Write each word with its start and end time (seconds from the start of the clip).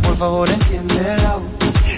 por 0.00 0.16
favor, 0.16 0.48
entiéndelo. 0.48 1.42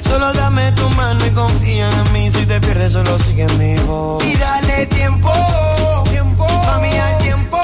Solo 0.04 0.32
dame 0.32 0.72
tu 0.72 0.88
mano 0.90 1.24
y 1.26 1.30
confía 1.30 1.88
en 1.90 2.12
mí. 2.12 2.30
Si 2.30 2.44
te 2.46 2.60
pierdes, 2.60 2.92
solo 2.92 3.18
sigue 3.20 3.46
mi 3.58 3.76
voz. 3.84 4.24
Y 4.24 4.36
dale 4.36 4.86
tiempo, 4.86 5.30
tiempo, 6.10 6.46
mami, 6.66 6.88
al 6.88 7.18
tiempo. 7.18 7.58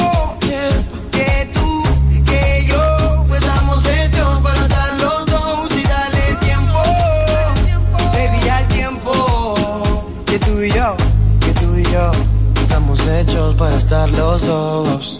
Que 1.11 1.51
tú, 1.54 1.83
que 2.24 2.65
yo, 2.69 3.24
pues 3.29 3.43
estamos 3.43 3.85
hechos 3.87 4.40
para 4.43 4.61
estar 4.61 5.01
los 5.01 5.27
dos. 5.27 5.72
Y 5.72 5.83
dale 5.83 6.35
tiempo, 6.40 6.78
baby, 8.12 8.49
al 8.49 8.69
tiempo. 8.69 9.54
Que 10.26 10.38
tú 10.38 10.62
y 10.62 10.72
yo, 10.72 10.97
que 11.40 11.53
tú 11.54 11.76
y 11.76 11.83
yo, 11.83 12.10
estamos 12.62 13.01
hechos 13.06 13.54
para 13.56 13.76
estar 13.76 14.08
los 14.10 14.47
dos. 14.47 15.20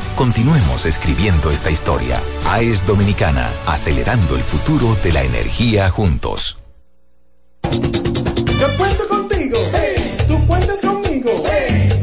Continuemos 0.15 0.85
escribiendo 0.85 1.49
esta 1.51 1.71
historia. 1.71 2.21
AES 2.47 2.85
Dominicana, 2.85 3.49
acelerando 3.65 4.35
el 4.35 4.43
futuro 4.43 4.95
de 5.03 5.13
la 5.13 5.23
energía 5.23 5.89
juntos. 5.89 6.59
Yo 7.63 8.67
cuento 8.77 9.07
contigo. 9.07 9.57
Tú 10.27 10.47
cuentas 10.47 10.81
conmigo. 10.81 11.31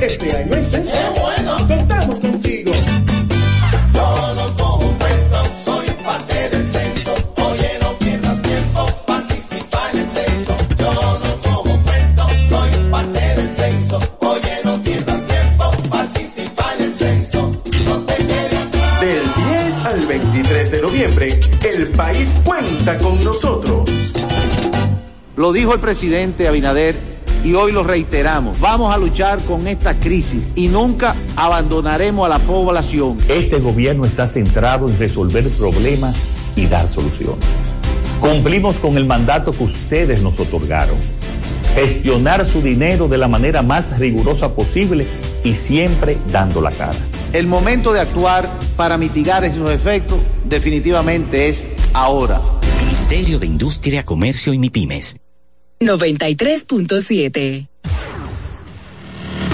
Este 0.01 0.37
año 0.37 0.55
es 0.55 0.75
noviembre, 20.99 21.39
el 21.63 21.89
país 21.91 22.29
cuenta 22.45 22.99
con 22.99 23.23
nosotros. 23.23 23.89
Lo 25.37 25.53
dijo 25.53 25.73
el 25.73 25.79
presidente 25.79 26.49
Abinader 26.49 26.97
y 27.45 27.55
hoy 27.55 27.71
lo 27.71 27.85
reiteramos. 27.85 28.59
Vamos 28.59 28.93
a 28.93 28.99
luchar 28.99 29.41
con 29.45 29.69
esta 29.69 30.01
crisis 30.01 30.49
y 30.57 30.67
nunca 30.67 31.15
abandonaremos 31.37 32.27
a 32.27 32.29
la 32.29 32.41
población. 32.41 33.17
Este 33.29 33.61
gobierno 33.61 34.07
está 34.07 34.27
centrado 34.27 34.89
en 34.89 34.99
resolver 34.99 35.49
problemas 35.51 36.17
y 36.57 36.67
dar 36.67 36.89
soluciones. 36.89 37.45
Cumplimos 38.21 38.75
con 38.77 38.97
el 38.97 39.05
mandato 39.05 39.53
que 39.53 39.63
ustedes 39.63 40.21
nos 40.21 40.41
otorgaron. 40.41 40.97
Gestionar 41.77 42.45
su 42.45 42.61
dinero 42.61 43.07
de 43.07 43.19
la 43.19 43.29
manera 43.29 43.63
más 43.63 43.97
rigurosa 44.01 44.53
posible 44.53 45.07
y 45.45 45.55
siempre 45.55 46.19
dando 46.33 46.61
la 46.61 46.73
cara. 46.73 46.99
El 47.33 47.47
momento 47.47 47.93
de 47.93 48.01
actuar 48.01 48.51
para 48.77 48.97
mitigar 48.97 49.45
esos 49.45 49.71
efectos 49.71 50.19
definitivamente 50.45 51.49
es 51.49 51.69
ahora. 51.93 52.41
Ministerio 52.81 53.39
de 53.39 53.47
Industria, 53.47 54.05
Comercio 54.05 54.53
y 54.55 54.59
MIPIMES. 54.59 55.17
93.7. 55.81 57.69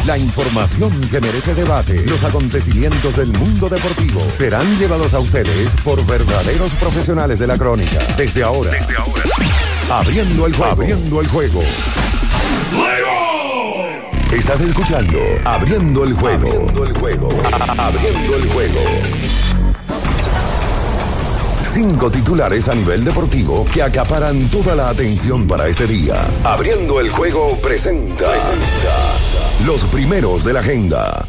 La 0.07 0.19
información 0.19 0.93
que 1.11 1.19
merece 1.21 1.55
debate, 1.55 2.05
los 2.07 2.23
acontecimientos 2.25 3.17
del 3.17 3.29
mundo 3.29 3.71
deportivo 3.71 4.21
serán 4.31 4.79
llevados 4.79 5.15
a 5.15 5.19
ustedes 5.21 5.75
por 5.83 6.05
verdaderos 6.07 6.75
profesionales 6.75 7.39
de 7.39 7.47
la 7.47 7.57
crónica. 7.57 7.99
Desde 8.17 8.43
ahora, 8.43 8.71
Desde 8.71 8.97
ahora. 8.97 9.23
abriendo 9.91 10.47
el 10.47 10.55
juego, 10.55 10.73
abriendo 10.73 11.21
el 11.23 11.29
juego. 11.29 11.63
Estás 14.35 14.61
escuchando 14.63 15.21
Abriendo 15.45 16.03
el 16.03 16.13
juego. 16.15 16.49
Abriendo 16.49 16.85
el 16.85 16.99
juego. 16.99 17.29
Abriendo 17.79 18.37
el 18.37 18.49
juego. 18.49 18.81
Cinco 21.63 22.11
titulares 22.11 22.69
a 22.69 22.75
nivel 22.75 23.05
deportivo 23.05 23.65
que 23.73 23.81
acaparan 23.83 24.49
toda 24.49 24.75
la 24.75 24.89
atención 24.89 25.47
para 25.47 25.69
este 25.69 25.87
día. 25.87 26.17
Abriendo 26.43 26.99
el 26.99 27.11
juego 27.11 27.57
presenta, 27.63 28.29
presenta 28.33 29.65
los 29.65 29.85
primeros 29.85 30.45
de 30.45 30.53
la 30.53 30.61
agenda. 30.61 31.29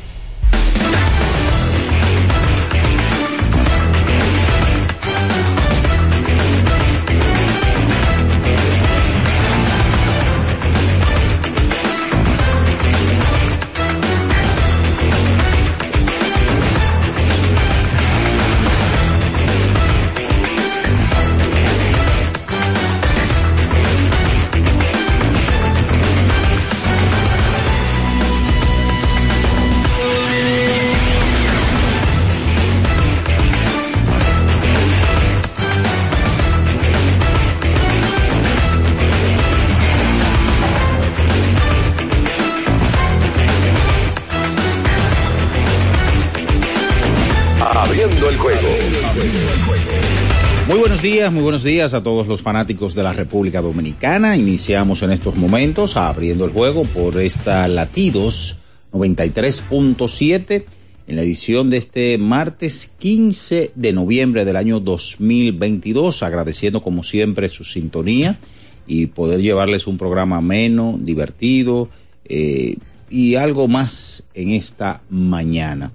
Días, 51.06 51.32
muy 51.32 51.44
buenos 51.44 51.64
días 51.64 51.94
a 51.94 52.02
todos 52.02 52.26
los 52.26 52.42
fanáticos 52.42 52.96
de 52.96 53.04
la 53.04 53.14
República 53.14 53.62
Dominicana. 53.62 54.38
Iniciamos 54.38 55.04
en 55.04 55.12
estos 55.12 55.36
momentos 55.36 55.98
abriendo 55.98 56.46
el 56.46 56.52
juego 56.52 56.84
por 56.84 57.22
esta 57.22 57.68
Latidos 57.68 58.58
93.7 58.92 60.66
en 61.06 61.16
la 61.16 61.22
edición 61.22 61.70
de 61.70 61.78
este 61.78 62.18
martes 62.18 62.92
15 62.98 63.74
de 63.76 63.94
noviembre 63.94 64.46
del 64.46 64.56
año 64.56 64.80
2022, 64.80 66.24
agradeciendo 66.24 66.82
como 66.82 67.04
siempre 67.04 67.50
su 67.50 67.64
sintonía 67.64 68.40
y 68.88 69.06
poder 69.06 69.44
llevarles 69.44 69.86
un 69.86 69.98
programa 70.00 70.38
ameno, 70.38 70.98
divertido 71.00 71.88
eh, 72.28 72.78
y 73.12 73.36
algo 73.36 73.68
más 73.68 74.24
en 74.34 74.54
esta 74.54 75.04
mañana. 75.12 75.92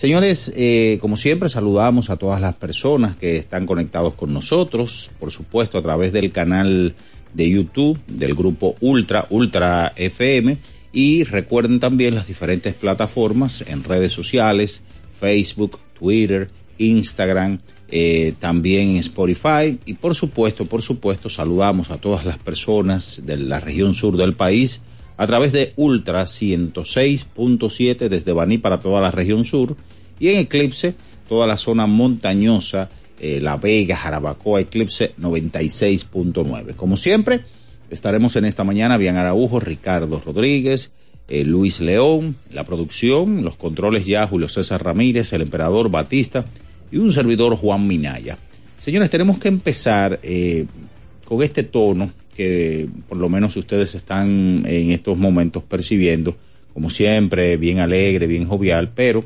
Señores, 0.00 0.50
eh, 0.56 0.96
como 0.98 1.18
siempre 1.18 1.50
saludamos 1.50 2.08
a 2.08 2.16
todas 2.16 2.40
las 2.40 2.54
personas 2.54 3.18
que 3.18 3.36
están 3.36 3.66
conectados 3.66 4.14
con 4.14 4.32
nosotros, 4.32 5.10
por 5.20 5.30
supuesto 5.30 5.76
a 5.76 5.82
través 5.82 6.10
del 6.10 6.32
canal 6.32 6.94
de 7.34 7.50
YouTube 7.50 8.00
del 8.06 8.34
grupo 8.34 8.76
Ultra, 8.80 9.26
Ultra 9.28 9.92
FM, 9.94 10.56
y 10.94 11.24
recuerden 11.24 11.80
también 11.80 12.14
las 12.14 12.28
diferentes 12.28 12.72
plataformas 12.72 13.62
en 13.68 13.84
redes 13.84 14.10
sociales, 14.10 14.80
Facebook, 15.20 15.78
Twitter, 15.92 16.48
Instagram, 16.78 17.58
eh, 17.90 18.32
también 18.38 18.96
Spotify. 18.96 19.78
Y 19.84 19.92
por 19.92 20.14
supuesto, 20.14 20.64
por 20.64 20.80
supuesto, 20.80 21.28
saludamos 21.28 21.90
a 21.90 21.98
todas 21.98 22.24
las 22.24 22.38
personas 22.38 23.24
de 23.26 23.36
la 23.36 23.60
región 23.60 23.92
sur 23.92 24.16
del 24.16 24.32
país 24.32 24.80
a 25.20 25.26
través 25.26 25.52
de 25.52 25.74
Ultra 25.76 26.24
106.7 26.24 28.08
desde 28.08 28.32
Baní 28.32 28.56
para 28.56 28.80
toda 28.80 29.02
la 29.02 29.10
región 29.10 29.44
sur 29.44 29.76
y 30.18 30.28
en 30.28 30.38
Eclipse 30.38 30.94
toda 31.28 31.46
la 31.46 31.58
zona 31.58 31.86
montañosa, 31.86 32.88
eh, 33.20 33.38
La 33.42 33.58
Vega, 33.58 33.96
Jarabacoa, 33.96 34.62
Eclipse 34.62 35.12
96.9. 35.20 36.74
Como 36.74 36.96
siempre, 36.96 37.42
estaremos 37.90 38.34
en 38.36 38.46
esta 38.46 38.64
mañana 38.64 38.96
Bian 38.96 39.18
Araujo, 39.18 39.60
Ricardo 39.60 40.22
Rodríguez, 40.24 40.92
eh, 41.28 41.44
Luis 41.44 41.80
León, 41.80 42.36
la 42.50 42.64
producción, 42.64 43.44
los 43.44 43.56
controles 43.56 44.06
ya 44.06 44.26
Julio 44.26 44.48
César 44.48 44.82
Ramírez, 44.82 45.34
el 45.34 45.42
emperador 45.42 45.90
Batista 45.90 46.46
y 46.90 46.96
un 46.96 47.12
servidor 47.12 47.56
Juan 47.56 47.86
Minaya. 47.86 48.38
Señores, 48.78 49.10
tenemos 49.10 49.38
que 49.38 49.48
empezar 49.48 50.18
eh, 50.22 50.64
con 51.26 51.42
este 51.42 51.62
tono 51.62 52.10
que 52.40 52.88
por 53.06 53.18
lo 53.18 53.28
menos 53.28 53.54
ustedes 53.58 53.94
están 53.94 54.64
en 54.64 54.92
estos 54.92 55.18
momentos 55.18 55.62
percibiendo, 55.62 56.34
como 56.72 56.88
siempre, 56.88 57.58
bien 57.58 57.80
alegre, 57.80 58.26
bien 58.26 58.48
jovial, 58.48 58.92
pero 58.94 59.22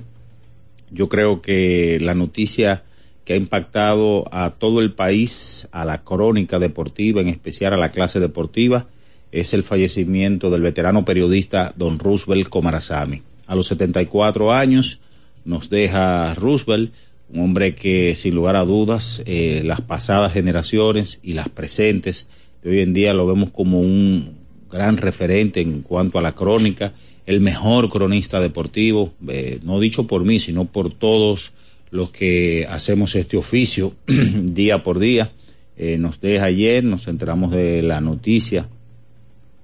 yo 0.91 1.09
creo 1.09 1.41
que 1.41 2.01
la 2.01 2.17
noticia 2.17 2.83
que 3.25 3.35
ha 3.35 3.37
impactado 3.37 4.25
a 4.33 4.51
todo 4.51 4.81
el 4.81 4.95
país, 4.95 5.69
a 5.71 5.85
la 5.85 6.03
crónica 6.03 6.59
deportiva, 6.59 7.21
en 7.21 7.29
especial 7.29 7.73
a 7.75 7.77
la 7.77 7.91
clase 7.91 8.19
deportiva, 8.19 8.89
es 9.31 9.55
el 9.55 9.63
fallecimiento 9.63 10.51
del 10.51 10.63
veterano 10.63 11.05
periodista 11.05 11.73
don 11.77 12.01
Roosevelt 12.01 12.49
Comarazami. 12.49 13.23
A 13.47 13.55
los 13.55 13.69
74 13.69 14.53
años 14.53 14.99
nos 15.45 15.71
deja 15.71 16.35
Roosevelt, 16.35 16.93
un 17.33 17.43
hombre 17.43 17.77
que 17.77 18.17
sin 18.17 18.35
lugar 18.35 18.57
a 18.57 18.65
dudas 18.65 19.23
eh, 19.25 19.63
las 19.65 19.83
pasadas 19.83 20.33
generaciones 20.33 21.21
y 21.23 21.35
las 21.35 21.49
presentes 21.49 22.27
hoy 22.65 22.81
en 22.81 22.93
día 22.93 23.15
lo 23.15 23.27
vemos 23.27 23.51
como 23.51 23.81
un 23.81 24.45
gran 24.71 24.97
referente 24.97 25.61
en 25.61 25.83
cuanto 25.83 26.19
a 26.19 26.23
la 26.23 26.33
crónica, 26.33 26.93
el 27.27 27.41
mejor 27.41 27.91
cronista 27.91 28.41
deportivo, 28.41 29.13
eh, 29.29 29.61
no 29.63 29.81
dicho 29.81 30.07
por 30.07 30.25
mí, 30.25 30.41
sino 30.41 30.65
por 30.65 30.93
todos 30.93 31.53
los 31.91 32.11
que 32.11 32.67
hacemos 32.69 33.15
este 33.15 33.37
oficio 33.37 33.95
día 34.07 34.83
por 34.83 34.99
día. 34.99 35.31
Eh, 35.77 35.97
nos 35.99 36.21
deja 36.21 36.47
ayer, 36.47 36.85
nos 36.85 37.09
enteramos 37.09 37.51
de 37.53 37.83
la 37.83 38.01
noticia, 38.01 38.69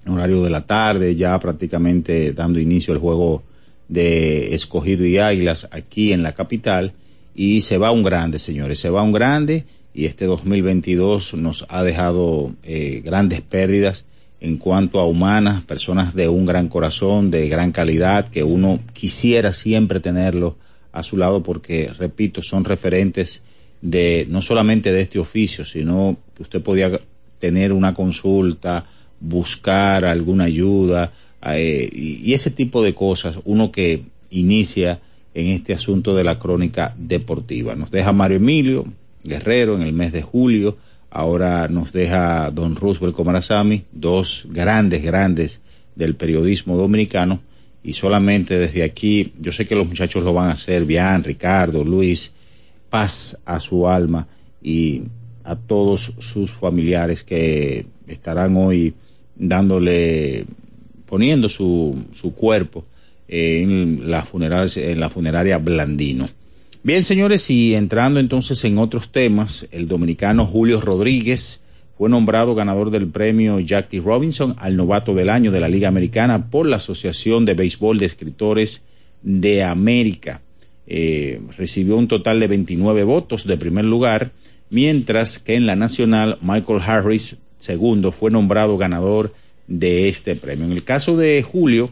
horario 0.06 0.42
de 0.42 0.50
la 0.50 0.66
tarde, 0.66 1.14
ya 1.14 1.38
prácticamente 1.38 2.32
dando 2.32 2.58
inicio 2.58 2.94
al 2.94 3.00
juego 3.00 3.42
de 3.88 4.54
Escogido 4.54 5.04
y 5.04 5.18
Águilas 5.18 5.68
aquí 5.70 6.12
en 6.12 6.22
la 6.22 6.32
capital. 6.32 6.92
Y 7.34 7.60
se 7.60 7.78
va 7.78 7.90
un 7.90 8.02
grande, 8.02 8.38
señores, 8.38 8.78
se 8.78 8.90
va 8.90 9.02
un 9.02 9.12
grande 9.12 9.64
y 9.92 10.06
este 10.06 10.26
2022 10.26 11.34
nos 11.34 11.66
ha 11.68 11.82
dejado 11.82 12.54
eh, 12.62 13.02
grandes 13.04 13.40
pérdidas 13.40 14.06
en 14.40 14.56
cuanto 14.56 15.00
a 15.00 15.06
humanas, 15.06 15.62
personas 15.64 16.14
de 16.14 16.28
un 16.28 16.46
gran 16.46 16.68
corazón, 16.68 17.30
de 17.30 17.48
gran 17.48 17.72
calidad, 17.72 18.28
que 18.28 18.42
uno 18.42 18.80
quisiera 18.92 19.52
siempre 19.52 20.00
tenerlo 20.00 20.56
a 20.92 21.02
su 21.02 21.16
lado 21.16 21.42
porque, 21.42 21.92
repito, 21.98 22.42
son 22.42 22.64
referentes 22.64 23.42
de 23.82 24.26
no 24.30 24.40
solamente 24.40 24.92
de 24.92 25.02
este 25.02 25.18
oficio, 25.18 25.64
sino 25.64 26.16
que 26.34 26.42
usted 26.42 26.62
podía 26.62 27.00
tener 27.38 27.72
una 27.72 27.94
consulta, 27.94 28.86
buscar 29.20 30.04
alguna 30.04 30.44
ayuda 30.44 31.12
eh, 31.52 31.88
y 31.92 32.32
ese 32.32 32.50
tipo 32.50 32.82
de 32.82 32.94
cosas, 32.94 33.38
uno 33.44 33.70
que 33.70 34.02
inicia 34.30 35.00
en 35.34 35.46
este 35.48 35.74
asunto 35.74 36.14
de 36.14 36.24
la 36.24 36.38
crónica 36.38 36.94
deportiva. 36.98 37.74
Nos 37.74 37.90
deja 37.90 38.12
Mario 38.12 38.38
Emilio, 38.38 38.86
Guerrero 39.24 39.74
en 39.74 39.82
el 39.82 39.92
mes 39.92 40.12
de 40.12 40.22
julio. 40.22 40.78
Ahora 41.10 41.68
nos 41.68 41.92
deja 41.92 42.50
don 42.50 42.76
Roosevelt 42.76 43.14
Comarazami, 43.14 43.84
dos 43.92 44.46
grandes, 44.50 45.02
grandes 45.02 45.60
del 45.94 46.14
periodismo 46.14 46.76
dominicano. 46.76 47.40
Y 47.82 47.94
solamente 47.94 48.58
desde 48.58 48.82
aquí, 48.82 49.32
yo 49.40 49.52
sé 49.52 49.64
que 49.64 49.74
los 49.74 49.88
muchachos 49.88 50.22
lo 50.22 50.34
van 50.34 50.50
a 50.50 50.52
hacer, 50.52 50.84
Bian, 50.84 51.24
Ricardo, 51.24 51.82
Luis, 51.82 52.32
paz 52.90 53.38
a 53.44 53.58
su 53.58 53.88
alma 53.88 54.26
y 54.62 55.02
a 55.44 55.56
todos 55.56 56.12
sus 56.18 56.52
familiares 56.52 57.24
que 57.24 57.86
estarán 58.06 58.56
hoy 58.56 58.94
dándole, 59.34 60.44
poniendo 61.06 61.48
su, 61.48 61.96
su 62.12 62.34
cuerpo 62.34 62.84
en 63.26 64.10
la 64.10 64.26
en 64.32 65.00
la 65.00 65.08
funeraria 65.08 65.58
Blandino. 65.58 66.28
Bien, 66.82 67.04
señores, 67.04 67.50
y 67.50 67.74
entrando 67.74 68.20
entonces 68.20 68.64
en 68.64 68.78
otros 68.78 69.12
temas, 69.12 69.68
el 69.70 69.86
dominicano 69.86 70.46
Julio 70.46 70.80
Rodríguez 70.80 71.60
fue 71.98 72.08
nombrado 72.08 72.54
ganador 72.54 72.90
del 72.90 73.06
premio 73.06 73.60
Jackie 73.60 74.00
Robinson 74.00 74.54
al 74.56 74.78
novato 74.78 75.12
del 75.12 75.28
año 75.28 75.50
de 75.50 75.60
la 75.60 75.68
Liga 75.68 75.88
Americana 75.88 76.50
por 76.50 76.64
la 76.64 76.76
Asociación 76.76 77.44
de 77.44 77.52
Béisbol 77.52 77.98
de 77.98 78.06
Escritores 78.06 78.84
de 79.20 79.62
América. 79.62 80.40
Eh, 80.86 81.42
recibió 81.58 81.98
un 81.98 82.08
total 82.08 82.40
de 82.40 82.48
29 82.48 83.04
votos 83.04 83.46
de 83.46 83.58
primer 83.58 83.84
lugar, 83.84 84.32
mientras 84.70 85.38
que 85.38 85.56
en 85.56 85.66
la 85.66 85.76
nacional 85.76 86.38
Michael 86.40 86.80
Harris, 86.80 87.40
segundo, 87.58 88.10
fue 88.10 88.30
nombrado 88.30 88.78
ganador 88.78 89.34
de 89.66 90.08
este 90.08 90.34
premio. 90.34 90.64
En 90.64 90.72
el 90.72 90.82
caso 90.82 91.14
de 91.18 91.42
Julio, 91.42 91.90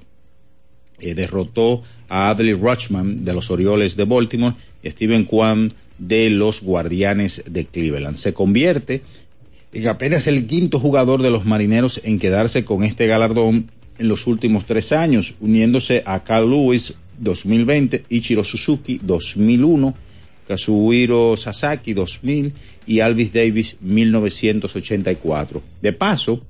eh, 1.00 1.14
derrotó 1.14 1.83
a 2.09 2.31
Adley 2.31 2.55
Rutschman 2.55 3.23
de 3.23 3.35
los 3.35 3.50
Orioles 3.50 3.97
de 3.97 4.05
Baltimore 4.05 4.57
y 4.83 4.90
Steven 4.90 5.25
Kwan 5.25 5.71
de 5.99 6.31
los 6.31 6.62
Guardianes 6.62 7.45
de 7.49 7.67
Cleveland. 7.67 8.17
Se 8.17 8.33
convierte 8.33 9.02
en 9.73 9.88
apenas 9.88 10.26
el 10.26 10.47
quinto 10.47 10.78
jugador 10.81 11.23
de 11.23 11.31
los 11.31 11.45
Marineros 11.45 12.00
en 12.05 12.19
quedarse 12.19 12.64
con 12.64 12.85
este 12.85 13.07
galardón 13.07 13.71
en 13.99 14.09
los 14.09 14.26
últimos 14.26 14.64
tres 14.64 14.93
años, 14.93 15.35
uniéndose 15.40 16.02
a 16.07 16.23
Carl 16.23 16.49
Lewis 16.49 16.95
2020, 17.19 18.05
Ichiro 18.09 18.45
Suzuki 18.45 19.00
2001, 19.02 19.95
Kazuhiro 20.47 21.37
Sasaki 21.37 21.93
2000 21.93 22.52
y 22.87 23.00
Alvis 23.00 23.33
Davis 23.33 23.76
1984. 23.81 25.62
De 25.83 25.93
paso, 25.93 26.40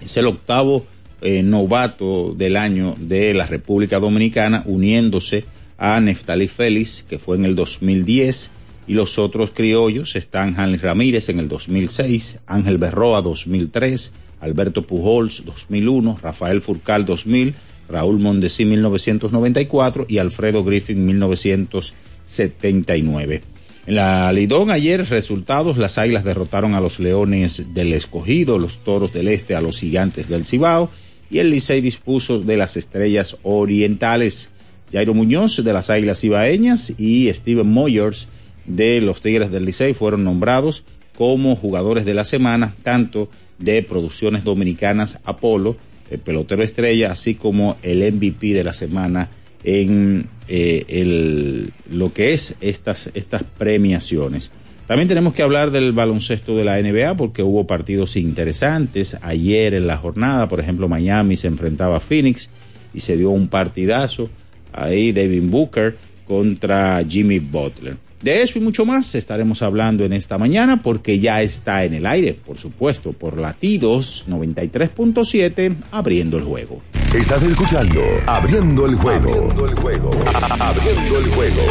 es 0.00 0.16
el 0.16 0.26
octavo 0.26 0.86
eh, 1.22 1.42
novato 1.42 2.34
del 2.36 2.56
año 2.56 2.94
de 2.98 3.34
la 3.34 3.46
República 3.46 3.98
Dominicana, 3.98 4.62
uniéndose 4.66 5.44
a 5.76 6.00
Neftali 6.00 6.48
Félix, 6.48 7.02
que 7.02 7.18
fue 7.18 7.36
en 7.36 7.44
el 7.44 7.54
2010, 7.54 8.50
y 8.86 8.94
los 8.94 9.18
otros 9.18 9.50
criollos 9.52 10.16
están 10.16 10.58
Hanley 10.58 10.78
Ramírez 10.78 11.28
en 11.28 11.38
el 11.38 11.48
2006, 11.48 12.40
Ángel 12.46 12.78
Berroa 12.78 13.20
2003, 13.22 14.14
Alberto 14.40 14.86
Pujols 14.86 15.44
2001, 15.44 16.18
Rafael 16.22 16.60
Furcal 16.60 17.04
2000, 17.04 17.54
Raúl 17.88 18.18
Mondesí 18.18 18.64
1994 18.64 20.06
y 20.08 20.18
Alfredo 20.18 20.64
Griffin 20.64 21.06
1979. 21.06 23.42
En 23.86 23.94
la 23.94 24.32
Lidón 24.32 24.70
ayer 24.70 25.08
resultados, 25.08 25.76
las 25.76 25.98
Águilas 25.98 26.24
derrotaron 26.24 26.74
a 26.74 26.80
los 26.80 26.98
Leones 27.00 27.74
del 27.74 27.92
Escogido, 27.92 28.58
los 28.58 28.78
Toros 28.80 29.12
del 29.12 29.28
Este 29.28 29.54
a 29.54 29.60
los 29.60 29.80
Gigantes 29.80 30.28
del 30.28 30.46
Cibao 30.46 30.90
y 31.30 31.38
el 31.38 31.50
Licey 31.50 31.80
dispuso 31.80 32.40
de 32.40 32.56
las 32.56 32.76
Estrellas 32.76 33.36
Orientales. 33.42 34.50
Jairo 34.92 35.14
Muñoz 35.14 35.62
de 35.62 35.72
las 35.72 35.88
Águilas 35.88 36.24
Ibaeñas 36.24 36.92
y 36.98 37.32
Steven 37.32 37.66
Moyers 37.66 38.26
de 38.66 39.00
los 39.00 39.20
Tigres 39.20 39.50
del 39.50 39.64
Licey 39.64 39.94
fueron 39.94 40.24
nombrados 40.24 40.84
como 41.16 41.54
jugadores 41.54 42.04
de 42.04 42.14
la 42.14 42.24
semana, 42.24 42.74
tanto 42.82 43.30
de 43.58 43.82
producciones 43.82 44.42
dominicanas 44.42 45.20
Apolo, 45.24 45.76
el 46.10 46.18
pelotero 46.18 46.62
estrella, 46.64 47.12
así 47.12 47.34
como 47.34 47.76
el 47.82 48.00
MVP 48.12 48.52
de 48.54 48.64
la 48.64 48.72
semana 48.72 49.30
en 49.62 50.28
eh, 50.48 50.84
el, 50.88 51.72
lo 51.90 52.12
que 52.12 52.32
es 52.32 52.56
estas, 52.60 53.10
estas 53.14 53.44
premiaciones. 53.44 54.50
También 54.90 55.06
tenemos 55.06 55.34
que 55.34 55.42
hablar 55.42 55.70
del 55.70 55.92
baloncesto 55.92 56.56
de 56.56 56.64
la 56.64 56.82
NBA 56.82 57.16
porque 57.16 57.44
hubo 57.44 57.64
partidos 57.64 58.16
interesantes 58.16 59.16
ayer 59.22 59.74
en 59.74 59.86
la 59.86 59.96
jornada. 59.96 60.48
Por 60.48 60.58
ejemplo, 60.58 60.88
Miami 60.88 61.36
se 61.36 61.46
enfrentaba 61.46 61.98
a 61.98 62.00
Phoenix 62.00 62.50
y 62.92 62.98
se 62.98 63.16
dio 63.16 63.30
un 63.30 63.46
partidazo. 63.46 64.30
Ahí 64.72 65.12
David 65.12 65.44
Booker 65.44 65.96
contra 66.26 67.04
Jimmy 67.08 67.38
Butler. 67.38 67.98
De 68.20 68.42
eso 68.42 68.58
y 68.58 68.62
mucho 68.62 68.84
más 68.84 69.14
estaremos 69.14 69.62
hablando 69.62 70.04
en 70.04 70.12
esta 70.12 70.38
mañana 70.38 70.82
porque 70.82 71.20
ya 71.20 71.40
está 71.40 71.84
en 71.84 71.94
el 71.94 72.04
aire, 72.04 72.34
por 72.34 72.58
supuesto, 72.58 73.12
por 73.12 73.38
latidos 73.38 74.24
93.7, 74.28 75.76
abriendo 75.92 76.36
el 76.36 76.42
juego. 76.42 76.82
Estás 77.14 77.44
escuchando 77.44 78.02
Abriendo 78.26 78.86
el 78.86 78.96
juego. 78.96 79.30
Abriendo 79.30 79.66
el 79.66 79.74
juego. 79.76 80.10
Abriendo 80.58 81.18
el 81.20 81.28
juego. 81.28 81.62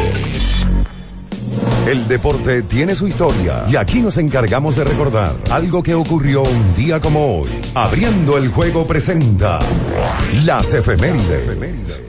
El 1.88 2.08
deporte 2.08 2.62
tiene 2.64 2.94
su 2.94 3.08
historia 3.08 3.66
y 3.72 3.76
aquí 3.76 4.02
nos 4.02 4.18
encargamos 4.18 4.76
de 4.76 4.84
recordar 4.84 5.34
algo 5.50 5.82
que 5.82 5.96
ocurrió 5.96 6.44
un 6.44 6.76
día 6.76 7.00
como 7.00 7.40
hoy. 7.40 7.50
Abriendo 7.74 8.38
el 8.38 8.50
juego 8.50 8.86
presenta 8.86 9.60
las 10.46 10.74
efemérides. 10.74 12.06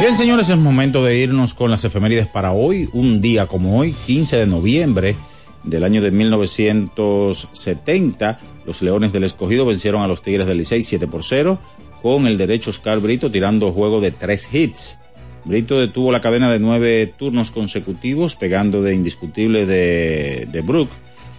Bien, 0.00 0.16
señores, 0.16 0.48
es 0.48 0.56
momento 0.56 1.02
de 1.02 1.18
irnos 1.18 1.54
con 1.54 1.70
las 1.70 1.84
efemérides 1.84 2.26
para 2.26 2.52
hoy. 2.52 2.88
Un 2.92 3.20
día 3.20 3.46
como 3.46 3.78
hoy, 3.78 3.92
15 3.92 4.36
de 4.36 4.46
noviembre 4.46 5.16
del 5.64 5.84
año 5.84 6.02
de 6.02 6.10
1970, 6.10 8.40
los 8.66 8.82
Leones 8.82 9.12
del 9.12 9.24
Escogido 9.24 9.66
vencieron 9.66 10.02
a 10.02 10.08
los 10.08 10.22
Tigres 10.22 10.46
del 10.46 10.58
Licey 10.58 10.82
7 10.82 11.06
por 11.06 11.24
0 11.24 11.58
con 12.02 12.26
el 12.26 12.38
derecho 12.38 12.70
Oscar 12.70 13.00
Brito 13.00 13.30
tirando 13.30 13.72
juego 13.72 14.00
de 14.00 14.10
tres 14.10 14.48
hits. 14.52 14.98
Brito 15.44 15.78
detuvo 15.78 16.12
la 16.12 16.20
cadena 16.20 16.50
de 16.52 16.58
nueve 16.58 17.12
turnos 17.16 17.50
consecutivos, 17.50 18.36
pegando 18.36 18.82
de 18.82 18.94
indiscutible 18.94 19.66
de, 19.66 20.46
de 20.50 20.60
Brook, 20.60 20.90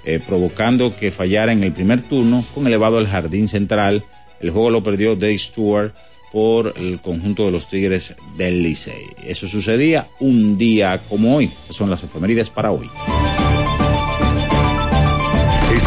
eh, 0.06 0.20
provocando 0.26 0.96
que 0.96 1.12
fallara 1.12 1.52
en 1.52 1.64
el 1.64 1.74
primer 1.74 2.02
turno 2.02 2.44
con 2.56 2.66
elevado 2.66 2.98
al 2.98 3.08
jardín 3.08 3.48
central. 3.48 4.04
El 4.40 4.52
juego 4.52 4.70
lo 4.70 4.82
perdió 4.82 5.16
Dave 5.16 5.38
Stewart 5.38 5.94
por 6.32 6.74
el 6.78 7.02
conjunto 7.02 7.46
de 7.46 7.52
los 7.52 7.68
Tigres 7.68 8.16
del 8.38 8.64
Licey. 8.64 9.06
Eso 9.24 9.48
sucedía 9.48 10.08
un 10.20 10.54
día 10.58 11.02
como 11.10 11.36
hoy. 11.36 11.50
Son 11.70 11.90
las 11.90 12.04
efemérides 12.04 12.50
para 12.50 12.72
hoy. 12.72 12.90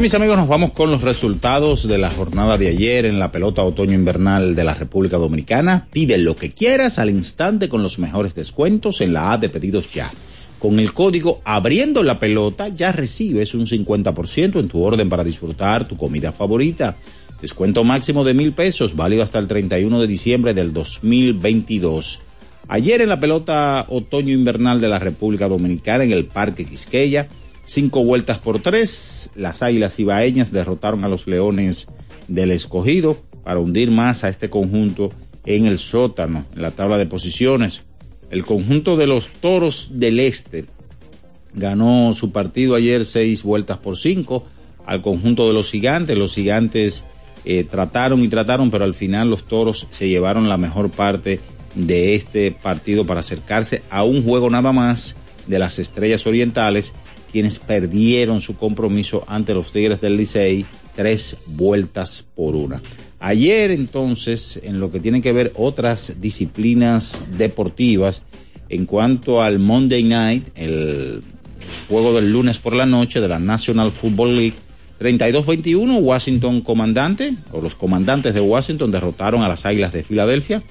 Mis 0.00 0.14
amigos, 0.14 0.36
nos 0.36 0.46
vamos 0.46 0.70
con 0.70 0.92
los 0.92 1.02
resultados 1.02 1.88
de 1.88 1.98
la 1.98 2.08
jornada 2.08 2.56
de 2.56 2.68
ayer 2.68 3.04
en 3.04 3.18
la 3.18 3.32
pelota 3.32 3.64
otoño-invernal 3.64 4.54
de 4.54 4.62
la 4.62 4.72
República 4.72 5.16
Dominicana. 5.16 5.88
Pide 5.90 6.18
lo 6.18 6.36
que 6.36 6.52
quieras 6.52 7.00
al 7.00 7.10
instante 7.10 7.68
con 7.68 7.82
los 7.82 7.98
mejores 7.98 8.36
descuentos 8.36 9.00
en 9.00 9.12
la 9.12 9.32
A 9.32 9.38
de 9.38 9.48
pedidos 9.48 9.92
ya. 9.92 10.08
Con 10.60 10.78
el 10.78 10.92
código 10.92 11.42
abriendo 11.44 12.04
la 12.04 12.20
pelota 12.20 12.68
ya 12.68 12.92
recibes 12.92 13.54
un 13.54 13.66
50% 13.66 14.60
en 14.60 14.68
tu 14.68 14.82
orden 14.82 15.08
para 15.08 15.24
disfrutar 15.24 15.88
tu 15.88 15.96
comida 15.96 16.30
favorita. 16.30 16.96
Descuento 17.42 17.82
máximo 17.82 18.22
de 18.22 18.34
mil 18.34 18.52
pesos, 18.52 18.94
válido 18.94 19.24
hasta 19.24 19.40
el 19.40 19.48
31 19.48 20.00
de 20.00 20.06
diciembre 20.06 20.54
del 20.54 20.72
2022. 20.72 22.22
Ayer 22.68 23.00
en 23.02 23.08
la 23.08 23.18
pelota 23.18 23.84
otoño-invernal 23.88 24.80
de 24.80 24.88
la 24.88 25.00
República 25.00 25.48
Dominicana 25.48 26.04
en 26.04 26.12
el 26.12 26.24
Parque 26.24 26.64
Quisqueya, 26.64 27.28
cinco 27.68 28.02
vueltas 28.02 28.38
por 28.38 28.60
tres, 28.60 29.30
las 29.36 29.62
Águilas 29.62 29.98
Ibaeñas 30.00 30.52
derrotaron 30.52 31.04
a 31.04 31.08
los 31.08 31.26
Leones 31.26 31.88
del 32.26 32.50
Escogido 32.50 33.18
para 33.44 33.60
hundir 33.60 33.90
más 33.90 34.24
a 34.24 34.28
este 34.28 34.48
conjunto 34.48 35.10
en 35.44 35.66
el 35.66 35.78
sótano, 35.78 36.44
en 36.54 36.62
la 36.62 36.70
tabla 36.70 36.98
de 36.98 37.06
posiciones. 37.06 37.84
El 38.30 38.44
conjunto 38.44 38.96
de 38.96 39.06
los 39.06 39.28
Toros 39.28 39.92
del 39.94 40.18
Este 40.18 40.64
ganó 41.54 42.12
su 42.14 42.32
partido 42.32 42.74
ayer 42.74 43.04
seis 43.04 43.42
vueltas 43.42 43.78
por 43.78 43.96
cinco 43.96 44.44
al 44.86 45.02
conjunto 45.02 45.46
de 45.46 45.54
los 45.54 45.70
Gigantes. 45.70 46.16
Los 46.16 46.34
Gigantes 46.34 47.04
eh, 47.44 47.64
trataron 47.64 48.22
y 48.22 48.28
trataron, 48.28 48.70
pero 48.70 48.84
al 48.84 48.94
final 48.94 49.28
los 49.28 49.44
Toros 49.44 49.86
se 49.90 50.08
llevaron 50.08 50.48
la 50.48 50.56
mejor 50.56 50.90
parte 50.90 51.40
de 51.74 52.14
este 52.14 52.50
partido 52.50 53.06
para 53.06 53.20
acercarse 53.20 53.82
a 53.90 54.04
un 54.04 54.24
juego 54.24 54.48
nada 54.48 54.72
más 54.72 55.16
de 55.46 55.58
las 55.58 55.78
Estrellas 55.78 56.26
Orientales, 56.26 56.94
quienes 57.30 57.58
perdieron 57.58 58.40
su 58.40 58.56
compromiso 58.56 59.24
ante 59.26 59.54
los 59.54 59.72
Tigres 59.72 60.00
del 60.00 60.16
Licey 60.16 60.64
tres 60.96 61.38
vueltas 61.46 62.24
por 62.34 62.56
una. 62.56 62.82
Ayer 63.20 63.70
entonces, 63.70 64.60
en 64.62 64.80
lo 64.80 64.92
que 64.92 65.00
tiene 65.00 65.20
que 65.20 65.32
ver 65.32 65.52
otras 65.56 66.20
disciplinas 66.20 67.24
deportivas, 67.36 68.22
en 68.68 68.86
cuanto 68.86 69.42
al 69.42 69.58
Monday 69.58 70.04
Night, 70.04 70.48
el 70.54 71.22
juego 71.88 72.14
del 72.14 72.32
lunes 72.32 72.58
por 72.58 72.74
la 72.74 72.86
noche 72.86 73.20
de 73.20 73.28
la 73.28 73.38
National 73.38 73.92
Football 73.92 74.36
League, 74.36 74.54
32-21, 75.00 76.00
Washington 76.00 76.60
comandante, 76.60 77.34
o 77.52 77.60
los 77.60 77.74
comandantes 77.74 78.34
de 78.34 78.40
Washington 78.40 78.90
derrotaron 78.90 79.42
a 79.42 79.48
las 79.48 79.66
Águilas 79.66 79.92
de 79.92 80.02
Filadelfia. 80.02 80.62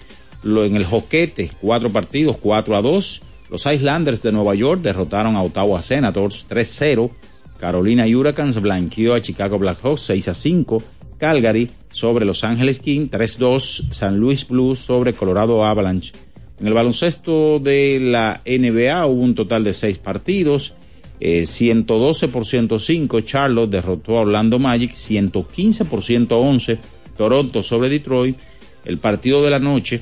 Lo, 0.44 0.66
en 0.66 0.76
el 0.76 0.86
joquete, 0.86 1.52
cuatro 1.62 1.92
partidos, 1.92 2.38
4 2.38 2.76
a 2.76 2.82
2. 2.82 3.22
Los 3.50 3.66
Islanders 3.66 4.22
de 4.24 4.32
Nueva 4.32 4.56
York 4.56 4.82
derrotaron 4.82 5.36
a 5.36 5.44
Ottawa 5.44 5.82
Senators 5.82 6.46
3-0. 6.50 7.10
Carolina 7.60 8.06
Hurricanes 8.06 8.62
blanqueó 8.62 9.13
a 9.13 9.22
Chicago 9.22 9.58
Blackhawks 9.58 10.01
6 10.01 10.27
a 10.27 10.34
5. 10.34 10.84
Calgary 11.18 11.70
sobre 11.92 12.25
Los 12.25 12.44
Ángeles 12.44 12.80
King 12.80 13.08
3-2. 13.10 13.92
San 13.92 14.18
Luis 14.20 14.48
Blues 14.48 14.80
sobre 14.80 15.13
Colorado 15.13 15.63
Avalanche. 15.63 16.12
En 16.60 16.68
el 16.68 16.74
baloncesto 16.74 17.60
de 17.60 18.00
la 18.01 18.42
NBA 18.46 19.06
hubo 19.06 19.22
un 19.22 19.36
total 19.36 19.63
de 19.63 19.74
seis 19.74 20.00
partidos. 20.00 20.74
Eh, 21.20 21.46
112 21.46 22.27
por 22.27 22.46
105 22.46 23.22
Charlotte 23.22 23.70
derrotó 23.70 24.18
a 24.18 24.22
Orlando 24.22 24.60
Magic, 24.60 24.92
115 24.92 25.86
por 25.86 26.04
111 26.04 26.80
Toronto 27.16 27.63
sobre 27.63 27.89
Detroit. 27.89 28.38
El 28.86 28.98
partido 28.98 29.44
de 29.44 29.50
la 29.51 29.60
noche, 29.60 30.01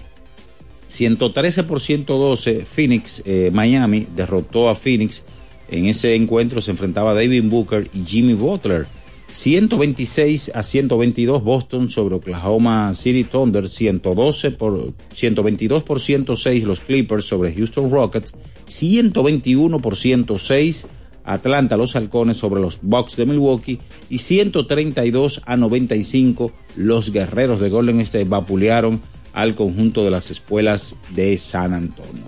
113 0.87 1.63
por 1.63 1.81
112 1.81 2.65
Phoenix, 2.65 3.23
eh, 3.25 3.49
Miami 3.53 4.07
derrotó 4.15 4.69
a 4.69 4.75
Phoenix. 4.75 5.25
En 5.69 5.85
ese 5.87 6.15
encuentro 6.15 6.61
se 6.61 6.71
enfrentaba 6.71 7.13
David 7.13 7.43
Booker 7.45 7.89
y 7.93 8.05
Jimmy 8.05 8.33
Butler. 8.33 8.85
126 9.31 10.51
a 10.55 10.63
122 10.63 11.43
Boston 11.43 11.89
sobre 11.89 12.15
Oklahoma 12.15 12.93
City 12.93 13.25
Thunder, 13.25 13.67
112 13.67 14.51
por 14.51 14.93
122 15.11 15.83
por 15.83 15.99
106 15.99 16.63
los 16.63 16.79
Clippers 16.79 17.25
sobre 17.25 17.53
Houston 17.53 17.91
Rockets, 17.91 18.33
121 18.65 19.79
por 19.79 19.97
106 19.97 20.87
Atlanta 21.25 21.75
los 21.75 21.95
Halcones 21.95 22.37
sobre 22.37 22.61
los 22.61 22.79
Bucks 22.81 23.17
de 23.17 23.25
Milwaukee 23.25 23.79
y 24.09 24.19
132 24.19 25.41
a 25.45 25.57
95 25.57 26.51
los 26.77 27.11
Guerreros 27.11 27.59
de 27.59 27.69
Golden 27.69 27.99
State 28.01 28.25
vapulearon 28.25 29.01
al 29.35 29.53
conjunto 29.53 30.03
de 30.03 30.11
las 30.11 30.31
escuelas 30.31 30.95
de 31.13 31.37
San 31.37 31.73
Antonio. 31.73 32.23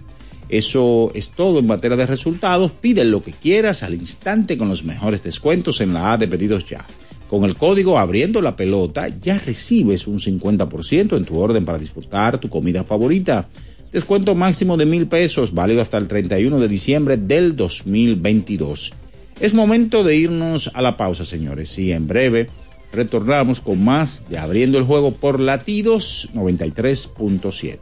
Eso 0.49 1.11
es 1.15 1.31
todo 1.31 1.59
en 1.59 1.67
materia 1.67 1.97
de 1.97 2.05
resultados. 2.05 2.71
Pide 2.71 3.03
lo 3.03 3.23
que 3.23 3.31
quieras 3.31 3.81
al 3.83 3.95
instante 3.95 4.57
con 4.57 4.69
los 4.69 4.83
mejores 4.83 5.23
descuentos 5.23 5.81
en 5.81 5.93
la 5.93 6.13
A 6.13 6.17
de 6.17 6.27
pedidos 6.27 6.65
ya. 6.65 6.85
Con 7.29 7.43
el 7.43 7.57
código 7.57 7.97
abriendo 7.97 8.41
la 8.41 8.55
pelota 8.55 9.07
ya 9.07 9.39
recibes 9.39 10.07
un 10.07 10.19
50% 10.19 11.17
en 11.17 11.25
tu 11.25 11.37
orden 11.37 11.65
para 11.65 11.77
disfrutar 11.77 12.39
tu 12.39 12.49
comida 12.49 12.83
favorita. 12.83 13.49
Descuento 13.91 14.35
máximo 14.35 14.77
de 14.77 14.85
mil 14.85 15.07
pesos, 15.07 15.53
válido 15.53 15.81
hasta 15.81 15.97
el 15.97 16.07
31 16.07 16.59
de 16.59 16.67
diciembre 16.67 17.17
del 17.17 17.55
2022. 17.55 18.93
Es 19.39 19.53
momento 19.53 20.03
de 20.03 20.15
irnos 20.15 20.71
a 20.73 20.81
la 20.81 20.97
pausa, 20.97 21.23
señores, 21.23 21.77
y 21.77 21.91
en 21.91 22.07
breve 22.07 22.49
retornamos 22.91 23.59
con 23.59 23.83
más 23.83 24.29
de 24.29 24.37
Abriendo 24.37 24.77
el 24.77 24.83
Juego 24.83 25.11
por 25.11 25.39
Latidos 25.39 26.29
93.7. 26.33 27.79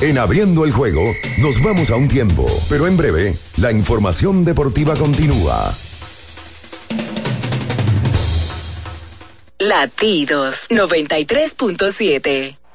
En 0.00 0.16
Abriendo 0.18 0.64
el 0.64 0.70
Juego 0.70 1.02
nos 1.38 1.60
vamos 1.62 1.90
a 1.90 1.96
un 1.96 2.08
tiempo, 2.08 2.46
pero 2.68 2.86
en 2.86 2.96
breve 2.96 3.36
la 3.56 3.72
información 3.72 4.44
deportiva 4.44 4.94
continúa. 4.94 5.74
Latidos 9.58 10.54
93.7. 10.70 12.67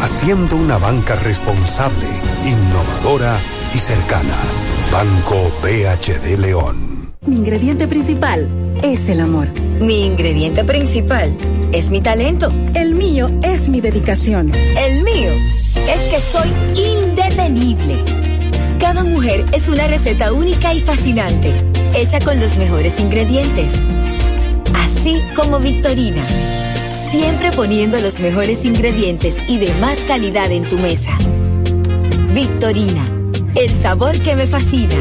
haciendo 0.00 0.56
una 0.56 0.78
banca 0.78 1.16
responsable, 1.16 2.06
innovadora 2.44 3.38
y 3.74 3.78
cercana. 3.78 4.36
Banco 4.90 5.50
BHD 5.62 6.38
León. 6.38 7.12
Mi 7.26 7.36
ingrediente 7.36 7.86
principal 7.86 8.48
es 8.82 9.08
el 9.08 9.20
amor. 9.20 9.48
Mi 9.80 10.04
ingrediente 10.06 10.64
principal 10.64 11.36
es 11.72 11.88
mi 11.88 12.00
talento. 12.00 12.52
El 12.74 12.94
mío 12.94 13.28
es 13.42 13.68
mi 13.68 13.80
dedicación. 13.80 14.52
El 14.54 15.02
mío 15.02 15.30
es 15.74 16.00
que 16.10 16.20
soy 16.20 16.52
indetenible. 16.74 18.04
Cada 18.78 19.04
mujer 19.04 19.44
es 19.52 19.68
una 19.68 19.86
receta 19.86 20.32
única 20.32 20.74
y 20.74 20.80
fascinante, 20.80 21.52
hecha 21.94 22.18
con 22.20 22.40
los 22.40 22.56
mejores 22.56 22.98
ingredientes. 22.98 23.70
Así 24.74 25.22
como 25.36 25.60
Victorina, 25.60 26.26
siempre 27.12 27.52
poniendo 27.52 27.98
los 27.98 28.20
mejores 28.20 28.64
ingredientes 28.64 29.34
y 29.46 29.58
de 29.58 29.74
más 29.74 29.98
calidad 30.08 30.50
en 30.50 30.64
tu 30.64 30.78
mesa. 30.78 31.14
Victorina, 32.32 33.06
el 33.54 33.68
sabor 33.82 34.18
que 34.18 34.34
me 34.34 34.46
fascina. 34.46 34.96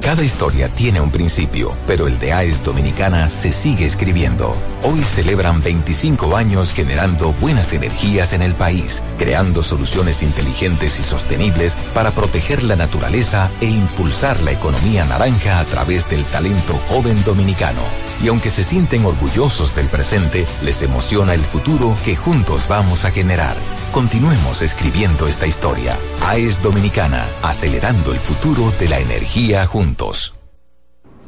Cada 0.00 0.24
historia 0.24 0.68
tiene 0.68 1.00
un 1.00 1.12
principio, 1.12 1.76
pero 1.86 2.08
el 2.08 2.18
de 2.18 2.32
AES 2.32 2.64
Dominicana 2.64 3.30
se 3.30 3.52
sigue 3.52 3.86
escribiendo. 3.86 4.56
Hoy 4.82 5.00
celebran 5.04 5.62
25 5.62 6.36
años 6.36 6.72
generando 6.72 7.32
buenas 7.34 7.72
energías 7.72 8.32
en 8.32 8.42
el 8.42 8.54
país, 8.54 9.00
creando 9.16 9.62
soluciones 9.62 10.24
inteligentes 10.24 10.98
y 10.98 11.04
sostenibles 11.04 11.76
para 11.94 12.10
proteger 12.10 12.64
la 12.64 12.74
naturaleza 12.74 13.48
e 13.60 13.66
impulsar 13.66 14.40
la 14.40 14.50
economía 14.50 15.04
naranja 15.04 15.60
a 15.60 15.64
través 15.64 16.10
del 16.10 16.24
talento 16.24 16.74
joven 16.88 17.22
dominicano. 17.22 18.01
Y 18.22 18.28
aunque 18.28 18.50
se 18.50 18.62
sienten 18.62 19.04
orgullosos 19.04 19.74
del 19.74 19.86
presente, 19.86 20.46
les 20.62 20.80
emociona 20.82 21.34
el 21.34 21.40
futuro 21.40 21.96
que 22.04 22.14
juntos 22.14 22.68
vamos 22.68 23.04
a 23.04 23.10
generar. 23.10 23.56
Continuemos 23.90 24.62
escribiendo 24.62 25.26
esta 25.26 25.48
historia. 25.48 25.96
AES 26.24 26.62
Dominicana, 26.62 27.26
acelerando 27.42 28.12
el 28.12 28.18
futuro 28.18 28.72
de 28.78 28.88
la 28.88 29.00
energía 29.00 29.66
juntos. 29.66 30.34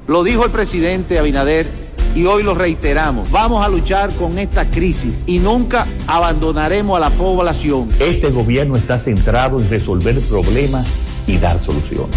Lo 0.06 0.22
dijo 0.22 0.44
el 0.44 0.52
presidente 0.52 1.18
Abinader 1.18 1.66
y 2.14 2.26
hoy 2.26 2.44
lo 2.44 2.54
reiteramos. 2.54 3.28
Vamos 3.32 3.66
a 3.66 3.68
luchar 3.68 4.14
con 4.14 4.38
esta 4.38 4.70
crisis 4.70 5.18
y 5.26 5.38
nunca 5.40 5.86
abandonaremos 6.06 6.96
a 6.96 7.00
la 7.00 7.10
población. 7.10 7.88
Este 7.98 8.30
gobierno 8.30 8.76
está 8.76 8.98
centrado 8.98 9.58
en 9.58 9.68
resolver 9.68 10.20
problemas 10.20 10.86
y 11.26 11.38
dar 11.38 11.58
soluciones. 11.58 12.14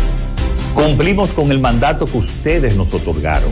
Cumplimos 0.75 1.31
con 1.31 1.51
el 1.51 1.59
mandato 1.59 2.05
que 2.05 2.17
ustedes 2.19 2.75
nos 2.75 2.93
otorgaron. 2.93 3.51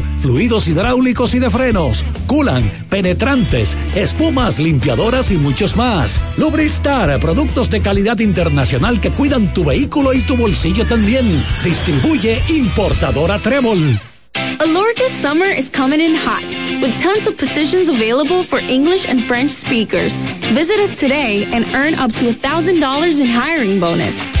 fluidos 0.21 0.67
hidráulicos 0.67 1.33
y 1.33 1.39
de 1.39 1.49
frenos, 1.49 2.05
culan, 2.27 2.69
penetrantes, 2.89 3.77
espumas, 3.95 4.59
limpiadoras 4.59 5.31
y 5.31 5.37
muchos 5.37 5.75
más. 5.75 6.19
Lubristar, 6.37 7.19
productos 7.19 7.69
de 7.69 7.81
calidad 7.81 8.19
internacional 8.19 8.99
que 9.01 9.11
cuidan 9.11 9.53
tu 9.53 9.65
vehículo 9.65 10.13
y 10.13 10.21
tu 10.21 10.35
bolsillo 10.37 10.85
también. 10.85 11.43
Distribuye 11.63 12.41
importadora 12.49 13.39
Trébol. 13.39 13.99
Alorca's 14.59 15.11
summer 15.21 15.47
is 15.47 15.69
coming 15.69 15.99
in 15.99 16.13
hot, 16.15 16.43
with 16.81 16.93
tons 17.01 17.25
of 17.27 17.37
positions 17.37 17.87
available 17.87 18.43
for 18.43 18.59
English 18.59 19.09
and 19.09 19.21
French 19.23 19.51
speakers. 19.51 20.13
Visit 20.53 20.79
us 20.79 20.95
today 20.97 21.45
and 21.51 21.65
earn 21.73 21.95
up 21.95 22.11
to 22.13 22.31
$1,000 22.31 23.19
in 23.19 23.27
hiring 23.27 23.79
bonus. 23.79 24.40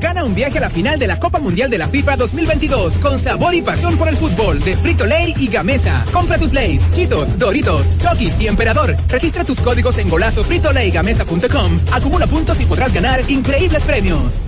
Gana 0.00 0.24
un 0.24 0.34
viaje 0.34 0.58
a 0.58 0.62
la 0.62 0.70
final 0.70 0.98
de 0.98 1.06
la 1.06 1.18
Copa 1.18 1.38
Mundial 1.38 1.70
de 1.70 1.78
la 1.78 1.88
FIFA 1.88 2.16
2022 2.16 2.96
con 2.96 3.18
sabor 3.18 3.54
y 3.54 3.62
pasión 3.62 3.96
por 3.96 4.08
el 4.08 4.16
fútbol 4.16 4.60
de 4.60 4.76
Frito 4.76 5.06
Lay 5.06 5.34
y 5.36 5.48
Gamesa. 5.48 6.04
Compra 6.12 6.38
tus 6.38 6.52
Lays, 6.52 6.80
Chitos, 6.92 7.38
Doritos, 7.38 7.86
Chokis 7.98 8.32
y 8.40 8.46
Emperador. 8.46 8.96
Registra 9.08 9.44
tus 9.44 9.60
códigos 9.60 9.98
en 9.98 10.08
golazo 10.08 10.44
fritolaygamesa.com. 10.44 11.80
Acumula 11.92 12.26
puntos 12.26 12.60
y 12.60 12.66
podrás 12.66 12.92
ganar 12.92 13.22
increíbles 13.28 13.82
premios. 13.82 14.42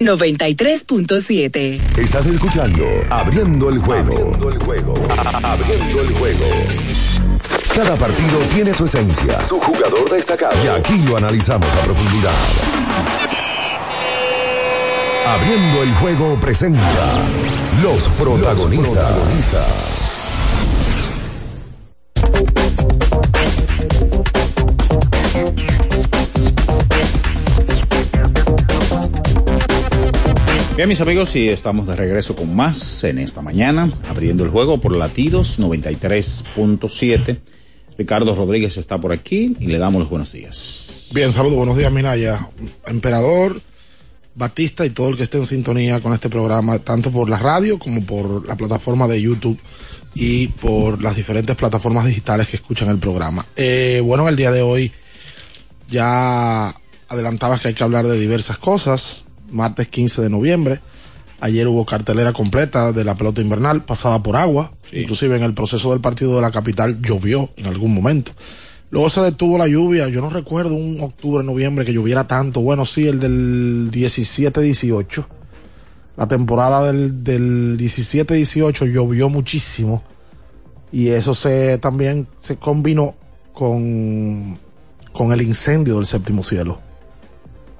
93.7 0.00 1.98
Estás 1.98 2.24
escuchando 2.26 2.86
Abriendo 3.10 3.68
el 3.68 3.80
juego. 3.80 4.12
Abriendo 4.12 4.48
el 4.48 4.58
juego. 4.60 4.94
Abriendo 5.42 6.00
el 6.02 6.12
juego. 6.14 6.46
Cada 7.74 7.96
partido 7.96 8.38
tiene 8.54 8.72
su 8.74 8.84
esencia, 8.84 9.40
su 9.40 9.58
jugador 9.60 10.08
destacado. 10.10 10.54
Y 10.64 10.68
aquí 10.68 10.98
lo 11.02 11.16
analizamos 11.16 11.68
a 11.74 11.80
profundidad. 11.82 13.37
Abriendo 15.28 15.82
el 15.82 15.94
juego 15.96 16.40
presenta 16.40 17.28
los 17.82 18.08
protagonistas. 18.08 19.12
Bien, 30.76 30.88
mis 30.88 30.98
amigos, 31.02 31.36
y 31.36 31.50
estamos 31.50 31.86
de 31.86 31.94
regreso 31.94 32.34
con 32.34 32.56
más 32.56 33.04
en 33.04 33.18
esta 33.18 33.42
mañana, 33.42 33.92
abriendo 34.08 34.44
el 34.44 34.50
juego 34.50 34.80
por 34.80 34.96
latidos 34.96 35.60
93.7. 35.60 37.36
Ricardo 37.98 38.34
Rodríguez 38.34 38.78
está 38.78 38.98
por 38.98 39.12
aquí 39.12 39.54
y 39.60 39.66
le 39.66 39.76
damos 39.76 40.00
los 40.00 40.08
buenos 40.08 40.32
días. 40.32 41.10
Bien, 41.12 41.34
saludos, 41.34 41.58
buenos 41.58 41.76
días, 41.76 41.92
Minaya. 41.92 42.48
Emperador, 42.86 43.60
Batista 44.38 44.86
y 44.86 44.90
todo 44.90 45.08
el 45.08 45.16
que 45.16 45.24
esté 45.24 45.36
en 45.36 45.46
sintonía 45.46 46.00
con 46.00 46.14
este 46.14 46.30
programa, 46.30 46.78
tanto 46.78 47.10
por 47.10 47.28
la 47.28 47.38
radio 47.38 47.78
como 47.78 48.04
por 48.04 48.46
la 48.46 48.56
plataforma 48.56 49.08
de 49.08 49.20
YouTube 49.20 49.58
y 50.14 50.46
por 50.46 51.02
las 51.02 51.16
diferentes 51.16 51.56
plataformas 51.56 52.06
digitales 52.06 52.46
que 52.46 52.56
escuchan 52.56 52.88
el 52.88 52.98
programa. 52.98 53.44
Eh, 53.56 54.00
bueno, 54.04 54.28
el 54.28 54.36
día 54.36 54.52
de 54.52 54.62
hoy 54.62 54.92
ya 55.88 56.74
adelantabas 57.08 57.60
que 57.60 57.68
hay 57.68 57.74
que 57.74 57.82
hablar 57.82 58.06
de 58.06 58.18
diversas 58.18 58.58
cosas. 58.58 59.24
Martes 59.50 59.88
15 59.88 60.22
de 60.22 60.30
noviembre. 60.30 60.80
Ayer 61.40 61.66
hubo 61.66 61.84
cartelera 61.84 62.32
completa 62.32 62.92
de 62.92 63.04
la 63.04 63.16
pelota 63.16 63.40
invernal 63.40 63.84
pasada 63.84 64.22
por 64.22 64.36
agua. 64.36 64.72
Inclusive 64.92 65.36
en 65.36 65.42
el 65.42 65.54
proceso 65.54 65.90
del 65.90 66.00
partido 66.00 66.36
de 66.36 66.42
la 66.42 66.50
capital 66.50 67.00
llovió 67.02 67.50
en 67.56 67.66
algún 67.66 67.92
momento. 67.92 68.32
Luego 68.90 69.10
se 69.10 69.20
detuvo 69.20 69.58
la 69.58 69.68
lluvia. 69.68 70.08
Yo 70.08 70.20
no 70.20 70.30
recuerdo 70.30 70.74
un 70.74 71.00
octubre, 71.00 71.44
noviembre 71.44 71.84
que 71.84 71.92
lloviera 71.92 72.26
tanto. 72.26 72.60
Bueno, 72.60 72.84
sí, 72.84 73.06
el 73.06 73.20
del 73.20 73.90
17-18. 73.90 75.26
La 76.16 76.26
temporada 76.26 76.84
del, 76.84 77.22
del 77.22 77.78
17-18 77.78 78.90
llovió 78.90 79.28
muchísimo. 79.28 80.02
Y 80.90 81.08
eso 81.08 81.34
se 81.34 81.78
también 81.78 82.26
se 82.40 82.56
combinó 82.56 83.14
con, 83.52 84.58
con 85.12 85.32
el 85.32 85.42
incendio 85.42 85.96
del 85.96 86.06
séptimo 86.06 86.42
cielo. 86.42 86.78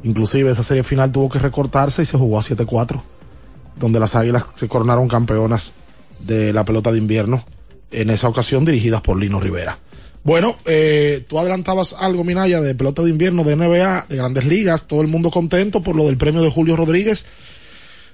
Inclusive 0.02 0.50
esa 0.50 0.62
serie 0.62 0.82
final 0.82 1.10
tuvo 1.10 1.28
que 1.28 1.38
recortarse 1.38 2.02
y 2.02 2.04
se 2.04 2.18
jugó 2.18 2.38
a 2.38 2.42
7-4, 2.42 3.00
donde 3.76 3.98
las 3.98 4.14
Águilas 4.14 4.44
se 4.54 4.68
coronaron 4.68 5.08
campeonas 5.08 5.72
de 6.20 6.52
la 6.52 6.64
pelota 6.64 6.92
de 6.92 6.98
invierno, 6.98 7.42
en 7.90 8.10
esa 8.10 8.28
ocasión 8.28 8.64
dirigidas 8.64 9.00
por 9.00 9.18
Lino 9.18 9.40
Rivera. 9.40 9.78
Bueno, 10.28 10.54
eh, 10.66 11.24
tú 11.26 11.38
adelantabas 11.38 11.94
algo, 11.94 12.22
Minaya, 12.22 12.60
de 12.60 12.74
pelota 12.74 13.00
de 13.00 13.08
invierno, 13.08 13.44
de 13.44 13.56
NBA, 13.56 14.08
de 14.10 14.16
grandes 14.16 14.44
ligas, 14.44 14.86
todo 14.86 15.00
el 15.00 15.06
mundo 15.06 15.30
contento 15.30 15.82
por 15.82 15.96
lo 15.96 16.04
del 16.04 16.18
premio 16.18 16.42
de 16.42 16.50
Julio 16.50 16.76
Rodríguez. 16.76 17.24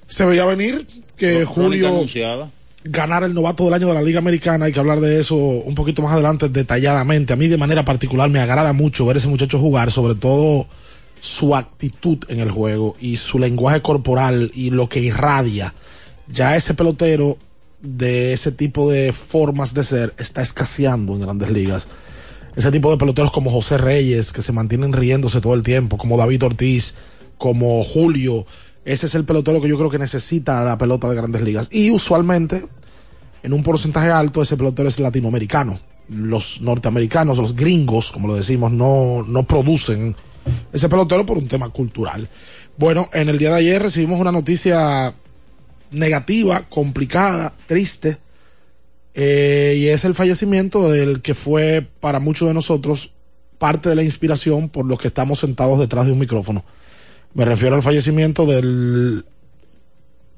Se 0.07 0.24
veía 0.24 0.44
venir 0.44 0.87
que 1.16 1.44
Julio 1.44 1.88
anunciada. 1.88 2.53
ganar 2.85 3.24
el 3.24 3.35
novato 3.35 3.64
del 3.64 3.74
año 3.74 3.88
de 3.88 3.94
la 3.94 4.03
Liga 4.03 4.20
Americana. 4.20 4.66
Hay 4.66 4.72
que 4.72 4.79
hablar 4.79 5.00
de 5.00 5.18
eso 5.18 5.35
un 5.35 5.74
poquito 5.74 6.03
más 6.03 6.12
adelante 6.12 6.48
detalladamente. 6.48 7.33
A 7.33 7.37
mí 7.37 7.48
de 7.48 7.57
manera 7.57 7.85
particular 7.85 8.31
me 8.31 8.38
agrada 8.38 8.72
mucho 8.72 9.05
ver 9.07 9.16
ese 9.16 9.27
muchacho 9.27 9.59
jugar, 9.59 9.90
sobre 9.90 10.14
todo 10.14 10.68
su 11.18 11.57
actitud 11.57 12.18
en 12.29 12.38
el 12.38 12.53
juego 12.53 12.94
y 13.00 13.16
su 13.16 13.40
lenguaje 13.40 13.83
corporal 13.83 14.53
y 14.55 14.70
lo 14.70 14.88
que 14.88 15.00
irradia. 15.00 15.74
Ya 16.29 16.55
ese 16.55 16.74
pelotero 16.74 17.38
de 17.83 18.33
ese 18.33 18.53
tipo 18.53 18.88
de 18.88 19.12
formas 19.12 19.74
de 19.74 19.83
ser 19.83 20.14
está 20.16 20.42
escaseando 20.42 21.14
en 21.14 21.22
grandes 21.22 21.50
ligas. 21.50 21.88
Ese 22.57 22.71
tipo 22.71 22.90
de 22.90 22.97
peloteros 22.97 23.33
como 23.33 23.51
José 23.51 23.79
Reyes, 23.79 24.33
que 24.33 24.43
se 24.43 24.53
mantienen 24.53 24.93
riéndose 24.93 25.40
todo 25.40 25.55
el 25.55 25.62
tiempo, 25.62 25.99
como 25.99 26.17
David 26.17 26.45
Ortiz, 26.45 26.95
como 27.37 27.83
Julio, 27.83 28.47
ese 28.85 29.07
es 29.07 29.14
el 29.14 29.25
pelotero 29.25 29.61
que 29.61 29.69
yo 29.69 29.79
creo 29.79 29.90
que 29.90 29.99
necesita 29.99 30.62
la 30.62 30.77
pelota 30.77 31.09
de 31.09 31.17
grandes 31.17 31.43
ligas. 31.43 31.69
Y 31.73 31.90
usualmente, 31.90 32.67
en 33.43 33.53
un 33.53 33.62
porcentaje 33.62 34.11
alto, 34.11 34.43
ese 34.43 34.57
pelotero 34.57 34.88
es 34.88 35.01
latinoamericano. 35.01 35.79
Los 36.09 36.61
norteamericanos, 36.61 37.38
los 37.38 37.57
gringos, 37.57 38.12
como 38.12 38.29
lo 38.29 38.35
decimos, 38.35 38.71
no, 38.71 39.25
no 39.27 39.45
producen 39.45 40.14
ese 40.73 40.88
pelotero 40.88 41.25
por 41.25 41.38
un 41.38 41.49
tema 41.49 41.71
cultural. 41.71 42.29
Bueno, 42.77 43.09
en 43.14 43.31
el 43.31 43.38
día 43.38 43.51
de 43.51 43.57
ayer 43.57 43.83
recibimos 43.83 44.21
una 44.21 44.33
noticia 44.33 45.14
negativa, 45.90 46.61
complicada, 46.69 47.53
triste, 47.67 48.19
eh, 49.14 49.77
y 49.79 49.87
es 49.88 50.05
el 50.05 50.14
fallecimiento 50.14 50.90
del 50.90 51.22
que 51.22 51.35
fue 51.35 51.87
para 52.00 52.18
muchos 52.18 52.48
de 52.48 52.55
nosotros 52.55 53.12
parte 53.59 53.88
de 53.88 53.94
la 53.94 54.03
inspiración 54.03 54.68
por 54.68 54.85
los 54.85 55.00
que 55.00 55.09
estamos 55.09 55.38
sentados 55.38 55.79
detrás 55.79 56.07
de 56.07 56.12
un 56.12 56.18
micrófono. 56.18 56.64
Me 57.35 57.44
refiero 57.44 57.77
al 57.77 57.83
fallecimiento 57.83 58.44
del 58.46 59.24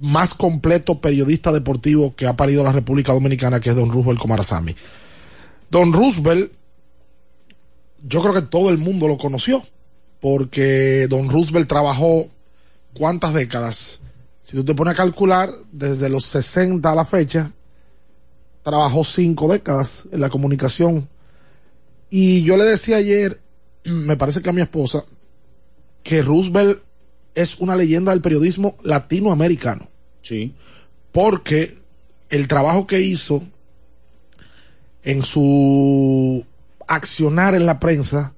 más 0.01 0.35
completo 0.35 1.01
periodista 1.01 1.53
deportivo 1.53 2.15
que 2.15 2.27
ha 2.27 2.37
parido 2.37 2.63
la 2.63 2.73
República 2.73 3.13
Dominicana, 3.13 3.61
que 3.61 3.71
es 3.71 3.77
don 3.77 3.91
Roosevelt 3.91 4.21
Comarazami. 4.21 4.77
Don 5.71 5.93
Roosevelt, 5.93 6.53
yo 8.07 8.21
creo 8.21 8.35
que 8.35 8.43
todo 8.43 8.71
el 8.71 8.79
mundo 8.79 9.09
lo 9.09 9.19
conoció, 9.19 9.63
porque 10.21 11.07
don 11.09 11.31
Roosevelt 11.31 11.69
trabajó 11.69 12.29
cuántas 12.93 13.33
décadas. 13.33 14.01
Si 14.43 14.57
tú 14.57 14.65
te 14.65 14.75
pones 14.75 14.95
a 14.95 14.97
calcular, 14.97 15.51
desde 15.73 16.09
los 16.09 16.25
60 16.27 16.91
a 16.91 16.95
la 16.95 17.05
fecha, 17.05 17.53
trabajó 18.67 19.05
cinco 19.05 19.47
décadas 19.47 20.09
en 20.11 20.21
la 20.21 20.29
comunicación. 20.29 21.09
Y 22.11 22.43
yo 22.43 22.57
le 22.57 22.65
decía 22.65 22.97
ayer, 22.97 23.41
me 23.85 24.17
parece 24.17 24.43
que 24.43 24.51
a 24.51 24.53
mi 24.53 24.61
esposa, 24.61 25.05
que 26.03 26.21
Roosevelt 26.21 26.83
es 27.37 27.61
una 27.61 27.77
leyenda 27.77 28.11
del 28.11 28.23
periodismo 28.23 28.77
latinoamericano. 28.83 29.89
Sí. 30.21 30.53
Porque 31.13 31.79
el 32.29 32.49
trabajo 32.49 32.89
que 32.89 33.01
hizo 33.01 33.41
en 35.05 35.23
su 35.23 36.45
accionar 36.89 37.55
en 37.55 37.67
la 37.67 37.79
prensa 37.79 38.35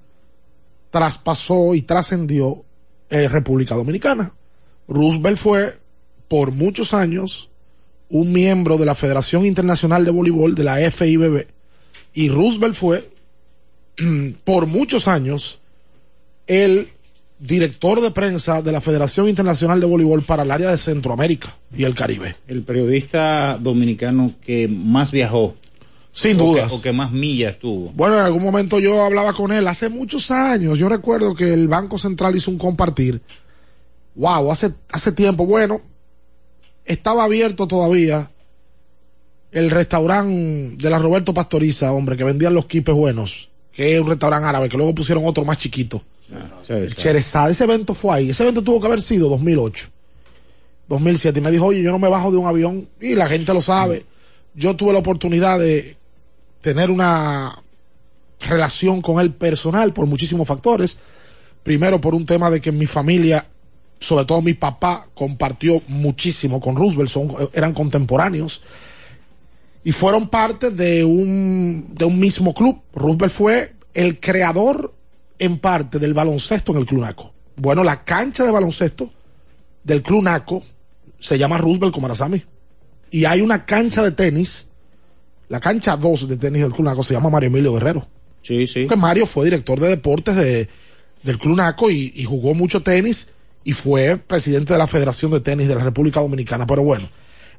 traspasó 0.91 1.73
y 1.73 1.81
trascendió 1.81 2.65
eh, 3.09 3.27
República 3.27 3.73
Dominicana. 3.73 4.31
Roosevelt 4.87 5.37
fue 5.39 5.79
por 6.27 6.51
muchos 6.51 6.93
años 6.93 7.48
un 8.09 8.31
miembro 8.31 8.77
de 8.77 8.85
la 8.85 8.95
Federación 8.95 9.45
Internacional 9.45 10.03
de 10.03 10.11
Voleibol, 10.11 10.55
de 10.55 10.63
la 10.63 10.91
FIBB, 10.91 11.45
y 12.13 12.29
Roosevelt 12.29 12.75
fue 12.75 13.09
por 14.43 14.65
muchos 14.65 15.07
años 15.07 15.59
el 16.47 16.89
director 17.39 18.01
de 18.01 18.11
prensa 18.11 18.61
de 18.61 18.71
la 18.71 18.81
Federación 18.81 19.29
Internacional 19.29 19.79
de 19.79 19.85
Voleibol 19.85 20.23
para 20.23 20.43
el 20.43 20.51
área 20.51 20.71
de 20.71 20.77
Centroamérica 20.77 21.55
y 21.75 21.83
el 21.83 21.95
Caribe. 21.95 22.35
El 22.47 22.63
periodista 22.63 23.57
dominicano 23.57 24.33
que 24.41 24.67
más 24.67 25.11
viajó. 25.11 25.55
Sin. 26.11 26.37
Que, 26.37 26.61
o 26.69 26.81
que 26.81 26.91
más 26.91 27.11
millas 27.11 27.59
tuvo. 27.59 27.91
Bueno, 27.91 28.17
en 28.17 28.25
algún 28.25 28.43
momento 28.43 28.79
yo 28.79 29.03
hablaba 29.03 29.31
con 29.33 29.53
él 29.53 29.67
hace 29.67 29.89
muchos 29.89 30.31
años. 30.31 30.77
Yo 30.77 30.89
recuerdo 30.89 31.35
que 31.35 31.53
el 31.53 31.67
Banco 31.67 31.97
Central 31.97 32.35
hizo 32.35 32.51
un 32.51 32.57
compartir. 32.57 33.21
Wow, 34.15 34.51
hace, 34.51 34.71
hace 34.91 35.11
tiempo. 35.11 35.45
Bueno, 35.45 35.79
estaba 36.89 37.23
abierto 37.23 37.67
todavía 37.67 38.29
el 39.51 39.71
restaurante 39.71 40.75
de 40.77 40.89
la 40.89 40.99
Roberto 40.99 41.33
Pastoriza, 41.33 41.91
hombre, 41.91 42.17
que 42.17 42.23
vendían 42.23 42.53
los 42.53 42.65
quipes 42.65 42.93
buenos, 42.93 43.49
que 43.71 43.95
es 43.95 44.01
un 44.01 44.07
restaurante 44.07 44.47
árabe, 44.47 44.69
que 44.69 44.77
luego 44.77 44.93
pusieron 44.93 45.25
otro 45.25 45.45
más 45.45 45.57
chiquito. 45.57 46.01
El 46.67 46.95
Cherezade, 46.95 47.51
ese 47.51 47.63
evento 47.63 47.93
fue 47.93 48.15
ahí. 48.15 48.29
Ese 48.29 48.43
evento 48.43 48.61
tuvo 48.61 48.79
que 48.79 48.87
haber 48.87 49.01
sido 49.01 49.29
2008, 49.29 49.87
2007. 50.87 51.39
Y 51.39 51.41
me 51.41 51.51
dijo, 51.51 51.65
oye, 51.65 51.81
yo 51.81 51.91
no 51.91 51.99
me 51.99 52.09
bajo 52.09 52.31
de 52.31 52.37
un 52.37 52.47
avión. 52.47 52.87
Y 52.99 53.15
la 53.15 53.27
gente 53.27 53.53
lo 53.53 53.61
sabe. 53.61 54.05
Yo 54.53 54.75
tuve 54.75 54.93
la 54.93 54.99
oportunidad 54.99 55.59
de 55.59 55.95
tener 56.61 56.91
una 56.91 57.55
relación 58.41 59.01
con 59.01 59.19
él 59.19 59.33
personal 59.33 59.93
por 59.93 60.05
muchísimos 60.05 60.47
factores. 60.47 60.97
Primero 61.63 61.99
por 61.99 62.13
un 62.13 62.25
tema 62.25 62.49
de 62.49 62.61
que 62.61 62.71
mi 62.71 62.85
familia, 62.85 63.45
sobre 63.99 64.25
todo 64.25 64.41
mi 64.41 64.53
papá, 64.53 65.07
compartió 65.13 65.81
muchísimo 65.87 66.59
con 66.59 66.75
Roosevelt, 66.75 67.09
son, 67.09 67.29
eran 67.53 67.73
contemporáneos 67.73 68.61
y 69.83 69.91
fueron 69.91 70.29
parte 70.29 70.71
de 70.71 71.03
un, 71.03 71.89
de 71.93 72.05
un 72.05 72.19
mismo 72.19 72.53
club. 72.53 72.81
Roosevelt 72.93 73.33
fue 73.33 73.73
el 73.93 74.19
creador 74.19 74.93
en 75.37 75.57
parte 75.57 75.99
del 75.99 76.13
baloncesto 76.13 76.71
en 76.71 76.79
el 76.79 76.85
Club 76.85 77.01
Naco. 77.01 77.33
Bueno, 77.55 77.83
la 77.83 78.03
cancha 78.03 78.43
de 78.43 78.51
baloncesto 78.51 79.11
del 79.83 80.01
Club 80.01 80.23
Naco 80.23 80.61
se 81.17 81.37
llama 81.37 81.57
Roosevelt 81.57 81.93
Comarazami. 81.93 82.43
Y 83.11 83.25
hay 83.25 83.41
una 83.41 83.65
cancha 83.65 84.03
de 84.03 84.11
tenis, 84.11 84.67
la 85.47 85.59
cancha 85.59 85.97
2 85.97 86.27
de 86.27 86.37
tenis 86.37 86.61
del 86.61 86.71
Club 86.71 86.85
Naco 86.85 87.03
se 87.03 87.13
llama 87.13 87.29
Mario 87.29 87.47
Emilio 87.47 87.73
Guerrero. 87.73 88.07
Sí, 88.43 88.67
sí. 88.67 88.83
Porque 88.83 88.99
Mario 88.99 89.25
fue 89.25 89.45
director 89.45 89.79
de 89.79 89.89
deportes 89.89 90.35
de, 90.35 90.69
del 91.23 91.37
Club 91.39 91.57
Naco 91.57 91.89
y, 91.89 92.11
y 92.15 92.23
jugó 92.25 92.53
mucho 92.53 92.83
tenis 92.83 93.29
y 93.69 93.73
fue 93.73 94.17
presidente 94.17 94.73
de 94.73 94.79
la 94.79 94.87
Federación 94.87 95.29
de 95.29 95.41
Tenis 95.41 95.67
de 95.67 95.75
la 95.75 95.83
República 95.83 96.19
Dominicana. 96.19 96.65
Pero 96.65 96.81
bueno, 96.81 97.07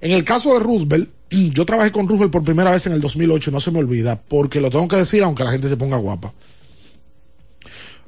en 0.00 0.10
el 0.10 0.24
caso 0.24 0.52
de 0.54 0.58
Roosevelt, 0.58 1.08
yo 1.30 1.64
trabajé 1.64 1.92
con 1.92 2.08
Roosevelt 2.08 2.32
por 2.32 2.42
primera 2.42 2.72
vez 2.72 2.84
en 2.86 2.94
el 2.94 3.00
2008, 3.00 3.52
no 3.52 3.60
se 3.60 3.70
me 3.70 3.78
olvida, 3.78 4.20
porque 4.20 4.60
lo 4.60 4.70
tengo 4.70 4.88
que 4.88 4.96
decir 4.96 5.22
aunque 5.22 5.44
la 5.44 5.52
gente 5.52 5.68
se 5.68 5.76
ponga 5.76 5.98
guapa. 5.98 6.32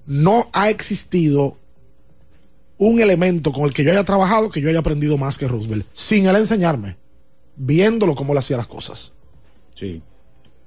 No 0.04 0.50
ha 0.52 0.68
existido 0.68 1.58
un 2.76 2.98
elemento 2.98 3.52
con 3.52 3.66
el 3.66 3.72
que 3.72 3.84
yo 3.84 3.92
haya 3.92 4.02
trabajado 4.02 4.50
que 4.50 4.60
yo 4.60 4.68
haya 4.68 4.80
aprendido 4.80 5.16
más 5.16 5.38
que 5.38 5.46
Roosevelt, 5.46 5.86
sin 5.92 6.26
él 6.26 6.34
enseñarme, 6.34 6.96
viéndolo 7.54 8.16
cómo 8.16 8.32
él 8.32 8.40
hacía 8.40 8.56
las 8.56 8.66
cosas. 8.66 9.12
Sí. 9.76 10.02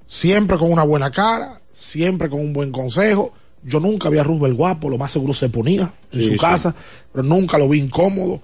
Siempre 0.06 0.56
con 0.56 0.72
una 0.72 0.84
buena 0.84 1.10
cara, 1.10 1.60
siempre 1.70 2.30
con 2.30 2.40
un 2.40 2.54
buen 2.54 2.72
consejo. 2.72 3.34
Yo 3.66 3.80
nunca 3.80 4.08
vi 4.10 4.18
a 4.18 4.22
Roosevelt 4.22 4.56
guapo, 4.56 4.88
lo 4.88 4.96
más 4.96 5.10
seguro 5.10 5.34
se 5.34 5.48
ponía 5.48 5.92
en 6.12 6.20
Sí, 6.20 6.26
su 6.26 6.32
sí. 6.34 6.38
casa, 6.38 6.74
pero 7.12 7.24
nunca 7.24 7.58
lo 7.58 7.68
vi 7.68 7.80
incómodo. 7.80 8.40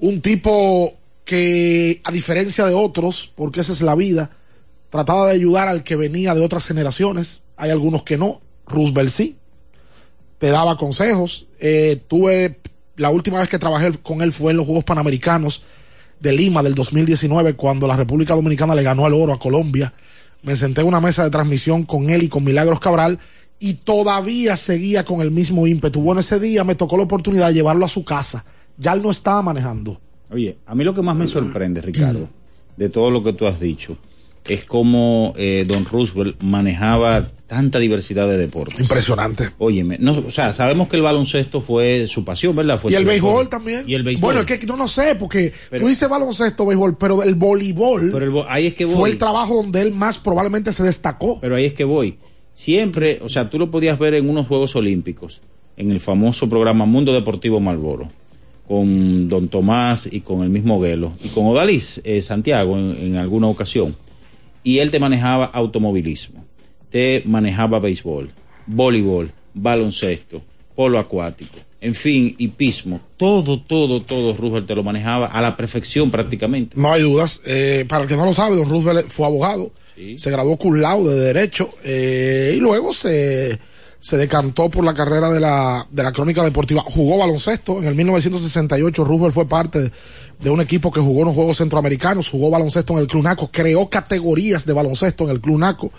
Un 0.00 0.20
tipo 0.20 0.92
que, 1.24 2.00
a 2.04 2.10
diferencia 2.10 2.66
de 2.66 2.74
otros, 2.74 3.32
porque 3.34 3.60
esa 3.60 3.72
es 3.72 3.80
la 3.80 3.94
vida, 3.94 4.30
trataba 4.90 5.26
de 5.28 5.34
ayudar 5.34 5.68
al 5.68 5.84
que 5.84 5.94
venía 5.96 6.34
de 6.34 6.44
otras 6.44 6.66
generaciones. 6.66 7.42
Hay 7.56 7.70
algunos 7.70 8.02
que 8.02 8.16
no. 8.16 8.40
Roosevelt 8.66 9.10
sí. 9.10 9.36
Te 10.38 10.48
daba 10.48 10.76
consejos. 10.76 11.46
Eh, 11.60 12.02
tuve 12.08 12.58
la 12.96 13.10
última 13.10 13.38
vez 13.38 13.48
que 13.48 13.58
trabajé 13.58 13.92
con 14.02 14.20
él 14.22 14.32
fue 14.32 14.50
en 14.50 14.56
los 14.58 14.66
Juegos 14.66 14.84
Panamericanos 14.84 15.62
de 16.20 16.32
Lima 16.32 16.62
del 16.62 16.74
2019, 16.74 17.54
cuando 17.54 17.86
la 17.86 17.96
República 17.96 18.34
Dominicana 18.34 18.74
le 18.74 18.82
ganó 18.82 19.06
el 19.06 19.14
oro 19.14 19.32
a 19.32 19.38
Colombia. 19.38 19.92
Me 20.42 20.56
senté 20.56 20.80
en 20.82 20.88
una 20.88 21.00
mesa 21.00 21.24
de 21.24 21.30
transmisión 21.30 21.84
con 21.84 22.10
él 22.10 22.22
y 22.22 22.28
con 22.28 22.44
Milagros 22.44 22.80
Cabral 22.80 23.18
y 23.58 23.74
todavía 23.74 24.56
seguía 24.56 25.04
con 25.04 25.20
el 25.20 25.30
mismo 25.30 25.66
ímpetu. 25.66 26.00
Bueno, 26.00 26.20
ese 26.20 26.38
día 26.38 26.64
me 26.64 26.74
tocó 26.74 26.96
la 26.96 27.04
oportunidad 27.04 27.48
de 27.48 27.54
llevarlo 27.54 27.84
a 27.84 27.88
su 27.88 28.04
casa. 28.04 28.44
Ya 28.78 28.92
él 28.92 29.02
no 29.02 29.10
estaba 29.10 29.40
manejando. 29.42 30.00
Oye, 30.30 30.58
a 30.66 30.74
mí 30.74 30.84
lo 30.84 30.92
que 30.94 31.02
más 31.02 31.16
me 31.16 31.26
sorprende, 31.26 31.80
Ricardo, 31.80 32.28
de 32.76 32.88
todo 32.90 33.10
lo 33.10 33.22
que 33.22 33.32
tú 33.32 33.46
has 33.46 33.58
dicho, 33.60 33.96
es 34.44 34.64
cómo 34.64 35.32
eh, 35.36 35.64
Don 35.66 35.84
Roosevelt 35.86 36.40
manejaba 36.42 37.30
tanta 37.46 37.78
diversidad 37.78 38.28
de 38.28 38.36
deportes. 38.36 38.78
Impresionante. 38.80 39.50
Óyeme, 39.58 39.98
no, 39.98 40.18
o 40.18 40.30
sea, 40.30 40.52
sabemos 40.52 40.88
que 40.88 40.96
el 40.96 41.02
baloncesto 41.02 41.60
fue 41.60 42.06
su 42.08 42.24
pasión, 42.24 42.54
¿verdad? 42.56 42.78
Fue 42.80 42.90
y 42.92 42.94
el 42.96 43.04
béisbol 43.04 43.30
deporte. 43.44 43.50
también. 43.50 43.84
Y 43.86 43.94
el 43.94 44.02
béisbol. 44.02 44.34
Bueno, 44.34 44.40
es 44.48 44.58
que 44.58 44.66
no, 44.66 44.76
no 44.76 44.88
sé, 44.88 45.14
porque 45.14 45.52
Pero- 45.70 45.82
tú 45.84 45.88
dices 45.88 46.08
baloncesto, 46.08 46.66
béisbol, 46.66 46.96
pero 46.98 47.22
el 47.22 47.34
voleibol 47.36 48.10
Pero 48.12 48.40
el 48.42 48.46
ahí 48.48 48.66
es 48.66 48.74
que 48.74 48.84
voy. 48.84 48.94
fue 48.96 49.10
el 49.10 49.18
trabajo 49.18 49.54
donde 49.56 49.80
él 49.80 49.92
más 49.92 50.18
probablemente 50.18 50.72
se 50.72 50.82
destacó. 50.82 51.40
Pero 51.40 51.56
ahí 51.56 51.64
es 51.64 51.72
que 51.72 51.84
voy. 51.84 52.18
Siempre, 52.56 53.18
o 53.22 53.28
sea, 53.28 53.50
tú 53.50 53.58
lo 53.58 53.70
podías 53.70 53.98
ver 53.98 54.14
en 54.14 54.30
unos 54.30 54.48
Juegos 54.48 54.74
Olímpicos, 54.76 55.42
en 55.76 55.90
el 55.90 56.00
famoso 56.00 56.48
programa 56.48 56.86
Mundo 56.86 57.12
Deportivo 57.12 57.60
Malboro, 57.60 58.08
con 58.66 59.28
Don 59.28 59.48
Tomás 59.48 60.08
y 60.10 60.22
con 60.22 60.42
el 60.42 60.48
mismo 60.48 60.80
Guelo, 60.80 61.12
y 61.22 61.28
con 61.28 61.44
Odalis 61.44 62.00
eh, 62.02 62.22
Santiago 62.22 62.78
en, 62.78 62.96
en 62.96 63.16
alguna 63.16 63.48
ocasión. 63.48 63.94
Y 64.62 64.78
él 64.78 64.90
te 64.90 64.98
manejaba 64.98 65.44
automovilismo, 65.44 66.46
te 66.88 67.22
manejaba 67.26 67.78
béisbol, 67.78 68.30
voleibol, 68.66 69.30
baloncesto, 69.52 70.40
polo 70.74 70.98
acuático, 70.98 71.58
en 71.82 71.94
fin, 71.94 72.34
hipismo. 72.38 73.02
Todo, 73.18 73.60
todo, 73.60 74.00
todo, 74.00 74.34
Roosevelt 74.34 74.66
te 74.66 74.74
lo 74.74 74.82
manejaba 74.82 75.26
a 75.26 75.42
la 75.42 75.58
perfección 75.58 76.10
prácticamente. 76.10 76.74
No 76.80 76.90
hay 76.90 77.02
dudas. 77.02 77.42
Eh, 77.44 77.84
para 77.86 78.04
el 78.04 78.08
que 78.08 78.16
no 78.16 78.24
lo 78.24 78.32
sabe, 78.32 78.56
don 78.56 78.66
Roosevelt 78.66 79.08
fue 79.10 79.26
abogado, 79.26 79.72
se 80.16 80.30
graduó 80.30 80.56
cum 80.56 80.74
de 80.74 81.14
Derecho 81.14 81.70
eh, 81.82 82.54
y 82.56 82.60
luego 82.60 82.92
se, 82.92 83.58
se 83.98 84.16
decantó 84.16 84.70
por 84.70 84.84
la 84.84 84.94
carrera 84.94 85.30
de 85.30 85.40
la, 85.40 85.86
de 85.90 86.02
la 86.02 86.12
crónica 86.12 86.42
deportiva. 86.44 86.82
Jugó 86.82 87.18
baloncesto. 87.18 87.78
En 87.78 87.88
el 87.88 87.94
1968 87.94 89.04
Roosevelt 89.04 89.34
fue 89.34 89.48
parte 89.48 89.90
de 90.40 90.50
un 90.50 90.60
equipo 90.60 90.92
que 90.92 91.00
jugó 91.00 91.20
en 91.20 91.26
los 91.26 91.34
Juegos 91.34 91.56
Centroamericanos, 91.56 92.28
jugó 92.28 92.50
baloncesto 92.50 92.92
en 92.92 93.00
el 93.00 93.06
Club 93.06 93.24
Naco, 93.24 93.50
creó 93.50 93.88
categorías 93.88 94.66
de 94.66 94.74
baloncesto 94.74 95.24
en 95.24 95.30
el 95.30 95.40
Club 95.40 95.58
Naco. 95.58 95.92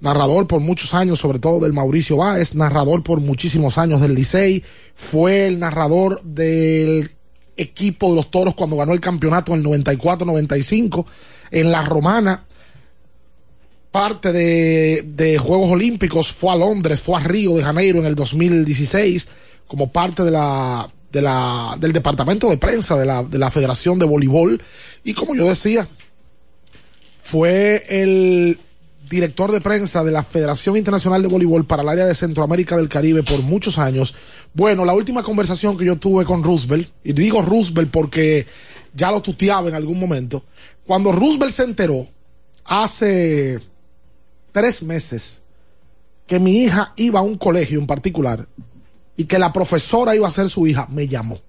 Narrador 0.00 0.46
por 0.48 0.60
muchos 0.60 0.94
años, 0.94 1.20
sobre 1.20 1.38
todo 1.38 1.60
del 1.60 1.72
Mauricio 1.72 2.16
Báez, 2.16 2.54
narrador 2.54 3.02
por 3.02 3.20
muchísimos 3.20 3.78
años 3.78 4.00
del 4.00 4.14
Licey, 4.14 4.64
fue 4.94 5.46
el 5.46 5.60
narrador 5.60 6.20
del 6.24 7.12
equipo 7.56 8.10
de 8.10 8.16
los 8.16 8.30
toros 8.30 8.54
cuando 8.54 8.76
ganó 8.76 8.92
el 8.92 9.00
campeonato 9.00 9.54
en 9.54 9.60
el 9.60 9.66
94-95 9.66 11.04
en 11.52 11.70
la 11.70 11.82
Romana. 11.82 12.44
Parte 13.92 14.32
de, 14.32 15.02
de 15.06 15.38
Juegos 15.38 15.70
Olímpicos 15.70 16.32
fue 16.32 16.52
a 16.52 16.56
Londres, 16.56 17.00
fue 17.00 17.18
a 17.18 17.20
Río 17.20 17.54
de 17.54 17.62
Janeiro 17.62 17.98
en 18.00 18.06
el 18.06 18.14
2016 18.14 19.28
como 19.68 19.92
parte 19.92 20.24
de 20.24 20.30
la, 20.30 20.90
de 21.12 21.22
la, 21.22 21.76
del 21.78 21.92
departamento 21.92 22.48
de 22.48 22.56
prensa 22.56 22.98
de 22.98 23.06
la, 23.06 23.22
de 23.22 23.38
la 23.38 23.50
Federación 23.50 23.98
de 23.98 24.06
Voleibol. 24.06 24.60
Y 25.04 25.14
como 25.14 25.34
yo 25.34 25.48
decía, 25.48 25.86
fue 27.20 27.84
el 27.88 28.58
director 29.08 29.52
de 29.52 29.60
prensa 29.60 30.02
de 30.02 30.10
la 30.10 30.22
Federación 30.24 30.76
Internacional 30.76 31.20
de 31.20 31.28
Voleibol 31.28 31.66
para 31.66 31.82
el 31.82 31.88
área 31.90 32.06
de 32.06 32.14
Centroamérica 32.14 32.76
del 32.76 32.88
Caribe 32.88 33.22
por 33.22 33.42
muchos 33.42 33.78
años. 33.78 34.14
Bueno, 34.54 34.84
la 34.86 34.94
última 34.94 35.22
conversación 35.22 35.76
que 35.76 35.84
yo 35.84 35.96
tuve 35.96 36.24
con 36.24 36.42
Roosevelt, 36.42 36.88
y 37.04 37.12
digo 37.12 37.42
Roosevelt 37.42 37.90
porque 37.90 38.46
ya 38.94 39.10
lo 39.10 39.20
tuteaba 39.20 39.68
en 39.68 39.74
algún 39.74 40.00
momento, 40.00 40.44
cuando 40.86 41.12
Roosevelt 41.12 41.52
se 41.52 41.64
enteró 41.64 42.06
hace 42.64 43.60
tres 44.52 44.82
meses 44.82 45.42
que 46.26 46.38
mi 46.38 46.62
hija 46.62 46.92
iba 46.96 47.20
a 47.20 47.22
un 47.22 47.36
colegio 47.36 47.78
en 47.78 47.86
particular 47.86 48.46
y 49.16 49.24
que 49.24 49.38
la 49.38 49.52
profesora 49.52 50.14
iba 50.14 50.26
a 50.26 50.30
ser 50.30 50.48
su 50.48 50.66
hija, 50.66 50.86
me 50.90 51.08
llamó. 51.08 51.40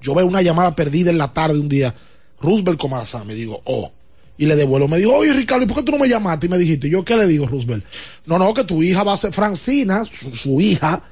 Yo 0.00 0.14
veo 0.14 0.26
una 0.26 0.42
llamada 0.42 0.74
perdida 0.74 1.10
en 1.10 1.18
la 1.18 1.32
tarde 1.32 1.58
un 1.58 1.68
día, 1.68 1.94
Roosevelt 2.40 2.78
Comarazán, 2.78 3.26
me 3.26 3.34
digo, 3.34 3.62
oh, 3.64 3.90
y 4.36 4.46
le 4.46 4.56
devuelvo. 4.56 4.88
Me 4.88 4.98
dijo, 4.98 5.14
oye 5.14 5.32
Ricardo, 5.32 5.64
¿y 5.64 5.66
por 5.66 5.78
qué 5.78 5.82
tú 5.84 5.92
no 5.92 5.98
me 5.98 6.08
llamaste? 6.08 6.46
Y 6.46 6.48
me 6.48 6.58
dijiste, 6.58 6.90
¿yo 6.90 7.04
qué 7.04 7.16
le 7.16 7.26
digo, 7.26 7.46
Roosevelt? 7.46 7.84
No, 8.26 8.38
no, 8.38 8.52
que 8.52 8.64
tu 8.64 8.82
hija 8.82 9.02
va 9.02 9.14
a 9.14 9.16
ser 9.16 9.32
Francina, 9.32 10.04
su, 10.04 10.34
su 10.34 10.60
hija, 10.60 11.02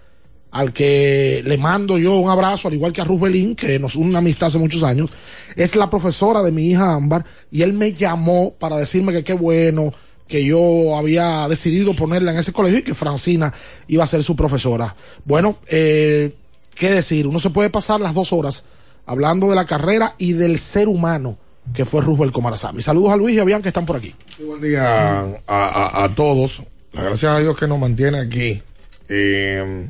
al 0.51 0.73
que 0.75 1.43
le 1.47 1.57
mando 1.57 1.97
yo 1.99 2.19
un 2.19 2.29
abrazo, 2.29 2.69
al 2.69 2.75
igual 2.75 2.93
que 2.93 3.01
a 3.01 3.05
Roosevelt, 3.05 3.59
que 3.59 3.79
nos 3.79 3.97
une 3.97 4.11
una 4.11 4.19
amistad 4.19 4.49
hace 4.49 4.59
muchos 4.59 4.83
años, 4.83 5.11
es 5.57 5.77
la 5.77 5.89
profesora 5.89 6.43
de 6.43 6.53
mi 6.53 6.71
hija 6.71 6.93
Ámbar, 6.93 7.25
y 7.51 7.63
él 7.63 7.73
me 7.73 7.95
llamó 7.95 8.55
para 8.59 8.77
decirme 8.77 9.13
que 9.13 9.25
qué 9.25 9.33
bueno 9.33 9.95
que 10.29 10.45
yo 10.45 10.97
había 10.97 11.47
decidido 11.49 11.95
ponerla 11.95 12.33
en 12.33 12.39
ese 12.39 12.53
colegio 12.53 12.79
y 12.79 12.83
que 12.83 12.95
Francina 12.95 13.53
iba 13.89 14.05
a 14.05 14.07
ser 14.07 14.23
su 14.23 14.35
profesora. 14.35 14.95
Bueno, 15.25 15.59
eh, 15.69 16.35
qué 16.75 16.91
decir, 16.91 17.27
uno 17.27 17.39
se 17.39 17.51
puede 17.51 17.71
pasar 17.71 18.01
las 18.01 18.15
dos 18.15 18.33
horas 18.33 18.65
hablando 19.05 19.49
de 19.49 19.57
la 19.57 19.67
carrera 19.67 20.15
y 20.19 20.33
del 20.33 20.59
ser 20.59 20.89
humano 20.89 21.39
que 21.75 21.85
fue 21.85 22.01
Roosevelt 22.01 22.33
Comarazami. 22.33 22.83
Saludos 22.83 23.13
a 23.13 23.17
Luis 23.17 23.37
y 23.37 23.41
a 23.41 23.45
Bian 23.45 23.63
que 23.63 23.69
están 23.69 23.87
por 23.87 23.97
aquí. 23.97 24.15
Sí, 24.37 24.43
buen 24.45 24.61
día 24.61 25.23
a, 25.47 26.11
todos. 26.17 26.63
Gracias 26.93 27.31
a 27.31 27.39
Dios 27.39 27.57
que 27.59 27.67
nos 27.67 27.79
mantiene 27.79 28.19
aquí 28.19 28.61
eh, 29.09 29.87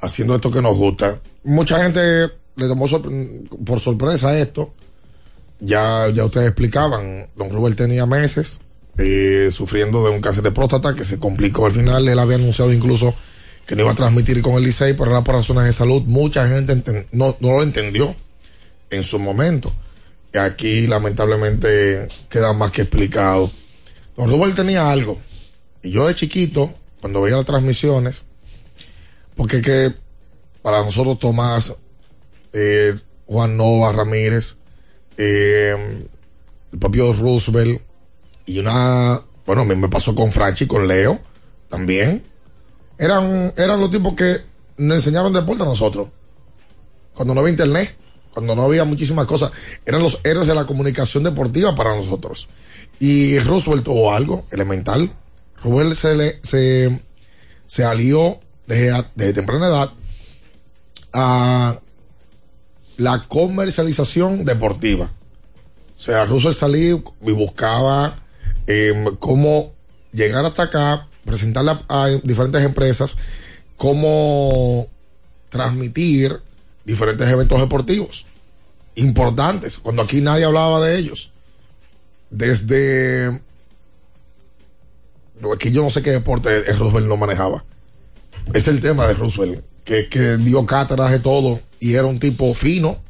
haciendo 0.00 0.34
esto 0.34 0.50
que 0.50 0.60
nos 0.60 0.76
gusta. 0.76 1.20
Mucha 1.44 1.82
gente 1.82 2.30
le 2.56 2.68
tomó 2.68 2.86
por 3.64 3.80
sorpresa 3.80 4.36
esto. 4.38 4.74
Ya, 5.60 6.08
ya 6.08 6.24
ustedes 6.24 6.48
explicaban, 6.48 7.28
don 7.36 7.50
Rubén 7.50 7.76
tenía 7.76 8.04
meses 8.04 8.60
eh, 8.98 9.48
sufriendo 9.50 10.04
de 10.04 10.10
un 10.10 10.20
cáncer 10.20 10.42
de 10.42 10.52
próstata 10.52 10.94
que 10.94 11.04
se 11.04 11.18
complicó 11.18 11.66
al 11.66 11.72
final. 11.72 12.08
Él 12.08 12.18
había 12.18 12.36
anunciado 12.36 12.72
incluso 12.72 13.14
que 13.66 13.76
no 13.76 13.82
iba 13.82 13.92
a 13.92 13.96
transmitir 13.96 14.42
con 14.42 14.54
el 14.54 14.64
Licey, 14.64 14.94
pero 14.94 15.10
era 15.10 15.24
por 15.24 15.36
razones 15.36 15.64
de 15.64 15.72
salud. 15.72 16.02
Mucha 16.02 16.48
gente 16.48 17.06
no, 17.12 17.36
no 17.40 17.52
lo 17.52 17.62
entendió 17.62 18.14
en 18.90 19.02
su 19.02 19.18
momento. 19.18 19.72
Aquí 20.34 20.86
lamentablemente 20.86 22.08
queda 22.28 22.52
más 22.52 22.72
que 22.72 22.82
explicado. 22.82 23.50
Don 24.16 24.30
Rubén 24.30 24.54
tenía 24.54 24.90
algo. 24.90 25.20
Y 25.82 25.90
yo 25.90 26.06
de 26.06 26.14
chiquito, 26.14 26.74
cuando 27.00 27.22
veía 27.22 27.36
las 27.36 27.46
transmisiones, 27.46 28.24
porque 29.34 29.60
que 29.60 29.92
para 30.62 30.82
nosotros 30.82 31.18
Tomás, 31.18 31.74
eh, 32.52 32.94
Juan 33.26 33.56
Nova 33.56 33.92
Ramírez, 33.92 34.56
eh, 35.16 35.74
el 36.72 36.78
propio 36.78 37.12
Roosevelt, 37.12 37.80
y 38.46 38.58
una, 38.58 39.20
bueno, 39.46 39.62
a 39.62 39.64
mí 39.64 39.74
me 39.74 39.88
pasó 39.88 40.14
con 40.14 40.32
Franchi, 40.32 40.66
con 40.66 40.86
Leo, 40.88 41.20
también, 41.68 42.22
eran, 42.98 43.52
eran 43.56 43.80
los 43.80 43.90
tipos 43.90 44.14
que 44.14 44.42
nos 44.76 44.96
enseñaron 44.96 45.32
deporte 45.32 45.62
a 45.62 45.66
nosotros. 45.66 46.08
Cuando 47.14 47.34
no 47.34 47.40
había 47.40 47.52
internet, 47.52 47.96
cuando 48.32 48.54
no 48.54 48.62
había 48.62 48.84
muchísimas 48.84 49.26
cosas, 49.26 49.52
eran 49.84 50.02
los 50.02 50.20
héroes 50.24 50.48
de 50.48 50.54
la 50.54 50.66
comunicación 50.66 51.22
deportiva 51.22 51.74
para 51.74 51.94
nosotros. 51.94 52.48
Y 52.98 53.38
Roosevelt 53.40 53.84
tuvo 53.84 54.14
algo 54.14 54.46
elemental. 54.50 55.10
Roosevelt 55.62 55.94
se, 55.94 56.16
le, 56.16 56.40
se, 56.42 57.00
se 57.66 57.84
alió 57.84 58.40
desde, 58.66 59.04
desde 59.14 59.32
temprana 59.34 59.66
edad 59.68 59.92
a 61.12 61.78
la 62.96 63.24
comercialización 63.28 64.44
deportiva. 64.44 65.10
O 65.96 66.00
sea, 66.00 66.24
Roosevelt 66.24 66.56
salía 66.56 66.98
y 67.22 67.32
buscaba 67.32 68.21
eh, 68.66 68.92
cómo 69.18 69.72
llegar 70.12 70.44
hasta 70.44 70.64
acá, 70.64 71.08
presentarle 71.24 71.72
a, 71.88 72.08
diferentes 72.22 72.62
empresas, 72.62 73.16
cómo 73.76 74.88
transmitir 75.48 76.40
diferentes 76.84 77.28
eventos 77.28 77.60
deportivos 77.60 78.26
importantes, 78.94 79.78
cuando 79.78 80.02
aquí 80.02 80.20
nadie 80.20 80.44
hablaba 80.44 80.84
de 80.86 80.98
ellos. 80.98 81.30
Desde... 82.30 83.40
Aquí 85.54 85.72
yo 85.72 85.82
no 85.82 85.90
sé 85.90 86.02
qué 86.02 86.10
deporte 86.10 86.70
el 86.70 86.78
Roosevelt 86.78 87.08
no 87.08 87.16
manejaba. 87.16 87.64
Es 88.54 88.68
el 88.68 88.80
tema 88.80 89.08
de 89.08 89.14
Roosevelt, 89.14 89.64
que, 89.84 90.08
que 90.08 90.36
dio 90.36 90.64
cátedras 90.66 91.10
de 91.10 91.18
todo 91.18 91.60
y 91.80 91.94
era 91.94 92.06
un 92.06 92.20
tipo 92.20 92.54
fino, 92.54 93.02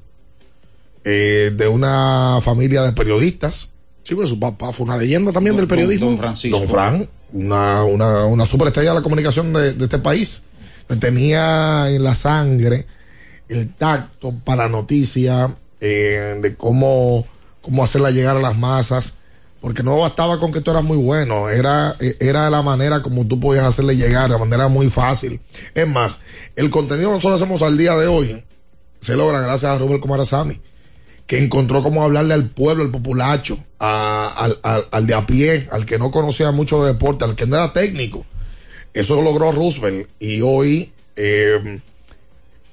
eh, 1.05 1.53
de 1.55 1.69
una 1.69 2.39
familia 2.43 2.83
de 2.83 2.93
periodistas. 2.93 3.72
Sí, 4.03 4.15
pues 4.15 4.29
su 4.29 4.39
papá 4.39 4.73
fue 4.73 4.85
una 4.85 4.97
leyenda 4.97 5.33
también 5.33 5.57
del 5.57 5.69
periodismo. 5.69 6.07
Don 6.07 6.19
Francisco. 6.19 6.59
Don 6.59 6.69
Fran, 6.69 7.09
una, 7.33 7.85
una, 7.85 8.25
una 8.27 8.47
superestrella 8.47 8.91
de 8.91 8.97
la 8.97 9.03
comunicación 9.03 9.53
de, 9.53 9.75
de 9.75 9.85
este 9.85 9.99
país. 9.99 10.43
Tenía 11.01 11.89
en 11.89 12.03
la 12.05 12.15
sangre 12.15 12.87
el 13.49 13.75
tacto 13.75 14.35
para 14.45 14.69
noticia, 14.69 15.55
eh, 15.81 16.39
de 16.41 16.55
cómo, 16.57 17.27
cómo 17.61 17.85
hacerla 17.85 18.11
llegar 18.11 18.37
a 18.37 18.41
las 18.41 18.57
masas, 18.57 19.15
porque 19.61 19.83
no 19.83 19.99
bastaba 19.99 20.39
con 20.39 20.53
que 20.53 20.61
tú 20.61 20.71
eras 20.71 20.83
muy 20.83 20.97
bueno, 20.97 21.49
era, 21.49 21.97
era 22.19 22.51
la 22.51 22.63
manera 22.63 23.01
como 23.03 23.27
tú 23.27 23.39
podías 23.39 23.65
hacerle 23.65 23.97
llegar, 23.97 24.31
de 24.31 24.39
manera 24.39 24.69
muy 24.69 24.91
fácil. 24.91 25.41
Es 25.75 25.89
más, 25.89 26.21
el 26.57 26.71
contenido 26.71 27.11
que 27.11 27.17
nosotros 27.17 27.41
hacemos 27.41 27.63
al 27.63 27.79
día 27.79 27.97
de 27.97 28.07
hoy, 28.07 28.45
se 29.01 29.17
logra 29.17 29.41
gracias 29.41 29.71
a 29.71 29.79
Robert 29.79 30.01
Comarazami, 30.01 30.61
que 31.33 31.43
encontró 31.43 31.83
cómo 31.83 32.05
hablarle 32.05 32.35
al 32.35 32.51
pueblo, 32.51 32.85
al 32.85 32.91
populacho, 32.91 33.57
al, 33.79 34.59
al- 34.63 34.87
al 34.91 35.07
de 35.07 35.15
a 35.15 35.25
pie, 35.25 35.67
al 35.73 35.87
que 35.87 35.99
no 35.99 36.11
conocía 36.11 36.51
mucho 36.51 36.85
de 36.85 36.93
deporte, 36.93 37.25
al 37.25 37.37
que 37.37 37.47
no 37.47 37.57
era 37.57 37.73
técnico. 37.73 38.27
Eso 38.93 39.15
lo 39.17 39.23
logró 39.23 39.51
Roosevelt 39.51 40.11
y 40.21 40.43
hoy 40.43 40.93
eh, 41.17 41.81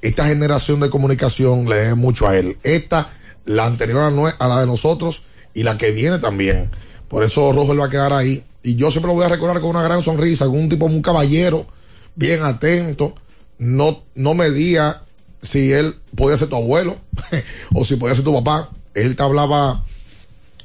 esta 0.01 0.27
generación 0.27 0.81
de 0.81 0.89
comunicación 0.89 1.69
le 1.69 1.77
debe 1.77 1.95
mucho 1.95 2.27
a 2.27 2.35
él. 2.37 2.57
Esta, 2.63 3.11
la 3.45 3.65
anterior 3.65 4.13
a 4.37 4.47
la 4.49 4.59
de 4.59 4.65
nosotros 4.65 5.23
y 5.53 5.63
la 5.63 5.77
que 5.77 5.91
viene 5.91 6.19
también. 6.19 6.69
Por 7.07 7.23
eso 7.23 7.53
Roosevelt 7.53 7.79
va 7.79 7.85
a 7.85 7.89
quedar 7.89 8.11
ahí. 8.11 8.43
Y 8.61 8.75
yo 8.75 8.91
siempre 8.91 9.07
lo 9.07 9.13
voy 9.13 9.25
a 9.25 9.29
recordar 9.29 9.61
con 9.61 9.69
una 9.69 9.83
gran 9.83 10.01
sonrisa, 10.01 10.47
con 10.47 10.57
un 10.59 10.67
tipo, 10.67 10.85
un 10.85 11.01
caballero, 11.01 11.65
bien 12.15 12.43
atento. 12.43 13.15
No, 13.57 14.03
no 14.15 14.33
medía 14.33 15.03
si 15.41 15.71
él 15.71 15.95
podía 16.15 16.37
ser 16.37 16.49
tu 16.49 16.55
abuelo 16.55 16.97
o 17.73 17.85
si 17.85 17.95
podía 17.95 18.15
ser 18.15 18.23
tu 18.23 18.33
papá. 18.33 18.69
Él 18.93 19.15
te 19.15 19.23
hablaba 19.23 19.83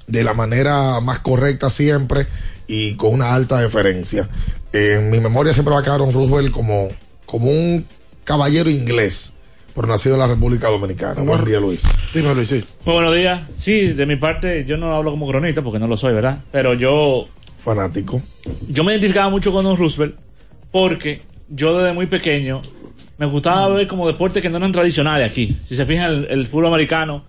de 0.06 0.24
la 0.24 0.34
manera 0.34 1.00
más 1.00 1.20
correcta 1.20 1.70
siempre 1.70 2.26
y 2.66 2.94
con 2.96 3.12
una 3.14 3.34
alta 3.34 3.60
deferencia. 3.60 4.28
En 4.72 5.10
mi 5.10 5.20
memoria 5.20 5.52
siempre 5.52 5.74
va 5.74 5.80
a 5.80 5.82
quedar 5.82 5.98
Don 5.98 6.12
Roosevelt 6.12 6.50
como, 6.50 6.88
como 7.26 7.50
un 7.50 7.86
caballero 8.24 8.70
inglés, 8.70 9.32
pero 9.74 9.86
nacido 9.86 10.16
en 10.16 10.20
la 10.20 10.26
República 10.26 10.68
Dominicana. 10.68 11.20
Buen 11.22 11.44
día, 11.44 11.60
Luis. 11.60 11.82
Dime, 12.12 12.34
Luis, 12.34 12.48
sí. 12.48 12.64
Muy 12.84 12.94
buenos 12.94 13.14
días. 13.14 13.42
Sí, 13.54 13.88
de 13.88 14.06
mi 14.06 14.16
parte, 14.16 14.64
yo 14.64 14.76
no 14.76 14.94
hablo 14.94 15.10
como 15.10 15.28
cronista 15.28 15.62
porque 15.62 15.78
no 15.78 15.86
lo 15.86 15.96
soy, 15.96 16.14
¿verdad? 16.14 16.38
Pero 16.50 16.74
yo. 16.74 17.26
Fanático. 17.62 18.20
Yo 18.68 18.84
me 18.84 18.92
identificaba 18.92 19.30
mucho 19.30 19.52
con 19.52 19.64
Don 19.64 19.76
Roosevelt 19.76 20.16
porque 20.70 21.22
yo 21.48 21.78
desde 21.78 21.94
muy 21.94 22.06
pequeño 22.06 22.62
me 23.18 23.26
gustaba 23.26 23.68
ver 23.68 23.86
como 23.86 24.06
deportes 24.06 24.42
que 24.42 24.50
no 24.50 24.56
eran 24.56 24.72
tradicionales 24.72 25.30
aquí. 25.30 25.56
Si 25.66 25.74
se 25.74 25.86
fijan, 25.86 26.10
el, 26.10 26.26
el 26.30 26.46
fútbol 26.46 26.66
americano, 26.66 27.24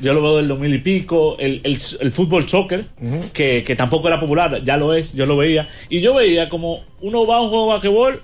yo 0.00 0.12
lo 0.12 0.22
veo 0.22 0.36
del 0.38 0.48
2000 0.48 0.74
y 0.74 0.78
pico, 0.78 1.36
el, 1.38 1.60
el, 1.64 1.78
el 2.00 2.12
fútbol 2.12 2.48
soccer, 2.48 2.84
que, 3.32 3.62
que 3.64 3.76
tampoco 3.76 4.08
era 4.08 4.20
popular, 4.20 4.62
ya 4.64 4.76
lo 4.76 4.92
es, 4.92 5.14
yo 5.14 5.26
lo 5.26 5.36
veía. 5.36 5.68
Y 5.88 6.00
yo 6.00 6.14
veía 6.14 6.48
como 6.48 6.84
uno 7.00 7.26
va 7.26 7.36
a 7.36 7.40
un 7.40 7.48
juego 7.48 7.66
de 7.66 7.72
basquetbol 7.72 8.22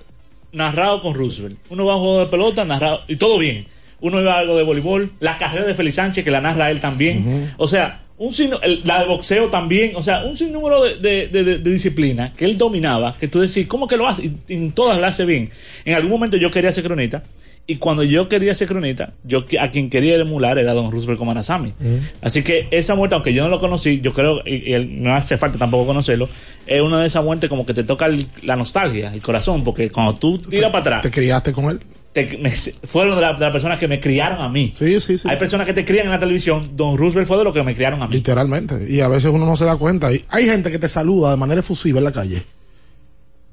narrado 0.51 1.01
con 1.01 1.13
Roosevelt, 1.13 1.57
uno 1.69 1.85
va 1.85 1.93
a 1.93 1.95
un 1.95 2.01
juego 2.01 2.19
de 2.19 2.25
pelota 2.25 2.65
narrado, 2.65 3.01
y 3.07 3.15
todo 3.15 3.37
bien. 3.37 3.67
Uno 4.01 4.19
iba 4.19 4.33
a 4.33 4.39
algo 4.39 4.57
de 4.57 4.63
voleibol, 4.63 5.11
la 5.19 5.37
carrera 5.37 5.65
de 5.65 5.75
Félix 5.75 5.95
Sánchez, 5.95 6.23
que 6.25 6.31
la 6.31 6.41
narra 6.41 6.71
él 6.71 6.81
también. 6.81 7.53
O 7.57 7.67
sea, 7.67 8.01
un 8.23 8.81
la 8.83 8.99
de 9.01 9.07
boxeo 9.07 9.49
también, 9.49 9.95
o 9.95 10.01
sea, 10.03 10.23
un 10.25 10.37
sinnúmero 10.37 10.83
de, 10.83 10.97
de, 10.97 11.27
de, 11.27 11.43
de- 11.43 11.57
de 11.57 11.71
disciplinas 11.71 12.31
que 12.33 12.45
él 12.45 12.55
dominaba, 12.57 13.15
que 13.19 13.27
tú 13.27 13.39
decís, 13.39 13.65
¿cómo 13.67 13.87
que 13.87 13.97
lo 13.97 14.07
hace? 14.07 14.25
Y, 14.47 14.53
en 14.53 14.71
todas 14.73 14.99
las 15.01 15.15
hace 15.15 15.25
bien. 15.25 15.49
En 15.85 15.95
algún 15.95 16.11
momento 16.11 16.37
yo 16.37 16.51
quería 16.51 16.71
ser 16.71 16.83
cronista, 16.83 17.23
y 17.65 17.77
cuando 17.77 18.03
yo 18.03 18.29
quería 18.29 18.53
ser 18.53 18.67
cronista, 18.67 19.13
yo 19.23 19.45
a 19.59 19.69
quien 19.71 19.89
quería 19.89 20.15
emular 20.15 20.57
era 20.59 20.73
don 20.73 20.91
Roosevelt 20.91 21.17
Comanasami. 21.19 21.73
Así 22.21 22.43
que 22.43 22.67
esa 22.69 22.93
muerte, 22.95 23.15
aunque 23.15 23.33
yo 23.33 23.43
no 23.43 23.49
lo 23.49 23.59
conocí, 23.59 24.01
yo 24.01 24.13
creo, 24.13 24.41
y, 24.45 24.75
no 24.87 25.15
hace 25.15 25.37
falta 25.37 25.57
tampoco 25.57 25.87
conocerlo, 25.87 26.29
es 26.67 26.81
una 26.81 26.99
de 27.01 27.07
esas 27.07 27.23
muertes 27.23 27.49
como 27.49 27.65
que 27.65 27.73
te 27.73 27.83
toca 27.83 28.05
el- 28.07 28.27
la 28.43 28.55
nostalgia, 28.55 29.13
el 29.13 29.21
corazón, 29.21 29.63
porque 29.63 29.89
cuando 29.89 30.15
tú 30.15 30.37
tiras 30.37 30.69
para 30.71 30.81
atrás, 30.81 31.01
¿Te 31.01 31.11
criaste 31.11 31.53
con 31.53 31.65
él? 31.71 31.79
Te- 32.13 32.37
me- 32.37 32.51
fueron 32.51 33.15
de, 33.15 33.21
la- 33.21 33.33
de 33.33 33.39
las 33.39 33.51
personas 33.51 33.79
que 33.79 33.87
me 33.87 33.99
criaron 33.99 34.41
a 34.41 34.49
mí. 34.49 34.73
Sí, 34.77 34.99
sí, 34.99 35.17
sí. 35.17 35.27
Hay 35.29 35.37
personas 35.37 35.65
que 35.65 35.73
te 35.73 35.85
crían 35.85 36.05
en 36.05 36.11
la 36.11 36.19
televisión, 36.19 36.71
don 36.75 36.97
Roosevelt 36.97 37.27
fue 37.27 37.37
de 37.37 37.43
los 37.45 37.53
que 37.53 37.63
me 37.63 37.73
criaron 37.75 38.01
a 38.01 38.07
mí. 38.07 38.15
Literalmente. 38.15 38.85
Y 38.89 38.99
a 39.01 39.07
veces 39.07 39.31
uno 39.33 39.45
no 39.45 39.55
se 39.55 39.65
da 39.65 39.75
cuenta. 39.77 40.11
Y 40.13 40.23
hay 40.29 40.45
gente 40.45 40.71
que 40.71 40.79
te 40.79 40.87
saluda 40.87 41.31
de 41.31 41.37
manera 41.37 41.59
efusiva 41.61 41.99
en 41.99 42.03
la 42.05 42.11
calle. 42.11 42.43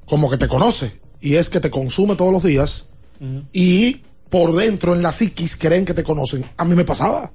Como 0.05 0.31
que 0.31 0.39
te 0.39 0.49
conoce. 0.49 0.93
Y 1.21 1.35
es 1.35 1.51
que 1.51 1.61
te 1.61 1.71
consume 1.71 2.15
todos 2.17 2.33
los 2.33 2.43
días. 2.43 2.89
Y 3.53 4.01
por 4.31 4.55
dentro, 4.55 4.95
en 4.95 5.03
la 5.03 5.11
psiquis, 5.13 5.57
creen 5.57 5.85
que 5.85 5.95
te 5.95 6.03
conocen. 6.05 6.45
A 6.57 6.65
mí 6.65 6.75
me 6.75 6.85
pasaba. 6.85 7.31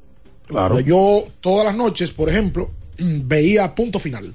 Claro. 0.47 0.79
Yo 0.79 1.25
todas 1.41 1.65
las 1.65 1.75
noches, 1.75 2.11
por 2.11 2.29
ejemplo, 2.29 2.69
veía 2.97 3.73
Punto 3.75 3.99
Final. 3.99 4.33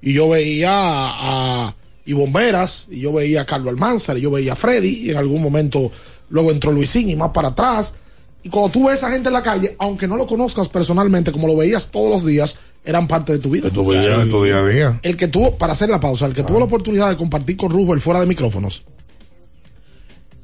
Y 0.00 0.14
yo 0.14 0.28
veía 0.30 0.70
a, 0.72 1.68
a 1.68 1.74
y 2.04 2.12
Bomberas, 2.12 2.86
y 2.90 3.00
yo 3.00 3.12
veía 3.12 3.42
a 3.42 3.46
Carlos 3.46 3.72
Almanzar, 3.72 4.18
y 4.18 4.22
yo 4.22 4.30
veía 4.30 4.54
a 4.54 4.56
Freddy, 4.56 5.06
y 5.06 5.10
en 5.10 5.16
algún 5.16 5.42
momento 5.42 5.90
luego 6.30 6.50
entró 6.50 6.72
Luisín 6.72 7.08
y 7.08 7.16
más 7.16 7.30
para 7.30 7.48
atrás. 7.48 7.94
Y 8.42 8.48
cuando 8.48 8.70
tú 8.70 8.86
ves 8.86 8.94
a 8.94 9.06
esa 9.06 9.10
gente 9.12 9.28
en 9.28 9.34
la 9.34 9.42
calle, 9.42 9.76
aunque 9.78 10.08
no 10.08 10.16
lo 10.16 10.26
conozcas 10.26 10.68
personalmente, 10.68 11.30
como 11.30 11.46
lo 11.46 11.56
veías 11.56 11.90
todos 11.90 12.10
los 12.10 12.26
días, 12.26 12.58
eran 12.84 13.06
parte 13.06 13.32
de 13.32 13.38
tu 13.38 13.50
vida. 13.50 13.68
De 13.68 13.70
tu 13.70 13.88
vida, 13.88 14.24
de 14.24 14.30
tu 14.30 14.42
día 14.42 14.58
a 14.58 14.66
día. 14.66 15.00
El 15.02 15.16
que 15.16 15.28
tuvo, 15.28 15.56
para 15.56 15.74
hacer 15.74 15.88
la 15.88 16.00
pausa, 16.00 16.26
el 16.26 16.32
que 16.32 16.42
tuvo 16.42 16.58
la 16.58 16.64
oportunidad 16.64 17.08
de 17.08 17.16
compartir 17.16 17.56
con 17.56 17.70
Roosevelt 17.70 18.02
fuera 18.02 18.20
de 18.20 18.26
micrófonos, 18.26 18.82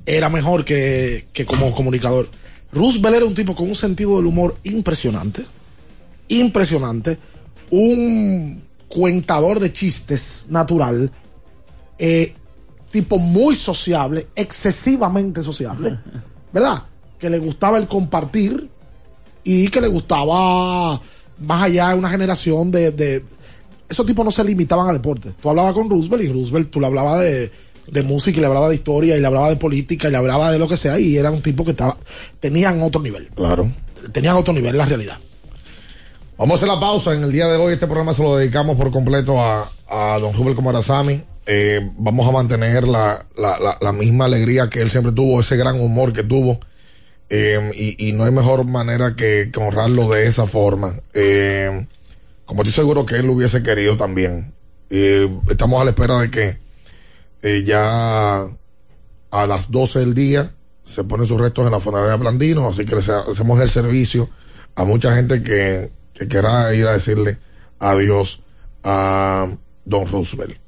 era 0.06 0.28
mejor 0.28 0.64
que, 0.64 1.26
que 1.32 1.44
como 1.44 1.72
comunicador. 1.72 2.28
Roosevelt 2.72 3.16
era 3.16 3.24
un 3.24 3.34
tipo 3.34 3.56
con 3.56 3.68
un 3.68 3.74
sentido 3.74 4.16
del 4.16 4.26
humor 4.26 4.56
impresionante. 4.62 5.44
Impresionante. 6.28 7.18
Un 7.70 8.62
cuentador 8.88 9.58
de 9.58 9.72
chistes 9.72 10.46
natural. 10.48 11.10
Eh, 11.98 12.34
tipo 12.90 13.18
muy 13.18 13.54
sociable, 13.56 14.26
excesivamente 14.36 15.42
sociable. 15.42 15.98
¿Verdad? 16.52 16.82
Que 17.18 17.28
le 17.30 17.38
gustaba 17.38 17.78
el 17.78 17.86
compartir 17.86 18.68
y 19.44 19.68
que 19.68 19.80
le 19.80 19.88
gustaba 19.88 21.00
más 21.38 21.62
allá 21.62 21.88
de 21.90 21.94
una 21.94 22.08
generación 22.10 22.70
de, 22.70 22.90
de- 22.90 23.24
esos 23.88 24.04
tipos 24.06 24.24
no 24.24 24.30
se 24.30 24.44
limitaban 24.44 24.88
a 24.88 24.92
deporte. 24.92 25.32
Tú 25.40 25.48
hablabas 25.50 25.72
con 25.74 25.88
Roosevelt 25.88 26.22
y 26.24 26.28
Roosevelt 26.28 26.70
tú 26.70 26.80
le 26.80 26.86
hablabas 26.86 27.20
de, 27.20 27.50
de 27.90 28.02
música 28.02 28.36
y 28.36 28.40
le 28.40 28.46
hablaba 28.46 28.68
de 28.68 28.74
historia 28.74 29.16
y 29.16 29.20
le 29.20 29.26
hablaba 29.26 29.48
de 29.48 29.56
política 29.56 30.08
y 30.08 30.10
le 30.10 30.16
hablaba 30.18 30.50
de 30.50 30.58
lo 30.58 30.68
que 30.68 30.76
sea 30.76 30.98
y 30.98 31.16
era 31.16 31.30
un 31.30 31.40
tipo 31.40 31.64
que 31.64 31.70
estaba 31.70 31.96
tenían 32.40 32.82
otro 32.82 33.00
nivel. 33.00 33.28
Claro. 33.34 33.70
Tenían 34.12 34.36
otro 34.36 34.52
nivel 34.52 34.72
en 34.72 34.78
la 34.78 34.84
realidad. 34.84 35.16
Vamos 36.36 36.54
a 36.54 36.56
hacer 36.56 36.68
la 36.68 36.78
pausa. 36.80 37.14
En 37.14 37.22
el 37.24 37.32
día 37.32 37.46
de 37.48 37.56
hoy 37.56 37.72
este 37.72 37.86
programa 37.86 38.12
se 38.12 38.22
lo 38.22 38.36
dedicamos 38.36 38.76
por 38.76 38.90
completo 38.90 39.40
a, 39.40 39.70
a 39.88 40.18
don 40.18 40.34
Rubel 40.34 40.54
Comarazami. 40.54 41.22
Eh, 41.50 41.80
vamos 41.96 42.28
a 42.28 42.30
mantener 42.30 42.86
la, 42.86 43.24
la, 43.34 43.78
la, 43.80 43.92
misma 43.92 44.26
alegría 44.26 44.68
que 44.68 44.82
él 44.82 44.90
siempre 44.90 45.12
tuvo, 45.12 45.40
ese 45.40 45.56
gran 45.56 45.80
humor 45.80 46.12
que 46.12 46.22
tuvo. 46.22 46.60
Eh, 47.30 47.96
y, 47.98 48.12
no 48.12 48.24
hay 48.24 48.32
mejor 48.32 48.64
manera 48.64 49.16
que, 49.16 49.50
honrarlo 49.56 50.10
de 50.10 50.26
esa 50.26 50.46
forma. 50.46 50.92
Eh, 51.14 51.86
como 52.44 52.62
estoy 52.62 52.74
seguro 52.74 53.06
que 53.06 53.16
él 53.16 53.26
lo 53.26 53.32
hubiese 53.32 53.62
querido 53.62 53.96
también. 53.96 54.52
Eh, 54.90 55.26
estamos 55.48 55.80
a 55.80 55.84
la 55.84 55.90
espera 55.90 56.20
de 56.20 56.30
que 56.30 56.58
eh, 57.40 57.62
ya 57.64 58.42
a 59.30 59.46
las 59.46 59.70
12 59.70 60.00
del 60.00 60.14
día 60.14 60.54
se 60.84 61.04
ponen 61.04 61.26
sus 61.26 61.40
restos 61.40 61.64
en 61.64 61.72
la 61.72 61.80
funeraria 61.80 62.16
Blandino, 62.16 62.68
así 62.68 62.84
que 62.84 62.94
les 62.94 63.08
hacemos 63.08 63.58
el 63.60 63.70
servicio 63.70 64.28
a 64.74 64.84
mucha 64.84 65.14
gente 65.14 65.42
que, 65.42 65.92
que 66.12 66.28
quiera 66.28 66.74
ir 66.74 66.86
a 66.86 66.92
decirle 66.92 67.38
adiós 67.78 68.42
a 68.84 69.48
Don 69.86 70.06
Roosevelt. 70.06 70.67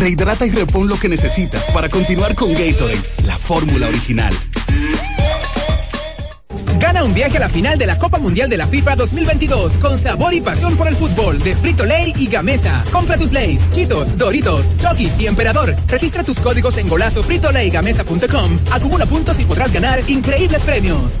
Rehidrata 0.00 0.46
y 0.46 0.50
repon 0.50 0.88
lo 0.88 0.98
que 0.98 1.10
necesitas 1.10 1.66
para 1.72 1.90
continuar 1.90 2.34
con 2.34 2.54
Gatorade, 2.54 3.02
la 3.26 3.36
fórmula 3.36 3.86
original. 3.86 4.32
Gana 6.78 7.04
un 7.04 7.12
viaje 7.12 7.36
a 7.36 7.40
la 7.40 7.50
final 7.50 7.76
de 7.76 7.84
la 7.84 7.98
Copa 7.98 8.18
Mundial 8.18 8.48
de 8.48 8.56
la 8.56 8.66
FIFA 8.66 8.96
2022 8.96 9.76
con 9.76 9.98
sabor 9.98 10.32
y 10.32 10.40
pasión 10.40 10.74
por 10.78 10.88
el 10.88 10.96
fútbol 10.96 11.38
de 11.40 11.54
Frito 11.54 11.84
Lay 11.84 12.14
y 12.16 12.28
Gamesa. 12.28 12.82
Compra 12.90 13.18
tus 13.18 13.30
Lays, 13.30 13.60
Chitos, 13.72 14.16
Doritos, 14.16 14.64
Chokis 14.78 15.12
y 15.18 15.26
Emperador. 15.26 15.76
Registra 15.86 16.24
tus 16.24 16.38
códigos 16.38 16.78
en 16.78 16.88
golazo 16.88 17.22
fritoleygamesa.com. 17.22 18.58
Acumula 18.70 19.04
puntos 19.04 19.38
y 19.38 19.44
podrás 19.44 19.70
ganar 19.70 20.00
increíbles 20.08 20.62
premios. 20.62 21.20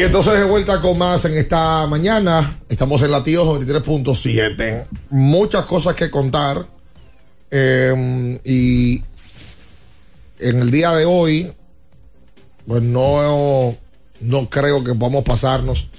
Y 0.00 0.02
entonces 0.02 0.32
de 0.32 0.44
vuelta 0.44 0.80
con 0.80 0.96
más 0.96 1.26
en 1.26 1.36
esta 1.36 1.86
mañana. 1.86 2.56
Estamos 2.70 3.02
en 3.02 3.10
latidos 3.10 3.46
93.7. 3.60 4.86
Muchas 5.10 5.66
cosas 5.66 5.94
que 5.94 6.10
contar. 6.10 6.64
Eh, 7.50 8.40
y 8.42 9.02
en 10.38 10.58
el 10.58 10.70
día 10.70 10.92
de 10.92 11.04
hoy, 11.04 11.52
pues 12.66 12.82
no, 12.82 13.76
no 14.20 14.48
creo 14.48 14.82
que 14.82 14.94
podamos 14.94 15.22
pasarnos 15.22 15.90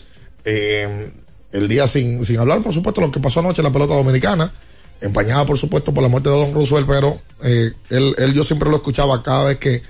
eh, 0.46 1.12
el 1.52 1.68
día 1.68 1.88
sin, 1.88 2.26
sin 2.26 2.40
hablar, 2.40 2.64
por 2.64 2.74
supuesto, 2.74 3.02
lo 3.02 3.12
que 3.12 3.20
pasó 3.20 3.42
anoche 3.42 3.62
en 3.62 3.66
la 3.66 3.72
pelota 3.72 3.94
dominicana. 3.94 4.52
Empañada, 5.00 5.46
por 5.46 5.60
supuesto, 5.60 5.94
por 5.94 6.02
la 6.02 6.10
muerte 6.10 6.30
de 6.30 6.38
Don 6.38 6.56
Roosevelt, 6.56 6.88
pero 6.88 7.22
eh, 7.44 7.72
él, 7.92 8.16
él 8.18 8.34
yo 8.34 8.44
siempre 8.44 8.68
lo 8.68 8.78
escuchaba 8.78 9.22
cada 9.22 9.44
vez 9.44 9.60
que, 9.60 9.84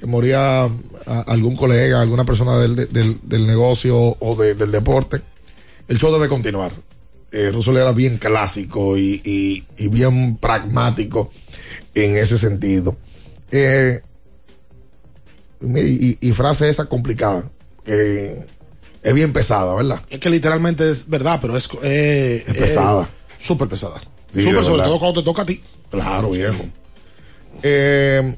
que 0.00 0.06
moría 0.06 0.62
a- 0.64 0.70
algún 1.26 1.54
colega, 1.54 2.00
alguna 2.00 2.24
persona 2.24 2.56
del, 2.58 2.74
del, 2.90 3.20
del 3.22 3.46
negocio 3.46 4.16
o 4.18 4.34
de- 4.36 4.54
del 4.54 4.72
deporte. 4.72 5.20
El 5.88 5.98
show 5.98 6.12
debe 6.12 6.28
continuar. 6.28 6.72
Eh, 7.32 7.50
Roosevelt 7.52 7.82
era 7.82 7.92
bien 7.92 8.16
clásico 8.18 8.96
y, 8.98 9.20
y- 9.24 9.64
y 9.76 9.88
bien 9.88 10.36
pragmático 10.38 11.30
en 11.94 12.16
ese 12.16 12.38
sentido. 12.38 12.96
Eh, 13.52 14.00
y, 15.62 16.18
y 16.28 16.32
frase 16.32 16.68
esa 16.68 16.86
complicada. 16.86 17.44
que 17.84 18.46
Es 19.02 19.14
bien 19.14 19.32
pesada, 19.32 19.74
¿verdad? 19.74 20.00
Es 20.10 20.18
que 20.20 20.30
literalmente 20.30 20.88
es 20.90 21.08
verdad, 21.08 21.38
pero 21.40 21.56
es. 21.56 21.68
eh, 21.82 22.44
Es 22.46 22.54
pesada. 22.54 23.04
eh, 23.04 23.34
Súper 23.42 23.68
pesada. 23.68 23.98
Sí, 24.34 24.42
Súper, 24.42 24.64
sobre 24.64 24.82
todo 24.84 24.98
cuando 24.98 25.20
te 25.20 25.24
toca 25.24 25.42
a 25.42 25.46
ti. 25.46 25.62
Claro, 25.90 26.30
viejo. 26.30 26.64
Eh, 27.62 28.36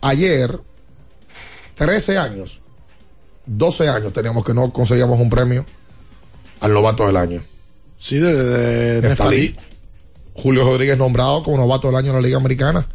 ayer, 0.00 0.60
13 1.76 2.18
años, 2.18 2.60
12 3.46 3.88
años 3.88 4.12
teníamos 4.12 4.44
que 4.44 4.54
no 4.54 4.72
conseguíamos 4.72 5.18
un 5.18 5.30
premio 5.30 5.64
al 6.60 6.72
novato 6.72 7.06
del 7.06 7.16
año. 7.16 7.42
Sí, 7.98 8.18
de, 8.18 9.00
de. 9.02 9.54
Julio 10.34 10.64
Rodríguez 10.64 10.96
nombrado 10.96 11.42
como 11.42 11.58
novato 11.58 11.88
del 11.88 11.96
año 11.96 12.08
en 12.08 12.16
la 12.16 12.22
Liga 12.22 12.36
Americana. 12.36 12.86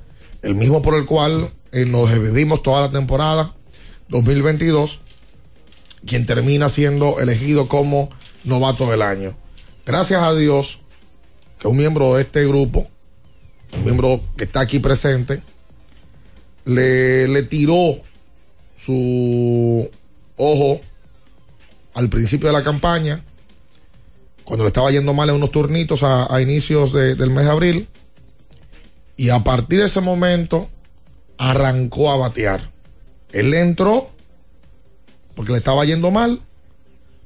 El 0.41 0.56
mismo 0.56 0.82
por 0.82 0.95
el 0.95 1.06
cual 1.06 1.51
eh, 1.72 1.86
nos 1.86 2.12
vivimos 2.20 2.64
toda 2.64 2.82
la 2.82 2.91
temporada 2.91 3.53
2022. 4.10 5.01
Quien 6.06 6.26
termina 6.26 6.70
siendo 6.70 7.20
elegido 7.20 7.68
como 7.68 8.10
novato 8.43 8.89
del 8.89 9.01
año. 9.01 9.36
Gracias 9.86 10.22
a 10.22 10.34
Dios 10.34 10.82
que 11.60 11.68
un 11.68 11.78
miembro 11.78 12.16
de 12.16 12.24
este 12.24 12.45
grupo, 12.47 12.88
un 13.74 13.84
miembro 13.84 14.22
que 14.38 14.45
está 14.45 14.62
aquí 14.62 14.80
presente, 14.80 15.41
le, 16.66 17.28
le 17.28 17.43
tiró 17.43 17.95
su 18.76 19.89
ojo 20.38 20.82
al 21.93 22.09
principio 22.09 22.47
de 22.47 22.53
la 22.53 22.63
campaña, 22.63 23.24
cuando 24.43 24.63
le 24.63 24.68
estaba 24.68 24.91
yendo 24.91 25.13
mal 25.13 25.30
en 25.30 25.36
unos 25.36 25.51
turnitos 25.51 26.01
a, 26.03 26.39
inicios 26.41 26.91
de- 26.93 27.16
del 27.16 27.30
mes 27.30 27.45
de 27.45 27.51
abril, 27.51 27.88
y 29.18 29.30
a 29.30 29.39
partir 29.43 29.80
de 29.80 29.86
ese 29.86 30.01
momento 30.01 30.70
arrancó 31.38 32.11
a 32.11 32.18
batear. 32.18 32.70
Él 33.32 33.53
entró 33.53 34.09
porque 35.36 35.51
le 35.53 35.57
estaba 35.57 35.84
yendo 35.86 36.11
mal, 36.11 36.41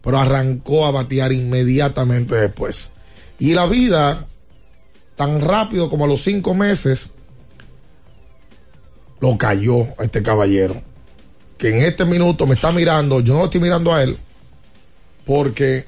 pero 0.02 0.18
arrancó 0.20 0.86
a 0.86 0.92
batear 0.92 1.32
inmediatamente 1.34 2.36
después. 2.36 2.92
Y 3.40 3.54
la 3.54 3.66
vida, 3.68 4.28
tan 5.16 5.42
rápido 5.42 5.90
como 5.90 6.06
a 6.06 6.08
los 6.08 6.24
cinco 6.24 6.54
meses, 6.54 7.10
lo 9.20 9.38
cayó 9.38 9.82
a 9.98 10.04
este 10.04 10.24
caballero. 10.24 10.82
Que 11.58 11.70
en 11.70 11.84
este 11.84 12.06
minuto 12.06 12.48
me 12.48 12.56
está 12.56 12.72
mirando, 12.72 13.20
yo 13.20 13.34
no 13.34 13.40
lo 13.40 13.46
estoy 13.46 13.60
mirando 13.60 13.94
a 13.94 14.02
él, 14.02 14.18
porque 15.26 15.86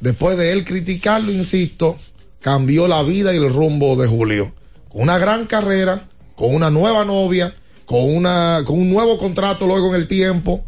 después 0.00 0.36
de 0.36 0.52
él 0.52 0.64
criticarlo, 0.64 1.30
insisto, 1.30 1.96
cambió 2.40 2.88
la 2.88 3.02
vida 3.02 3.32
y 3.32 3.36
el 3.36 3.52
rumbo 3.52 3.94
de 3.96 4.08
Julio. 4.08 4.52
Con 4.88 5.02
una 5.02 5.18
gran 5.18 5.46
carrera, 5.46 6.08
con 6.34 6.54
una 6.54 6.70
nueva 6.70 7.04
novia, 7.04 7.54
con, 7.84 8.02
una, 8.16 8.62
con 8.66 8.78
un 8.78 8.90
nuevo 8.90 9.16
contrato 9.16 9.66
luego 9.66 9.94
en 9.94 10.00
el 10.00 10.08
tiempo, 10.08 10.64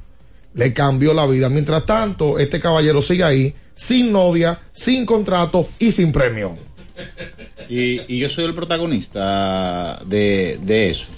le 0.54 0.72
cambió 0.72 1.14
la 1.14 1.26
vida. 1.26 1.48
Mientras 1.48 1.84
tanto, 1.84 2.38
este 2.38 2.60
caballero 2.60 3.02
sigue 3.02 3.24
ahí, 3.24 3.54
sin 3.74 4.12
novia, 4.12 4.60
sin 4.72 5.04
contrato 5.04 5.68
y 5.80 5.90
sin 5.90 6.12
premio. 6.12 6.56
Y, 7.68 8.18
yo 8.18 8.30
soy 8.30 8.44
el 8.44 8.54
protagonista 8.54 9.98
de 10.06 10.88
eso. 10.88 11.08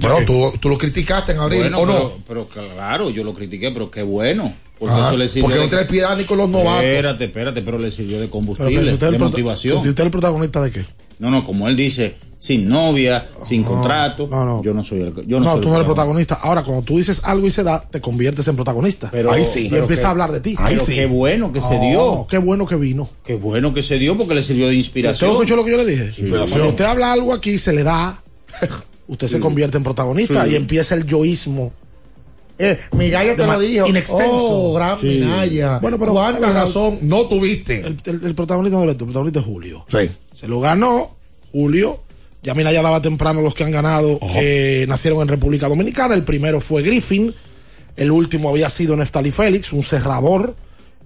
Bueno, 0.00 0.18
tú, 0.26 0.52
tú 0.58 0.68
lo 0.68 0.78
criticaste 0.78 1.32
en 1.32 1.38
abril, 1.38 1.60
Bueno, 1.60 1.78
¿o 1.80 1.86
no? 1.86 2.12
pero, 2.26 2.46
pero 2.46 2.46
claro, 2.74 3.10
yo 3.10 3.24
lo 3.24 3.34
critiqué, 3.34 3.70
pero 3.70 3.90
qué 3.90 4.02
bueno. 4.02 4.52
Porque 4.78 4.94
Ajá, 4.96 5.08
eso 5.08 5.16
le 5.16 5.28
sirvió 5.28 5.42
porque 5.44 5.58
de- 5.58 5.64
no 5.64 5.68
tienes 5.70 5.86
piedad 5.86 6.16
ni 6.16 6.24
con 6.24 6.38
los 6.38 6.48
novatos. 6.48 6.82
Espérate, 6.84 7.24
espérate, 7.26 7.62
pero 7.62 7.78
le 7.78 7.90
sirvió 7.92 8.20
de 8.20 8.28
combustible, 8.28 8.82
si 8.88 8.94
usted 8.94 9.10
de 9.12 9.18
motivación. 9.18 9.82
si 9.82 9.88
usted 9.88 10.02
es 10.02 10.06
el 10.06 10.10
protagonista 10.10 10.60
de 10.60 10.70
qué? 10.72 10.84
No, 11.20 11.30
no, 11.30 11.44
como 11.44 11.68
él 11.68 11.76
dice, 11.76 12.16
sin 12.40 12.68
novia, 12.68 13.28
sin 13.44 13.62
contrato. 13.62 14.28
Yo 14.64 14.74
no 14.74 14.82
soy 14.82 15.02
el. 15.02 15.14
Yo 15.24 15.38
no, 15.38 15.44
no, 15.46 15.52
soy 15.52 15.60
tú 15.60 15.68
no 15.68 15.74
eres 15.76 15.84
protagonista. 15.86 16.34
Ahora, 16.42 16.64
cuando 16.64 16.82
tú 16.82 16.98
dices 16.98 17.20
algo 17.22 17.46
y 17.46 17.52
se 17.52 17.62
da, 17.62 17.80
te 17.80 18.00
conviertes 18.00 18.48
en 18.48 18.56
protagonista. 18.56 19.08
Pero- 19.12 19.30
Ahí 19.30 19.44
sí. 19.44 19.68
Y 19.70 19.76
empieza 19.76 20.02
que- 20.02 20.06
a 20.08 20.10
hablar 20.10 20.32
de 20.32 20.40
ti. 20.40 20.56
pero 20.66 20.84
qué 20.84 21.06
bueno 21.06 21.52
que 21.52 21.60
se 21.60 21.78
dio. 21.78 22.26
Qué 22.28 22.38
bueno 22.38 22.66
que 22.66 22.74
vino. 22.74 23.08
Qué 23.24 23.36
bueno 23.36 23.72
que 23.72 23.84
se 23.84 23.98
dio 23.98 24.16
porque 24.16 24.34
le 24.34 24.42
sirvió 24.42 24.64
de 24.64 24.70
¿Usted 24.72 24.78
inspiración. 24.84 25.30
escuchó 25.30 25.54
lo 25.54 25.64
que 25.64 25.70
yo 25.70 25.76
le 25.76 25.86
dije? 25.86 26.10
Sí, 26.10 26.22
Cuando 26.28 26.48
sí. 26.48 26.58
usted 26.60 26.84
habla 26.86 27.12
algo 27.12 27.32
aquí, 27.32 27.56
se 27.56 27.72
le 27.72 27.84
da. 27.84 28.20
Usted 29.12 29.28
se 29.28 29.40
convierte 29.40 29.76
en 29.76 29.84
protagonista 29.84 30.44
Sí. 30.44 30.52
y 30.52 30.54
empieza 30.56 30.94
el 30.94 31.04
yoísmo. 31.06 31.72
Eh, 32.58 32.78
Minaya 32.92 33.34
te 33.36 33.42
De 33.42 33.48
lo 33.48 33.60
dijo. 33.60 33.86
Inextenso. 33.86 34.26
Oh, 34.30 34.74
gran 34.74 34.96
Sí. 34.98 35.06
Minaya. 35.06 35.78
Bueno, 35.78 35.98
pero 35.98 36.12
¿Cuánta 36.12 36.40
pero- 36.40 36.52
razón 36.54 36.98
no 37.02 37.22
tuviste? 37.26 37.80
El, 37.80 37.96
el- 38.04 38.24
el 38.24 38.34
protagonista 38.34 38.76
no 38.78 38.84
eres 38.84 38.96
tú, 38.96 39.04
el 39.04 39.08
protagonista 39.08 39.40
es 39.40 39.46
Julio. 39.46 39.84
Sí. 39.88 40.10
Se 40.34 40.48
lo 40.48 40.60
ganó 40.60 41.14
Julio. 41.52 42.00
Ya 42.42 42.54
mira, 42.54 42.72
ya 42.72 42.82
daba 42.82 43.00
temprano 43.02 43.40
los 43.42 43.54
que 43.54 43.64
han 43.64 43.70
ganado 43.70 44.18
que 44.18 44.84
nacieron 44.88 45.20
en 45.22 45.28
República 45.28 45.68
Dominicana. 45.68 46.14
El 46.14 46.24
primero 46.24 46.60
fue 46.60 46.82
Griffin. 46.82 47.32
El 47.96 48.10
último 48.10 48.48
había 48.48 48.68
sido 48.68 48.96
Neftali 48.96 49.30
Félix, 49.30 49.72
un 49.72 49.82
cerrador 49.82 50.56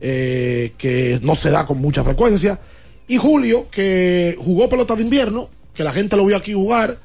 eh, 0.00 0.72
que 0.78 1.18
no 1.22 1.34
se 1.34 1.50
da 1.50 1.66
con 1.66 1.78
mucha 1.80 2.04
frecuencia. 2.04 2.58
Y 3.08 3.16
Julio, 3.18 3.66
que 3.70 4.36
jugó 4.38 4.68
pelota 4.68 4.94
de 4.94 5.02
invierno, 5.02 5.48
que 5.74 5.84
la 5.84 5.92
gente 5.92 6.16
lo 6.16 6.24
vio 6.26 6.36
aquí 6.36 6.52
jugar 6.54 6.98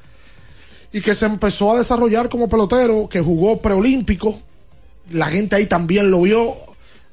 y 0.92 1.00
que 1.00 1.14
se 1.14 1.26
empezó 1.26 1.72
a 1.72 1.78
desarrollar 1.78 2.28
como 2.28 2.48
pelotero, 2.48 3.08
que 3.08 3.20
jugó 3.20 3.60
preolímpico. 3.60 4.38
La 5.10 5.26
gente 5.26 5.56
ahí 5.56 5.66
también 5.66 6.10
lo 6.10 6.22
vio. 6.22 6.54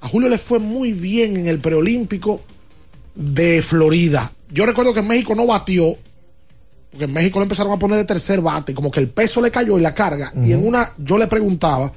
A 0.02 0.08
Julio 0.08 0.30
le 0.30 0.38
fue 0.38 0.60
muy 0.60 0.94
bien 0.94 1.38
en 1.38 1.48
el 1.48 1.60
preolímpico 1.60 2.42
de 3.16 3.62
Florida. 3.62 4.32
Yo 4.52 4.66
recuerdo 4.66 4.94
que 4.94 5.00
en 5.00 5.08
México 5.08 5.36
no 5.36 5.46
batió, 5.46 5.96
porque 6.92 7.06
en 7.06 7.14
México 7.14 7.40
le 7.40 7.44
empezaron 7.44 7.72
a 7.72 7.80
poner 7.80 7.98
de 7.98 8.06
tercer 8.06 8.42
bate, 8.42 8.74
como 8.74 8.92
que 8.92 9.00
el 9.00 9.10
peso 9.10 9.42
le 9.42 9.52
cayó 9.52 9.78
y 9.78 9.82
la 9.82 9.94
carga. 9.94 10.34
Y 10.44 10.52
en 10.52 10.66
una, 10.66 10.94
yo 10.98 11.18
le 11.18 11.28
preguntaba 11.28 11.92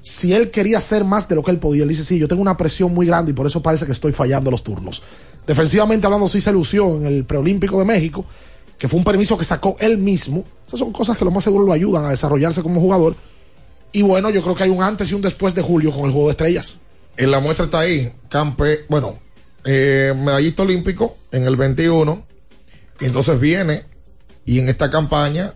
si 0.00 0.32
él 0.32 0.52
quería 0.52 0.78
hacer 0.78 1.04
más 1.04 1.28
de 1.28 1.34
lo 1.34 1.42
que 1.42 1.50
él 1.50 1.58
podía. 1.58 1.82
Él 1.82 1.88
dice, 1.88 2.04
sí, 2.04 2.18
yo 2.18 2.28
tengo 2.28 2.42
una 2.42 2.56
presión 2.56 2.94
muy 2.94 3.06
grande 3.06 3.32
y 3.32 3.34
por 3.34 3.46
eso 3.46 3.62
parece 3.62 3.86
que 3.86 3.92
estoy 3.92 4.12
fallando 4.12 4.50
los 4.50 4.62
turnos. 4.62 5.02
Defensivamente 5.46 6.06
hablando, 6.06 6.28
sí 6.28 6.40
se 6.40 6.52
lució 6.52 6.96
en 6.96 7.06
el 7.06 7.24
preolímpico 7.24 7.78
de 7.78 7.84
México, 7.84 8.24
que 8.78 8.88
fue 8.88 8.98
un 8.98 9.04
permiso 9.04 9.36
que 9.38 9.44
sacó 9.44 9.76
él 9.80 9.98
mismo. 9.98 10.44
Esas 10.66 10.78
son 10.80 10.92
cosas 10.92 11.16
que 11.16 11.24
lo 11.24 11.30
más 11.30 11.44
seguro 11.44 11.64
lo 11.64 11.72
ayudan 11.72 12.04
a 12.04 12.10
desarrollarse 12.10 12.62
como 12.62 12.80
jugador. 12.80 13.14
Y 13.92 14.02
bueno, 14.02 14.30
yo 14.30 14.42
creo 14.42 14.54
que 14.54 14.64
hay 14.64 14.70
un 14.70 14.82
antes 14.82 15.10
y 15.10 15.14
un 15.14 15.22
después 15.22 15.54
de 15.54 15.62
Julio 15.62 15.90
con 15.92 16.04
el 16.06 16.10
juego 16.12 16.26
de 16.28 16.32
estrellas. 16.32 16.78
En 17.16 17.30
la 17.30 17.40
muestra 17.40 17.64
está 17.66 17.80
ahí. 17.80 18.12
Campe, 18.28 18.80
bueno, 18.88 19.14
eh, 19.64 20.12
medallista 20.16 20.62
olímpico 20.62 21.16
en 21.32 21.44
el 21.44 21.56
21. 21.56 22.26
Y 23.00 23.04
entonces 23.06 23.38
viene 23.40 23.84
y 24.44 24.58
en 24.58 24.68
esta 24.68 24.90
campaña 24.90 25.54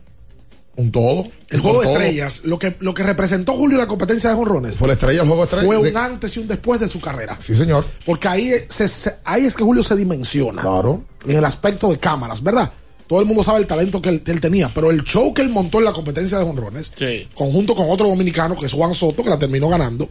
un 0.76 0.90
todo. 0.90 1.24
El 1.50 1.60
juego 1.60 1.80
de 1.82 1.88
estrellas, 1.92 2.42
lo 2.44 2.58
que, 2.58 2.76
lo 2.80 2.94
que 2.94 3.02
representó 3.02 3.52
Julio 3.54 3.76
en 3.76 3.82
la 3.82 3.86
competencia 3.88 4.30
de 4.30 4.36
jonrones. 4.36 4.76
Fue 4.76 4.88
la 4.88 4.94
estrella, 4.94 5.20
el 5.22 5.26
juego 5.28 5.42
de 5.42 5.44
estrellas. 5.44 5.66
Fue 5.66 5.76
un 5.90 5.96
antes 5.96 6.34
y 6.36 6.40
un 6.40 6.48
después 6.48 6.80
de 6.80 6.88
su 6.88 7.00
carrera. 7.00 7.36
Sí, 7.40 7.54
señor. 7.54 7.84
Porque 8.06 8.28
ahí, 8.28 8.52
se- 8.70 8.88
se- 8.88 9.16
ahí 9.24 9.44
es 9.44 9.56
que 9.56 9.64
Julio 9.64 9.82
se 9.82 9.94
dimensiona. 9.96 10.62
Claro. 10.62 11.02
En 11.26 11.36
el 11.36 11.44
aspecto 11.44 11.90
de 11.90 11.98
cámaras, 11.98 12.42
¿verdad? 12.42 12.70
Todo 13.10 13.18
el 13.18 13.26
mundo 13.26 13.42
sabe 13.42 13.58
el 13.58 13.66
talento 13.66 14.00
que 14.00 14.08
él, 14.08 14.40
tenía, 14.40 14.70
pero 14.72 14.92
el 14.92 15.02
show 15.02 15.34
que 15.34 15.42
él 15.42 15.48
montó 15.48 15.78
en 15.78 15.84
la 15.84 15.92
competencia 15.92 16.38
de 16.38 16.44
jonrones, 16.44 16.92
conjunto 17.34 17.74
con 17.74 17.90
otro 17.90 18.06
dominicano 18.06 18.54
que 18.54 18.66
es 18.66 18.72
Juan 18.72 18.94
Soto, 18.94 19.24
que 19.24 19.30
la 19.30 19.36
terminó 19.36 19.68
ganando, 19.68 20.08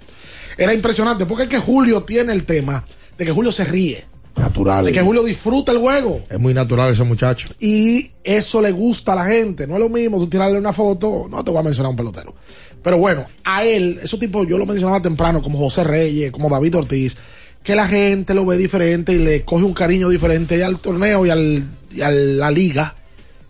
era 0.58 0.74
impresionante. 0.74 1.26
Porque 1.26 1.44
es 1.44 1.50
que 1.50 1.60
Julio 1.60 2.04
tiene 2.04 2.34
el 2.34 2.44
tema 2.44 2.86
de 3.18 3.24
que 3.24 3.32
Julio 3.32 3.54
se 3.54 3.64
ríe, 3.64 4.04
Natural. 4.36 4.84
de 4.84 4.92
que 4.92 5.00
Julio 5.00 5.24
disfruta 5.24 5.72
el 5.72 5.78
juego. 5.78 6.24
Es 6.30 6.38
muy 6.42 6.54
natural 6.54 6.92
ese 6.92 7.06
muchacho. 7.06 7.48
Y 7.62 8.12
eso 8.22 8.62
le 8.62 8.74
gusta 8.74 9.14
a 9.14 9.16
la 9.16 9.26
gente. 9.28 9.66
No 9.66 9.76
es 9.76 9.80
lo 9.80 9.88
mismo 9.88 10.18
tú 10.18 10.28
tirarle 10.28 10.58
una 10.58 10.74
foto, 10.74 11.30
no 11.32 11.42
te 11.42 11.52
voy 11.52 11.62
a 11.62 11.64
mencionar 11.64 11.92
un 11.92 11.96
pelotero. 11.96 12.36
Pero 12.84 12.98
bueno, 12.98 13.26
a 13.46 13.64
él, 13.64 13.98
esos 14.04 14.20
tipos, 14.20 14.46
yo 14.46 14.58
lo 14.58 14.66
mencionaba 14.66 15.02
temprano, 15.02 15.42
como 15.42 15.58
José 15.58 15.86
Reyes, 15.86 16.34
como 16.34 16.50
David 16.50 16.76
Ortiz, 16.76 17.16
que 17.64 17.76
la 17.76 17.88
gente 17.88 18.34
lo 18.34 18.46
ve 18.46 18.58
diferente 18.58 19.14
y 19.14 19.20
le 19.20 19.44
coge 19.44 19.64
un 19.64 19.74
cariño 19.74 20.10
diferente 20.10 20.64
al 20.64 20.80
torneo 20.80 21.26
y, 21.26 21.30
al, 21.30 21.64
y 21.92 22.02
a 22.02 22.10
la 22.12 22.50
liga. 22.52 22.96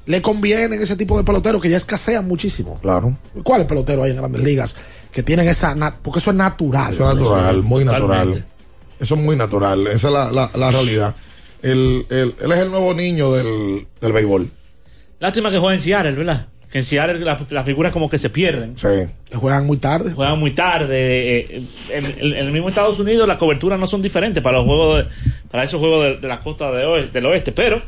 Le 0.05 0.21
convienen 0.23 0.81
ese 0.81 0.95
tipo 0.95 1.17
de 1.17 1.23
peloteros 1.23 1.61
que 1.61 1.69
ya 1.69 1.77
escasean 1.77 2.27
muchísimo. 2.27 2.79
Claro. 2.81 3.15
¿Cuáles 3.43 3.67
peloteros 3.67 4.05
hay 4.05 4.11
en 4.11 4.17
grandes 4.17 4.41
ligas 4.41 4.75
que 5.11 5.21
tienen 5.21 5.47
esa... 5.47 5.75
porque 6.01 6.19
eso 6.19 6.31
es 6.31 6.35
natural. 6.37 6.91
Eso 6.93 7.09
es 7.11 7.15
natural, 7.17 7.61
muy 7.63 7.85
natural. 7.85 8.07
Totalmente. 8.07 8.43
Eso 8.99 9.15
es 9.15 9.21
muy 9.21 9.35
natural. 9.35 9.87
Esa 9.87 10.07
es 10.07 10.13
la, 10.13 10.31
la, 10.31 10.49
la 10.55 10.71
realidad. 10.71 11.15
El, 11.61 12.05
el- 12.09 12.33
él 12.41 12.51
es 12.51 12.57
el 12.59 12.71
nuevo 12.71 12.93
niño 12.95 13.31
del, 13.33 13.85
del 14.01 14.11
béisbol. 14.13 14.49
Lástima 15.19 15.51
que 15.51 15.59
juega 15.59 15.75
en 15.75 15.81
Seattle, 15.81 16.11
¿verdad? 16.13 16.47
Que 16.71 16.77
en 16.79 16.83
Seattle 16.83 17.19
la- 17.25 17.39
las 17.49 17.65
figuras 17.65 17.91
como 17.91 18.09
que 18.09 18.17
se 18.19 18.29
pierden. 18.29 18.77
Sí. 18.77 18.87
Juegan 19.35 19.65
muy 19.65 19.77
tarde. 19.77 20.11
Juegan 20.11 20.37
muy 20.39 20.51
tarde. 20.51 21.39
eh, 21.39 21.63
En, 21.91 22.05
en- 22.05 22.19
en 22.21 22.33
el 22.45 22.51
mismo 22.51 22.69
Estados 22.69 22.99
Unidos 22.99 23.27
las 23.27 23.37
coberturas 23.37 23.79
no 23.79 23.87
son 23.87 24.01
diferentes 24.01 24.43
para 24.43 24.57
los 24.59 24.65
juegos 24.67 25.03
de- 25.05 25.11
para 25.49 25.63
esos 25.63 25.79
juegos 25.79 26.03
de, 26.03 26.17
de 26.17 26.27
la 26.27 26.39
costa 26.41 26.71
de 26.71 27.07
del 27.07 27.25
oeste. 27.25 27.51
Pero 27.51 27.81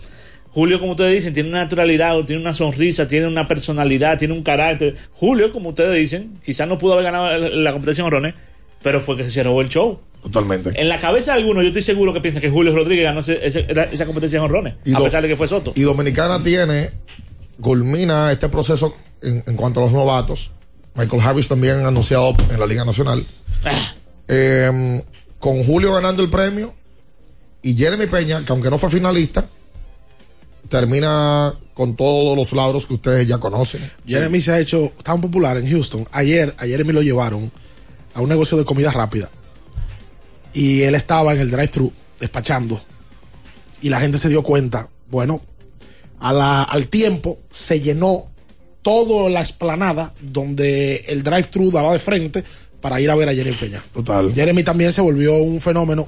Julio, 0.49 0.79
como 0.79 0.91
ustedes 0.93 1.13
dicen, 1.15 1.33
tiene 1.33 1.47
una 1.49 1.59
naturalidad, 1.63 2.17
tiene 2.25 2.41
una 2.41 2.53
sonrisa, 2.53 3.07
tiene 3.07 3.27
una 3.27 3.47
personalidad, 3.47 4.17
tiene 4.17 4.33
un 4.33 4.43
carácter. 4.43 4.95
Julio, 5.13 5.51
como 5.51 5.69
ustedes 5.69 5.95
dicen, 5.97 6.39
quizás 6.43 6.67
no 6.67 6.77
pudo 6.77 6.93
haber 6.93 7.05
ganado 7.05 7.37
la, 7.37 7.49
la 7.49 7.71
competencia 7.71 8.03
en 8.03 8.11
Rones, 8.11 8.33
pero 8.81 8.99
fue 8.99 9.15
que 9.15 9.29
se 9.29 9.43
robó 9.43 9.61
el 9.61 9.69
show. 9.69 9.99
Totalmente. 10.23 10.71
En 10.79 10.89
la 10.89 10.99
cabeza 10.99 11.33
de 11.33 11.39
algunos, 11.39 11.63
yo 11.63 11.67
estoy 11.69 11.83
seguro 11.83 12.13
que 12.13 12.19
piensan 12.21 12.41
que 12.41 12.49
Julio 12.49 12.75
Rodríguez 12.75 13.05
ganó 13.05 13.21
ese- 13.21 13.39
ese- 13.45 13.65
esa 13.91 14.05
competencia 14.05 14.37
en 14.37 14.43
honrones, 14.43 14.73
a 14.93 14.99
pesar 14.99 15.21
de 15.21 15.27
que 15.29 15.37
fue 15.37 15.47
Soto. 15.47 15.71
Y 15.75 15.81
Dominicana 15.83 16.43
tiene, 16.43 16.89
culmina 17.59 18.31
este 18.31 18.49
proceso 18.49 18.95
en, 19.21 19.43
en 19.45 19.55
cuanto 19.55 19.81
a 19.81 19.83
los 19.83 19.93
novatos. 19.93 20.51
Michael 20.95 21.21
Harris 21.21 21.47
también 21.47 21.85
anunciado 21.85 22.33
en 22.49 22.59
la 22.59 22.65
Liga 22.65 22.85
Nacional. 22.85 23.25
Ah. 23.65 23.93
Eh, 24.27 25.03
con 25.39 25.63
Julio 25.63 25.93
ganando 25.93 26.23
el 26.23 26.29
premio 26.29 26.73
y 27.61 27.75
Jeremy 27.75 28.07
Peña, 28.07 28.43
que 28.45 28.51
aunque 28.51 28.69
no 28.69 28.77
fue 28.77 28.89
finalista, 28.89 29.45
termina 30.69 31.53
con 31.73 31.95
todos 31.95 32.37
los 32.37 32.51
lauros 32.53 32.85
que 32.85 32.93
ustedes 32.93 33.27
ya 33.27 33.39
conocen. 33.39 33.81
Jeremy 34.05 34.41
se 34.41 34.51
ha 34.51 34.59
hecho 34.59 34.91
tan 35.03 35.21
popular 35.21 35.57
en 35.57 35.69
Houston. 35.69 36.05
Ayer, 36.11 36.53
a 36.57 36.65
Jeremy 36.65 36.93
lo 36.93 37.01
llevaron 37.01 37.51
a 38.13 38.21
un 38.21 38.29
negocio 38.29 38.57
de 38.57 38.65
comida 38.65 38.91
rápida. 38.91 39.29
Y 40.53 40.81
él 40.81 40.95
estaba 40.95 41.33
en 41.33 41.39
el 41.39 41.51
drive-thru 41.51 41.91
despachando. 42.19 42.79
Y 43.81 43.89
la 43.89 43.99
gente 43.99 44.17
se 44.17 44.29
dio 44.29 44.43
cuenta. 44.43 44.89
Bueno, 45.09 45.41
a 46.21 46.31
la- 46.33 46.63
al 46.63 46.87
tiempo 46.87 47.37
se 47.51 47.81
llenó 47.81 48.27
toda 48.81 49.29
la 49.29 49.41
esplanada 49.41 50.13
donde 50.21 50.97
el 51.07 51.23
drive-thru 51.23 51.71
daba 51.71 51.93
de 51.93 51.99
frente 51.99 52.43
para 52.79 52.99
ir 53.01 53.11
a 53.11 53.15
ver 53.15 53.29
a 53.29 53.33
Jeremy 53.35 53.55
Peña. 53.55 53.83
Total. 53.93 54.33
Jeremy 54.33 54.63
también 54.63 54.91
se 54.93 55.01
volvió 55.01 55.35
un 55.35 55.59
fenómeno 55.61 56.07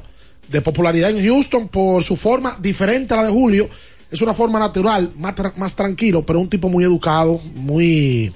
de 0.49 0.61
popularidad 0.61 1.11
en 1.11 1.23
Houston 1.23 1.67
por 1.67 2.03
su 2.03 2.15
forma 2.15 2.57
diferente 2.61 3.13
a 3.13 3.17
la 3.17 3.23
de 3.25 3.31
Julio. 3.31 3.69
Es 4.11 4.21
una 4.21 4.33
forma 4.33 4.59
natural, 4.59 5.11
más, 5.17 5.35
tra- 5.35 5.55
más 5.55 5.75
tranquilo, 5.75 6.25
pero 6.25 6.39
un 6.39 6.49
tipo 6.49 6.69
muy 6.69 6.83
educado, 6.83 7.39
muy, 7.55 8.31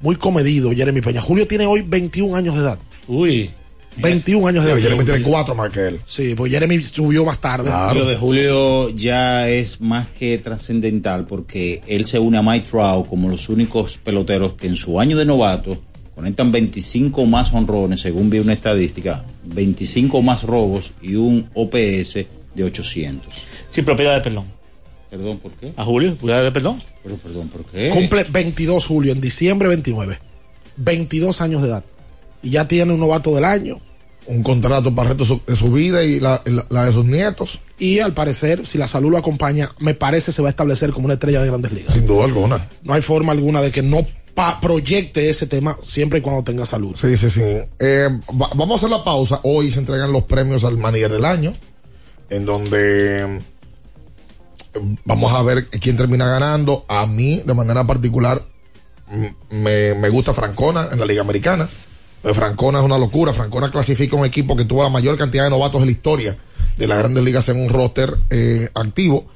muy 0.00 0.16
comedido, 0.16 0.70
Jeremy 0.72 1.00
Peña. 1.00 1.20
Julio 1.20 1.46
tiene 1.46 1.66
hoy 1.66 1.82
21 1.82 2.34
años 2.36 2.54
de 2.54 2.60
edad. 2.60 2.78
Uy. 3.08 3.50
21 3.96 4.46
años 4.46 4.64
de 4.64 4.72
edad. 4.72 4.80
Jeremy 4.80 5.04
tiene 5.04 5.22
cuatro 5.22 5.54
más 5.54 5.70
que 5.70 5.88
él. 5.88 6.00
Sí, 6.06 6.34
pues 6.34 6.52
Jeremy 6.52 6.82
subió 6.82 7.24
más 7.24 7.40
tarde. 7.40 7.70
Lo 7.94 8.06
de 8.06 8.16
Julio 8.16 8.90
ya 8.90 9.48
es 9.48 9.80
más 9.80 10.08
que 10.08 10.38
trascendental 10.38 11.26
porque 11.26 11.82
él 11.86 12.04
se 12.06 12.18
une 12.18 12.38
a 12.38 12.42
Mike 12.42 12.68
Trout 12.68 13.08
como 13.08 13.28
los 13.28 13.48
únicos 13.48 13.98
peloteros 13.98 14.54
que 14.54 14.66
en 14.66 14.76
su 14.76 15.00
año 15.00 15.16
de 15.16 15.24
novato 15.24 15.78
conectan 16.14 16.52
25 16.52 17.26
más 17.26 17.52
honrones, 17.52 18.00
según 18.00 18.30
vi 18.30 18.38
una 18.38 18.52
estadística, 18.52 19.24
25 19.44 20.22
más 20.22 20.44
robos 20.44 20.92
y 21.02 21.16
un 21.16 21.48
OPS 21.54 22.26
de 22.54 22.64
800. 22.64 23.32
Sí, 23.68 23.82
propiedad 23.82 24.14
de 24.14 24.20
perdón. 24.20 24.44
Perdón, 25.10 25.38
¿por 25.38 25.52
qué? 25.52 25.72
A 25.76 25.84
Julio, 25.84 26.14
propiedad 26.14 26.42
de 26.42 26.52
perdón. 26.52 26.80
Pero 27.02 27.16
perdón, 27.16 27.48
¿por 27.48 27.64
qué? 27.66 27.88
Cumple 27.90 28.24
22 28.24 28.86
Julio, 28.86 29.12
en 29.12 29.20
diciembre 29.20 29.68
29. 29.68 30.18
22 30.76 31.40
años 31.40 31.62
de 31.62 31.68
edad. 31.68 31.84
Y 32.44 32.50
ya 32.50 32.68
tiene 32.68 32.92
un 32.92 33.00
novato 33.00 33.34
del 33.34 33.44
año. 33.44 33.80
Un 34.26 34.42
contrato 34.42 34.94
para 34.94 35.10
el 35.10 35.18
resto 35.18 35.40
de 35.46 35.54
su- 35.56 35.72
vida 35.72 36.02
y 36.04 36.20
la, 36.20 36.40
la- 36.46 36.64
la 36.70 36.84
de 36.84 36.92
sus 36.92 37.04
nietos. 37.04 37.60
Y 37.78 37.98
al 37.98 38.14
parecer, 38.14 38.64
si 38.64 38.78
la 38.78 38.86
salud 38.86 39.10
lo 39.10 39.18
acompaña, 39.18 39.70
me 39.80 39.94
parece 39.94 40.30
se 40.32 40.40
va 40.40 40.48
a 40.48 40.50
establecer 40.50 40.92
como 40.92 41.06
una 41.06 41.14
estrella 41.14 41.42
de 41.42 41.48
grandes 41.48 41.72
ligas. 41.72 41.92
Sin 41.92 42.06
duda 42.06 42.24
alguna. 42.24 42.68
No 42.84 42.94
hay 42.94 43.02
forma 43.02 43.32
alguna 43.32 43.60
de 43.60 43.70
que 43.70 43.82
no 43.82 44.06
pa- 44.34 44.60
proyecte 44.60 45.28
ese 45.28 45.46
tema 45.46 45.76
siempre 45.82 46.20
y 46.20 46.22
cuando 46.22 46.42
tenga 46.42 46.64
salud. 46.64 46.96
Sí, 46.96 47.16
sí, 47.18 47.28
sí. 47.28 47.42
Eh, 47.42 48.08
va- 48.40 48.48
vamos 48.54 48.70
a 48.70 48.86
hacer 48.86 48.90
la 48.96 49.04
pausa. 49.04 49.40
Hoy 49.42 49.70
se 49.70 49.80
entregan 49.80 50.10
los 50.12 50.22
premios 50.24 50.64
al 50.64 50.78
manager 50.78 51.12
del 51.12 51.24
año, 51.26 51.52
en 52.30 52.46
donde 52.46 53.24
eh, 53.24 53.40
vamos 55.04 55.32
a 55.32 55.42
ver 55.42 55.66
quién 55.68 55.96
termina 55.98 56.26
ganando. 56.26 56.84
A 56.88 57.06
mí, 57.06 57.42
de 57.44 57.52
manera 57.54 57.86
particular, 57.86 58.42
me, 59.50 59.94
me 59.94 60.08
gusta 60.08 60.32
Francona 60.32 60.88
en 60.92 60.98
la 60.98 61.04
Liga 61.06 61.20
Americana. 61.20 61.68
Eh, 62.24 62.34
Francona 62.34 62.78
es 62.80 62.84
una 62.84 62.98
locura. 62.98 63.32
Francona 63.32 63.70
clasifica 63.70 64.16
un 64.16 64.24
equipo 64.24 64.56
que 64.56 64.64
tuvo 64.64 64.82
la 64.82 64.88
mayor 64.90 65.16
cantidad 65.18 65.44
de 65.44 65.50
novatos 65.50 65.80
en 65.82 65.86
la 65.86 65.92
historia 65.92 66.36
de 66.76 66.86
las 66.88 66.98
grandes 66.98 67.22
ligas 67.24 67.48
en 67.48 67.60
un 67.60 67.68
roster 67.68 68.16
eh, 68.30 68.68
activo. 68.74 69.26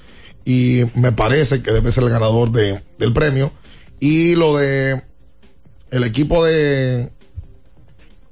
Y 0.44 0.82
me 0.94 1.12
parece 1.12 1.62
que 1.62 1.70
debe 1.72 1.92
ser 1.92 2.04
el 2.04 2.10
ganador 2.10 2.50
de- 2.50 2.82
del 2.98 3.12
premio. 3.12 3.52
Y 4.00 4.34
lo 4.34 4.56
de 4.56 5.02
el 5.90 6.04
equipo 6.04 6.44
de 6.44 7.12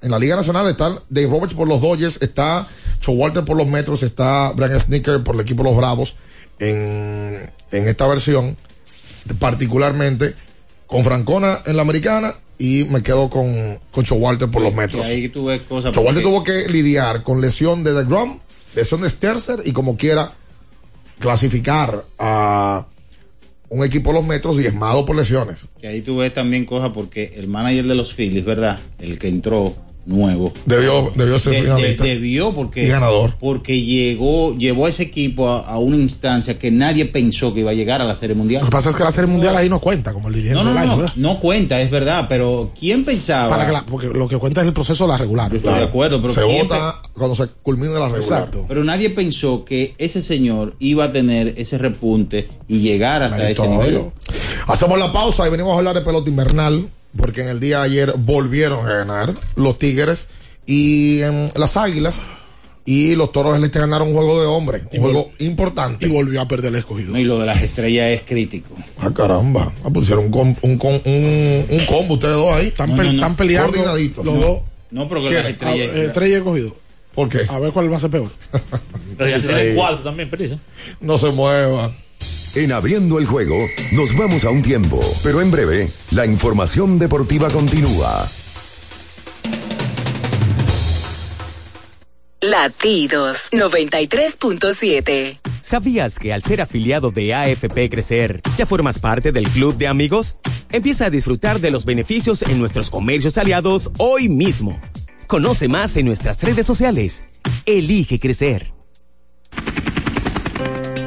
en 0.02 0.10
la 0.10 0.18
Liga 0.18 0.36
Nacional 0.36 0.68
está 0.68 1.02
Dave 1.08 1.26
Roberts 1.26 1.54
por 1.54 1.66
los 1.66 1.80
Dodgers, 1.80 2.18
está 2.20 2.66
Walter 3.08 3.44
por 3.44 3.56
los 3.56 3.66
Metros, 3.66 4.02
está 4.02 4.52
Brian 4.52 4.80
Snicker 4.80 5.22
por 5.24 5.34
el 5.36 5.40
equipo 5.42 5.62
de 5.62 5.70
los 5.70 5.76
Bravos 5.78 6.16
en, 6.58 7.50
en 7.70 7.88
esta 7.88 8.06
versión, 8.06 8.56
particularmente 9.38 10.34
con 10.86 11.04
Francona 11.04 11.60
en 11.66 11.76
la 11.76 11.82
americana 11.82 12.34
y 12.58 12.84
me 12.84 13.02
quedo 13.02 13.28
con, 13.28 13.78
con 13.90 14.04
Walter 14.14 14.50
por 14.50 14.62
los 14.62 14.74
Metros. 14.74 15.04
ahí 15.06 15.28
cosas. 15.62 15.92
Porque- 15.92 16.20
tuvo 16.22 16.42
que 16.42 16.68
lidiar 16.68 17.22
con 17.22 17.40
lesión 17.40 17.84
de 17.84 17.92
DeGrom, 17.92 18.38
lesión 18.74 19.02
de 19.02 19.10
Sterzer 19.10 19.62
y 19.64 19.72
como 19.72 19.96
quiera 19.96 20.32
clasificar 21.18 22.04
a 22.18 22.86
un 23.68 23.84
equipo 23.84 24.10
de 24.10 24.14
los 24.14 24.26
Metros 24.26 24.56
diezmado 24.56 25.04
por 25.04 25.16
lesiones. 25.16 25.68
Que 25.80 25.88
ahí 25.88 26.00
tú 26.02 26.16
ves 26.18 26.32
también 26.32 26.64
cosas 26.64 26.90
porque 26.94 27.34
el 27.36 27.48
manager 27.48 27.86
de 27.86 27.94
los 27.94 28.14
Phillies, 28.14 28.44
¿verdad? 28.44 28.78
El 28.98 29.18
que 29.18 29.28
entró 29.28 29.74
nuevo. 30.06 30.52
Debió, 30.64 31.12
debió 31.14 31.38
ser 31.38 31.52
De- 31.52 31.58
de- 31.58 31.64
finalista. 31.64 32.04
debió 32.04 32.54
porque 32.54 32.84
Y 32.84 32.88
ganador. 32.88 33.34
porque 33.38 33.82
llegó 33.82 34.56
llevó 34.56 34.86
a 34.86 34.88
ese 34.88 35.02
equipo 35.02 35.48
a, 35.50 35.60
a 35.66 35.78
una 35.78 35.96
instancia 35.96 36.58
que 36.58 36.70
nadie 36.70 37.04
pensó 37.06 37.52
que 37.52 37.60
iba 37.60 37.72
a 37.72 37.74
llegar 37.74 38.00
a 38.00 38.04
la 38.04 38.14
Serie 38.14 38.34
Mundial. 38.36 38.60
Lo 38.62 38.68
que 38.68 38.72
pasa 38.72 38.90
es 38.90 38.94
que 38.96 39.02
la 39.04 39.10
serie 39.12 39.28
mundial 39.30 39.56
ahí 39.56 39.68
no 39.68 39.80
cuenta 39.80 40.12
como 40.12 40.28
el 40.28 40.34
dirigente 40.34 40.62
No, 40.62 40.64
no, 40.64 40.70
del 40.70 40.78
año, 40.78 40.86
no, 40.90 40.92
no, 40.96 41.02
¿verdad? 41.02 41.14
no 41.16 41.40
cuenta, 41.40 41.80
es 41.80 41.90
verdad, 41.90 42.26
pero 42.28 42.70
¿quién 42.78 43.04
pensaba? 43.04 43.48
Para 43.50 43.66
que 43.66 43.72
la- 43.72 43.84
porque 43.86 44.06
lo 44.08 44.28
que 44.28 44.36
cuenta 44.38 44.60
es 44.60 44.66
el 44.68 44.72
proceso 44.72 45.04
de 45.04 45.08
la 45.10 45.16
regular. 45.16 45.50
Yo 45.50 45.56
estoy 45.58 45.74
de 45.74 45.82
acuerdo, 45.84 46.20
pero 46.22 46.32
se 46.34 46.42
¿quién 46.42 46.68
vota 46.68 47.02
cuando 47.12 47.34
se 47.34 47.48
culmine 47.62 47.92
la 47.94 48.08
regular. 48.08 48.22
Exacto. 48.22 48.64
Pero 48.68 48.84
nadie 48.84 49.10
pensó 49.10 49.64
que 49.64 49.94
ese 49.98 50.22
señor 50.22 50.74
iba 50.78 51.04
a 51.06 51.12
tener 51.12 51.54
ese 51.56 51.78
repunte 51.78 52.48
y 52.68 52.78
llegar 52.78 53.22
hasta 53.22 53.50
ese 53.50 53.66
nivel. 53.66 54.02
Hacemos 54.66 54.98
la 54.98 55.12
pausa 55.12 55.46
y 55.46 55.50
venimos 55.50 55.72
a 55.74 55.78
hablar 55.78 55.94
de 55.94 56.02
pelota 56.02 56.28
invernal, 56.30 56.86
porque 57.16 57.42
en 57.42 57.48
el 57.48 57.60
día 57.60 57.78
de 57.80 57.84
ayer 57.86 58.14
volvieron 58.16 58.86
a 58.88 58.94
ganar 58.94 59.34
los 59.56 59.78
Tigres 59.78 60.28
y 60.66 61.22
en 61.22 61.52
las 61.56 61.76
Águilas 61.76 62.22
y 62.84 63.16
los 63.16 63.32
Toros 63.32 63.60
Este 63.62 63.80
ganaron 63.80 64.08
un 64.08 64.14
juego 64.14 64.40
de 64.40 64.46
hombre, 64.46 64.82
un 64.92 65.00
juego 65.00 65.32
importante. 65.40 66.06
Y 66.06 66.08
volvió 66.08 66.40
a 66.40 66.46
perder 66.48 66.68
el 66.72 66.76
escogido. 66.78 67.12
No, 67.12 67.18
y 67.18 67.24
lo 67.24 67.38
de 67.40 67.46
las 67.46 67.60
estrellas 67.62 68.10
es 68.10 68.22
crítico. 68.22 68.74
Ah, 69.00 69.10
caramba. 69.12 69.72
Ah, 69.84 69.90
pusieron 69.90 70.26
un, 70.26 70.30
com- 70.30 70.56
un, 70.62 70.78
com- 70.78 71.00
un, 71.04 71.64
un 71.68 71.86
combo 71.86 72.14
ustedes 72.14 72.34
dos 72.36 72.52
ahí. 72.52 72.68
Están, 72.68 72.90
No, 72.90 72.96
pe- 72.96 73.04
no, 73.04 73.10
están 73.10 73.34
peleando 73.36 73.76
los 73.84 74.24
No. 74.24 74.32
dos. 74.32 74.62
No, 74.92 75.08
pero 75.08 75.22
que 75.24 75.28
¿Qué? 75.30 75.34
las 75.34 75.46
estrellas. 75.46 75.88
eh, 75.96 76.04
estrella 76.04 76.36
escogido. 76.36 76.76
¿Por 77.12 77.28
qué? 77.28 77.40
A 77.48 77.58
ver 77.58 77.72
cuál 77.72 77.90
va 77.90 77.96
a 77.96 78.00
ser 78.00 78.10
peor. 78.10 78.30
Pero 79.18 79.30
ya 79.30 79.40
tienen 79.40 79.74
cuatro 79.74 79.98
también, 80.04 80.30
Perito. 80.30 80.58
No 81.00 81.18
se 81.18 81.30
mueva. 81.32 81.92
En 82.56 82.72
abriendo 82.72 83.18
el 83.18 83.26
juego, 83.26 83.54
nos 83.92 84.16
vamos 84.16 84.46
a 84.46 84.50
un 84.50 84.62
tiempo, 84.62 84.98
pero 85.22 85.42
en 85.42 85.50
breve, 85.50 85.90
la 86.12 86.24
información 86.24 86.98
deportiva 86.98 87.50
continúa. 87.50 88.26
Latidos 92.40 93.50
93.7. 93.52 95.38
¿Sabías 95.60 96.18
que 96.18 96.32
al 96.32 96.42
ser 96.42 96.62
afiliado 96.62 97.10
de 97.10 97.34
AFP 97.34 97.90
Crecer, 97.90 98.40
ya 98.56 98.64
formas 98.64 99.00
parte 99.00 99.32
del 99.32 99.50
club 99.50 99.76
de 99.76 99.88
amigos? 99.88 100.38
Empieza 100.72 101.04
a 101.04 101.10
disfrutar 101.10 101.60
de 101.60 101.70
los 101.70 101.84
beneficios 101.84 102.40
en 102.40 102.58
nuestros 102.58 102.88
comercios 102.88 103.36
aliados 103.36 103.90
hoy 103.98 104.30
mismo. 104.30 104.80
Conoce 105.26 105.68
más 105.68 105.94
en 105.98 106.06
nuestras 106.06 106.42
redes 106.42 106.64
sociales. 106.64 107.28
Elige 107.66 108.18
crecer. 108.18 108.72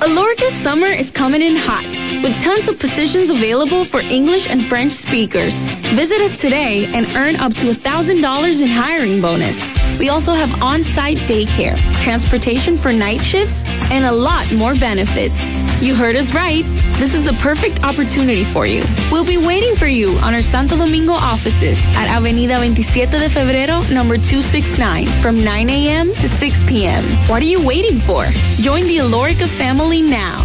Alorca's 0.00 0.54
summer 0.54 0.86
is 0.86 1.10
coming 1.10 1.42
in 1.42 1.56
hot, 1.56 1.84
with 2.22 2.40
tons 2.40 2.68
of 2.68 2.78
positions 2.78 3.30
available 3.30 3.82
for 3.84 3.98
English 3.98 4.48
and 4.48 4.64
French 4.64 4.92
speakers. 4.92 5.54
Visit 5.92 6.20
us 6.20 6.40
today 6.40 6.86
and 6.94 7.04
earn 7.16 7.34
up 7.34 7.52
to 7.54 7.72
$1,000 7.72 8.62
in 8.62 8.68
hiring 8.68 9.20
bonus. 9.20 9.77
We 9.98 10.10
also 10.10 10.32
have 10.32 10.62
on-site 10.62 11.18
daycare, 11.28 11.76
transportation 12.02 12.76
for 12.76 12.92
night 12.92 13.20
shifts, 13.20 13.62
and 13.90 14.04
a 14.04 14.12
lot 14.12 14.50
more 14.52 14.74
benefits. 14.74 15.34
You 15.82 15.94
heard 15.94 16.16
us 16.16 16.32
right. 16.34 16.64
this 16.98 17.14
is 17.14 17.24
the 17.24 17.32
perfect 17.34 17.84
opportunity 17.84 18.42
for 18.42 18.66
you. 18.66 18.82
We'll 19.12 19.24
be 19.24 19.38
waiting 19.38 19.76
for 19.76 19.86
you 19.86 20.10
on 20.18 20.34
our 20.34 20.42
Santo 20.42 20.76
Domingo 20.76 21.12
offices 21.12 21.78
at 21.96 22.08
Avenida 22.08 22.56
27 22.56 23.10
de 23.10 23.28
Febrero, 23.28 23.82
number 23.94 24.16
269, 24.16 25.06
from 25.22 25.42
9 25.44 25.70
a.m. 25.70 26.12
to 26.14 26.28
6 26.28 26.62
p.m. 26.64 27.02
What 27.28 27.40
are 27.42 27.46
you 27.46 27.64
waiting 27.64 28.00
for? 28.00 28.24
Join 28.60 28.84
the 28.84 28.98
Alorica 28.98 29.46
family 29.46 30.02
now. 30.02 30.44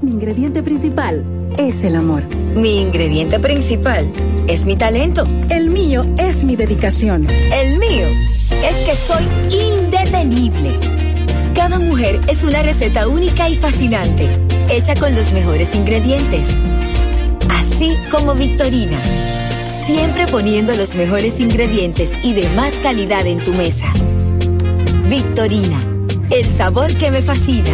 Mi 0.00 0.12
ingrediente 0.12 0.62
principal 0.62 1.24
es 1.58 1.84
el 1.84 1.96
amor. 1.96 2.24
Mi 2.54 2.80
ingrediente 2.80 3.38
principal 3.38 4.10
es 4.48 4.64
mi 4.64 4.76
talento. 4.76 5.26
El 5.50 5.68
mío 5.68 6.04
es 6.18 6.42
mi 6.42 6.56
dedicación. 6.56 7.28
El 7.28 7.78
mío 7.78 8.06
es 8.62 8.76
que 8.86 8.94
soy 8.94 9.28
indetenible. 9.50 10.78
Cada 11.54 11.78
mujer 11.78 12.20
es 12.26 12.42
una 12.42 12.62
receta 12.62 13.08
única 13.08 13.48
y 13.48 13.56
fascinante, 13.56 14.28
hecha 14.68 14.94
con 14.94 15.14
los 15.14 15.32
mejores 15.32 15.74
ingredientes. 15.74 16.44
Así 17.48 17.96
como 18.10 18.34
Victorina. 18.34 18.98
Siempre 19.86 20.26
poniendo 20.26 20.74
los 20.74 20.94
mejores 20.94 21.40
ingredientes 21.40 22.10
y 22.22 22.32
de 22.32 22.48
más 22.50 22.72
calidad 22.82 23.26
en 23.26 23.38
tu 23.38 23.52
mesa. 23.52 23.92
Victorina, 25.08 25.80
el 26.30 26.44
sabor 26.56 26.94
que 26.94 27.10
me 27.10 27.22
fascina. 27.22 27.72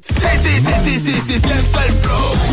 Sí, 0.00 0.14
sí, 0.42 0.60
sí, 0.84 0.98
sí, 0.98 1.12
sí, 1.26 1.40
sí, 1.40 1.48
el 1.48 1.92
flow. 2.02 2.47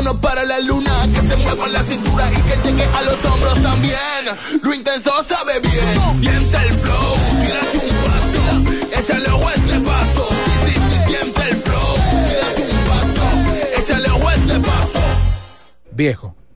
Vámonos 0.00 0.20
para 0.22 0.44
la 0.46 0.58
luna. 0.60 0.90
Que 1.12 1.20
se 1.20 1.36
mueva 1.36 1.68
la 1.68 1.82
cintura 1.82 2.30
y 2.32 2.36
que 2.36 2.68
llegue 2.68 2.84
a 2.84 3.02
los 3.02 3.22
hombros 3.22 3.62
también. 3.62 4.62
Lo 4.62 4.72
intenso 4.72 5.10
sabe 5.24 5.60
bien. 5.60 6.20
Siente 6.20 6.56
el 6.56 6.74
flow. 6.80 7.16
Tírate 7.42 7.78
un 7.78 7.96
paso. 8.06 8.98
Échale 8.98 9.28
a 9.28 9.54
este 9.54 9.80
paso. 9.80 10.28
Sí, 10.64 10.72
sí, 10.72 10.80
sí, 10.80 10.98
siente 11.06 11.42
el 11.50 11.56
flow. 11.56 11.94
Tírate 12.28 12.62
un 12.72 12.84
paso. 12.88 13.82
Échale 13.82 14.08
a 14.08 14.34
este 14.34 14.60
paso. 14.60 15.00
Viejo, 15.90 16.34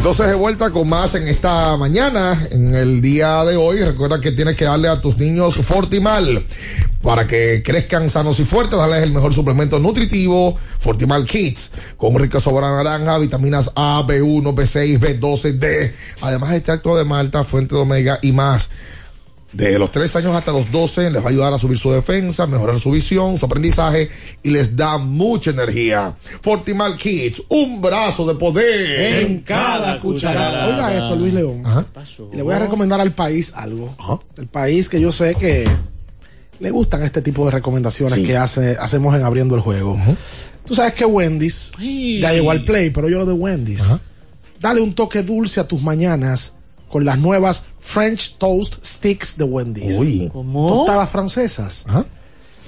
entonces 0.00 0.28
de 0.28 0.34
vuelta 0.34 0.70
con 0.70 0.88
más 0.88 1.14
en 1.14 1.28
esta 1.28 1.76
mañana, 1.76 2.48
en 2.52 2.74
el 2.74 3.02
día 3.02 3.44
de 3.44 3.58
hoy. 3.58 3.84
Recuerda 3.84 4.18
que 4.18 4.32
tienes 4.32 4.56
que 4.56 4.64
darle 4.64 4.88
a 4.88 4.98
tus 4.98 5.18
niños 5.18 5.56
Fortimal 5.56 6.42
para 7.02 7.26
que 7.26 7.62
crezcan 7.62 8.08
sanos 8.08 8.40
y 8.40 8.46
fuertes. 8.46 8.78
Darles 8.78 9.02
el 9.02 9.12
mejor 9.12 9.34
suplemento 9.34 9.78
nutritivo, 9.78 10.58
Fortimal 10.78 11.26
Kids, 11.26 11.70
con 11.98 12.18
rica 12.18 12.40
sobra 12.40 12.70
naranja, 12.70 13.18
vitaminas 13.18 13.72
A, 13.74 14.02
B1, 14.08 14.54
B6, 14.54 14.98
B12, 14.98 15.52
D. 15.58 15.94
Además, 16.22 16.54
extracto 16.54 16.96
de 16.96 17.04
malta, 17.04 17.44
fuente 17.44 17.74
de 17.74 17.82
omega 17.82 18.18
y 18.22 18.32
más. 18.32 18.70
De 19.52 19.76
los 19.80 19.90
3 19.90 20.14
años 20.16 20.36
hasta 20.36 20.52
los 20.52 20.70
12 20.70 21.10
les 21.10 21.20
va 21.20 21.26
a 21.26 21.30
ayudar 21.30 21.52
a 21.52 21.58
subir 21.58 21.76
su 21.76 21.90
defensa, 21.90 22.46
mejorar 22.46 22.78
su 22.78 22.92
visión, 22.92 23.36
su 23.36 23.46
aprendizaje 23.46 24.08
y 24.44 24.50
les 24.50 24.76
da 24.76 24.96
mucha 24.98 25.50
energía. 25.50 26.14
Fortimal 26.40 26.96
Kids, 26.96 27.42
un 27.48 27.80
brazo 27.82 28.24
de 28.26 28.36
poder 28.36 29.24
En 29.24 29.40
cada 29.40 29.98
cucharada. 29.98 30.68
Oiga 30.68 30.94
esto, 30.94 31.16
Luis 31.16 31.34
León. 31.34 31.64
Le 32.32 32.42
voy 32.42 32.54
a 32.54 32.60
recomendar 32.60 33.00
al 33.00 33.10
país 33.12 33.52
algo. 33.56 34.22
El 34.36 34.46
país 34.46 34.88
que 34.88 35.00
yo 35.00 35.10
sé 35.10 35.34
que 35.34 35.68
le 36.60 36.70
gustan 36.70 37.02
este 37.02 37.20
tipo 37.20 37.44
de 37.46 37.50
recomendaciones 37.50 38.14
Sí. 38.14 38.22
que 38.22 38.36
hace, 38.36 38.76
hacemos 38.78 39.16
en 39.16 39.24
Abriendo 39.24 39.56
el 39.56 39.62
Juego. 39.62 39.96
Tú 40.64 40.76
sabes 40.76 40.94
que 40.94 41.04
Wendy's 41.04 41.72
ya 42.20 42.32
llegó 42.32 42.52
al 42.52 42.62
play, 42.62 42.90
pero 42.90 43.08
yo 43.08 43.18
lo 43.18 43.26
de 43.26 43.32
Wendy's. 43.32 43.82
Dale 44.60 44.80
un 44.80 44.94
toque 44.94 45.24
dulce 45.24 45.58
a 45.58 45.66
tus 45.66 45.82
mañanas 45.82 46.52
con 46.90 47.04
las 47.04 47.18
nuevas 47.18 47.64
French 47.78 48.36
Toast 48.36 48.84
Sticks 48.84 49.36
de 49.36 49.44
Wendy's. 49.44 49.98
Uy. 49.98 50.30
Tostadas 50.32 51.08
francesas. 51.08 51.86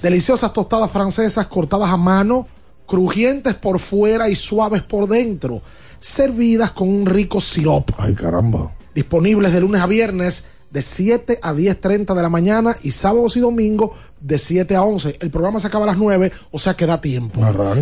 Deliciosas 0.00 0.52
tostadas 0.52 0.90
francesas 0.90 1.46
cortadas 1.48 1.90
a 1.90 1.96
mano, 1.96 2.46
crujientes 2.86 3.54
por 3.54 3.78
fuera 3.78 4.28
y 4.28 4.34
suaves 4.34 4.82
por 4.82 5.08
dentro, 5.08 5.60
servidas 5.98 6.70
con 6.70 6.88
un 6.88 7.06
rico 7.06 7.40
sirope. 7.40 7.94
Ay, 7.98 8.14
caramba. 8.14 8.72
Disponibles 8.94 9.52
de 9.52 9.60
lunes 9.60 9.80
a 9.80 9.86
viernes 9.86 10.46
de 10.72 10.80
7 10.82 11.38
a 11.42 11.52
10.30 11.52 12.14
de 12.14 12.22
la 12.22 12.28
mañana 12.30 12.74
y 12.82 12.90
sábados 12.92 13.36
y 13.36 13.40
domingos 13.40 13.90
de 14.20 14.38
7 14.38 14.74
a 14.76 14.82
11. 14.82 15.18
El 15.20 15.30
programa 15.30 15.60
se 15.60 15.66
acaba 15.66 15.84
a 15.84 15.88
las 15.88 15.98
9, 15.98 16.32
o 16.50 16.58
sea 16.58 16.74
que 16.74 16.86
da 16.86 17.00
tiempo. 17.00 17.40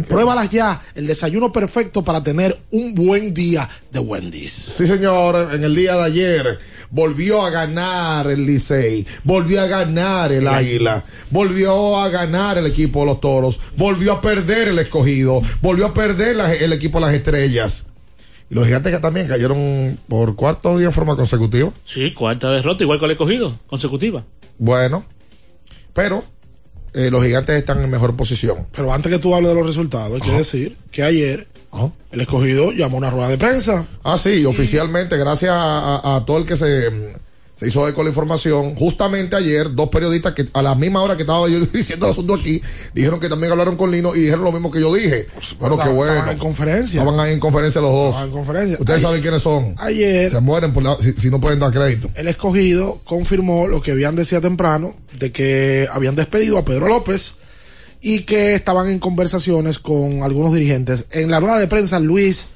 Pruébalas 0.08 0.50
ya, 0.50 0.80
el 0.94 1.06
desayuno 1.06 1.52
perfecto 1.52 2.02
para 2.02 2.22
tener 2.22 2.56
un 2.72 2.94
buen 2.94 3.32
día 3.32 3.68
de 3.92 4.00
Wendy's. 4.00 4.50
Sí, 4.52 4.86
señor, 4.86 5.50
en 5.54 5.62
el 5.62 5.74
día 5.76 5.94
de 5.96 6.02
ayer 6.04 6.58
volvió 6.90 7.42
a 7.44 7.50
ganar 7.50 8.26
el 8.28 8.44
Licey, 8.44 9.06
volvió 9.22 9.60
a 9.60 9.66
ganar 9.66 10.32
el 10.32 10.48
Águila, 10.48 11.04
volvió 11.30 11.96
a 11.98 12.08
ganar 12.08 12.58
el 12.58 12.66
equipo 12.66 13.00
de 13.00 13.06
los 13.06 13.20
Toros, 13.20 13.60
volvió 13.76 14.14
a 14.14 14.20
perder 14.20 14.68
el 14.68 14.78
escogido, 14.80 15.42
volvió 15.62 15.86
a 15.86 15.94
perder 15.94 16.34
la- 16.36 16.52
el 16.52 16.72
equipo 16.72 16.98
de 16.98 17.06
las 17.06 17.14
Estrellas. 17.14 17.84
Y 18.50 18.54
los 18.54 18.64
gigantes 18.66 18.92
que 18.92 19.00
también 19.00 19.28
cayeron 19.28 19.98
por 20.08 20.34
cuarto 20.34 20.76
día 20.76 20.88
en 20.88 20.92
forma 20.92 21.14
consecutiva. 21.16 21.70
Sí, 21.84 22.12
cuarta 22.12 22.50
derrota, 22.50 22.82
igual 22.82 22.98
que 22.98 23.04
el 23.04 23.10
escogido, 23.12 23.56
consecutiva. 23.68 24.24
Bueno, 24.58 25.04
pero 25.94 26.24
eh, 26.94 27.10
los 27.10 27.22
gigantes 27.24 27.56
están 27.56 27.82
en 27.82 27.88
mejor 27.90 28.16
posición. 28.16 28.66
Pero 28.74 28.92
antes 28.92 29.12
que 29.12 29.18
tú 29.18 29.34
hables 29.34 29.50
de 29.50 29.54
los 29.54 29.66
resultados, 29.66 30.12
hay 30.20 30.20
que 30.28 30.36
decir 30.36 30.76
que 30.90 31.02
ayer 31.04 31.46
el 32.10 32.20
escogido 32.20 32.72
llamó 32.72 32.96
a 32.96 32.98
una 32.98 33.10
rueda 33.10 33.28
de 33.28 33.38
prensa. 33.38 33.86
Ah, 34.02 34.18
sí, 34.18 34.44
oficialmente, 34.44 35.16
gracias 35.16 35.52
a, 35.52 35.96
a- 35.96 36.16
a 36.16 36.24
todo 36.26 36.38
el 36.38 36.46
que 36.46 36.56
se, 36.56 36.90
mm, 36.90 37.02
se 37.60 37.68
hizo 37.68 37.86
eco 37.86 38.02
la 38.02 38.08
información. 38.08 38.74
Justamente 38.74 39.36
ayer, 39.36 39.74
dos 39.74 39.90
periodistas 39.90 40.32
que 40.32 40.48
a 40.54 40.62
la 40.62 40.74
misma 40.74 41.02
hora 41.02 41.14
que 41.14 41.24
estaba 41.24 41.46
yo 41.46 41.60
diciendo 41.72 42.06
el 42.06 42.12
asunto 42.12 42.32
aquí, 42.34 42.62
dijeron 42.94 43.20
que 43.20 43.28
también 43.28 43.52
hablaron 43.52 43.76
con 43.76 43.90
Lino 43.90 44.14
y 44.16 44.20
dijeron 44.20 44.44
lo 44.44 44.50
mismo 44.52 44.70
que 44.70 44.80
yo 44.80 44.94
dije. 44.94 45.26
Bueno, 45.58 45.78
qué 45.78 45.90
bueno. 45.90 46.12
estaban 46.14 46.32
en 46.32 46.38
conferencia. 46.38 47.00
Estaban 47.02 47.20
ahí 47.20 47.34
en 47.34 47.40
conferencia 47.40 47.82
los 47.82 47.90
dos. 47.92 48.08
Estaban 48.14 48.28
en 48.28 48.32
conferencia. 48.34 48.76
Ustedes 48.80 48.96
Ayer- 48.96 49.06
saben 49.08 49.20
quiénes 49.20 49.42
son. 49.42 49.74
Ayer- 49.76 50.30
Se 50.30 50.40
mueren 50.40 50.72
por 50.72 50.82
la- 50.82 50.96
si, 50.98 51.12
si 51.12 51.28
no 51.28 51.38
pueden 51.38 51.58
dar 51.58 51.70
crédito. 51.70 52.08
El 52.14 52.28
escogido 52.28 53.00
confirmó 53.04 53.66
lo 53.68 53.82
que 53.82 53.90
habían 53.92 54.16
decía 54.16 54.40
temprano, 54.40 54.94
de 55.18 55.30
que 55.30 55.86
habían 55.92 56.16
despedido 56.16 56.56
a 56.56 56.64
Pedro 56.64 56.88
López 56.88 57.36
y 58.00 58.20
que 58.20 58.54
estaban 58.54 58.88
en 58.88 58.98
conversaciones 58.98 59.78
con 59.78 60.22
algunos 60.22 60.54
dirigentes. 60.54 61.08
En 61.10 61.30
la 61.30 61.40
rueda 61.40 61.58
de 61.58 61.66
prensa, 61.68 62.00
Luis 62.00 62.46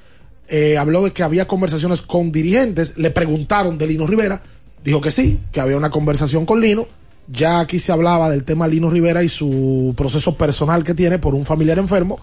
eh, 0.48 0.78
habló 0.78 1.04
de 1.04 1.10
que 1.10 1.22
había 1.22 1.46
conversaciones 1.46 2.00
con 2.00 2.32
dirigentes, 2.32 2.96
le 2.96 3.10
preguntaron 3.10 3.76
de 3.76 3.86
Lino 3.86 4.06
Rivera, 4.06 4.42
dijo 4.84 5.00
que 5.00 5.10
sí, 5.10 5.40
que 5.50 5.60
había 5.60 5.76
una 5.76 5.90
conversación 5.90 6.46
con 6.46 6.60
Lino. 6.60 6.86
Ya 7.26 7.60
aquí 7.60 7.78
se 7.78 7.90
hablaba 7.90 8.28
del 8.28 8.44
tema 8.44 8.68
Lino 8.68 8.90
Rivera 8.90 9.22
y 9.22 9.30
su 9.30 9.94
proceso 9.96 10.36
personal 10.36 10.84
que 10.84 10.92
tiene 10.92 11.18
por 11.18 11.34
un 11.34 11.46
familiar 11.46 11.78
enfermo. 11.78 12.20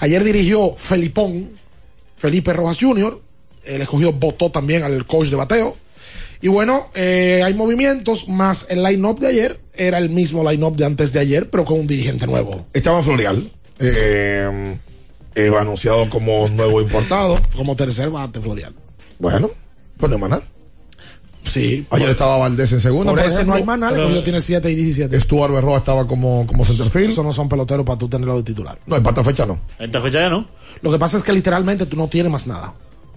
Ayer 0.00 0.24
dirigió 0.24 0.74
Felipón, 0.76 1.50
Felipe 2.16 2.52
Rojas 2.52 2.78
Jr., 2.80 3.20
el 3.64 3.82
escogido 3.82 4.12
votó 4.12 4.50
también 4.50 4.82
al 4.82 5.06
coach 5.06 5.28
de 5.28 5.36
bateo. 5.36 5.76
Y 6.42 6.48
bueno, 6.48 6.88
eh, 6.94 7.42
hay 7.44 7.54
movimientos, 7.54 8.28
más 8.28 8.66
el 8.70 8.82
line-up 8.82 9.20
de 9.20 9.28
ayer 9.28 9.60
era 9.74 9.98
el 9.98 10.10
mismo 10.10 10.48
line-up 10.48 10.76
de 10.76 10.86
antes 10.86 11.12
de 11.12 11.20
ayer, 11.20 11.50
pero 11.50 11.64
con 11.64 11.78
un 11.78 11.86
dirigente 11.86 12.26
nuevo. 12.26 12.66
Estaba 12.72 13.02
Florial, 13.02 13.42
eh, 13.78 14.76
eh, 15.34 15.52
anunciado 15.58 16.08
como 16.08 16.48
nuevo 16.48 16.80
importado. 16.80 17.38
Como 17.54 17.76
tercer 17.76 18.10
bate, 18.10 18.40
Florial. 18.40 18.74
Bueno, 19.18 19.50
pues 19.98 20.10
no. 20.10 20.59
Sí. 21.44 21.86
Ayer 21.90 22.10
estaba 22.10 22.36
Valdés 22.36 22.72
en 22.72 22.80
segunda. 22.80 23.12
Por 23.12 23.20
por 23.20 23.28
ese 23.30 23.44
no 23.44 23.54
hay 23.54 23.64
más 23.64 23.78
nada, 23.78 23.92
el 23.94 24.00
escogido 24.00 24.22
tiene 24.22 24.40
7 24.40 24.70
y 24.70 24.74
17. 24.74 25.20
Stuart 25.20 25.52
Berroa 25.52 25.78
estaba 25.78 26.06
como, 26.06 26.46
como 26.46 26.64
centerfield. 26.64 27.10
Eso 27.12 27.22
no 27.22 27.32
son 27.32 27.48
peloteros 27.48 27.84
para 27.84 27.98
tú 27.98 28.08
tenerlo 28.08 28.36
de 28.36 28.42
titular. 28.42 28.78
No, 28.86 28.96
en 28.96 29.02
pata 29.02 29.24
fecha 29.24 29.46
no. 29.46 29.58
Esta 29.78 30.00
fecha 30.00 30.20
ya 30.20 30.28
no. 30.28 30.46
Lo 30.82 30.92
que 30.92 30.98
pasa 30.98 31.16
es 31.16 31.22
que 31.22 31.32
literalmente 31.32 31.86
tú 31.86 31.96
no 31.96 32.08
tienes 32.08 32.30
más 32.30 32.46
nada. 32.46 32.68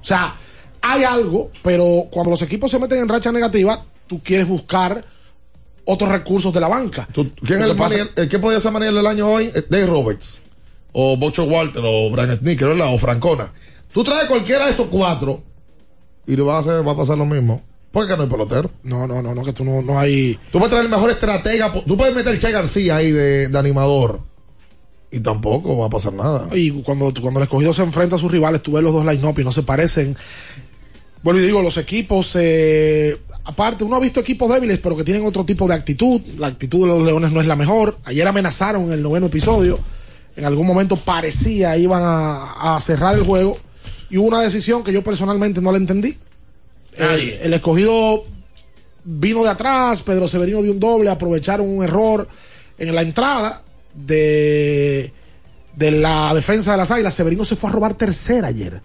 O 0.02 0.06
sea, 0.06 0.36
hay 0.82 1.04
algo, 1.04 1.52
pero 1.62 2.08
cuando 2.10 2.32
los 2.32 2.42
equipos 2.42 2.72
se 2.72 2.80
meten 2.80 3.00
en 3.00 3.10
racha 3.10 3.32
negativa, 3.32 3.84
tú 4.08 4.22
quieres 4.24 4.48
buscar 4.48 5.04
otros 5.86 6.10
recursos 6.10 6.54
de 6.54 6.60
la 6.62 6.70
banca. 6.70 7.08
¿Quién 7.14 7.62
es 7.62 7.70
el, 7.70 7.76
manager- 7.78 8.12
el 8.16 8.30
que 8.30 8.40
podía 8.40 8.60
ser 8.60 8.72
manager 8.72 8.94
del 8.96 9.08
año 9.08 9.28
hoy? 9.30 9.52
Eh, 9.54 9.64
Dave 9.70 9.86
Roberts. 9.86 10.40
O 10.94 11.18
Bocho 11.18 11.44
Walter. 11.44 11.84
O 11.86 12.10
Brian 12.10 12.36
Sneaker, 12.36 12.70
¿verdad? 12.70 12.94
O 12.94 12.98
Francona. 12.98 13.52
Tú 13.94 14.04
traes 14.04 14.28
cualquiera 14.28 14.66
de 14.66 14.72
esos 14.72 14.88
cuatro 14.88 15.44
y 16.26 16.36
le 16.36 16.42
va 16.42 16.56
a, 16.58 16.60
hacer, 16.62 16.88
va 16.88 16.94
a 16.94 16.98
pasar 16.98 17.18
lo 17.18 17.26
mismo. 17.26 17.62
Porque 17.94 18.18
no 18.18 18.24
hay 18.24 18.30
pelotero. 18.30 18.72
No, 18.82 19.06
no, 19.06 19.22
no, 19.22 19.36
no, 19.36 19.44
que 19.44 19.54
tú 19.54 19.64
no, 19.64 19.84
no 19.84 20.00
hay. 20.00 20.40
Tú 20.52 20.58
puedes 20.58 20.72
traer 20.72 20.86
el 20.86 20.92
mejor 20.92 21.12
estratega. 21.12 21.72
Tú 21.72 21.96
puedes 21.96 22.16
meter 22.16 22.40
Che 22.40 22.52
García 22.52 22.96
ahí 22.96 23.12
de, 23.12 23.50
de 23.50 23.60
animador. 23.60 24.20
Y 25.12 25.20
tampoco 25.20 25.78
va 25.78 25.86
a 25.86 25.90
pasar 25.92 26.12
nada. 26.12 26.48
Y 26.54 26.72
cuando, 26.82 27.14
cuando 27.22 27.40
el 27.40 27.44
escogido 27.44 27.72
se 27.72 27.84
enfrenta 27.84 28.16
a 28.16 28.20
sus 28.20 28.32
rivales, 28.32 28.64
tú 28.64 28.72
ves 28.72 28.84
los 28.84 28.92
dos 28.92 29.06
line-up 29.06 29.40
y 29.40 29.44
no 29.44 29.52
se 29.52 29.62
parecen. 29.62 30.18
Bueno, 31.22 31.40
y 31.40 31.44
digo, 31.44 31.62
los 31.62 31.78
equipos, 31.78 32.36
eh, 32.36 33.16
aparte, 33.44 33.84
uno 33.84 33.98
ha 33.98 34.00
visto 34.00 34.22
equipos 34.22 34.52
débiles, 34.52 34.80
pero 34.80 34.98
que 34.98 35.04
tienen 35.04 35.24
otro 35.24 35.46
tipo 35.46 35.68
de 35.68 35.76
actitud. 35.76 36.20
La 36.40 36.48
actitud 36.48 36.82
de 36.82 36.88
los 36.88 37.04
Leones 37.04 37.32
no 37.32 37.42
es 37.42 37.48
la 37.48 37.56
mejor. 37.56 38.00
Ayer 38.06 38.28
amenazaron 38.28 38.86
en 38.86 38.94
el 38.94 39.04
noveno 39.04 39.28
episodio. 39.28 39.80
En 40.36 40.46
algún 40.46 40.66
momento 40.66 40.96
parecía 40.96 41.78
iban 41.78 42.02
a, 42.04 42.76
a 42.76 42.80
cerrar 42.80 43.14
el 43.14 43.22
juego. 43.22 43.56
Y 44.10 44.18
hubo 44.18 44.30
una 44.30 44.42
decisión 44.42 44.84
que 44.84 44.92
yo 44.92 45.04
personalmente 45.04 45.62
no 45.62 45.72
la 45.72 45.78
entendí. 45.78 46.18
El, 46.98 47.30
el 47.30 47.54
escogido 47.54 48.26
vino 49.04 49.44
de 49.44 49.50
atrás, 49.50 50.02
Pedro 50.02 50.28
Severino 50.28 50.62
dio 50.62 50.72
un 50.72 50.80
doble, 50.80 51.10
aprovecharon 51.10 51.68
un 51.68 51.84
error 51.84 52.28
en 52.78 52.96
la 52.96 53.02
entrada 53.02 53.64
de, 53.94 55.12
de 55.76 55.92
la 55.92 56.34
defensa 56.34 56.72
de 56.72 56.78
las 56.78 56.92
águilas. 56.92 57.14
Severino 57.14 57.46
se 57.46 57.56
fue 57.56 57.70
a 57.70 57.74
robar 57.74 57.96
tercera 57.96 58.48
ayer. 58.48 58.82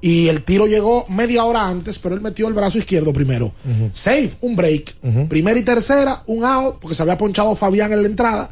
Y 0.00 0.28
el 0.28 0.44
tiro 0.44 0.66
llegó 0.66 1.06
media 1.08 1.44
hora 1.44 1.66
antes, 1.66 1.98
pero 1.98 2.14
él 2.14 2.20
metió 2.20 2.46
el 2.46 2.52
brazo 2.52 2.76
izquierdo 2.76 3.10
primero. 3.12 3.52
Safe, 3.94 4.32
un 4.42 4.54
break. 4.54 4.94
Primera 5.28 5.58
y 5.58 5.62
tercera, 5.62 6.22
un 6.26 6.44
out, 6.44 6.76
porque 6.78 6.94
se 6.94 7.02
había 7.02 7.16
ponchado 7.16 7.56
Fabián 7.56 7.90
en 7.90 8.02
la 8.02 8.08
entrada. 8.08 8.50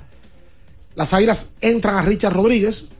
Las 0.95 1.13
águilas 1.13 1.51
entran 1.61 1.97
a 1.97 2.03
Richard 2.03 2.33
Rodríguez. 2.33 2.91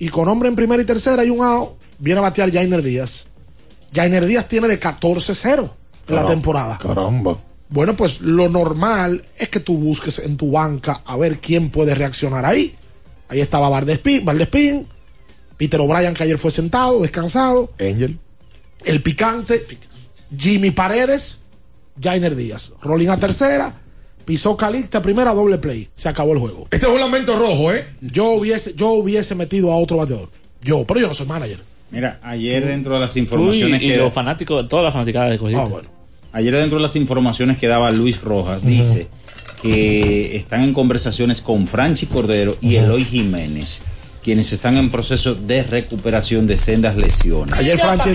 Y 0.00 0.08
con 0.08 0.28
hombre 0.28 0.48
en 0.48 0.56
primera 0.56 0.82
y 0.82 0.84
tercera 0.84 1.24
y 1.24 1.30
un 1.30 1.44
out, 1.44 1.74
viene 2.00 2.18
a 2.18 2.22
batear 2.22 2.52
Jainer 2.52 2.82
Díaz. 2.82 3.28
Jainer 3.94 4.24
Díaz 4.26 4.48
tiene 4.48 4.68
de 4.68 4.80
14-0 4.80 5.70
en 6.08 6.14
la 6.14 6.26
temporada. 6.26 6.78
Caramba. 6.78 7.38
Bueno, 7.68 7.96
pues 7.96 8.20
lo 8.20 8.48
normal 8.48 9.22
es 9.36 9.48
que 9.48 9.60
tú 9.60 9.76
busques 9.76 10.20
en 10.20 10.36
tu 10.36 10.52
banca 10.52 11.02
a 11.04 11.16
ver 11.16 11.40
quién 11.40 11.70
puede 11.70 11.94
reaccionar 11.94 12.44
ahí. 12.44 12.74
Ahí 13.28 13.40
estaba 13.40 13.68
Valdespín, 13.68 14.24
Valdespín 14.24 14.86
Peter 15.56 15.80
O'Brien, 15.80 16.14
que 16.14 16.22
ayer 16.22 16.38
fue 16.38 16.50
sentado, 16.50 17.00
descansado. 17.00 17.72
Angel. 17.80 18.18
El 18.84 19.02
picante, 19.02 19.66
Jimmy 20.36 20.70
Paredes, 20.70 21.40
Jainer 22.00 22.36
Díaz. 22.36 22.72
Rolling 22.82 23.08
a 23.08 23.18
tercera, 23.18 23.74
pisó 24.24 24.56
Calixta 24.56 24.98
a 24.98 25.02
primera, 25.02 25.32
doble 25.34 25.58
play. 25.58 25.88
Se 25.96 26.08
acabó 26.08 26.34
el 26.34 26.38
juego. 26.38 26.68
Este 26.70 26.86
es 26.86 26.92
un 26.92 27.00
lamento 27.00 27.38
rojo, 27.38 27.72
¿eh? 27.72 27.86
Yo 28.00 28.32
hubiese, 28.32 28.74
yo 28.74 28.90
hubiese 28.90 29.34
metido 29.34 29.72
a 29.72 29.76
otro 29.76 29.96
bateador. 29.96 30.28
Yo, 30.62 30.84
pero 30.86 31.00
yo 31.00 31.08
no 31.08 31.14
soy 31.14 31.26
manager. 31.26 31.60
Mira, 31.90 32.18
ayer 32.22 32.66
dentro 32.66 32.94
de 32.94 33.00
las 33.00 33.16
informaciones 33.16 33.80
Uy, 33.80 33.86
y 33.86 33.90
que 33.90 33.96
los 33.96 34.12
fanáticos, 34.12 34.68
todas 34.68 34.84
las 34.84 34.92
fanaticadas 34.92 35.28
de 35.30 35.34
escogido. 35.36 35.60
Ah, 35.60 35.64
bueno. 35.66 35.88
ayer 36.32 36.54
dentro 36.56 36.78
de 36.78 36.82
las 36.82 36.96
informaciones 36.96 37.58
que 37.58 37.66
daba 37.68 37.90
Luis 37.92 38.20
Rojas 38.20 38.62
dice 38.64 39.08
que 39.62 40.36
están 40.36 40.62
en 40.62 40.72
conversaciones 40.72 41.40
con 41.40 41.66
Franchi 41.66 42.06
Cordero 42.06 42.56
y 42.60 42.76
Eloy 42.76 43.04
Jiménez, 43.04 43.82
quienes 44.22 44.52
están 44.52 44.76
en 44.76 44.90
proceso 44.90 45.34
de 45.34 45.62
recuperación 45.62 46.46
de 46.46 46.58
sendas 46.58 46.96
lesiones. 46.96 47.56
Ayer 47.56 47.78
Franchi, 47.78 48.10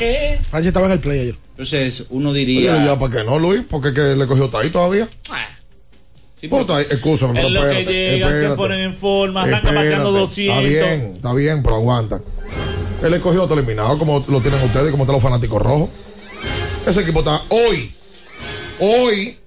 Franchi 0.50 0.68
estaba 0.68 0.86
en 0.88 0.92
el 0.94 1.00
play 1.00 1.20
ayer. 1.22 1.36
Entonces 1.52 2.06
uno 2.10 2.30
Oye, 2.32 2.40
diría 2.40 2.86
ya, 2.86 3.00
¿para 3.00 3.18
qué 3.18 3.24
no, 3.24 3.40
Luis? 3.40 3.64
Porque 3.70 3.94
que 3.94 4.16
le 4.16 4.28
cogió 4.28 4.50
ahí 4.60 4.70
todavía. 4.70 5.08
Sí, 6.40 6.48
Pues, 6.48 6.62
está 6.62 6.78
ahí, 6.78 6.86
Excúsame, 6.90 7.34
pero 7.36 7.50
lo 7.50 7.62
que 7.62 7.68
espérate, 7.68 7.94
llegan, 7.94 8.30
se 8.32 8.36
espérate. 8.36 8.58
ponen 8.58 8.80
en 8.80 8.96
forma, 8.96 9.44
Espérate. 9.50 9.96
200. 9.96 10.38
Está 10.38 10.60
bien, 10.68 11.14
está 11.16 11.34
bien, 11.34 11.64
pero 11.64 11.76
aguanta. 11.76 12.22
El 13.02 13.14
escogido 13.14 13.44
está 13.44 13.56
eliminado, 13.56 13.98
como 13.98 14.24
lo 14.28 14.42
tienen 14.42 14.62
ustedes, 14.62 14.92
como 14.92 15.04
están 15.04 15.16
los 15.16 15.24
fanáticos 15.24 15.62
rojos. 15.62 15.90
Ese 16.86 17.02
equipo 17.02 17.20
está 17.20 17.42
hoy, 17.50 17.94
hoy, 18.80 19.38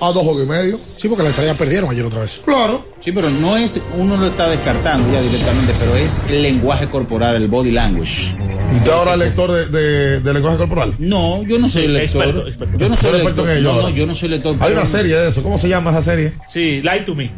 a 0.00 0.06
dos 0.12 0.22
juegos 0.24 0.42
y 0.42 0.46
medio. 0.46 0.80
Sí, 0.96 1.08
porque 1.08 1.22
la 1.22 1.30
estrella 1.30 1.54
perdieron 1.54 1.90
ayer 1.90 2.04
otra 2.04 2.20
vez. 2.20 2.42
Claro. 2.44 2.84
Sí, 3.00 3.12
pero 3.12 3.30
no 3.30 3.56
es, 3.56 3.80
uno 3.96 4.16
lo 4.16 4.26
está 4.26 4.48
descartando 4.48 5.12
ya 5.12 5.20
directamente, 5.20 5.72
pero 5.78 5.94
es 5.96 6.20
el 6.28 6.42
lenguaje 6.42 6.88
corporal, 6.88 7.36
el 7.36 7.48
body 7.48 7.70
language. 7.70 8.34
¿Y 8.72 8.76
usted 8.78 8.90
ahora 8.92 9.12
es 9.12 9.18
lector 9.18 9.52
de, 9.52 9.66
de, 9.66 10.20
de 10.20 10.34
lenguaje 10.34 10.56
corporal? 10.56 10.94
No, 10.98 11.42
yo 11.44 11.58
no 11.58 11.68
soy 11.68 11.86
lector. 11.88 12.22
Experto, 12.24 12.48
experto. 12.48 12.76
Yo 12.78 12.88
no 12.88 12.96
¿Tú 12.96 13.00
soy 13.02 13.10
eres 13.10 13.24
lector. 13.24 13.44
experto 13.44 13.50
en 13.52 13.58
ello 13.58 13.74
no, 13.74 13.82
no, 13.82 13.88
yo 13.90 14.06
no 14.06 14.14
soy 14.14 14.28
lector. 14.30 14.56
Hay 14.60 14.72
una 14.72 14.86
serie 14.86 15.16
de 15.16 15.28
eso. 15.28 15.42
¿Cómo 15.42 15.58
se 15.58 15.68
llama 15.68 15.90
esa 15.90 16.02
serie? 16.02 16.32
Sí, 16.48 16.82
Lie 16.82 17.00
to 17.04 17.14
Me. 17.14 17.30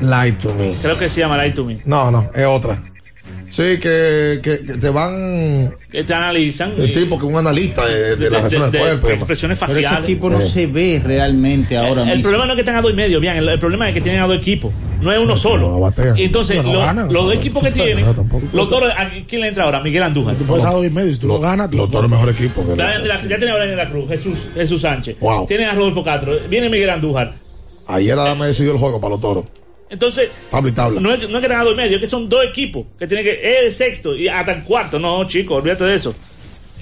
Lie 0.00 0.32
to 0.32 0.54
me. 0.54 0.74
Creo 0.80 0.98
que 0.98 1.08
se 1.10 1.20
llama 1.20 1.42
Lie 1.42 1.52
to 1.52 1.64
Me. 1.64 1.78
No, 1.84 2.10
no, 2.10 2.30
es 2.34 2.46
otra. 2.46 2.80
Sí, 3.52 3.78
que, 3.78 4.40
que, 4.42 4.60
que 4.64 4.78
te 4.80 4.88
van. 4.88 5.74
Que 5.90 6.02
te 6.04 6.14
analizan. 6.14 6.72
El 6.78 6.84
eh, 6.90 6.94
tipo 6.94 7.18
que 7.18 7.26
es 7.26 7.32
un 7.32 7.38
analista 7.38 7.84
de, 7.84 7.94
de, 8.00 8.16
de- 8.16 8.30
la 8.30 8.38
reacción 8.38 8.70
de- 8.70 8.78
del 8.78 8.86
de 8.94 9.00
cuerpo. 9.02 9.10
expresiones 9.18 9.58
Pero 9.58 9.72
ese 9.72 9.82
faciales. 9.82 10.08
equipo 10.08 10.30
no 10.30 10.40
se 10.40 10.66
ve 10.68 11.02
realmente 11.04 11.76
ahora 11.76 12.00
el 12.00 12.06
mismo. 12.16 12.22
problema 12.22 12.46
no 12.46 12.52
es 12.54 12.56
que 12.56 12.64
tengan 12.64 12.78
a 12.78 12.82
dos 12.82 12.92
y 12.92 12.94
medio, 12.94 13.20
bien. 13.20 13.36
El, 13.36 13.46
el 13.50 13.58
problema 13.58 13.86
es 13.90 13.94
que 13.94 14.00
tienen 14.00 14.22
a 14.22 14.26
dos 14.26 14.38
equipos. 14.38 14.72
No 15.02 15.12
es 15.12 15.18
uno 15.18 15.36
solo. 15.36 15.92
Y 16.16 16.22
entonces, 16.24 16.64
no 16.64 16.72
lo- 16.72 16.78
ganan. 16.78 17.12
los 17.12 17.24
dos 17.26 17.34
equipos 17.34 17.62
que 17.62 17.72
tienen, 17.72 18.06
No, 18.06 18.14
los 18.54 18.70
toros, 18.70 18.90
¿a 18.96 19.10
¿quién 19.28 19.42
le 19.42 19.48
entra 19.48 19.64
ahora? 19.64 19.80
Miguel 19.82 20.02
Andújar. 20.02 20.34
Tú 20.36 20.44
puedes 20.44 20.64
dar 20.64 20.72
dos 20.72 20.86
y 20.86 20.90
medio. 20.90 21.12
Si 21.12 21.18
tú 21.20 21.26
lo 21.28 21.38
ganas, 21.38 21.70
tú 21.70 21.76
Los 21.76 21.90
toros 21.90 22.10
mejor 22.10 22.30
equipo. 22.30 22.64
que 22.66 22.74
Ya, 22.74 22.98
los- 23.00 23.28
ya 23.28 23.36
tiene 23.36 23.50
a 23.50 23.54
Brian 23.56 23.68
de 23.70 23.76
la 23.76 23.90
Cruz, 23.90 24.08
Jesús, 24.08 24.46
Jesús 24.54 24.80
Sánchez. 24.80 25.16
Wow. 25.20 25.44
Tienen 25.46 25.68
a 25.68 25.74
Rodolfo 25.74 26.02
Castro. 26.02 26.32
Viene 26.48 26.70
Miguel 26.70 26.88
Andújar. 26.88 27.34
Ayer 27.86 28.18
Adame 28.18 28.46
decidió 28.46 28.72
el 28.72 28.78
juego 28.78 28.98
para 28.98 29.10
los 29.10 29.20
toros. 29.20 29.44
Entonces, 29.92 30.30
Tabla 30.50 30.70
y 30.70 30.72
tabla. 30.72 31.00
no 31.00 31.12
es, 31.12 31.20
no 31.20 31.36
es 31.36 31.42
que 31.42 31.48
tengan 31.48 31.60
a 31.60 31.64
dos 31.64 31.74
y 31.74 31.76
medio, 31.76 31.96
es 31.96 32.00
que 32.00 32.06
son 32.06 32.28
dos 32.28 32.44
equipos 32.44 32.86
que 32.98 33.06
tienen 33.06 33.24
que. 33.24 33.32
Es 33.42 33.62
el 33.66 33.72
sexto 33.72 34.16
y 34.16 34.26
hasta 34.26 34.52
el 34.52 34.62
cuarto. 34.64 34.98
No, 34.98 35.24
chicos, 35.28 35.58
olvídate 35.58 35.84
de 35.84 35.94
eso. 35.94 36.14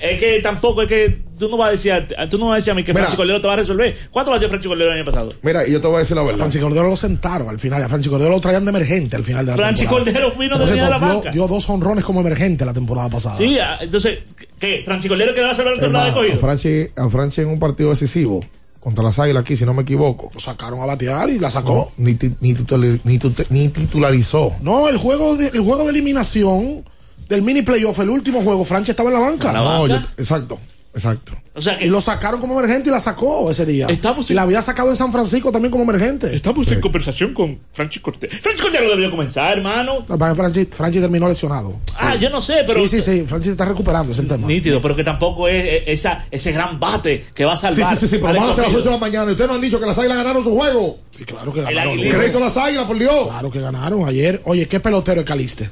Es 0.01 0.19
que 0.19 0.41
tampoco 0.41 0.81
es 0.81 0.89
que 0.89 1.19
tú 1.39 1.51
no 1.51 1.59
vas 1.59 1.69
a 1.69 1.73
decir, 1.73 1.93
a- 1.93 2.27
tú 2.29 2.39
no 2.39 2.47
vas 2.47 2.53
a 2.53 2.57
decir 2.57 2.71
a 2.71 2.75
mí 2.75 2.83
que 2.85 2.93
Mira. 2.95 3.03
Franchi 3.05 3.17
Cordero 3.19 3.39
te 3.41 3.47
va 3.49 3.53
a 3.53 3.57
resolver. 3.57 3.95
¿Cuánto 4.11 4.31
batió 4.31 4.49
Franchi 4.49 4.67
Cordero 4.67 4.91
el 4.93 4.97
año 4.97 5.05
pasado? 5.05 5.29
Mira, 5.43 5.67
y 5.69 5.73
yo 5.73 5.81
te 5.83 5.89
voy 5.89 5.97
a 5.97 5.99
decir 5.99 6.15
la 6.17 6.23
A 6.23 6.25
verdad. 6.25 6.39
Franchi 6.39 6.59
Cordero 6.59 6.89
lo 6.89 6.97
sentaron 6.97 7.49
al 7.51 7.59
final. 7.59 7.83
A 7.83 7.89
Franchi 7.89 8.09
Cordero 8.09 8.31
lo 8.31 8.41
traían 8.41 8.65
de 8.65 8.71
emergente 8.71 9.17
al 9.17 9.25
final 9.25 9.45
de 9.45 9.51
la 9.51 9.57
Franchi 9.59 9.83
temporada. 9.83 10.05
Cordero 10.13 10.31
vino 10.39 10.59
de 10.59 10.67
la 10.77 10.87
dio, 10.89 11.01
banca. 11.01 11.31
dio 11.33 11.47
dos 11.49 11.69
honrones 11.69 12.03
como 12.05 12.21
emergente 12.21 12.65
la 12.65 12.73
temporada 12.73 13.11
pasada. 13.11 13.37
Sí, 13.37 13.59
ah, 13.59 13.77
entonces, 13.81 14.21
¿qué? 14.59 14.81
¿Franchi 14.85 15.09
Cordero 15.09 15.35
que 15.35 15.43
va 15.43 15.51
a 15.51 15.55
salvar 15.55 15.75
la 15.75 15.81
temporada 15.81 16.07
de 16.07 16.11
más, 16.13 16.19
a 16.19 16.23
cogido? 16.23 16.39
Franchi, 16.41 16.87
a 16.97 17.09
Franchi 17.11 17.41
en 17.43 17.49
un 17.49 17.59
partido 17.59 17.91
decisivo 17.91 18.43
contra 18.81 19.05
las 19.05 19.19
Águilas 19.19 19.43
aquí, 19.43 19.57
si 19.57 19.65
no 19.65 19.75
me 19.75 19.83
equivoco. 19.83 20.31
Lo 20.33 20.41
sacaron 20.41 20.81
a 20.81 20.87
batear 20.87 21.29
y 21.31 21.39
la 21.39 21.51
sacó. 21.51 21.93
No, 21.97 22.05
ni, 22.05 22.15
ti- 22.15 22.35
ni, 22.41 22.55
titular- 22.55 23.01
ni 23.05 23.19
ni 23.51 23.69
titularizó. 23.69 24.53
No, 24.63 24.89
el 24.89 24.97
juego 24.97 25.37
de, 25.37 25.49
el 25.49 25.61
juego 25.61 25.85
de 25.85 25.91
eliminación 25.91 26.85
del 27.29 27.43
mini 27.43 27.63
playoff, 27.63 27.99
el 28.01 28.11
último 28.11 28.43
juego, 28.43 28.65
Franchi 28.65 28.91
estaba 28.91 29.11
en 29.11 29.15
la 29.15 29.21
banca. 29.21 29.53
la 29.53 29.61
No, 29.61 29.83
banca? 29.83 30.01
yo- 30.01 30.07
exacto, 30.17 30.59
exacto. 30.95 31.33
O 31.55 31.61
sea, 31.61 31.77
que 31.77 31.87
Y 31.87 31.89
lo 31.89 32.01
sacaron 32.01 32.41
como 32.41 32.59
emergente 32.59 32.89
y 32.89 32.93
la 32.93 33.01
sacó 33.01 33.51
ese 33.51 33.67
día. 33.67 33.87
Estamos 33.89 34.31
y 34.31 34.35
la 34.35 34.43
había 34.43 34.63
sacado 34.63 34.89
en 34.91 34.97
San 34.97 35.11
Francisco 35.13 35.51
también 35.51 35.71
como 35.71 35.85
emergente. 35.85 36.35
estamos 36.35 36.71
en 36.71 36.81
conversación 36.81 37.35
con 37.35 37.59
Franchi 37.73 38.01
Cordero. 38.01 38.33
Franchi 38.41 38.63
Cordero 38.63 38.89
debería 38.89 39.11
comenzar, 39.11 39.59
hermano. 39.59 40.07
Franchi, 40.07 40.67
Franchi 40.67 41.01
terminó 41.01 41.29
lesionado. 41.29 41.81
Ah, 41.99 42.15
yo 42.15 42.31
no 42.31 42.41
sé, 42.41 42.63
pero. 42.67 42.81
sí, 42.83 42.89
sí, 42.89 43.03
sí. 43.03 43.25
Franchi 43.27 43.47
se 43.47 43.53
está 43.53 43.65
recuperando, 43.65 44.13
es 44.13 44.19
el 44.19 44.29
tema. 44.29 44.47
Nítido, 44.47 44.81
pero 44.81 44.95
que 44.95 45.05
tampoco 45.05 45.49
es 45.49 45.83
esa, 45.87 46.25
ese 46.31 46.53
gran 46.53 46.79
bate 46.79 47.25
que 47.35 47.45
va 47.45 47.55
a 47.55 47.57
salvar. 47.57 47.97
sí, 47.97 48.01
sí, 48.01 48.09
sí, 48.09 48.17
pero 48.17 48.35
van 48.35 48.45
a 48.45 48.47
las 48.47 48.59
escogido. 48.59 48.81
8 48.81 48.89
de 48.89 48.95
la 48.95 49.01
mañana. 49.01 49.31
Ustedes 49.31 49.49
no 49.49 49.55
han 49.57 49.61
dicho 49.61 49.81
que 49.81 49.87
las 49.87 49.99
Águilas 49.99 50.17
ganaron 50.19 50.45
su 50.45 50.55
juego. 50.57 50.97
Sí, 51.17 51.25
claro 51.25 51.53
que 51.53 51.63
ganaron. 51.63 51.99
Crédito 51.99 52.39
a 52.39 52.41
las 52.43 52.57
Águilas, 52.57 52.85
por 52.87 52.99
Dios. 52.99 53.27
Claro 53.29 53.51
que 53.51 53.61
ganaron 53.61 54.09
ayer. 54.09 54.41
Oye, 54.45 54.67
qué 54.67 54.81
pelotero 54.81 55.21
es 55.21 55.27
Caliste. 55.27 55.69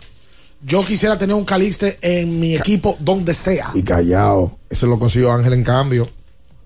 Yo 0.60 0.84
quisiera 0.84 1.16
tener 1.16 1.36
un 1.36 1.44
Calixte 1.44 1.98
en 2.00 2.40
mi 2.40 2.56
equipo 2.56 2.96
donde 3.00 3.32
sea. 3.34 3.70
Y 3.74 3.82
callado. 3.82 4.58
Ese 4.68 4.86
lo 4.86 4.98
consiguió 4.98 5.32
Ángel 5.32 5.52
en 5.52 5.64
cambio. 5.64 6.08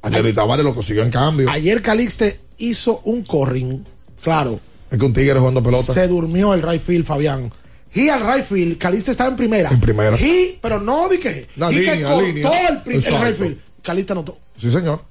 Ángel 0.00 0.34
Tavares 0.34 0.64
lo 0.64 0.74
consiguió 0.74 1.02
en 1.02 1.10
cambio. 1.10 1.48
Ayer 1.50 1.82
Calixte 1.82 2.40
hizo 2.58 3.00
un 3.04 3.22
corring. 3.22 3.84
Claro. 4.22 4.58
Es 4.90 4.98
que 4.98 5.04
un 5.04 5.12
tigre 5.12 5.38
jugando 5.38 5.62
pelota. 5.62 5.92
Se 5.92 6.08
durmió 6.08 6.54
el 6.54 6.62
right 6.62 6.80
field, 6.80 7.04
Fabián. 7.04 7.52
Y 7.94 8.08
al 8.08 8.20
right 8.20 8.44
field, 8.44 8.78
Calixte 8.78 9.10
estaba 9.10 9.28
en 9.30 9.36
primera. 9.36 9.70
En 9.70 9.80
primera. 9.80 10.16
Y, 10.18 10.58
pero 10.62 10.80
no 10.80 11.08
di 11.08 11.18
que. 11.18 11.46
La 11.56 11.70
y 11.70 11.74
que 11.76 11.80
línea, 11.94 12.08
cortó 12.08 12.22
línea. 12.22 12.68
el, 12.68 12.76
el 12.94 13.02
right 13.22 13.36
field. 13.36 13.58
Calixte 13.82 14.12
anotó. 14.12 14.38
Sí, 14.56 14.70
señor. 14.70 15.02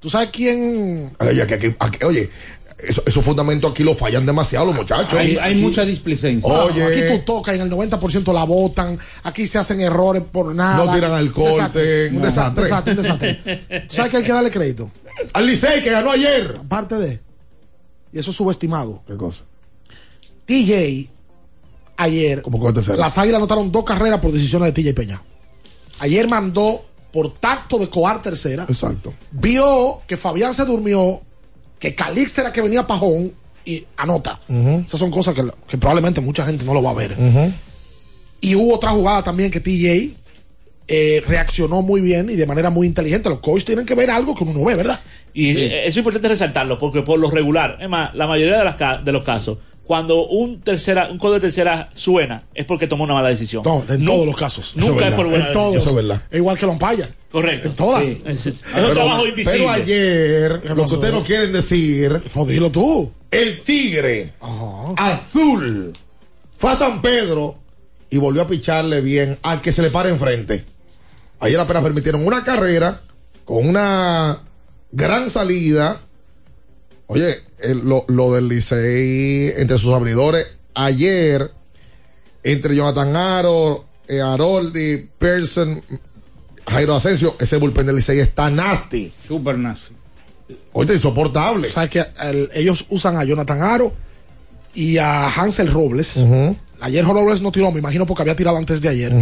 ¿Tú 0.00 0.08
sabes 0.08 0.28
quién? 0.32 1.10
Oye, 1.18 1.46
que 1.46 1.54
aquí- 1.54 1.74
aquí- 1.78 2.04
oye, 2.04 2.30
eso- 2.78 3.02
esos 3.06 3.24
fundamentos 3.24 3.70
aquí 3.72 3.82
lo 3.82 3.94
fallan 3.94 4.24
demasiado 4.26 4.66
los 4.66 4.74
muchachos. 4.74 5.18
Hay, 5.18 5.36
hay 5.36 5.54
mucha 5.56 5.84
displicencia. 5.84 6.50
Oye. 6.52 6.84
Aquí 6.84 7.18
tú 7.18 7.24
tocas 7.24 7.54
y 7.54 7.58
en 7.60 7.64
el 7.64 7.70
90% 7.70 8.32
la 8.32 8.44
botan. 8.44 8.98
Aquí 9.24 9.46
se 9.46 9.58
hacen 9.58 9.80
errores 9.80 10.22
por 10.30 10.54
nada. 10.54 10.84
No 10.84 10.92
tiran 10.94 11.12
al 11.12 11.32
corte, 11.32 12.08
un 12.12 12.22
desastre. 12.22 12.64
desastre, 12.64 12.92
un 12.92 13.02
desastre. 13.02 13.34
¿Tú 13.88 13.94
¿Sabes 13.94 14.10
que 14.10 14.16
hay 14.18 14.22
que 14.24 14.32
darle 14.32 14.50
crédito? 14.50 14.90
Al 15.32 15.46
Licey 15.46 15.82
que 15.82 15.90
ganó 15.90 16.10
ayer. 16.12 16.56
Aparte 16.60 16.94
de. 16.94 17.20
Y 18.12 18.18
eso 18.18 18.30
es 18.30 18.36
subestimado. 18.36 19.02
¿Qué 19.06 19.16
cosa? 19.16 19.44
TJ, 20.46 21.10
ayer. 21.96 22.42
Como. 22.42 22.70
Las 22.96 23.18
águilas 23.18 23.38
anotaron 23.38 23.70
dos 23.72 23.84
carreras 23.84 24.20
por 24.20 24.32
decisiones 24.32 24.72
de 24.72 24.82
TJ 24.82 24.94
Peña. 24.94 25.22
Ayer 26.00 26.28
mandó 26.28 26.84
por 27.12 27.32
tacto 27.34 27.78
de 27.78 27.88
coar 27.88 28.22
tercera. 28.22 28.64
Exacto. 28.68 29.12
Vio 29.32 30.00
que 30.06 30.16
Fabián 30.16 30.54
se 30.54 30.64
durmió, 30.64 31.20
que 31.78 31.94
Calixte 31.94 32.40
era 32.40 32.52
que 32.52 32.60
venía 32.62 32.86
pajón 32.86 33.32
y 33.64 33.84
anota. 33.96 34.40
Esas 34.86 34.98
son 34.98 35.10
cosas 35.10 35.34
que, 35.34 35.44
que 35.68 35.78
probablemente 35.78 36.20
mucha 36.20 36.44
gente 36.46 36.64
no 36.64 36.74
lo 36.74 36.82
va 36.82 36.90
a 36.90 36.94
ver. 36.94 37.16
Y 38.40 38.54
hubo 38.54 38.74
otra 38.74 38.90
jugada 38.90 39.22
también 39.22 39.50
que 39.50 39.60
TJ 39.60 40.10
eh, 40.90 41.22
reaccionó 41.26 41.82
muy 41.82 42.00
bien 42.00 42.30
y 42.30 42.36
de 42.36 42.46
manera 42.46 42.70
muy 42.70 42.86
inteligente. 42.86 43.28
Los 43.28 43.40
coaches 43.40 43.64
tienen 43.66 43.84
que 43.84 43.94
ver 43.94 44.10
algo 44.10 44.34
que 44.34 44.44
uno 44.44 44.54
no 44.58 44.64
ve, 44.64 44.74
¿verdad? 44.74 44.98
Y 45.34 45.50
eh, 45.58 45.80
eso 45.80 45.88
es 45.88 45.96
importante 45.98 46.28
resaltarlo, 46.28 46.78
porque 46.78 47.02
por 47.02 47.18
lo 47.18 47.30
regular, 47.30 47.76
es 47.80 47.88
más, 47.88 48.14
la 48.14 48.26
mayoría 48.26 48.58
de, 48.58 48.64
las 48.64 48.76
ca- 48.76 48.98
de 48.98 49.12
los 49.12 49.22
casos, 49.22 49.58
cuando 49.84 50.26
un 50.26 50.60
tercera, 50.60 51.08
un 51.10 51.18
código 51.18 51.34
de 51.34 51.40
tercera 51.40 51.90
suena, 51.94 52.44
es 52.54 52.64
porque 52.64 52.86
tomó 52.86 53.04
una 53.04 53.14
mala 53.14 53.28
decisión. 53.28 53.62
No, 53.64 53.84
en 53.88 54.04
todos 54.04 54.26
los 54.26 54.36
casos. 54.36 54.72
Nunca 54.76 55.08
es 55.08 55.14
por 55.14 55.28
buena 55.28 55.46
En 55.48 55.52
todos. 55.52 55.76
Eso 55.76 55.90
es 55.90 55.94
verdad. 55.96 56.22
Es 56.30 56.36
igual 56.38 56.58
que 56.58 56.66
Lompaya. 56.66 57.08
Correcto. 57.30 57.68
En 57.68 57.74
todas. 57.74 58.06
Sí. 58.06 58.22
Es, 58.26 58.46
un 58.46 58.54
Pero, 58.74 58.92
trabajo 58.92 59.26
invisible. 59.26 59.58
pero 59.58 59.70
ayer, 59.70 60.64
lo 60.76 60.86
que 60.86 60.94
ustedes 60.94 61.12
no 61.14 61.22
quieren 61.22 61.52
decir, 61.52 62.22
Jodilo 62.32 62.70
tú. 62.70 63.12
el 63.30 63.60
tigre 63.62 64.32
azul 64.96 65.92
fue 66.56 66.72
a 66.72 66.76
San 66.76 67.02
Pedro 67.02 67.58
y 68.10 68.16
volvió 68.18 68.42
a 68.42 68.48
picharle 68.48 69.00
bien 69.00 69.38
al 69.42 69.60
que 69.60 69.72
se 69.72 69.82
le 69.82 69.90
para 69.90 70.08
enfrente. 70.08 70.64
Ayer 71.40 71.60
apenas 71.60 71.82
permitieron 71.82 72.26
una 72.26 72.42
carrera 72.42 73.00
con 73.44 73.68
una 73.68 74.38
gran 74.90 75.28
salida. 75.30 76.00
Oye, 77.06 77.36
el- 77.60 77.80
lo, 77.86 78.04
lo 78.08 78.32
del 78.34 78.48
Licey 78.48 79.52
entre 79.56 79.78
sus 79.78 79.92
abridores 79.94 80.46
ayer, 80.74 81.50
entre 82.42 82.74
Jonathan 82.74 83.14
Aro, 83.16 83.86
eh, 84.08 84.20
Haroldi, 84.20 85.08
Pearson, 85.18 85.82
Jairo 86.70 86.94
Asensio, 86.94 87.34
ese 87.40 87.56
bullpen 87.56 87.86
del 87.86 87.96
Licey 87.96 88.18
está 88.20 88.50
nasty. 88.50 89.12
Super 89.26 89.58
nazi. 89.58 89.92
Oye, 90.72 90.94
insoportable. 90.94 91.68
Sabes 91.70 91.90
que 91.90 92.04
el- 92.22 92.50
ellos 92.54 92.86
usan 92.90 93.16
a 93.16 93.24
Jonathan 93.24 93.62
Aro 93.62 93.92
y 94.74 94.98
a 94.98 95.28
Hansel 95.28 95.70
Robles. 95.70 96.24
Ayer 96.80 97.04
Robles 97.04 97.42
no 97.42 97.50
tiró, 97.52 97.72
me 97.72 97.80
imagino 97.80 98.06
porque 98.06 98.22
había 98.22 98.36
tirado 98.36 98.56
antes 98.56 98.80
de 98.80 98.88
ayer. 98.88 99.12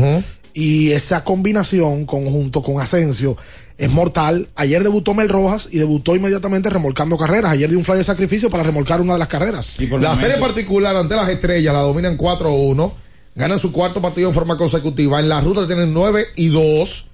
Y 0.52 0.92
esa 0.92 1.22
combinación 1.24 2.06
conjunto 2.06 2.62
con 2.62 2.80
Asensio 2.80 3.36
es 3.76 3.90
mortal. 3.90 4.48
Ayer 4.56 4.82
debutó 4.82 5.12
Mel 5.14 5.28
Rojas 5.28 5.68
y 5.70 5.78
debutó 5.78 6.16
inmediatamente 6.16 6.70
remolcando 6.70 7.16
carreras. 7.18 7.52
Ayer 7.52 7.68
dio 7.68 7.78
un 7.78 7.84
fly 7.84 7.96
de 7.98 8.04
sacrificio 8.04 8.48
para 8.48 8.62
remolcar 8.62 9.00
una 9.02 9.14
de 9.14 9.18
las 9.18 9.28
carreras. 9.28 9.76
La 10.00 10.14
serie 10.16 10.36
particular 10.38 10.96
ante 10.96 11.14
las 11.14 11.28
estrellas 11.28 11.74
la 11.74 11.80
dominan 11.80 12.16
4-1. 12.16 12.92
Ganan 13.34 13.58
su 13.58 13.70
cuarto 13.70 14.00
partido 14.00 14.28
en 14.28 14.34
forma 14.34 14.56
consecutiva. 14.56 15.20
En 15.20 15.28
la 15.28 15.42
ruta 15.42 15.66
tienen 15.66 15.92
9 15.92 16.24
y 16.36 16.48
2. 16.48 17.06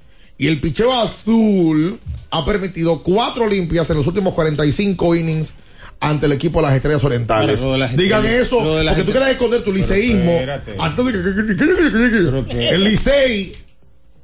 Y 0.42 0.48
el 0.48 0.60
picheo 0.60 0.92
azul 0.92 2.00
ha 2.32 2.44
permitido 2.44 3.00
cuatro 3.04 3.46
limpias 3.48 3.88
en 3.90 3.96
los 3.98 4.08
últimos 4.08 4.34
45 4.34 5.14
innings 5.14 5.54
ante 6.00 6.26
el 6.26 6.32
equipo 6.32 6.58
de 6.60 6.66
las 6.66 6.74
estrellas 6.74 7.04
orientales. 7.04 7.62
Las 7.62 7.96
Digan 7.96 8.24
estrellas- 8.24 8.46
eso, 8.48 8.58
porque 8.58 9.02
tú 9.04 9.12
quieres 9.12 9.28
esconder 9.28 9.62
tu 9.62 9.72
liceísmo. 9.72 10.40
Antes 10.80 11.06
de 11.06 11.12
que- 11.12 12.68
El 12.70 12.82
Licey 12.82 13.52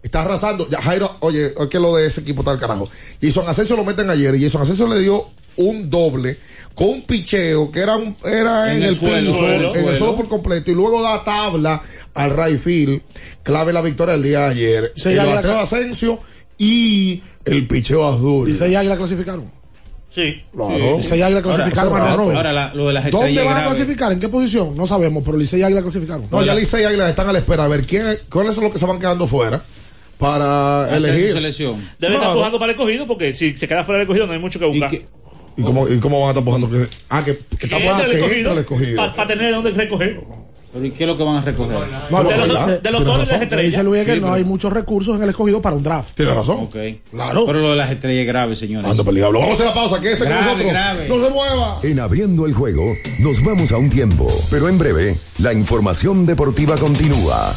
está 0.03 0.23
arrasando. 0.23 0.69
Ya, 0.69 0.83
Jairo, 0.83 1.19
oye, 1.21 1.55
es 1.57 1.67
que 1.69 1.79
lo 1.79 1.95
de 1.95 2.09
ese 2.09 2.23
equipo 2.23 2.41
está 2.41 2.51
al 2.51 2.59
carajo. 2.59 2.91
Jason 3.23 3.49
Asensio 3.49 3.77
lo 3.77 3.85
meten 3.85 4.11
ayer 4.11 4.35
y 4.35 4.43
Jason 4.43 4.63
Asensio 4.63 4.89
le 4.89 4.99
dio 4.99 5.25
un 5.55 5.89
doble 5.89 6.37
con 6.75 6.89
un 6.89 7.03
picheo 7.03 7.71
que 7.71 7.79
era, 7.79 7.97
un, 7.97 8.17
era 8.25 8.73
en, 8.73 8.79
En 8.79 8.83
el, 8.83 8.89
el 8.91 8.97
suelo, 8.97 9.19
piso, 9.21 9.39
suelo, 9.39 9.75
en 9.75 9.89
el 9.89 9.99
suelo 9.99 10.17
por 10.17 10.27
completo 10.29 10.73
y 10.73 10.75
luego 10.75 11.01
da 11.01 11.23
tabla 11.23 11.81
al 12.15 12.37
right 12.37 12.59
field, 12.61 13.03
clave 13.43 13.73
la 13.73 13.81
victoria 13.83 14.15
el 14.15 14.23
día 14.23 14.41
de 14.41 14.47
ayer. 14.47 14.93
Sí, 14.97 15.11
el 15.11 15.17
la- 15.17 15.25
bateo 15.27 15.53
de 15.53 15.59
Asensio 15.61 16.21
y 16.59 17.23
el 17.45 17.67
picheo 17.67 18.07
azul. 18.09 18.49
Y 18.49 18.55
seis 18.55 18.75
águilas 18.77 18.97
clasificaron. 18.99 19.59
Sí. 20.11 20.43
Claro. 20.53 20.97
Licey 20.97 21.19
y 21.19 21.23
Águila 21.23 21.43
clasificaron 21.43 21.93
Ahora, 21.93 22.05
a 22.05 22.11
ahora, 22.11 22.17
Robert. 22.23 22.37
Ahora, 22.39 22.53
la- 22.53 22.75
lo 22.75 22.87
de 22.89 22.93
las 22.95 23.11
¿Dónde 23.11 23.45
van 23.45 23.57
a 23.59 23.65
clasificar? 23.67 24.11
¿En 24.11 24.19
qué 24.19 24.29
posición? 24.29 24.77
No 24.77 24.85
sabemos, 24.87 25.23
pero 25.25 25.37
Licey 25.37 25.61
y 25.61 25.63
Águila 25.63 25.83
clasificaron. 25.83 26.27
No, 26.31 26.43
ya 26.45 26.55
Licey 26.55 26.83
y 26.83 26.85
Águilas 26.87 27.11
están 27.11 27.29
a 27.29 27.33
la 27.33 27.39
espera 27.39 27.65
a 27.65 27.69
ver 27.69 27.85
quién, 27.85 28.05
cuáles 28.29 28.55
son 28.55 28.65
los 28.65 28.73
que 28.73 28.79
se 28.81 28.87
van 28.87 28.99
quedando 28.99 29.27
fuera 29.29 29.63
para 30.17 30.87
Hacer 30.87 31.01
su 31.03 31.07
elegir. 31.09 31.33
selección. 31.33 31.77
Debe 31.77 31.87
estar 31.93 32.11
Claro. 32.11 32.31
empujando 32.33 32.59
para 32.59 32.73
el 32.73 32.79
cogido, 32.79 33.07
porque 33.07 33.33
si 33.35 33.55
se 33.57 33.69
queda 33.69 33.85
fuera 33.85 33.99
del 34.01 34.09
cogido 34.09 34.27
no 34.27 34.33
hay 34.33 34.39
mucho 34.41 34.59
que 34.59 34.65
buscar. 34.65 34.93
¿Y 34.93 35.63
cómo, 35.63 35.89
¿Y 35.89 35.99
cómo 35.99 36.21
van 36.21 36.29
a 36.29 36.31
estar 36.31 36.41
empujando? 36.41 36.71
que- 36.71 36.89
Ah, 37.11 37.25
que, 37.25 37.37
que 37.57 37.67
está 37.67 37.77
el 37.77 37.89
hacer 37.89 38.11
el 38.17 38.59
escogido. 38.59 38.97
Para 38.97 39.27
tener 39.29 39.47
de 39.47 39.53
dónde 39.53 39.71
recoger. 39.73 40.21
Pero 40.79 40.87
¿y 40.87 40.91
qué 40.93 41.05
es 41.05 41.09
lo 41.09 41.17
que 41.17 41.25
van 41.25 41.37
a 41.37 41.43
recoger? 41.43 41.77
No, 42.11 42.23
de 42.25 42.37
lo 42.37 42.47
los- 42.47 42.67
de 42.67 42.73
los 42.73 42.83
tiene 42.83 42.93
dones 42.93 43.05
de 43.05 43.05
razón. 43.05 43.29
las 43.35 43.43
estrellas. 43.43 43.65
Dice 43.73 43.83
Luis 43.83 44.05
que 44.05 44.21
no 44.21 44.33
hay 44.33 44.45
muchos 44.45 44.73
recursos 44.73 45.17
en 45.17 45.23
el 45.25 45.31
escogido 45.31 45.61
para 45.61 45.75
un 45.77 45.83
draft. 45.83 46.15
Tiene 46.17 46.33
razón. 46.35 46.59
Ok. 46.61 46.77
Claro. 47.11 47.45
Pero 47.47 47.59
lo 47.61 47.71
de 47.71 47.77
las 47.77 47.91
estrellas 47.91 48.59
señores. 48.59 48.97
Por 48.97 49.09
el 49.09 49.15
diablo. 49.17 49.41
Vamos 49.41 49.53
a 49.53 49.55
hacer 49.55 49.67
la 49.67 49.75
pausa. 49.75 50.01
Que 50.01 50.13
ese 50.13 50.25
con 50.25 50.29
Grave, 50.33 50.45
nosotros. 50.47 50.71
grave. 50.73 51.09
No 51.09 51.15
se 51.25 51.31
mueva. 51.33 51.81
En 51.83 52.01
abriendo 52.01 52.47
el 52.47 52.55
juego, 52.55 52.95
nos 53.19 53.43
vamos 53.45 53.73
a 53.73 53.77
un 53.79 53.91
tiempo, 53.91 54.29
pero 54.51 54.69
en 54.69 54.79
breve, 54.79 55.17
la 55.39 55.53
información 55.53 56.25
deportiva 56.27 56.77
continúa. 56.77 57.55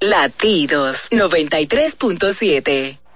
Latidos 0.00 0.96
93.7. 1.10 2.98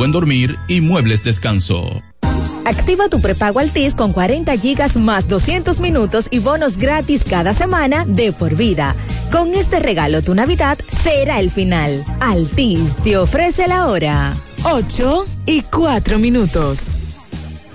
buen 0.00 0.12
dormir 0.12 0.58
y 0.66 0.80
muebles 0.80 1.22
descanso. 1.22 2.02
Activa 2.64 3.10
tu 3.10 3.20
prepago 3.20 3.58
Altis 3.60 3.94
con 3.94 4.14
40 4.14 4.56
gigas 4.56 4.96
más 4.96 5.28
200 5.28 5.78
minutos 5.78 6.28
y 6.30 6.38
bonos 6.38 6.78
gratis 6.78 7.22
cada 7.22 7.52
semana 7.52 8.06
de 8.06 8.32
por 8.32 8.56
vida. 8.56 8.96
Con 9.30 9.52
este 9.52 9.78
regalo 9.78 10.22
tu 10.22 10.34
Navidad 10.34 10.78
será 11.02 11.38
el 11.38 11.50
final. 11.50 12.02
Altis 12.18 12.96
te 13.04 13.18
ofrece 13.18 13.68
la 13.68 13.88
hora. 13.88 14.32
8 14.62 15.26
y 15.44 15.60
4 15.60 16.18
minutos. 16.18 17.09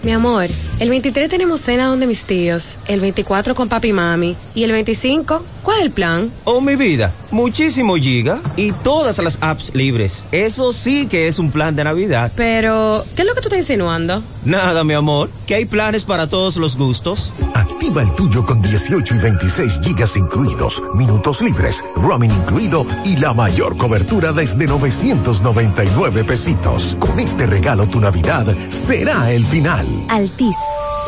Mi 0.05 0.11
amor, 0.11 0.45
el 0.79 0.89
23 0.91 1.31
tenemos 1.31 1.61
cena 1.61 1.87
donde 1.87 2.05
mis 2.05 2.25
tíos, 2.25 2.77
el 2.87 2.99
24 2.99 3.55
con 3.55 3.67
papi 3.67 3.87
y 3.87 3.93
mami 3.93 4.35
y 4.53 4.63
el 4.63 4.71
25, 4.71 5.43
¿cuál 5.63 5.79
es 5.79 5.85
el 5.85 5.89
plan? 5.91 6.31
Oh, 6.43 6.61
mi 6.61 6.75
vida, 6.75 7.11
muchísimo 7.31 7.95
giga 7.95 8.39
y 8.55 8.71
todas 8.71 9.17
las 9.17 9.39
apps 9.41 9.73
libres. 9.73 10.23
Eso 10.31 10.73
sí 10.73 11.07
que 11.07 11.27
es 11.27 11.39
un 11.39 11.49
plan 11.49 11.75
de 11.75 11.85
Navidad. 11.85 12.31
Pero, 12.35 13.03
¿qué 13.15 13.23
es 13.23 13.27
lo 13.27 13.33
que 13.33 13.41
tú 13.41 13.47
estás 13.47 13.57
insinuando? 13.57 14.21
Nada, 14.43 14.83
mi 14.83 14.93
amor, 14.93 15.31
que 15.47 15.55
hay 15.55 15.65
planes 15.65 16.05
para 16.05 16.29
todos 16.29 16.57
los 16.57 16.77
gustos. 16.77 17.33
Activa 17.55 18.03
el 18.03 18.13
tuyo 18.13 18.45
con 18.45 18.61
18 18.61 19.15
y 19.15 19.17
26 19.17 19.79
gigas 19.81 20.15
incluidos, 20.17 20.83
minutos 20.93 21.41
libres, 21.41 21.83
roaming 21.95 22.31
incluido 22.31 22.85
y 23.05 23.15
la 23.17 23.33
mayor 23.33 23.75
cobertura 23.75 24.31
desde 24.33 24.67
999 24.67 26.23
pesitos. 26.25 26.95
Con 26.99 27.19
este 27.19 27.47
regalo 27.47 27.87
tu 27.87 27.99
Navidad 27.99 28.45
será 28.69 29.31
el 29.31 29.43
final. 29.47 29.94
Altis, 30.09 30.55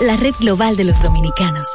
la 0.02 0.16
red 0.18 0.34
global 0.40 0.76
de 0.76 0.84
los 0.86 1.02
dominicanos. 1.02 1.68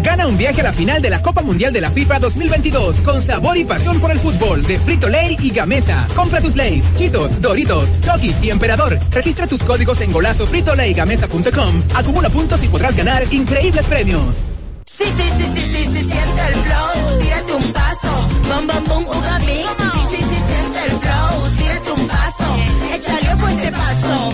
Gana 0.00 0.26
un 0.26 0.36
viaje 0.36 0.60
a 0.60 0.64
la 0.64 0.72
final 0.72 1.00
de 1.00 1.10
la 1.10 1.22
Copa 1.22 1.42
Mundial 1.42 1.72
de 1.72 1.80
la 1.80 1.90
FIFA 1.90 2.18
2022 2.18 2.96
con 2.98 3.22
sabor 3.22 3.56
y 3.56 3.64
pasión 3.64 4.00
por 4.00 4.10
el 4.10 4.18
fútbol 4.18 4.62
de 4.62 4.78
Frito 4.80 5.08
Lay 5.08 5.36
y 5.40 5.50
Gamesa. 5.50 6.06
Compra 6.14 6.40
tus 6.40 6.56
Lays, 6.56 6.84
Chitos, 6.94 7.40
Doritos, 7.40 7.88
Chokis 8.02 8.36
y 8.42 8.50
Emperador. 8.50 8.98
Registra 9.10 9.46
tus 9.46 9.62
códigos 9.62 10.00
en 10.00 10.12
golazo 10.12 10.46
fritolaygamesa.com. 10.46 11.82
Acumula 11.94 12.28
puntos 12.28 12.62
y 12.62 12.68
podrás 12.68 12.94
ganar 12.94 13.24
increíbles 13.32 13.86
premios. 13.86 14.44
Sí, 14.84 15.04
sí, 15.04 15.22
sí, 15.38 15.44
sí, 15.54 15.62
sí, 15.62 15.84
sí, 15.86 16.02
siente 16.04 16.42
el 16.48 16.54
flow, 16.54 17.18
tírate 17.18 17.52
un 17.54 17.72
paso, 17.72 18.28
bom, 18.48 18.66
bom, 18.66 18.84
bom, 18.88 19.04
uva 19.06 19.38
mix. 19.38 19.68
Sí, 20.10 20.16
sí, 20.16 20.22
sí, 20.22 20.36
siente 20.48 20.84
el 20.84 20.90
flow, 21.00 21.50
tírate 21.56 21.92
un 21.92 22.08
paso, 22.08 22.44
échale 22.92 23.34
ojo 23.34 23.48
este 23.48 23.72
paso, 23.72 24.32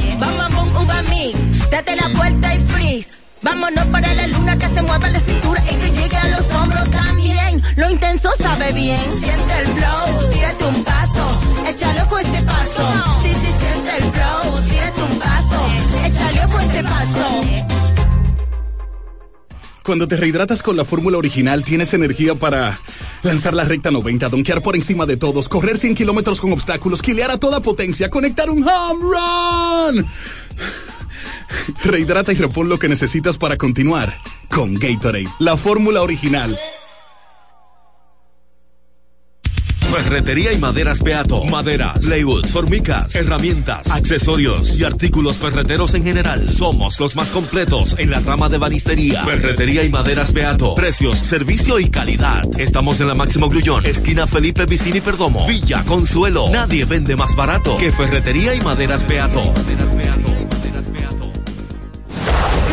Date 1.71 1.97
la 1.97 2.09
vuelta 2.09 2.55
y 2.55 2.61
freeze. 2.67 3.11
Vámonos 3.43 3.85
para 3.87 4.15
la 4.15 4.27
luna 4.27 4.59
que 4.59 4.67
se 4.67 4.83
mueva 4.83 5.09
la 5.09 5.21
cintura 5.21 5.63
y 5.65 5.77
que 5.77 5.91
llegue 5.91 6.17
a 6.17 6.29
los 6.29 6.53
hombros 6.53 6.91
también. 6.91 7.63
Lo 7.77 7.91
intenso 7.91 8.31
sabe 8.37 8.73
bien. 8.73 9.01
Siente 9.19 9.59
el 9.61 9.67
flow, 9.67 10.31
tírate 10.33 10.65
un 10.65 10.85
paso, 10.85 11.41
échale 11.67 12.03
ojo 12.03 12.19
este 12.19 12.43
paso. 12.43 13.21
Sí, 13.23 13.29
sí, 13.33 13.47
siente 13.61 13.97
el 13.97 14.11
flow, 14.11 14.63
tírate 14.69 15.03
un 15.03 15.19
paso, 15.19 15.67
échale 16.05 16.45
ojo 16.47 16.61
este 16.61 16.83
paso. 16.83 16.99
Cuando 19.85 20.09
te 20.09 20.17
rehidratas 20.17 20.63
con 20.63 20.77
la 20.77 20.85
fórmula 20.85 21.17
original, 21.17 21.65
tienes 21.65 21.95
energía 21.95 22.35
para 22.35 22.79
lanzar 23.23 23.55
la 23.55 23.65
recta 23.65 23.91
90, 23.91 24.29
donkear 24.29 24.61
por 24.61 24.77
encima 24.77 25.07
de 25.07 25.17
todos, 25.17 25.49
correr 25.49 25.79
100 25.79 25.95
kilómetros 25.95 26.41
con 26.41 26.53
obstáculos, 26.53 27.01
quilear 27.01 27.31
a 27.31 27.39
toda 27.39 27.61
potencia, 27.61 28.11
conectar 28.11 28.51
un 28.51 28.67
home 28.69 29.01
run. 29.01 30.07
Rehidrata 31.85 32.33
y 32.33 32.37
repon 32.37 32.69
lo 32.69 32.79
que 32.79 32.89
necesitas 32.89 33.37
para 33.37 33.57
continuar 33.57 34.15
con 34.49 34.75
Gatorade, 34.75 35.29
la 35.39 35.57
fórmula 35.57 36.03
original. 36.03 36.59
Ferretería 40.03 40.53
y 40.53 40.59
maderas 40.59 41.03
Beato. 41.03 41.45
Maderas, 41.45 41.99
plywood, 42.01 42.47
formicas, 42.47 43.15
herramientas, 43.15 43.91
accesorios 43.91 44.79
y 44.79 44.85
artículos 44.85 45.39
ferreteros 45.39 45.95
en 45.95 46.05
general. 46.05 46.49
Somos 46.51 47.01
los 47.01 47.17
más 47.17 47.31
completos 47.31 47.95
en 47.99 48.11
la 48.11 48.21
rama 48.21 48.49
de 48.49 48.59
banistería. 48.59 49.25
Ferretería 49.25 49.85
y 49.85 49.89
maderas 49.89 50.33
Beato. 50.33 50.75
Precios, 50.75 51.19
servicio 51.19 51.81
y 51.81 51.89
calidad. 51.89 52.43
Estamos 52.59 53.01
en 53.01 53.09
la 53.09 53.15
Máximo 53.15 53.49
Grullón, 53.49 53.87
esquina 53.87 54.27
Felipe 54.27 54.67
Vicini 54.67 55.01
Perdomo. 55.01 55.47
Villa 55.47 55.83
Consuelo. 55.85 56.49
Nadie 56.51 56.85
vende 56.85 57.17
más 57.17 57.35
barato 57.35 57.77
que 57.79 57.91
Ferretería 57.91 58.55
y 58.55 58.61
maderas 58.61 59.07
Beato. 59.07 59.53
Maderas 59.53 59.97
Beato. 59.97 60.58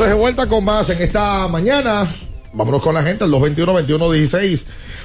Entonces 0.00 0.16
de 0.16 0.22
vuelta 0.22 0.46
con 0.46 0.64
más 0.64 0.88
en 0.88 1.02
esta 1.02 1.46
mañana. 1.48 2.10
Vámonos 2.54 2.80
con 2.80 2.94
la 2.94 3.02
gente, 3.02 3.26
el 3.26 3.32
221-21-16. 3.32 4.64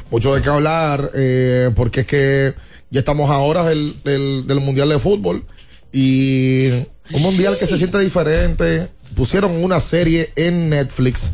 Mucho 0.10 0.34
de 0.34 0.42
qué 0.42 0.50
hablar, 0.50 1.12
eh, 1.14 1.70
porque 1.76 2.02
es 2.02 2.08
que 2.08 2.54
ya 2.92 3.00
estamos 3.02 3.30
a 3.30 3.40
horas 3.40 3.66
del, 3.66 3.94
del, 4.06 4.60
Mundial 4.62 4.88
de 4.88 4.98
Fútbol. 4.98 5.44
Y 5.92 6.70
un 6.70 7.22
Mundial 7.22 7.58
que 7.58 7.68
se 7.68 7.78
siente 7.78 8.00
diferente. 8.00 8.88
Pusieron 9.18 9.62
una 9.62 9.82
serie 9.82 10.32
en 10.38 10.70
Netflix. 10.70 11.32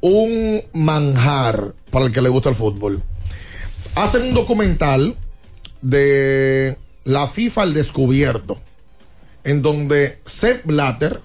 Un 0.00 0.62
manjar 0.72 1.74
para 1.90 2.06
el 2.06 2.12
que 2.12 2.22
le 2.22 2.30
gusta 2.30 2.48
el 2.48 2.54
fútbol. 2.54 3.02
Hacen 3.94 4.22
un 4.22 4.32
documental 4.32 5.18
de 5.82 6.78
la 7.04 7.28
FIFA 7.28 7.60
al 7.60 7.74
descubierto. 7.74 8.58
En 9.44 9.60
donde 9.60 10.18
Sepp 10.24 10.64
Blatter 10.64 11.20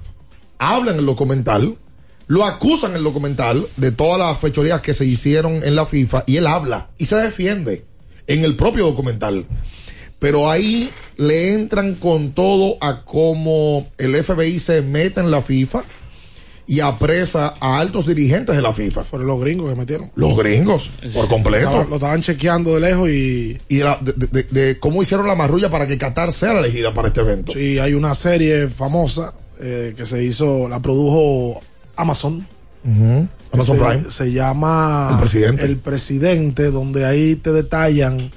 habla 0.60 0.92
en 0.92 1.00
el 1.00 1.06
documental, 1.06 1.78
lo 2.28 2.46
acusan 2.46 2.92
en 2.92 2.98
el 2.98 3.04
documental 3.04 3.66
de 3.78 3.92
todas 3.92 4.20
las 4.20 4.38
fechorías 4.40 4.82
que 4.82 4.94
se 4.94 5.06
hicieron 5.06 5.64
en 5.64 5.76
la 5.76 5.86
FIFA 5.88 6.24
y 6.28 6.38
él 6.38 6.46
habla 6.46 6.90
y 7.00 7.06
se 7.06 7.16
defiende 7.16 7.86
en 8.28 8.44
el 8.44 8.56
propio 8.56 8.86
documental. 8.86 9.46
Pero 10.20 10.52
ahí 10.52 10.90
le 11.18 11.54
entran 11.54 11.96
con 11.96 12.34
todo 12.34 12.78
a 12.82 13.04
cómo 13.06 13.88
el 13.98 14.22
FBI 14.24 14.60
se 14.60 14.82
mete 14.82 15.22
en 15.22 15.32
la 15.32 15.42
FIFA 15.42 15.82
y 16.68 16.82
apresa 16.82 17.56
a 17.60 17.80
altos 17.80 18.06
dirigentes 18.06 18.56
de 18.56 18.62
la 18.62 18.74
FIFA. 18.74 19.04
Fueron 19.04 19.28
los 19.28 19.42
gringos 19.42 19.70
que 19.72 19.76
metieron. 19.80 20.12
Los 20.16 20.38
gringos, 20.38 20.92
por 21.16 21.28
completo. 21.30 21.88
Lo 21.90 21.96
estaban 21.96 22.22
chequeando 22.22 22.76
de 22.76 22.80
lejos 22.82 23.10
y. 23.10 23.58
Y 23.70 23.78
de, 23.78 23.84
la- 23.86 23.98
de- 24.02 24.28
de- 24.28 24.44
de 24.44 24.80
cómo 24.80 25.02
hicieron 25.02 25.26
la 25.26 25.34
marrulla 25.36 25.72
para 25.72 25.88
que 25.88 25.98
Qatar 25.98 26.32
sea 26.32 26.54
la 26.54 26.60
elegida 26.60 26.94
para 26.94 27.08
este 27.08 27.22
evento. 27.22 27.54
Sí, 27.54 27.80
hay 27.80 27.94
una 27.96 28.14
serie 28.14 28.70
famosa 28.70 29.34
eh, 29.60 29.94
que 29.96 30.06
se 30.06 30.24
hizo, 30.24 30.70
la 30.70 30.80
produjo 30.82 31.62
Amazon. 31.96 32.48
Amazon 33.52 33.78
se, 33.78 33.84
Prime. 33.84 34.12
se 34.12 34.32
llama 34.32 35.10
El 35.12 35.20
presidente. 35.20 35.66
El 35.66 35.78
presidente, 35.78 36.72
donde 36.72 37.06
ahí 37.06 37.36
te 37.36 37.52
detallan 37.52 38.32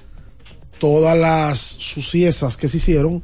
todas 0.78 1.16
las 1.16 1.59
suciesas 1.59 2.57
que 2.57 2.66
se 2.66 2.78
hicieron 2.78 3.23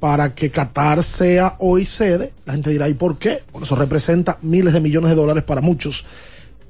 para 0.00 0.34
que 0.34 0.50
Qatar 0.50 1.02
sea 1.02 1.56
hoy 1.58 1.86
sede. 1.86 2.32
La 2.44 2.54
gente 2.54 2.70
dirá, 2.70 2.88
¿y 2.88 2.94
por 2.94 3.18
qué? 3.18 3.42
Bueno, 3.52 3.64
eso 3.64 3.76
representa 3.76 4.38
miles 4.42 4.72
de 4.72 4.80
millones 4.80 5.10
de 5.10 5.16
dólares 5.16 5.44
para 5.44 5.60
muchos. 5.60 6.04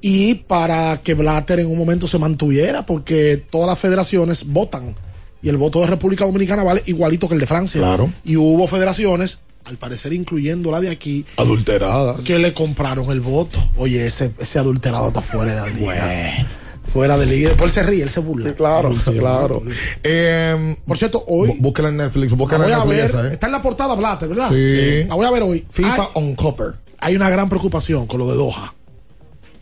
Y 0.01 0.35
para 0.35 1.01
que 1.01 1.13
Blatter 1.13 1.59
en 1.59 1.67
un 1.67 1.77
momento 1.77 2.07
se 2.07 2.17
mantuviera, 2.17 2.85
porque 2.85 3.43
todas 3.49 3.67
las 3.67 3.79
federaciones 3.79 4.45
votan. 4.47 4.95
Y 5.41 5.49
el 5.49 5.57
voto 5.57 5.81
de 5.81 5.87
República 5.87 6.25
Dominicana 6.25 6.63
vale 6.63 6.83
igualito 6.85 7.27
que 7.27 7.33
el 7.33 7.39
de 7.39 7.47
Francia. 7.47 7.81
Claro. 7.81 8.11
Y 8.23 8.35
hubo 8.35 8.67
federaciones, 8.67 9.39
al 9.65 9.77
parecer 9.77 10.13
incluyendo 10.13 10.71
la 10.71 10.79
de 10.81 10.89
aquí, 10.89 11.25
Adulteradas. 11.37 12.21
que 12.21 12.39
le 12.39 12.53
compraron 12.53 13.09
el 13.11 13.21
voto. 13.21 13.59
Oye, 13.77 14.05
ese, 14.05 14.31
ese 14.39 14.59
adulterado 14.59 15.07
está 15.09 15.21
fuera 15.21 15.51
de 15.53 15.61
la 15.61 15.67
liga. 15.67 16.47
Fuera 16.91 17.17
de 17.17 17.25
liga. 17.27 17.49
Después 17.49 17.71
se 17.71 17.83
ríe, 17.83 18.03
él 18.03 18.09
se 18.09 18.19
burla. 18.19 18.53
Claro, 18.53 18.91
claro. 19.05 19.61
Eh, 20.03 20.75
Por 20.85 20.97
cierto, 20.97 21.23
hoy. 21.27 21.55
Búsquela 21.59 21.89
en 21.89 21.97
Netflix, 21.97 22.31
La 22.31 22.37
búsquela 22.37 22.65
en 22.65 22.71
Netflix. 22.89 23.13
ver. 23.13 23.25
¿eh? 23.27 23.33
Está 23.33 23.45
en 23.45 23.51
la 23.53 23.61
portada 23.61 23.95
Blatter, 23.95 24.27
¿verdad? 24.29 24.49
Sí. 24.49 25.05
La 25.07 25.15
voy 25.15 25.25
a 25.25 25.31
ver 25.31 25.43
hoy. 25.43 25.65
FIFA 25.69 25.93
Hay- 26.03 26.07
on 26.15 26.35
cover. 26.35 26.73
hay 26.99 27.15
una 27.15 27.29
gran 27.29 27.47
preocupación 27.47 28.07
con 28.07 28.19
lo 28.19 28.27
de 28.29 28.35
Doha. 28.35 28.73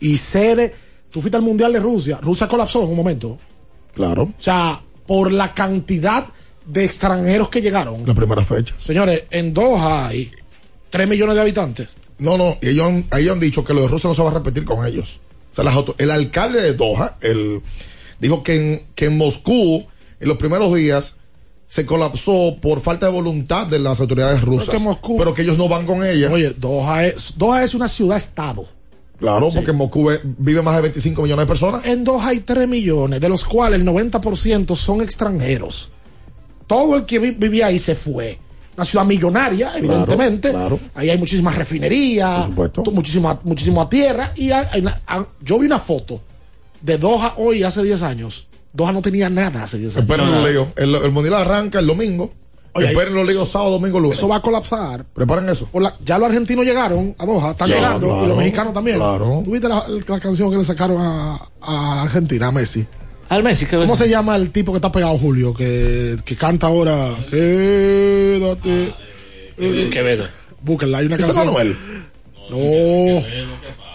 Y 0.00 0.16
sede, 0.16 0.74
tú 1.10 1.20
fuiste 1.20 1.36
al 1.36 1.42
Mundial 1.42 1.72
de 1.74 1.78
Rusia, 1.80 2.18
Rusia 2.22 2.48
colapsó 2.48 2.82
en 2.82 2.88
un 2.88 2.96
momento. 2.96 3.38
Claro. 3.94 4.22
O 4.24 4.32
sea, 4.38 4.80
por 5.06 5.30
la 5.30 5.52
cantidad 5.52 6.26
de 6.72 6.84
extranjeros 6.84 7.48
que 7.48 7.60
llegaron. 7.60 8.06
La 8.06 8.14
primera 8.14 8.44
fecha. 8.44 8.74
Señores, 8.78 9.24
en 9.30 9.52
Doha 9.54 10.08
hay 10.08 10.30
3 10.90 11.08
millones 11.08 11.34
de 11.34 11.40
habitantes. 11.40 11.88
No, 12.18 12.36
no, 12.36 12.56
y 12.60 12.68
ellos 12.68 12.86
han, 12.86 13.04
ellos 13.18 13.32
han 13.34 13.40
dicho 13.40 13.64
que 13.64 13.72
lo 13.74 13.82
de 13.82 13.88
Rusia 13.88 14.08
no 14.08 14.14
se 14.14 14.22
va 14.22 14.30
a 14.30 14.34
repetir 14.34 14.64
con 14.64 14.86
ellos. 14.86 15.20
O 15.52 15.54
sea, 15.54 15.64
las 15.64 15.74
auto- 15.74 15.94
el 15.98 16.10
alcalde 16.10 16.60
de 16.62 16.74
Doha 16.74 17.16
el, 17.22 17.60
dijo 18.20 18.42
que 18.42 18.54
en, 18.74 18.82
que 18.94 19.06
en 19.06 19.16
Moscú, 19.16 19.84
en 20.20 20.28
los 20.28 20.36
primeros 20.36 20.74
días, 20.74 21.14
se 21.66 21.86
colapsó 21.86 22.56
por 22.60 22.80
falta 22.80 23.06
de 23.06 23.12
voluntad 23.12 23.66
de 23.66 23.78
las 23.78 24.00
autoridades 24.00 24.42
rusas. 24.42 24.68
que 24.68 24.78
Moscú- 24.78 25.16
pero 25.18 25.32
que 25.34 25.42
ellos 25.42 25.56
no 25.56 25.68
van 25.68 25.86
con 25.86 26.04
ella. 26.04 26.30
Oye, 26.30 26.54
Doha 26.58 27.06
es, 27.06 27.34
Doha 27.36 27.62
es 27.64 27.74
una 27.74 27.88
ciudad-estado. 27.88 28.66
claro, 29.18 29.50
porque 29.54 29.70
en 29.70 29.76
Moscú 29.76 30.04
ve- 30.06 30.20
vive 30.24 30.62
más 30.62 30.76
de 30.76 30.82
25 30.82 31.22
millones 31.22 31.44
de 31.44 31.48
personas. 31.48 31.84
En 31.86 32.04
Doha 32.04 32.28
hay 32.28 32.40
3 32.40 32.66
millones, 32.68 33.20
de 33.20 33.28
los 33.28 33.44
cuales 33.44 33.80
el 33.80 33.86
90% 33.86 34.74
son 34.76 35.00
extranjeros. 35.00 35.90
Todo 36.70 36.96
el 36.96 37.04
que 37.04 37.18
vi- 37.18 37.32
vivía 37.32 37.66
ahí 37.66 37.78
se 37.78 37.94
fue. 37.94 38.38
Una 38.76 38.84
ciudad 38.84 39.04
millonaria, 39.04 39.72
evidentemente. 39.76 40.52
Ahí 40.94 41.10
hay 41.10 41.18
muchísimas 41.18 41.56
refinerías, 41.56 42.48
muchísima, 42.92 43.38
muchísima 43.44 43.88
tierra. 43.88 44.32
Y 44.36 44.50
hay- 44.52 44.66
hay 44.72 44.80
una- 44.80 45.00
yo 45.42 45.58
vi 45.58 45.66
una 45.66 45.80
foto 45.80 46.20
de 46.80 46.96
Doha 46.96 47.34
hoy, 47.38 47.62
hace 47.64 47.82
10 47.82 48.02
años. 48.02 48.46
Doha 48.72 48.92
no 48.92 49.02
tenía 49.02 49.28
nada 49.28 49.64
hace 49.64 49.78
10 49.78 49.96
años. 49.96 50.08
Esperen 50.08 50.30
los 50.30 50.48
líos. 50.48 50.68
El, 50.76 50.94
el 50.94 51.10
mundial 51.10 51.34
arranca 51.34 51.80
el 51.80 51.86
domingo. 51.88 52.30
Oye, 52.72 52.86
Esperen 52.86 53.14
los 53.14 53.26
líos 53.26 53.50
sábado, 53.50 53.72
domingo, 53.72 53.98
lunes. 53.98 54.16
Eso 54.16 54.28
va 54.28 54.36
a 54.36 54.42
colapsar. 54.42 55.04
Preparen 55.04 55.48
eso. 55.48 55.68
La- 55.74 55.92
ya 56.06 56.18
los 56.18 56.28
argentinos 56.28 56.64
llegaron 56.64 57.16
a 57.18 57.26
Doha, 57.26 57.50
están 57.50 57.68
llegando, 57.68 58.06
y 58.06 58.10
claro, 58.10 58.26
los 58.28 58.38
mexicanos 58.38 58.72
también. 58.72 58.96
claro. 58.98 59.42
¿Tú 59.44 59.50
viste 59.50 59.68
la, 59.68 59.84
la 59.88 60.20
canción 60.20 60.50
que 60.52 60.56
le 60.58 60.64
sacaron 60.64 60.98
a, 61.00 61.36
a 61.60 62.02
Argentina, 62.02 62.46
a 62.46 62.52
Messi? 62.52 62.86
Al 63.30 63.42
Messi, 63.44 63.64
¿qué 63.64 63.76
¿Cómo 63.76 63.94
se 63.96 64.08
llama 64.08 64.36
el 64.36 64.50
tipo 64.50 64.72
que 64.72 64.76
está 64.78 64.90
pegado, 64.92 65.16
Julio? 65.16 65.54
Que, 65.54 66.16
que 66.24 66.36
canta 66.36 66.66
ahora. 66.66 67.14
Quédate. 67.30 68.92
Quevedo. 69.56 70.24
Búsquenla, 70.62 70.98
hay 70.98 71.06
una 71.06 71.14
¿Ese 71.16 71.24
canción. 71.26 71.46
no 71.46 71.52
es 71.52 71.58
Anuel? 71.58 71.76
No. 72.50 73.26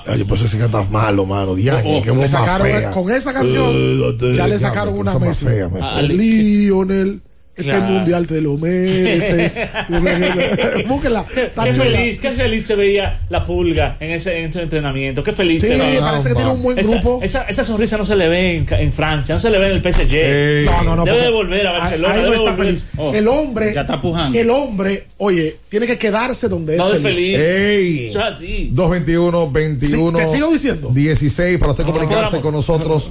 Ay, 0.07 0.19
yo 0.19 0.27
pensé 0.27 0.49
que 0.55 0.63
cantas 0.63 0.89
malo, 0.89 1.25
mano. 1.25 1.53
Diañe, 1.55 1.97
Oh, 1.97 2.01
qué 2.01 2.11
le 2.11 2.15
voz 2.15 2.31
más 2.31 2.31
sacaron- 2.31 2.67
fea. 2.67 2.91
con 2.91 3.11
esa 3.11 3.33
canción, 3.33 3.69
Eh, 3.73 4.17
ya 4.19 4.27
le 4.27 4.33
diablo, 4.33 4.59
sacaron 4.59 4.97
una 4.97 5.19
Messi. 5.19 5.45
fea, 5.45 5.67
Messi. 5.67 5.87
Ah, 5.91 6.01
Lionel. 6.01 7.21
Este 7.57 7.71
Claro. 7.71 7.85
mundial 7.85 8.27
te 8.27 8.41
lo 8.41 8.57
mereces. 8.57 9.57
Búsquenla. 10.87 11.25
está 11.35 11.63
Qué 11.63 11.71
chula. 11.71 11.83
feliz, 11.85 12.19
qué 12.19 12.31
feliz 12.31 12.65
se 12.65 12.75
veía 12.75 13.17
la 13.29 13.45
pulga 13.45 13.95
en 14.01 14.11
ese, 14.11 14.39
en 14.39 14.49
ese 14.49 14.61
entrenamiento. 14.61 15.23
Qué 15.23 15.31
feliz 15.31 15.61
Sí, 15.61 15.69
se 15.69 15.77
veía. 15.77 16.01
parece 16.01 16.29
que 16.29 16.35
tiene 16.35 16.51
un 16.51 16.61
buen 16.61 16.75
grupo. 16.75 17.19
Esa, 17.23 17.43
esa 17.43 17.63
sonrisa 17.63 17.97
no 17.97 18.05
se 18.05 18.17
le 18.17 18.27
ve 18.27 18.55
en, 18.57 18.67
en 18.69 18.91
Francia, 18.91 19.35
no 19.35 19.39
se 19.39 19.49
le 19.49 19.57
ve 19.57 19.71
en 19.71 19.71
el 19.71 19.81
PSG. 19.93 20.65
No, 20.65 20.83
no, 20.83 20.95
no. 20.97 21.05
Debe 21.05 21.21
de 21.21 21.29
volver 21.31 21.65
a 21.65 21.71
Barcelona. 21.71 22.13
ahí 22.13 22.19
no 22.19 22.25
debe 22.25 22.35
está 22.35 22.51
volver- 22.51 22.65
feliz. 22.65 22.87
Oh. 22.97 23.13
El 23.15 23.27
hombre. 23.29 23.73
Ya 23.73 23.81
está 23.81 24.01
pujando. 24.01 24.37
El 24.37 24.49
hombre, 24.49 25.07
oye, 25.17 25.55
tiene 25.69 25.87
que 25.87 25.97
quedarse 25.97 26.49
donde 26.49 26.75
No 26.75 26.89
es 26.89 26.97
es 26.97 27.03
feliz. 27.03 27.15
feliz. 27.37 27.39
Ey. 27.39 28.05
Eso 28.07 28.19
es 28.19 28.25
así. 28.35 28.69
221 28.73 29.49
21 29.51 30.17
Sí, 30.17 30.23
te 30.25 30.29
sigo 30.29 30.51
diciendo. 30.51 30.89
16 30.93 31.57
para 31.57 31.71
usted 31.71 31.85
No, 31.85 31.93
comunicarse 31.93 32.35
no. 32.35 32.41
con 32.41 32.53
nosotros. 32.53 33.09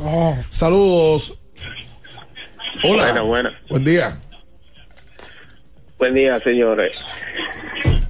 Saludos. 0.50 1.38
Hola. 2.82 3.04
Buena, 3.04 3.22
buena. 3.22 3.60
Buen 3.70 3.84
día. 3.84 4.18
Buen 6.04 6.16
día, 6.16 6.38
señores. 6.40 7.02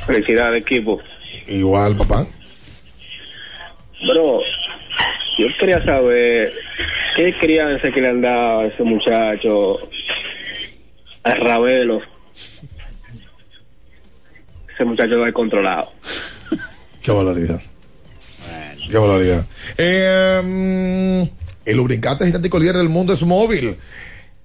Felicidades, 0.04 0.62
equipo. 0.62 1.00
Igual, 1.46 1.96
papá. 1.96 2.26
Bro, 4.04 4.40
yo 5.38 5.46
quería 5.60 5.80
saber 5.84 6.52
qué 7.14 7.32
crianza 7.38 7.92
que 7.92 8.00
le 8.00 8.08
han 8.08 8.20
dado 8.20 8.62
a 8.62 8.66
ese 8.66 8.82
muchacho, 8.82 9.78
a 11.22 11.34
Ravelo. 11.36 12.00
Ese 14.74 14.84
muchacho 14.84 15.14
no 15.14 15.28
es 15.28 15.32
controlado. 15.32 15.92
Qué 17.00 17.12
valoridad. 17.12 17.60
Qué 18.90 18.98
valoridad. 18.98 19.46
Eh, 19.78 20.40
mm, 20.42 21.22
el 21.64 21.76
lubricante 21.76 22.24
sintético 22.24 22.58
líder 22.58 22.74
del 22.74 22.88
mundo 22.88 23.12
es 23.12 23.22
móvil. 23.22 23.76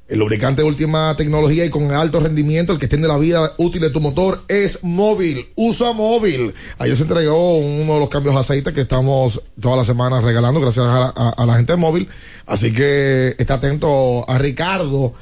El 0.10 0.18
lubricante 0.20 0.64
de 0.64 0.68
última 0.68 1.16
tecnología 1.16 1.66
y 1.66 1.70
con 1.70 1.92
alto 1.92 2.20
rendimiento, 2.20 2.74
el 2.74 2.80
que 2.80 2.86
extiende 2.86 3.08
la 3.08 3.18
vida 3.20 3.54
útil 3.58 3.80
de 3.82 3.92
tu 3.92 4.02
motor, 4.02 4.42
es 4.48 4.80
móvil. 4.82 5.50
Usa 5.56 5.94
móvil. 5.94 6.52
Ayer 6.80 6.96
se 6.98 7.04
entregó 7.04 7.58
uno 7.58 7.94
de 7.94 8.00
los 8.00 8.10
cambios 8.10 8.34
de 8.34 8.42
aceite 8.42 8.74
que 8.74 8.82
estamos 8.82 9.40
todas 9.62 9.78
las 9.78 9.86
semanas 9.88 10.24
regalando 10.24 10.60
gracias 10.60 10.86
a 10.88 11.00
la, 11.00 11.34
a- 11.38 11.46
la 11.46 11.54
gente 11.54 11.74
de 11.74 11.78
móvil. 11.78 12.10
Así 12.48 12.74
que 12.74 13.36
está 13.38 13.54
atento 13.56 14.28
a 14.28 14.40
Ricardo 14.40 15.14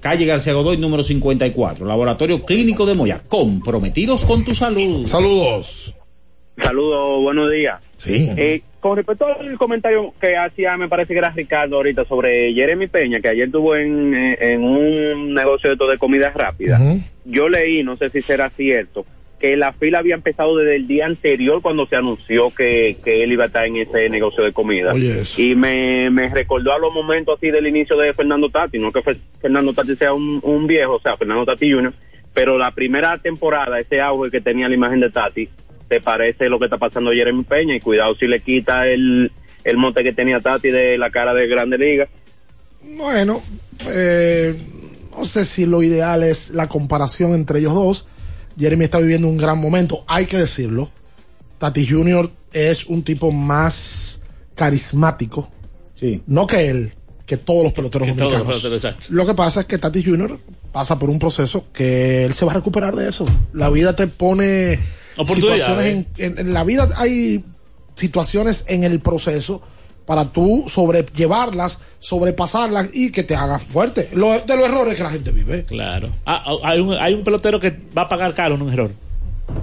Calle 0.00 0.24
García 0.24 0.54
Godoy, 0.54 0.78
número 0.78 1.02
54, 1.02 1.84
laboratorio 1.84 2.46
clínico 2.46 2.86
de 2.86 2.94
Moya, 2.94 3.22
comprometidos 3.28 4.24
con 4.24 4.44
tu 4.44 4.54
salud. 4.54 5.06
Saludos. 5.06 5.94
Saludos, 6.62 7.22
buenos 7.22 7.50
días. 7.50 7.80
Sí. 7.96 8.30
Eh, 8.36 8.62
con 8.80 8.96
respecto 8.96 9.26
al 9.26 9.56
comentario 9.58 10.12
que 10.20 10.36
hacía, 10.36 10.76
me 10.76 10.88
parece 10.88 11.12
que 11.12 11.18
era 11.18 11.30
Ricardo 11.30 11.76
ahorita 11.76 12.04
sobre 12.04 12.52
Jeremy 12.54 12.86
Peña, 12.86 13.20
que 13.20 13.28
ayer 13.28 13.46
estuvo 13.46 13.76
en, 13.76 14.14
eh, 14.14 14.36
en 14.40 14.62
un 14.64 15.34
negocio 15.34 15.70
de, 15.70 15.76
todo 15.76 15.90
de 15.90 15.98
comida 15.98 16.30
rápida. 16.34 16.78
Yo 17.24 17.48
leí, 17.48 17.82
no 17.82 17.96
sé 17.96 18.08
si 18.10 18.22
será 18.22 18.50
cierto, 18.50 19.04
que 19.38 19.56
la 19.56 19.72
fila 19.72 19.98
había 19.98 20.14
empezado 20.14 20.56
desde 20.56 20.76
el 20.76 20.86
día 20.86 21.06
anterior 21.06 21.60
cuando 21.62 21.86
se 21.86 21.96
anunció 21.96 22.50
que, 22.54 22.96
que 23.04 23.22
él 23.22 23.32
iba 23.32 23.44
a 23.44 23.46
estar 23.48 23.66
en 23.66 23.76
ese 23.76 24.08
negocio 24.10 24.44
de 24.44 24.52
comida. 24.52 24.92
Oye. 24.92 25.22
Y 25.38 25.54
me, 25.54 26.10
me 26.10 26.28
recordó 26.28 26.72
a 26.72 26.78
los 26.78 26.92
momentos 26.92 27.36
así 27.38 27.50
del 27.50 27.66
inicio 27.66 27.96
de 27.96 28.12
Fernando 28.12 28.48
Tati, 28.50 28.78
no 28.78 28.92
que 28.92 29.02
Fe- 29.02 29.16
Fernando 29.40 29.72
Tati 29.72 29.96
sea 29.96 30.12
un, 30.12 30.40
un 30.42 30.66
viejo, 30.66 30.94
o 30.96 31.00
sea, 31.00 31.16
Fernando 31.16 31.44
Tati 31.46 31.70
Jr., 31.72 31.92
pero 32.32 32.56
la 32.58 32.70
primera 32.70 33.18
temporada, 33.18 33.80
ese 33.80 34.00
auge 34.00 34.30
que 34.30 34.40
tenía 34.40 34.68
la 34.68 34.74
imagen 34.74 35.00
de 35.00 35.10
Tati, 35.10 35.48
te 35.90 36.00
parece 36.00 36.48
lo 36.48 36.60
que 36.60 36.66
está 36.66 36.78
pasando 36.78 37.10
Jeremy 37.10 37.42
Peña 37.42 37.74
y 37.74 37.80
cuidado 37.80 38.14
si 38.14 38.28
le 38.28 38.38
quita 38.40 38.86
el, 38.86 39.32
el 39.64 39.76
monte 39.76 40.04
que 40.04 40.12
tenía 40.12 40.38
Tati 40.38 40.70
de 40.70 40.96
la 40.96 41.10
cara 41.10 41.34
de 41.34 41.48
Grande 41.48 41.76
Liga. 41.76 42.08
Bueno, 42.96 43.42
eh, 43.88 44.56
no 45.18 45.24
sé 45.24 45.44
si 45.44 45.66
lo 45.66 45.82
ideal 45.82 46.22
es 46.22 46.50
la 46.50 46.68
comparación 46.68 47.34
entre 47.34 47.58
ellos 47.58 47.74
dos. 47.74 48.06
Jeremy 48.56 48.84
está 48.84 49.00
viviendo 49.00 49.26
un 49.26 49.36
gran 49.36 49.58
momento, 49.58 50.04
hay 50.06 50.26
que 50.26 50.38
decirlo. 50.38 50.88
Tati 51.58 51.84
Jr. 51.86 52.30
es 52.52 52.86
un 52.86 53.02
tipo 53.02 53.32
más 53.32 54.22
carismático. 54.54 55.50
Sí. 55.96 56.22
No 56.28 56.46
que 56.46 56.70
él, 56.70 56.92
que 57.26 57.36
todos 57.36 57.64
los 57.64 57.72
peloteros 57.72 58.06
Que 58.06 58.14
todos 58.14 58.32
los 58.32 58.38
dominicanos. 58.38 58.62
peloteros, 58.62 58.84
exacto. 58.84 59.06
Lo 59.10 59.26
que 59.26 59.34
pasa 59.34 59.60
es 59.62 59.66
que 59.66 59.78
Tati 59.78 60.04
Jr. 60.04 60.38
pasa 60.72 60.98
por 60.98 61.10
un 61.10 61.18
proceso 61.18 61.66
que 61.72 62.24
él 62.24 62.34
se 62.34 62.44
va 62.44 62.52
a 62.52 62.54
recuperar 62.56 62.94
de 62.96 63.08
eso. 63.08 63.26
La 63.52 63.70
vida 63.70 63.94
te 63.96 64.06
pone 64.06 64.78
Oportunidades. 65.16 65.62
situaciones 65.62 65.86
en, 65.86 66.06
en- 66.18 66.38
en 66.38 66.52
la 66.54 66.64
vida 66.64 66.88
hay 66.96 67.44
situaciones 67.94 68.64
en 68.68 68.84
el 68.84 69.00
proceso 69.00 69.60
para 70.06 70.24
tú 70.32 70.64
sobrellevarlas, 70.68 71.80
sobrepasarlas 71.98 72.90
y 72.94 73.12
que 73.12 73.22
te 73.22 73.36
hagas 73.36 73.64
fuerte. 73.64 74.08
Lo- 74.14 74.40
de 74.40 74.56
los 74.56 74.64
errores 74.66 74.96
que 74.96 75.02
la 75.02 75.10
gente 75.10 75.30
vive. 75.32 75.64
Claro. 75.64 76.10
Ah, 76.26 76.42
ah, 76.46 76.54
hay, 76.64 76.80
un, 76.80 76.94
hay 76.94 77.14
un 77.14 77.22
pelotero 77.24 77.60
que 77.60 77.70
va 77.96 78.02
a 78.02 78.08
pagar 78.08 78.34
caro 78.34 78.54
en 78.56 78.62
un 78.62 78.72
error. 78.72 78.90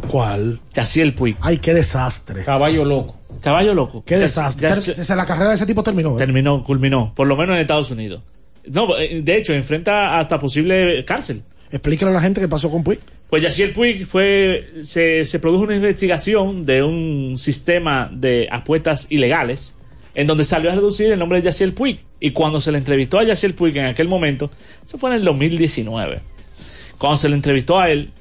¿Cuál? 0.09 0.59
Yaciel 0.73 1.13
Puig. 1.13 1.37
Ay, 1.41 1.57
qué 1.59 1.73
desastre. 1.73 2.43
Caballo 2.43 2.85
loco. 2.85 3.15
Caballo 3.41 3.73
loco. 3.73 4.03
Qué 4.05 4.15
Ya- 4.15 4.21
desastre. 4.21 4.69
la 5.15 5.25
carrera 5.25 5.49
de 5.49 5.55
ese 5.55 5.65
tipo 5.65 5.83
terminó. 5.83 6.13
¿eh? 6.15 6.17
terminó, 6.17 6.63
culminó, 6.63 7.13
por 7.15 7.27
lo 7.27 7.35
menos 7.35 7.55
en 7.55 7.61
Estados 7.61 7.91
Unidos. 7.91 8.21
No, 8.67 8.97
eh, 8.97 9.21
de 9.21 9.37
hecho, 9.37 9.53
enfrenta 9.53 10.19
hasta 10.19 10.39
posible 10.39 11.03
cárcel. 11.05 11.43
Explícale 11.71 12.11
a 12.11 12.13
la 12.13 12.21
gente 12.21 12.41
qué 12.41 12.47
pasó 12.47 12.69
con 12.69 12.83
Puig. 12.83 12.99
Pues 13.29 13.43
Yaciel 13.43 13.73
Puig 13.73 14.05
fue, 14.05 14.69
se, 14.81 15.25
se 15.25 15.39
produjo 15.39 15.63
una 15.63 15.75
investigación 15.75 16.65
de 16.65 16.81
un 16.81 17.37
sistema 17.37 18.09
de 18.11 18.47
apuestas 18.49 19.07
ilegales 19.09 19.75
en 20.15 20.27
donde 20.27 20.45
salió 20.45 20.71
a 20.71 20.75
reducir 20.75 21.11
el 21.11 21.19
nombre 21.19 21.39
de 21.39 21.45
Yaciel 21.45 21.73
Puig. 21.73 21.99
Y 22.19 22.31
cuando 22.31 22.61
se 22.61 22.71
le 22.71 22.77
entrevistó 22.77 23.19
a 23.19 23.23
Yaciel 23.23 23.53
Puig 23.53 23.77
en 23.77 23.85
aquel 23.85 24.07
momento, 24.07 24.49
eso 24.83 24.97
fue 24.97 25.11
en 25.11 25.17
el 25.17 25.25
2019. 25.25 26.21
Cuando 26.97 27.17
se 27.17 27.29
le 27.29 27.35
entrevistó 27.35 27.79
a 27.79 27.91
él, 27.91 28.11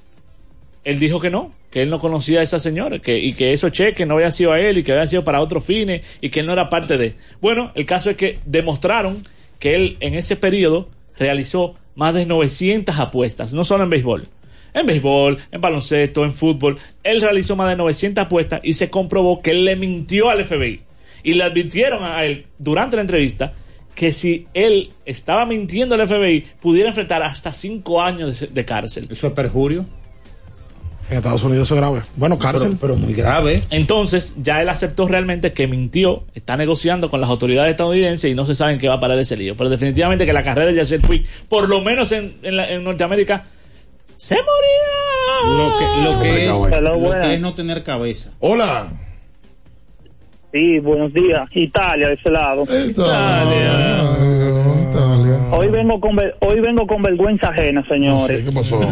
él 0.84 0.98
dijo 0.98 1.20
que 1.20 1.30
no, 1.30 1.52
que 1.70 1.82
él 1.82 1.88
no 1.88 1.98
conocía 1.98 2.40
a 2.40 2.42
esa 2.42 2.58
señora, 2.58 2.98
que, 2.98 3.18
y 3.18 3.32
que 3.32 3.52
esos 3.52 3.72
cheques 3.72 4.06
no 4.06 4.14
habían 4.14 4.32
sido 4.32 4.52
a 4.52 4.60
él 4.60 4.78
y 4.78 4.82
que 4.82 4.92
habían 4.92 5.08
sido 5.08 5.24
para 5.24 5.40
otros 5.40 5.64
fines 5.64 6.02
y 6.20 6.30
que 6.30 6.40
él 6.40 6.46
no 6.46 6.52
era 6.52 6.68
parte 6.68 6.98
de. 6.98 7.14
Bueno, 7.40 7.72
el 7.74 7.86
caso 7.86 8.10
es 8.10 8.16
que 8.16 8.40
demostraron 8.44 9.22
que 9.58 9.74
él 9.74 9.96
en 10.00 10.14
ese 10.14 10.36
periodo 10.36 10.88
realizó 11.18 11.74
más 11.94 12.14
de 12.14 12.26
900 12.26 12.98
apuestas, 12.98 13.52
no 13.52 13.64
solo 13.64 13.84
en 13.84 13.90
béisbol. 13.90 14.28
En 14.74 14.86
béisbol, 14.86 15.38
en 15.50 15.60
baloncesto, 15.60 16.24
en 16.24 16.34
fútbol. 16.34 16.78
Él 17.02 17.22
realizó 17.22 17.56
más 17.56 17.70
de 17.70 17.76
900 17.76 18.24
apuestas 18.24 18.60
y 18.62 18.74
se 18.74 18.90
comprobó 18.90 19.40
que 19.40 19.52
él 19.52 19.64
le 19.64 19.76
mintió 19.76 20.28
al 20.28 20.44
FBI. 20.44 20.82
Y 21.22 21.32
le 21.32 21.44
advirtieron 21.44 22.04
a 22.04 22.24
él 22.24 22.46
durante 22.58 22.96
la 22.96 23.02
entrevista 23.02 23.54
que 23.94 24.12
si 24.12 24.46
él 24.52 24.90
estaba 25.06 25.46
mintiendo 25.46 25.94
al 25.94 26.06
FBI, 26.06 26.44
pudiera 26.60 26.90
enfrentar 26.90 27.22
hasta 27.22 27.54
5 27.54 28.02
años 28.02 28.40
de, 28.40 28.46
de 28.48 28.64
cárcel. 28.66 29.08
¿Eso 29.10 29.26
es 29.26 29.32
perjurio? 29.32 29.86
En 31.08 31.18
Estados 31.18 31.44
Unidos 31.44 31.70
es 31.70 31.76
grave. 31.76 32.02
Bueno, 32.16 32.36
cárcel. 32.38 32.76
Pero, 32.80 32.96
muy 32.96 33.14
grave. 33.14 33.62
Entonces, 33.70 34.34
ya 34.42 34.60
él 34.60 34.68
aceptó 34.68 35.06
realmente 35.06 35.52
que 35.52 35.68
mintió, 35.68 36.24
está 36.34 36.56
negociando 36.56 37.08
con 37.10 37.20
las 37.20 37.30
autoridades 37.30 37.70
estadounidenses 37.70 38.28
y 38.30 38.34
no 38.34 38.44
se 38.44 38.54
sabe 38.56 38.72
en 38.72 38.78
qué 38.80 38.88
va 38.88 38.94
a 38.94 39.00
parar 39.00 39.16
ese 39.18 39.36
lío. 39.36 39.56
Pero 39.56 39.70
definitivamente 39.70 40.26
que 40.26 40.32
la 40.32 40.42
carrera 40.42 40.66
de 40.70 40.74
Yacel 40.76 41.00
Puig, 41.02 41.24
por 41.48 41.68
lo 41.68 41.80
menos 41.80 42.10
en, 42.10 42.34
en, 42.42 42.56
la- 42.56 42.68
en 42.68 42.82
Norteamérica, 42.82 43.44
se 44.04 44.34
moría. 44.34 45.56
Lo 45.56 45.78
que, 45.78 46.02
lo 46.02 46.20
que, 46.20 46.44
es, 46.46 46.72
Hello, 46.72 46.96
lo 46.98 47.20
que 47.20 47.34
es 47.34 47.40
no 47.40 47.54
tener 47.54 47.82
cabeza. 47.84 48.30
Hola. 48.40 48.88
Sí, 50.52 50.78
buenos 50.80 51.12
días. 51.12 51.48
Italia, 51.54 52.08
de 52.08 52.14
ese 52.14 52.30
lado. 52.30 52.64
Hoy 55.52 55.68
vengo 55.68 56.00
con 56.00 56.16
ver- 56.16 56.34
hoy 56.40 56.60
vengo 56.60 56.86
con 56.86 57.02
vergüenza 57.02 57.48
ajena, 57.50 57.86
señores. 57.88 58.44
¿Qué 58.44 58.50
pasó? 58.52 58.80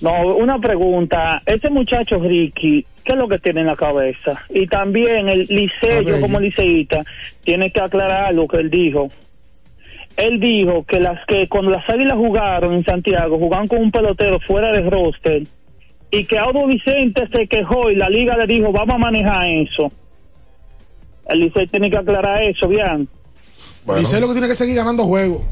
No, 0.00 0.36
una 0.36 0.58
pregunta. 0.58 1.42
Ese 1.46 1.70
muchacho 1.70 2.18
Ricky, 2.18 2.84
¿qué 3.04 3.12
es 3.12 3.18
lo 3.18 3.28
que 3.28 3.38
tiene 3.38 3.60
en 3.60 3.66
la 3.66 3.76
cabeza? 3.76 4.42
Y 4.50 4.66
también 4.66 5.28
el 5.28 5.46
liceo, 5.48 6.02
yo 6.02 6.20
como 6.20 6.40
liceísta, 6.40 7.04
tiene 7.42 7.70
que 7.70 7.80
aclarar 7.80 8.34
lo 8.34 8.46
que 8.46 8.58
él 8.58 8.70
dijo. 8.70 9.08
Él 10.16 10.38
dijo 10.38 10.84
que 10.84 11.00
las 11.00 11.24
que 11.26 11.48
cuando 11.48 11.72
las 11.72 11.88
águilas 11.88 12.16
jugaron 12.16 12.74
en 12.74 12.84
Santiago, 12.84 13.38
jugaban 13.38 13.66
con 13.66 13.78
un 13.78 13.90
pelotero 13.90 14.38
fuera 14.40 14.70
de 14.72 14.88
roster 14.88 15.42
y 16.10 16.24
que 16.26 16.38
Audo 16.38 16.66
Vicente 16.66 17.28
se 17.32 17.48
quejó 17.48 17.90
y 17.90 17.96
la 17.96 18.08
liga 18.08 18.36
le 18.36 18.46
dijo, 18.46 18.70
vamos 18.70 18.94
a 18.94 18.98
manejar 18.98 19.46
eso. 19.46 19.90
El 21.26 21.40
liceo 21.40 21.66
tiene 21.66 21.90
que 21.90 21.96
aclarar 21.96 22.40
eso, 22.42 22.68
bien. 22.68 23.08
Dice 23.98 24.20
lo 24.20 24.28
que 24.28 24.34
tiene 24.34 24.48
que 24.48 24.54
seguir 24.54 24.76
ganando 24.76 25.04
juegos. 25.04 25.42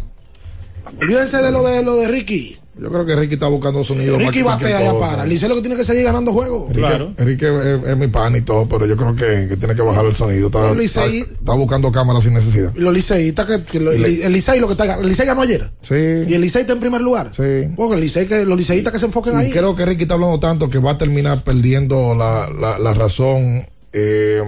Olvídense 1.00 1.38
de 1.38 1.50
lo 1.50 1.64
de 1.64 1.82
lo 1.82 1.96
de 1.96 2.08
Ricky. 2.08 2.56
Yo 2.74 2.90
creo 2.90 3.04
que 3.04 3.14
Ricky 3.14 3.34
está 3.34 3.48
buscando 3.48 3.84
sonido. 3.84 4.18
Ricky 4.18 4.40
batea 4.40 4.80
ya 4.80 4.92
cosa. 4.92 5.10
para. 5.10 5.26
Liceo 5.26 5.46
lo 5.50 5.56
que 5.56 5.60
tiene 5.60 5.76
que 5.76 5.84
seguir 5.84 6.04
ganando 6.04 6.32
juegos. 6.32 6.70
Enrique, 6.70 7.12
Enrique 7.18 7.46
es, 7.46 7.86
es 7.86 7.96
mi 7.98 8.06
pan 8.06 8.34
y 8.34 8.40
todo, 8.40 8.66
pero 8.66 8.86
yo 8.86 8.96
creo 8.96 9.14
que, 9.14 9.46
que 9.46 9.56
tiene 9.58 9.74
que 9.74 9.82
bajar 9.82 10.06
el 10.06 10.14
sonido. 10.14 10.46
Está, 10.46 10.72
Licey- 10.72 11.20
está- 11.20 11.34
está 11.34 11.52
buscando 11.52 11.92
cámaras 11.92 12.22
sin 12.24 12.32
necesidad. 12.32 12.72
Y 12.74 12.80
Los 12.80 12.94
liceístas 12.94 13.44
que, 13.44 13.62
que 13.64 13.78
lo- 13.78 13.92
le- 13.92 14.06
el, 14.08 14.22
el 14.22 14.32
Licey 14.32 14.58
lo 14.58 14.68
que 14.68 14.72
está 14.72 14.94
el 14.94 15.06
Licey 15.06 15.26
ganó 15.26 15.42
ayer. 15.42 15.70
Sí. 15.82 15.94
Y 16.26 16.32
el 16.32 16.40
Licey 16.40 16.62
está 16.62 16.72
en 16.72 16.80
primer 16.80 17.02
lugar. 17.02 17.30
Sí. 17.36 17.68
Porque 17.76 17.94
el 17.96 18.00
Licey 18.00 18.26
que 18.26 18.46
los 18.46 18.56
liceístas 18.56 18.90
que 18.90 18.98
se 18.98 19.04
enfoquen 19.04 19.34
Y 19.34 19.36
ahí. 19.36 19.50
creo 19.50 19.76
que 19.76 19.84
Ricky 19.84 20.04
está 20.04 20.14
hablando 20.14 20.40
tanto 20.40 20.70
que 20.70 20.78
va 20.78 20.92
a 20.92 20.98
terminar 20.98 21.44
perdiendo 21.44 22.14
la, 22.14 22.48
la, 22.48 22.78
la 22.78 22.94
razón 22.94 23.66
eh, 23.92 24.40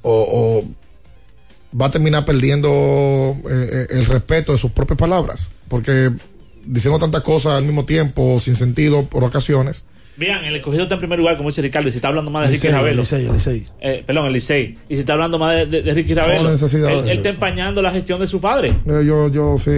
o, 0.00 0.62
o 0.62 1.78
va 1.78 1.86
a 1.86 1.90
terminar 1.90 2.24
perdiendo 2.24 2.70
eh, 2.70 3.36
eh, 3.50 3.86
el 3.90 4.06
respeto 4.06 4.52
de 4.52 4.58
sus 4.58 4.70
propias 4.70 4.96
palabras. 4.98 5.50
Porque 5.68 6.10
diciendo 6.68 6.98
tantas 6.98 7.22
cosas 7.22 7.52
al 7.52 7.64
mismo 7.64 7.84
tiempo, 7.84 8.38
sin 8.38 8.54
sentido, 8.54 9.04
por 9.06 9.24
ocasiones. 9.24 9.84
Vean, 10.16 10.44
el 10.44 10.56
escogido 10.56 10.82
está 10.82 10.94
en 10.96 10.98
primer 11.00 11.18
lugar, 11.18 11.36
como 11.36 11.48
dice 11.48 11.62
Ricardo, 11.62 11.88
y 11.88 11.92
se 11.92 11.98
está 11.98 12.08
hablando 12.08 12.30
más 12.30 12.48
de 12.48 12.54
Ricky 12.56 12.68
Ravelo. 12.68 13.02
Licey, 13.02 13.28
Licey. 13.30 13.66
Eh, 13.80 14.02
perdón, 14.04 14.26
el 14.26 14.32
Licey. 14.32 14.76
Y 14.88 14.94
se 14.94 15.00
está 15.00 15.12
hablando 15.12 15.38
más 15.38 15.54
de, 15.54 15.66
de- 15.66 15.82
de 15.82 15.94
Ricky 15.94 16.12
Ravelo. 16.14 16.42
No, 16.42 16.50
necesidad 16.50 16.90
él, 16.92 17.08
él 17.08 17.16
está 17.18 17.28
empañando 17.28 17.80
la 17.80 17.92
gestión 17.92 18.18
de 18.18 18.26
su 18.26 18.40
padre. 18.40 18.70
Eh, 18.84 19.04
yo, 19.06 19.28
yo 19.28 19.56
sí. 19.58 19.70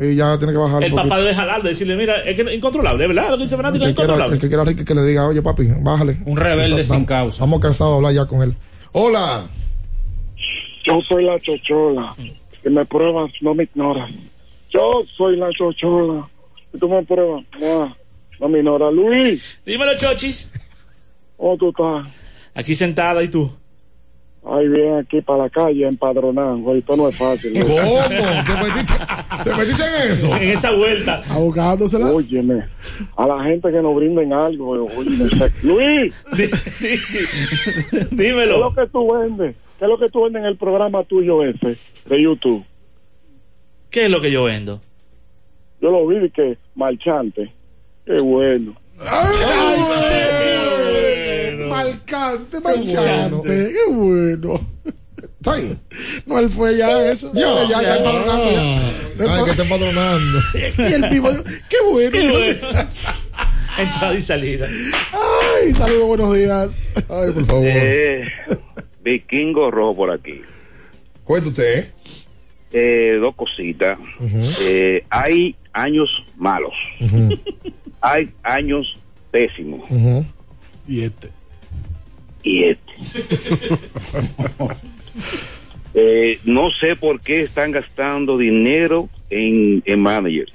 Y 0.00 0.14
ya 0.16 0.36
tiene 0.38 0.52
que 0.52 0.58
bajar 0.58 0.82
El 0.82 0.90
papá 0.90 1.02
poquito. 1.02 1.20
debe 1.22 1.34
jalar, 1.34 1.62
de 1.62 1.68
decirle, 1.70 1.96
mira, 1.96 2.16
es 2.22 2.36
que 2.36 2.42
es 2.42 2.54
incontrolable, 2.54 3.06
¿verdad? 3.06 3.30
Lo 3.30 3.36
que 3.36 3.42
dice 3.44 3.56
Fanático 3.56 3.82
es 3.84 3.88
El 3.88 3.92
incontrolable. 3.92 4.34
el 4.36 4.40
que 4.40 4.48
quiera 4.48 4.64
Ricky 4.64 4.84
que 4.84 4.94
le 4.94 5.02
diga, 5.04 5.26
oye 5.26 5.42
papi, 5.42 5.66
bájale. 5.80 6.18
Un 6.26 6.36
rebelde 6.36 6.82
sin 6.84 7.04
causa. 7.04 7.34
Estamos 7.36 7.60
cansados 7.60 7.92
de 7.92 7.96
hablar 7.96 8.12
ya 8.14 8.26
con 8.26 8.42
él. 8.42 8.54
Hola. 8.92 9.44
Yo 10.84 11.00
soy 11.08 11.24
la 11.24 11.38
chochola. 11.40 12.14
Si 12.16 12.68
me 12.70 12.84
pruebas, 12.86 13.30
no 13.42 13.54
me 13.54 13.64
ignoras. 13.64 14.10
Yo 14.70 15.02
soy 15.06 15.36
la 15.36 15.48
chochola. 15.56 16.28
Tú 16.78 16.88
me 16.88 17.02
pruebas, 17.02 17.44
no, 17.60 17.96
no 18.40 18.48
me 18.48 18.58
ignoras. 18.58 18.92
Luis, 18.92 19.58
Dímelo, 19.64 19.96
Chochis. 19.96 20.52
¿cómo 21.36 21.56
tú 21.56 21.70
estás? 21.70 22.50
Aquí 22.54 22.74
sentada 22.74 23.22
y 23.22 23.28
tú. 23.28 23.50
Ay, 24.44 24.68
bien 24.68 24.94
aquí 24.96 25.20
para 25.20 25.44
la 25.44 25.50
calle, 25.50 25.86
empadronado. 25.86 26.74
Esto 26.74 26.96
no 26.96 27.08
es 27.08 27.16
fácil. 27.16 27.52
¿no? 27.58 27.64
¿Cómo? 27.66 27.98
¿Te 28.08 28.54
metiste, 28.62 28.94
te 29.44 29.54
metiste 29.56 29.82
en 29.84 30.12
eso? 30.12 30.36
En 30.36 30.48
esa 30.50 30.70
vuelta. 30.72 31.22
Abogándosela. 31.28 32.06
Óyeme, 32.12 32.64
a 33.16 33.26
la 33.26 33.42
gente 33.44 33.70
que 33.70 33.82
nos 33.82 33.94
brinden 33.96 34.32
algo. 34.32 34.70
Óyeme, 34.70 35.24
Luis, 35.62 36.14
¿qué 36.36 36.44
es 36.44 38.10
Dímelo. 38.10 38.60
lo 38.60 38.74
que 38.74 38.86
tú 38.86 39.12
vendes? 39.12 39.56
¿Qué 39.78 39.84
es 39.84 39.88
lo 39.90 39.98
que 39.98 40.08
tú 40.08 40.22
vendes 40.24 40.40
en 40.40 40.46
el 40.48 40.56
programa 40.56 41.02
tuyo 41.04 41.42
ese 41.44 41.76
de 42.06 42.22
YouTube? 42.22 42.64
¿Qué 43.90 44.04
es 44.04 44.10
lo 44.10 44.20
que 44.20 44.30
yo 44.30 44.44
vendo? 44.44 44.80
Yo 45.80 45.90
lo 45.90 46.06
vi 46.06 46.30
que 46.30 46.58
marchante. 46.74 47.52
Qué 48.04 48.20
bueno. 48.20 48.76
Marcante, 51.68 52.60
marchante. 52.60 53.72
Qué 53.72 53.92
bueno. 53.92 54.60
Está. 55.16 55.56
No, 56.26 56.38
él 56.38 56.48
fue 56.48 56.76
ya 56.76 57.10
eso. 57.10 57.32
Ya, 57.32 57.64
ya, 57.68 57.80
está 57.80 57.96
empadronando 57.98 58.50
ya. 58.50 59.36
Ay, 59.36 59.44
que 59.44 59.50
está 59.50 59.62
empadronando. 59.62 60.38
Y 60.78 60.92
el 60.92 61.08
vivo, 61.10 61.28
qué 61.68 61.76
bueno. 61.90 62.10
Qué 62.10 62.30
bueno. 62.30 62.88
Entrada 63.78 64.14
y 64.14 64.22
salida. 64.22 64.66
Ay, 65.12 65.72
saludos, 65.72 66.08
buenos 66.08 66.34
días. 66.34 66.80
Ay, 67.08 67.32
por 67.32 67.44
favor. 67.46 67.64
Eh, 67.66 68.24
Vikingo 69.02 69.70
Rojo 69.70 69.96
por 69.96 70.10
aquí. 70.10 70.40
Cuente 71.24 71.48
usted. 71.50 71.92
Eh, 72.72 73.18
dos 73.20 73.34
cositas. 73.34 73.98
Eh, 74.62 75.04
hay 75.10 75.56
años 75.72 76.08
malos. 76.36 76.74
Hay 78.00 78.30
años 78.42 78.98
pésimos. 79.30 79.88
Y 80.86 81.02
este. 81.02 81.30
Y 82.42 82.64
este. 82.64 82.92
Eh, 86.00 86.38
no 86.44 86.68
sé 86.80 86.94
por 86.94 87.20
qué 87.20 87.40
están 87.40 87.72
gastando 87.72 88.38
dinero 88.38 89.08
en, 89.30 89.82
en 89.84 90.00
manager. 90.00 90.46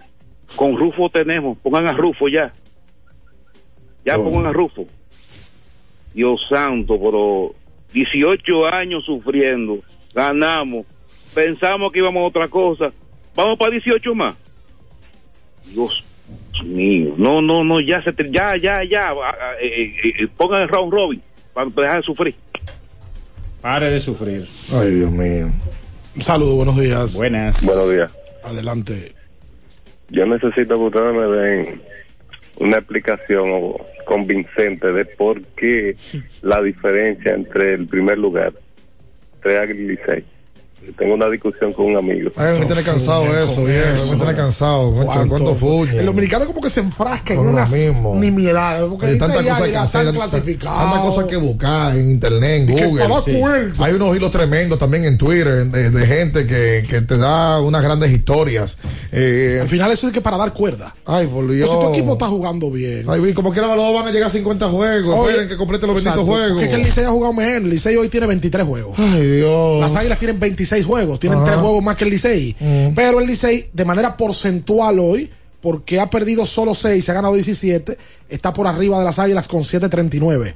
Con 0.55 0.77
Rufo 0.77 1.09
tenemos. 1.09 1.57
Pongan 1.57 1.87
a 1.87 1.91
Rufo 1.91 2.29
ya. 2.29 2.53
Ya 4.05 4.15
pongan 4.15 4.45
a 4.45 4.53
Rufo. 4.53 4.87
Dios 6.13 6.39
santo, 6.49 6.99
pero 6.99 7.55
18 7.93 8.67
años 8.67 9.03
sufriendo. 9.05 9.79
Ganamos. 10.13 10.85
Pensamos 11.33 11.91
que 11.91 11.99
íbamos 11.99 12.21
a 12.21 12.27
otra 12.27 12.47
cosa. 12.47 12.91
Vamos 13.35 13.57
para 13.57 13.71
18 13.71 14.15
más. 14.15 14.35
Dios 15.65 16.03
mío. 16.63 17.13
No, 17.17 17.41
no, 17.41 17.63
no. 17.63 17.79
Ya, 17.81 18.01
se, 18.03 18.13
te- 18.13 18.29
ya, 18.31 18.55
ya, 18.57 18.83
ya. 18.83 19.11
eh, 19.61 19.93
eh, 20.03 20.13
eh, 20.19 20.27
pongan 20.37 20.61
el 20.63 20.69
round 20.69 20.91
robin 20.93 21.21
para 21.53 21.69
dejar 21.69 21.97
de 21.97 22.03
sufrir. 22.03 22.35
Pare 23.61 23.89
de 23.89 23.99
sufrir. 23.99 24.45
Ay, 24.73 24.91
Dios 24.95 25.11
mío. 25.11 25.47
Saludos, 26.19 26.55
buenos 26.55 26.79
días. 26.79 27.15
Buenas. 27.15 27.65
Buenos 27.65 27.91
días. 27.91 28.11
Adelante. 28.43 29.13
Yo 30.09 30.25
necesito 30.25 30.75
que 30.75 30.81
ustedes 30.81 31.13
me 31.15 31.25
den 31.37 31.81
una 32.59 32.77
explicación 32.77 33.73
convincente 34.05 34.91
de 34.91 35.05
por 35.05 35.41
qué 35.55 35.95
la 36.43 36.61
diferencia 36.61 37.33
entre 37.33 37.73
el 37.75 37.87
primer 37.87 38.17
lugar, 38.19 38.53
Águila 39.43 39.63
y 39.73 39.87
Licey. 39.87 40.25
Tengo 40.97 41.13
una 41.15 41.29
discusión 41.29 41.73
con 41.73 41.85
un 41.85 41.97
amigo. 41.97 42.31
Ay, 42.35 42.59
me 42.59 42.65
tiene 42.65 42.83
cansado 42.83 43.23
eso, 43.25 43.63
viejo. 43.65 44.11
Me 44.11 44.17
tiene 44.17 44.35
cansado. 44.35 44.91
¿Cuánto 45.27 45.55
fuñe? 45.55 45.99
El 45.99 46.05
dominicano 46.05 46.45
como 46.45 46.61
que 46.61 46.69
se 46.69 46.81
enfrasca 46.81 47.33
en 47.33 47.39
unas 47.39 47.71
nimiedades. 47.71 48.83
Porque 48.89 49.07
Hay 49.07 49.17
tantas 49.19 49.43
cosas 49.43 49.69
que 49.69 49.77
hacer, 49.77 50.05
tantas 50.05 50.99
cosas 51.01 51.25
que 51.25 51.37
buscar 51.37 51.95
en 51.95 52.09
internet, 52.11 52.69
en 52.69 52.89
Google. 52.89 53.03
Hay 53.79 53.93
unos 53.93 54.15
hilos 54.15 54.31
tremendos 54.31 54.79
también 54.79 55.05
en 55.05 55.17
Twitter 55.17 55.65
de, 55.65 55.89
de 55.89 56.05
gente 56.05 56.45
que, 56.45 56.85
que 56.89 57.01
te 57.01 57.17
da 57.17 57.61
unas 57.61 57.81
grandes 57.81 58.11
historias. 58.11 58.77
Eh, 59.11 59.59
Al 59.61 59.67
final 59.67 59.91
eso 59.91 60.07
es 60.07 60.13
que 60.13 60.21
para 60.21 60.37
dar 60.37 60.53
cuerda. 60.53 60.95
Ay, 61.05 61.27
por 61.27 61.49
Dios. 61.49 61.69
si 61.69 61.75
tu 61.75 61.89
equipo 61.89 62.13
está 62.13 62.27
jugando 62.27 62.71
bien. 62.71 63.05
Ay, 63.07 63.21
vi, 63.21 63.33
como 63.33 63.51
quiera, 63.51 63.75
los 63.75 63.93
van 63.93 64.07
a 64.07 64.11
llegar 64.11 64.27
a 64.27 64.31
50 64.31 64.69
juegos. 64.69 65.15
Oye, 65.17 65.29
Esperen 65.31 65.49
que 65.49 65.57
complete 65.57 65.87
los 65.87 65.95
benditos 65.95 66.13
exacto, 66.21 66.31
juegos. 66.31 66.51
Porque 66.51 66.65
es 66.65 66.69
que 66.69 66.75
el 66.75 66.83
Licey 66.83 67.05
ha 67.05 67.09
jugado 67.09 67.33
mejor. 67.33 67.53
El 67.57 67.69
Licey 67.69 67.95
hoy 67.95 68.09
tiene 68.09 68.27
23 68.27 68.65
juegos. 68.65 68.95
Ay, 68.97 69.25
Dios. 69.37 69.81
Las 69.81 69.95
Águilas 69.95 70.19
tienen 70.19 70.39
26 70.39 70.72
juegos, 70.81 71.19
tienen 71.19 71.39
Ajá. 71.39 71.51
3 71.51 71.57
juegos 71.59 71.83
más 71.83 71.95
que 71.95 72.03
el 72.05 72.09
Licey. 72.09 72.55
Mm. 72.59 72.93
Pero 72.95 73.19
el 73.19 73.27
Licey, 73.27 73.69
de 73.71 73.85
manera 73.85 74.17
porcentual 74.17 74.99
hoy, 74.99 75.29
porque 75.61 75.99
ha 75.99 76.09
perdido 76.09 76.45
solo 76.45 76.75
6, 76.75 77.03
se 77.03 77.11
ha 77.11 77.13
ganado 77.13 77.35
17, 77.35 77.97
está 78.29 78.51
por 78.51 78.67
arriba 78.67 78.99
de 78.99 79.05
las 79.05 79.19
Águilas 79.19 79.47
con 79.47 79.61
7.39. 79.61 80.55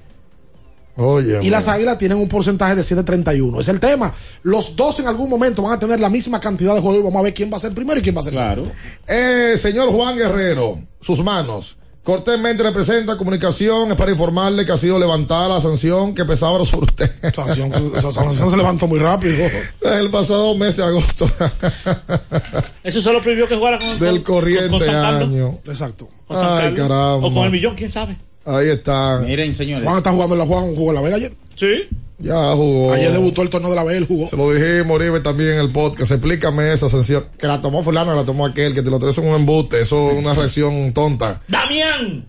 Oye. 0.97 1.39
Y 1.43 1.49
las 1.49 1.67
Águilas 1.67 1.97
tienen 1.97 2.17
un 2.17 2.27
porcentaje 2.27 2.75
de 2.75 2.81
7.31. 2.81 3.61
Es 3.61 3.67
el 3.67 3.79
tema. 3.79 4.13
Los 4.41 4.75
dos 4.75 4.99
en 4.99 5.07
algún 5.07 5.29
momento 5.29 5.61
van 5.61 5.73
a 5.73 5.79
tener 5.79 5.99
la 5.99 6.09
misma 6.09 6.39
cantidad 6.39 6.73
de 6.73 6.81
juegos 6.81 6.99
y 6.99 7.03
vamos 7.03 7.19
a 7.19 7.23
ver 7.23 7.33
quién 7.33 7.51
va 7.51 7.57
a 7.57 7.59
ser 7.59 7.73
primero 7.73 7.99
y 7.99 8.03
quién 8.03 8.15
va 8.15 8.21
a 8.21 8.23
ser 8.23 8.33
segundo. 8.33 8.71
Eh, 9.07 9.55
señor 9.57 9.91
Juan 9.91 10.17
Guerrero, 10.17 10.79
sus 10.99 11.23
manos. 11.23 11.77
Cortésmente 12.07 12.63
representa 12.63 13.17
comunicación, 13.17 13.91
es 13.91 13.97
para 13.97 14.09
informarle 14.11 14.65
que 14.65 14.71
ha 14.71 14.77
sido 14.77 14.97
levantada 14.97 15.49
la 15.49 15.59
sanción 15.59 16.15
que 16.15 16.23
pesaba 16.23 16.63
sobre 16.63 16.85
usted. 16.85 17.11
Sanción, 17.35 17.69
esa 17.97 18.13
sanción 18.13 18.49
se 18.49 18.55
levantó 18.55 18.87
muy 18.87 18.97
rápido. 18.97 19.35
El 19.81 20.09
pasado 20.09 20.55
mes 20.55 20.77
de 20.77 20.83
agosto 20.85 21.29
Eso 22.85 23.01
solo 23.01 23.21
prohibió 23.21 23.45
que 23.49 23.57
jugara 23.57 23.77
con, 23.77 23.99
del 23.99 24.23
con- 24.23 24.35
corriente 24.35 24.69
con 24.69 24.89
año. 24.89 25.59
Exacto. 25.65 26.07
Con 26.25 26.37
San 26.37 26.67
Ay, 26.67 26.75
caramba. 26.75 27.27
O 27.27 27.33
con 27.33 27.43
el 27.43 27.51
millón, 27.51 27.75
quién 27.75 27.91
sabe. 27.91 28.17
Ahí 28.45 28.69
está. 28.69 29.19
Miren, 29.25 29.53
señores. 29.53 29.83
Juan 29.83 29.97
está 29.97 30.13
jugando 30.13 30.35
en 30.35 30.39
la 30.39 30.45
Juan 30.45 30.73
jugó 30.75 30.91
en 30.91 30.95
la 30.95 31.01
Vega 31.01 31.15
ayer. 31.17 31.33
Sí. 31.57 31.89
Ya 32.19 32.53
jugó. 32.53 32.93
Ayer 32.93 33.11
debutó 33.11 33.41
el 33.43 33.49
torneo 33.49 33.69
de 33.69 33.75
la 33.75 33.83
Vega, 33.83 33.97
él 33.97 34.05
jugó. 34.07 34.27
Se 34.27 34.35
lo 34.37 34.51
dijimos, 34.51 34.95
Oribe, 34.95 35.19
también 35.19 35.53
en 35.55 35.59
el 35.59 35.69
podcast. 35.69 36.09
Explícame 36.11 36.71
esa 36.73 36.89
sanción. 36.89 37.25
Que 37.37 37.45
la 37.45 37.61
tomó 37.61 37.83
fulano, 37.83 38.15
la 38.15 38.23
tomó 38.23 38.45
aquel, 38.45 38.73
que 38.73 38.81
te 38.81 38.89
lo 38.89 38.97
traes 38.97 39.17
en 39.19 39.27
un 39.27 39.35
embuste. 39.35 39.81
Eso 39.81 40.11
es 40.11 40.17
una 40.23 40.33
reacción 40.33 40.93
tonta. 40.93 41.41
Damián, 41.47 42.25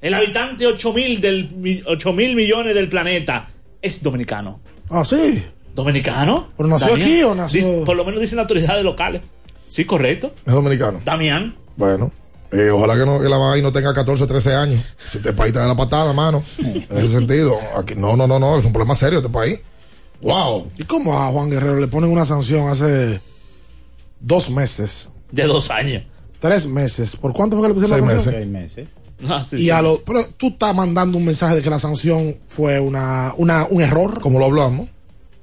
el 0.00 0.14
habitante 0.14 0.66
8 0.66 0.92
mil 0.92 1.20
del 1.20 1.50
mi- 1.52 1.82
8 1.86 2.12
mil 2.12 2.34
millones 2.34 2.74
del 2.74 2.88
planeta, 2.88 3.46
es 3.82 4.02
dominicano. 4.02 4.60
Ah, 4.90 5.04
sí. 5.04 5.42
¿Dominicano? 5.74 6.48
¿Pero 6.56 6.68
nació 6.68 6.88
Damián. 6.88 7.08
aquí 7.08 7.22
o 7.22 7.34
nació- 7.34 7.60
Dice- 7.60 7.82
por 7.84 7.96
lo 7.96 8.04
menos 8.04 8.20
dicen 8.20 8.36
las 8.36 8.44
autoridades 8.44 8.82
locales. 8.84 9.22
Sí, 9.68 9.84
correcto. 9.84 10.32
Es 10.46 10.52
dominicano. 10.52 11.00
Damián. 11.04 11.54
Bueno. 11.76 12.12
Eh, 12.54 12.70
ojalá 12.70 12.94
que, 12.94 13.04
no, 13.04 13.20
que 13.20 13.28
la 13.28 13.38
mamá 13.38 13.54
ahí 13.54 13.62
no 13.62 13.72
tenga 13.72 13.92
14, 13.92 14.26
13 14.26 14.54
años. 14.54 14.80
Si 15.06 15.18
este 15.18 15.32
país 15.32 15.52
te 15.52 15.58
da 15.58 15.66
la 15.66 15.76
patada, 15.76 16.12
mano. 16.12 16.42
En 16.58 16.96
ese 16.96 17.08
sentido. 17.08 17.58
Aquí, 17.76 17.94
no, 17.96 18.16
no, 18.16 18.26
no, 18.26 18.38
no. 18.38 18.56
Es 18.58 18.64
un 18.64 18.72
problema 18.72 18.94
serio 18.94 19.18
este 19.18 19.30
país. 19.30 19.58
Wow. 20.22 20.70
¿Y 20.78 20.84
cómo 20.84 21.20
a 21.20 21.26
Juan 21.30 21.50
Guerrero 21.50 21.80
le 21.80 21.88
ponen 21.88 22.10
una 22.10 22.24
sanción 22.24 22.68
hace 22.68 23.20
dos 24.20 24.50
meses? 24.50 25.10
De 25.32 25.42
dos 25.44 25.70
años. 25.70 26.04
Tres 26.38 26.66
meses. 26.66 27.16
¿Por 27.16 27.32
cuánto 27.32 27.56
fue 27.56 27.64
que 27.64 27.68
le 27.68 27.80
pusieron 27.80 27.98
Seis 27.98 28.08
la 28.08 28.14
sanción? 28.20 28.34
Seis 28.34 28.46
meses. 28.46 28.90
Ah, 29.28 29.42
sí, 29.44 29.56
Y 29.56 29.58
sí. 29.64 29.70
a 29.70 29.80
lo, 29.82 29.96
pero 30.04 30.24
tú 30.36 30.48
estás 30.48 30.74
mandando 30.74 31.18
un 31.18 31.24
mensaje 31.24 31.56
de 31.56 31.62
que 31.62 31.70
la 31.70 31.78
sanción 31.78 32.36
fue 32.46 32.78
una, 32.78 33.32
una, 33.36 33.66
un 33.68 33.80
error. 33.80 34.20
Como 34.20 34.38
lo 34.38 34.46
hablamos. 34.46 34.88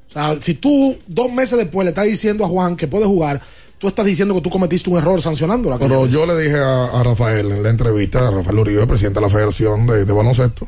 O 0.10 0.14
sea, 0.14 0.38
si 0.38 0.56
tú 0.56 0.98
dos 1.08 1.32
meses 1.32 1.58
después 1.58 1.86
le 1.86 1.90
estás 1.90 2.06
diciendo 2.06 2.44
a 2.46 2.48
Juan 2.48 2.76
que 2.76 2.88
puede 2.88 3.06
jugar, 3.06 3.42
tú 3.82 3.88
estás 3.88 4.06
diciendo 4.06 4.34
que 4.36 4.42
tú 4.42 4.50
cometiste 4.52 4.90
un 4.90 4.98
error 5.00 5.20
sancionándola. 5.22 5.78
Pero 5.80 6.06
yo 6.08 6.26
le 6.28 6.40
dije 6.40 6.58
a, 6.58 6.86
a 6.86 7.04
Rafael 7.04 7.52
en 7.52 7.64
la 7.64 7.70
entrevista, 7.70 8.28
a 8.28 8.32
Rafael 8.32 8.60
Uribe, 8.60 8.86
presidente 8.88 9.20
de 9.20 9.26
la 9.26 9.32
Federación 9.32 9.88
de, 9.88 10.06
de 10.06 10.14
Baloncesto, 10.14 10.68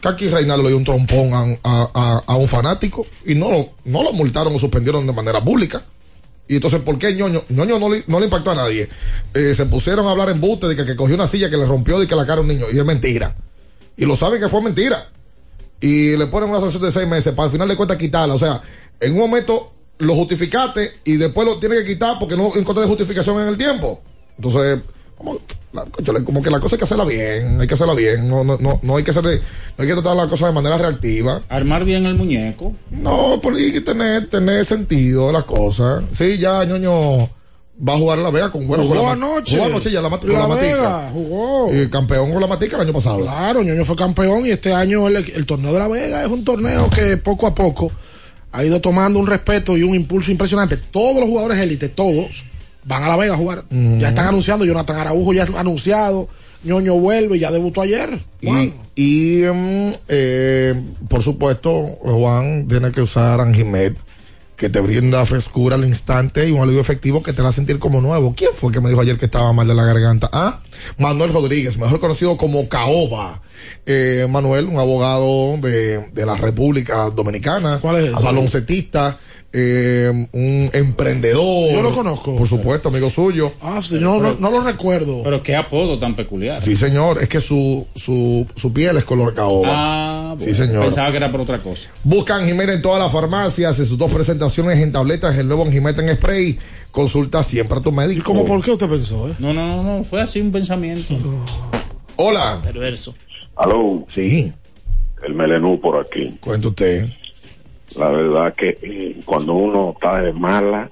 que 0.00 0.08
aquí 0.08 0.28
Reinaldo 0.30 0.62
le 0.64 0.70
dio 0.70 0.78
un 0.78 0.84
trompón 0.84 1.32
a, 1.34 1.42
a- 1.62 1.90
a- 1.94 2.22
a 2.26 2.36
un 2.36 2.48
fanático 2.48 3.06
y 3.26 3.34
no, 3.34 3.50
lo- 3.52 3.68
no 3.84 4.02
lo 4.02 4.12
multaron 4.14 4.54
o 4.54 4.58
suspendieron 4.58 5.06
de 5.06 5.12
manera 5.12 5.44
pública. 5.44 5.82
Y 6.48 6.54
entonces, 6.56 6.80
¿por 6.80 6.96
qué 6.96 7.12
ñoño? 7.14 7.42
ñoño 7.48 7.78
no 7.78 7.88
le, 7.88 8.04
no 8.06 8.18
le 8.20 8.26
impactó 8.26 8.52
a 8.52 8.54
nadie. 8.54 8.88
Eh, 9.34 9.52
se 9.54 9.66
pusieron 9.66 10.06
a 10.06 10.12
hablar 10.12 10.30
en 10.30 10.40
buste 10.40 10.68
de 10.68 10.76
que, 10.76 10.86
que 10.86 10.94
cogió 10.96 11.14
una 11.16 11.26
silla 11.26 11.50
que 11.50 11.56
le 11.56 11.66
rompió 11.66 11.98
de 11.98 12.06
que 12.06 12.14
la 12.14 12.24
cara 12.24 12.38
a 12.38 12.42
un 12.42 12.48
niño. 12.48 12.66
Y 12.72 12.78
es 12.78 12.84
mentira. 12.84 13.34
Y 13.96 14.06
lo 14.06 14.16
saben 14.16 14.40
que 14.40 14.48
fue 14.48 14.62
mentira. 14.62 15.08
Y 15.80 16.16
le 16.16 16.26
ponen 16.28 16.48
una 16.48 16.60
sanción 16.60 16.82
de 16.82 16.92
seis 16.92 17.06
meses 17.06 17.34
para 17.34 17.46
al 17.46 17.52
final 17.52 17.68
de 17.68 17.76
cuentas 17.76 17.96
quitarla. 17.98 18.34
O 18.34 18.38
sea, 18.38 18.62
en 19.00 19.12
un 19.14 19.18
momento 19.18 19.72
lo 19.98 20.14
justificaste 20.14 20.92
y 21.04 21.16
después 21.16 21.46
lo 21.46 21.58
tiene 21.58 21.76
que 21.76 21.84
quitar 21.84 22.18
porque 22.18 22.36
no 22.36 22.54
encontré 22.54 22.84
justificación 22.84 23.40
en 23.42 23.48
el 23.48 23.56
tiempo. 23.56 24.00
Entonces, 24.36 24.80
como, 25.16 25.38
como 26.24 26.42
que 26.42 26.50
la 26.50 26.60
cosa 26.60 26.74
hay 26.74 26.78
que 26.78 26.84
hacerla 26.84 27.04
bien, 27.04 27.60
hay 27.60 27.66
que 27.66 27.74
hacerla 27.74 27.94
bien, 27.94 28.28
no, 28.28 28.44
no, 28.44 28.58
no, 28.58 28.80
no 28.82 28.96
hay 28.96 29.04
que 29.04 29.12
hacerle, 29.12 29.40
no 29.76 29.82
hay 29.82 29.88
que 29.88 29.94
tratar 29.94 30.16
la 30.16 30.28
cosa 30.28 30.46
de 30.46 30.52
manera 30.52 30.76
reactiva. 30.76 31.40
Armar 31.48 31.84
bien 31.84 32.04
el 32.04 32.14
muñeco. 32.14 32.72
No, 32.90 33.40
por 33.40 33.54
ahí 33.54 33.64
hay 33.64 33.72
que 33.72 33.80
tener, 33.80 34.28
tener 34.28 34.64
sentido 34.64 35.32
la 35.32 35.42
cosa. 35.42 36.02
Sí, 36.12 36.36
ya 36.38 36.64
ñoño 36.64 37.30
va 37.86 37.94
a 37.94 37.98
jugar 37.98 38.18
a 38.18 38.22
la 38.22 38.30
Vega 38.30 38.50
con 38.50 38.66
bueno 38.66 38.84
Jugó 38.84 38.96
con 38.96 39.06
la, 39.06 39.12
anoche. 39.12 39.56
Jugó 39.56 39.66
anoche 39.66 39.90
ya 39.90 40.02
la, 40.02 40.10
con 40.10 40.32
La 40.32 40.40
la 40.40 40.46
matica. 40.46 40.66
Vega, 40.66 41.10
jugó. 41.12 41.74
Y 41.74 41.88
campeón 41.88 42.32
con 42.32 42.40
la 42.40 42.46
matica 42.46 42.76
el 42.76 42.82
año 42.82 42.92
pasado. 42.92 43.22
Claro, 43.22 43.62
Ñoño 43.62 43.84
fue 43.84 43.96
campeón 43.96 44.46
y 44.46 44.50
este 44.50 44.72
año 44.72 45.08
el, 45.08 45.16
el 45.16 45.46
torneo 45.46 45.72
de 45.72 45.78
la 45.78 45.88
Vega 45.88 46.22
es 46.22 46.28
un 46.28 46.44
torneo 46.44 46.90
que 46.90 47.16
poco 47.16 47.46
a 47.46 47.54
poco 47.54 47.90
ha 48.56 48.64
ido 48.64 48.80
tomando 48.80 49.18
un 49.18 49.26
respeto 49.26 49.76
y 49.76 49.82
un 49.82 49.94
impulso 49.94 50.30
impresionante. 50.30 50.78
Todos 50.78 51.20
los 51.20 51.28
jugadores 51.28 51.58
élite, 51.58 51.90
todos, 51.90 52.44
van 52.84 53.04
a 53.04 53.08
la 53.08 53.16
Vega 53.16 53.34
a 53.34 53.36
jugar. 53.36 53.64
Ya 53.70 54.08
están 54.08 54.28
anunciando, 54.28 54.64
Jonathan 54.64 54.96
Araujo 54.96 55.34
ya 55.34 55.44
ha 55.44 55.60
anunciado, 55.60 56.28
Ñoño 56.64 56.94
vuelve 56.94 57.36
y 57.36 57.40
ya 57.40 57.50
debutó 57.50 57.82
ayer. 57.82 58.18
Y, 58.40 58.72
y 58.94 59.42
mm, 59.44 59.92
eh, 60.08 60.74
por 61.06 61.22
supuesto, 61.22 61.98
Juan 62.00 62.66
tiene 62.66 62.92
que 62.92 63.02
usar 63.02 63.42
Anjimet, 63.42 63.94
que 64.56 64.70
te 64.70 64.80
brinda 64.80 65.24
frescura 65.26 65.76
al 65.76 65.84
instante 65.84 66.48
y 66.48 66.52
un 66.52 66.62
alivio 66.62 66.80
efectivo 66.80 67.22
que 67.22 67.32
te 67.32 67.42
hará 67.42 67.52
sentir 67.52 67.78
como 67.78 68.00
nuevo. 68.00 68.34
¿Quién 68.36 68.50
fue 68.54 68.72
que 68.72 68.80
me 68.80 68.88
dijo 68.88 69.00
ayer 69.00 69.18
que 69.18 69.26
estaba 69.26 69.52
mal 69.52 69.68
de 69.68 69.74
la 69.74 69.84
garganta? 69.84 70.30
Ah, 70.32 70.60
Manuel 70.98 71.32
Rodríguez, 71.32 71.76
mejor 71.76 72.00
conocido 72.00 72.36
como 72.36 72.68
Caoba. 72.68 73.42
Eh, 73.84 74.26
Manuel, 74.30 74.66
un 74.66 74.78
abogado 74.78 75.56
de, 75.58 76.10
de 76.12 76.26
la 76.26 76.36
República 76.36 77.10
Dominicana, 77.10 77.78
¿Cuál 77.80 77.96
es 77.96 78.04
ese? 78.04 78.14
Eh, 79.58 80.28
un 80.32 80.70
emprendedor. 80.74 81.72
Yo 81.72 81.80
lo 81.82 81.94
conozco. 81.94 82.36
Por 82.36 82.46
supuesto, 82.46 82.90
amigo 82.90 83.08
suyo. 83.08 83.52
Ah, 83.62 83.80
sí, 83.82 83.96
no, 83.98 84.20
no, 84.20 84.34
no 84.38 84.50
lo 84.50 84.60
recuerdo. 84.62 85.22
Pero 85.22 85.42
qué 85.42 85.56
apodo 85.56 85.98
tan 85.98 86.14
peculiar. 86.14 86.60
Sí, 86.60 86.76
señor, 86.76 87.22
es 87.22 87.28
que 87.30 87.40
su, 87.40 87.86
su, 87.94 88.46
su 88.54 88.72
piel 88.72 88.98
es 88.98 89.04
color 89.04 89.32
caoba. 89.34 89.68
Ah, 89.72 90.34
bueno, 90.36 90.52
sí, 90.54 90.62
señor. 90.62 90.82
Pensaba 90.84 91.10
que 91.10 91.16
era 91.16 91.30
por 91.32 91.40
otra 91.40 91.58
cosa. 91.58 91.88
Buscan 92.04 92.42
Anjimet 92.42 92.68
en 92.68 92.82
todas 92.82 93.02
las 93.02 93.10
farmacias, 93.10 93.78
en 93.78 93.86
sus 93.86 93.96
dos 93.96 94.12
presentaciones 94.12 94.78
en 94.78 94.92
tabletas, 94.92 95.36
el 95.38 95.46
nuevo 95.48 95.62
Anjimet 95.64 95.98
en 96.00 96.14
spray. 96.16 96.58
Consulta 96.90 97.42
siempre 97.42 97.78
a 97.78 97.82
tu 97.82 97.92
médico. 97.92 98.20
¿Y 98.20 98.22
cómo 98.22 98.44
por 98.44 98.62
qué 98.62 98.72
usted 98.72 98.88
pensó? 98.88 99.28
Eh? 99.28 99.32
No, 99.38 99.52
no, 99.54 99.82
no, 99.82 99.98
no, 99.98 100.04
fue 100.04 100.20
así 100.20 100.40
un 100.40 100.52
pensamiento. 100.52 101.14
Hola. 102.16 102.60
Perverso. 102.62 103.14
Aló, 103.56 104.04
Sí, 104.08 104.52
el 105.26 105.34
melenú 105.34 105.80
por 105.80 105.98
aquí. 105.98 106.36
cuenta 106.40 106.68
usted. 106.68 107.08
La 107.96 108.08
verdad 108.08 108.54
que 108.54 108.78
eh, 108.82 109.20
cuando 109.24 109.54
uno 109.54 109.92
está 109.92 110.20
de 110.20 110.32
mala, 110.32 110.90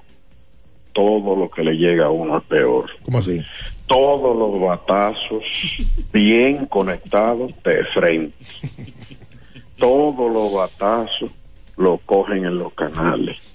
todo 0.93 1.35
lo 1.35 1.49
que 1.49 1.61
le 1.61 1.73
llega 1.73 2.05
a 2.05 2.09
uno 2.09 2.37
es 2.37 2.43
peor. 2.45 2.89
¿Cómo 3.03 3.17
así? 3.17 3.43
Todos 3.85 4.35
los 4.35 4.61
batazos 4.61 5.43
bien 6.13 6.65
conectados 6.67 7.51
de 7.63 7.83
frente. 7.93 8.35
Todos 9.77 10.33
los 10.33 10.53
batazos 10.53 11.29
lo 11.77 11.97
cogen 11.97 12.45
en 12.45 12.55
los 12.57 12.73
canales. 12.73 13.53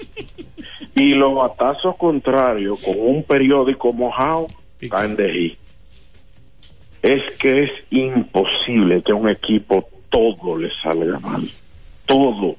Y 0.94 1.14
los 1.14 1.34
batazos 1.34 1.96
contrarios 1.96 2.82
con 2.82 2.96
un 2.98 3.22
periódico 3.22 3.92
mojado 3.92 4.46
caen 4.90 5.16
de 5.16 5.30
ahí. 5.30 5.56
Es 7.02 7.22
que 7.38 7.64
es 7.64 7.70
imposible 7.90 9.02
que 9.02 9.12
a 9.12 9.14
un 9.14 9.30
equipo 9.30 9.88
todo 10.10 10.58
le 10.58 10.68
salga 10.82 11.18
mal. 11.20 11.42
Todo. 12.04 12.56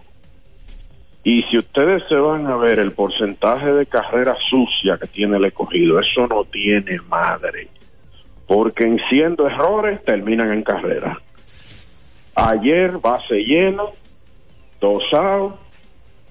Y 1.24 1.44
si 1.44 1.60
ustedes 1.60 2.04
se 2.10 2.16
van 2.16 2.48
a 2.48 2.58
ver 2.58 2.80
el 2.80 2.94
porcentaje 2.94 3.72
de 3.72 3.86
carrera 3.86 4.36
sucia 4.50 4.98
que 4.98 5.08
tiene 5.08 5.38
el 5.38 5.46
escogido, 5.46 6.00
eso 6.00 6.26
no 6.28 6.46
tiene 6.46 7.00
madre. 7.10 7.68
Porque 8.48 8.86
en 8.86 9.00
siendo 9.10 9.48
errores 9.48 10.04
terminan 10.04 10.52
en 10.52 10.64
carrera. 10.64 11.22
Ayer 12.34 12.98
base 12.98 13.36
llena, 13.36 13.84
dos 14.80 15.04
outs, 15.14 15.58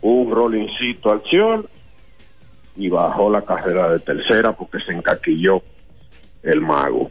un 0.02 0.30
rollincito 0.30 1.12
al 1.12 1.22
y 2.76 2.88
bajó 2.88 3.30
la 3.30 3.42
carrera 3.42 3.90
de 3.90 4.00
tercera 4.00 4.52
porque 4.52 4.78
se 4.80 4.92
encaquilló 4.92 5.62
el 6.42 6.60
mago. 6.60 7.10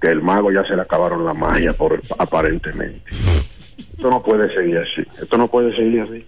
Que 0.00 0.08
el 0.08 0.22
mago 0.22 0.52
ya 0.52 0.64
se 0.64 0.76
le 0.76 0.82
acabaron 0.82 1.24
la 1.24 1.34
magia 1.34 1.72
por 1.72 2.00
aparentemente. 2.18 3.10
Esto 3.10 4.10
no 4.10 4.22
puede 4.22 4.52
seguir 4.54 4.78
así. 4.78 5.00
Esto 5.20 5.36
no 5.36 5.48
puede 5.48 5.74
seguir 5.74 6.02
así. 6.02 6.24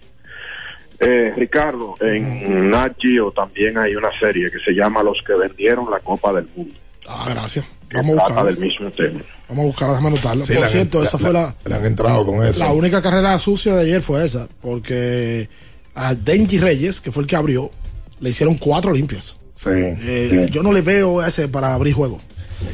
Eh, 0.99 1.33
Ricardo, 1.37 1.95
en 2.01 2.69
Nat 2.71 2.93
Geo 2.99 3.31
también 3.31 3.77
hay 3.77 3.95
una 3.95 4.09
serie 4.19 4.49
que 4.51 4.59
se 4.59 4.71
llama 4.71 5.03
Los 5.03 5.17
que 5.25 5.33
vendieron 5.33 5.89
la 5.91 5.99
Copa 5.99 6.33
del 6.33 6.47
Mundo. 6.55 6.73
Ah, 7.07 7.27
gracias. 7.29 7.65
Vamos 7.93 8.13
a 8.19 8.25
trata 8.25 8.41
buscar. 8.41 8.45
del 8.45 8.57
mismo 8.57 8.91
tema. 8.91 9.21
Vamos 9.47 9.63
a 9.63 9.65
buscar, 9.67 9.89
déjame 9.89 10.07
anotarlo. 10.09 10.45
Sí, 10.45 10.53
Por 10.55 10.65
cierto, 10.67 11.03
esa 11.03 11.17
fue 11.17 11.31
la. 11.31 11.55
Le 11.65 11.75
han 11.75 11.85
entrado 11.85 12.25
con 12.25 12.43
eso. 12.45 12.59
La 12.59 12.73
única 12.73 13.01
carrera 13.01 13.37
sucia 13.37 13.75
de 13.75 13.83
ayer 13.83 14.01
fue 14.01 14.25
esa, 14.25 14.47
porque 14.61 15.47
a 15.95 16.15
Denji 16.15 16.59
Reyes, 16.59 16.99
que 16.99 17.11
fue 17.11 17.23
el 17.23 17.27
que 17.27 17.35
abrió, 17.35 17.71
le 18.19 18.29
hicieron 18.31 18.55
cuatro 18.55 18.91
limpias. 18.91 19.37
Sí. 19.55 19.69
Eh, 19.71 20.47
Yo 20.51 20.63
no 20.63 20.73
le 20.73 20.81
veo 20.81 21.23
ese 21.23 21.47
para 21.47 21.73
abrir 21.73 21.93
juego. 21.93 22.19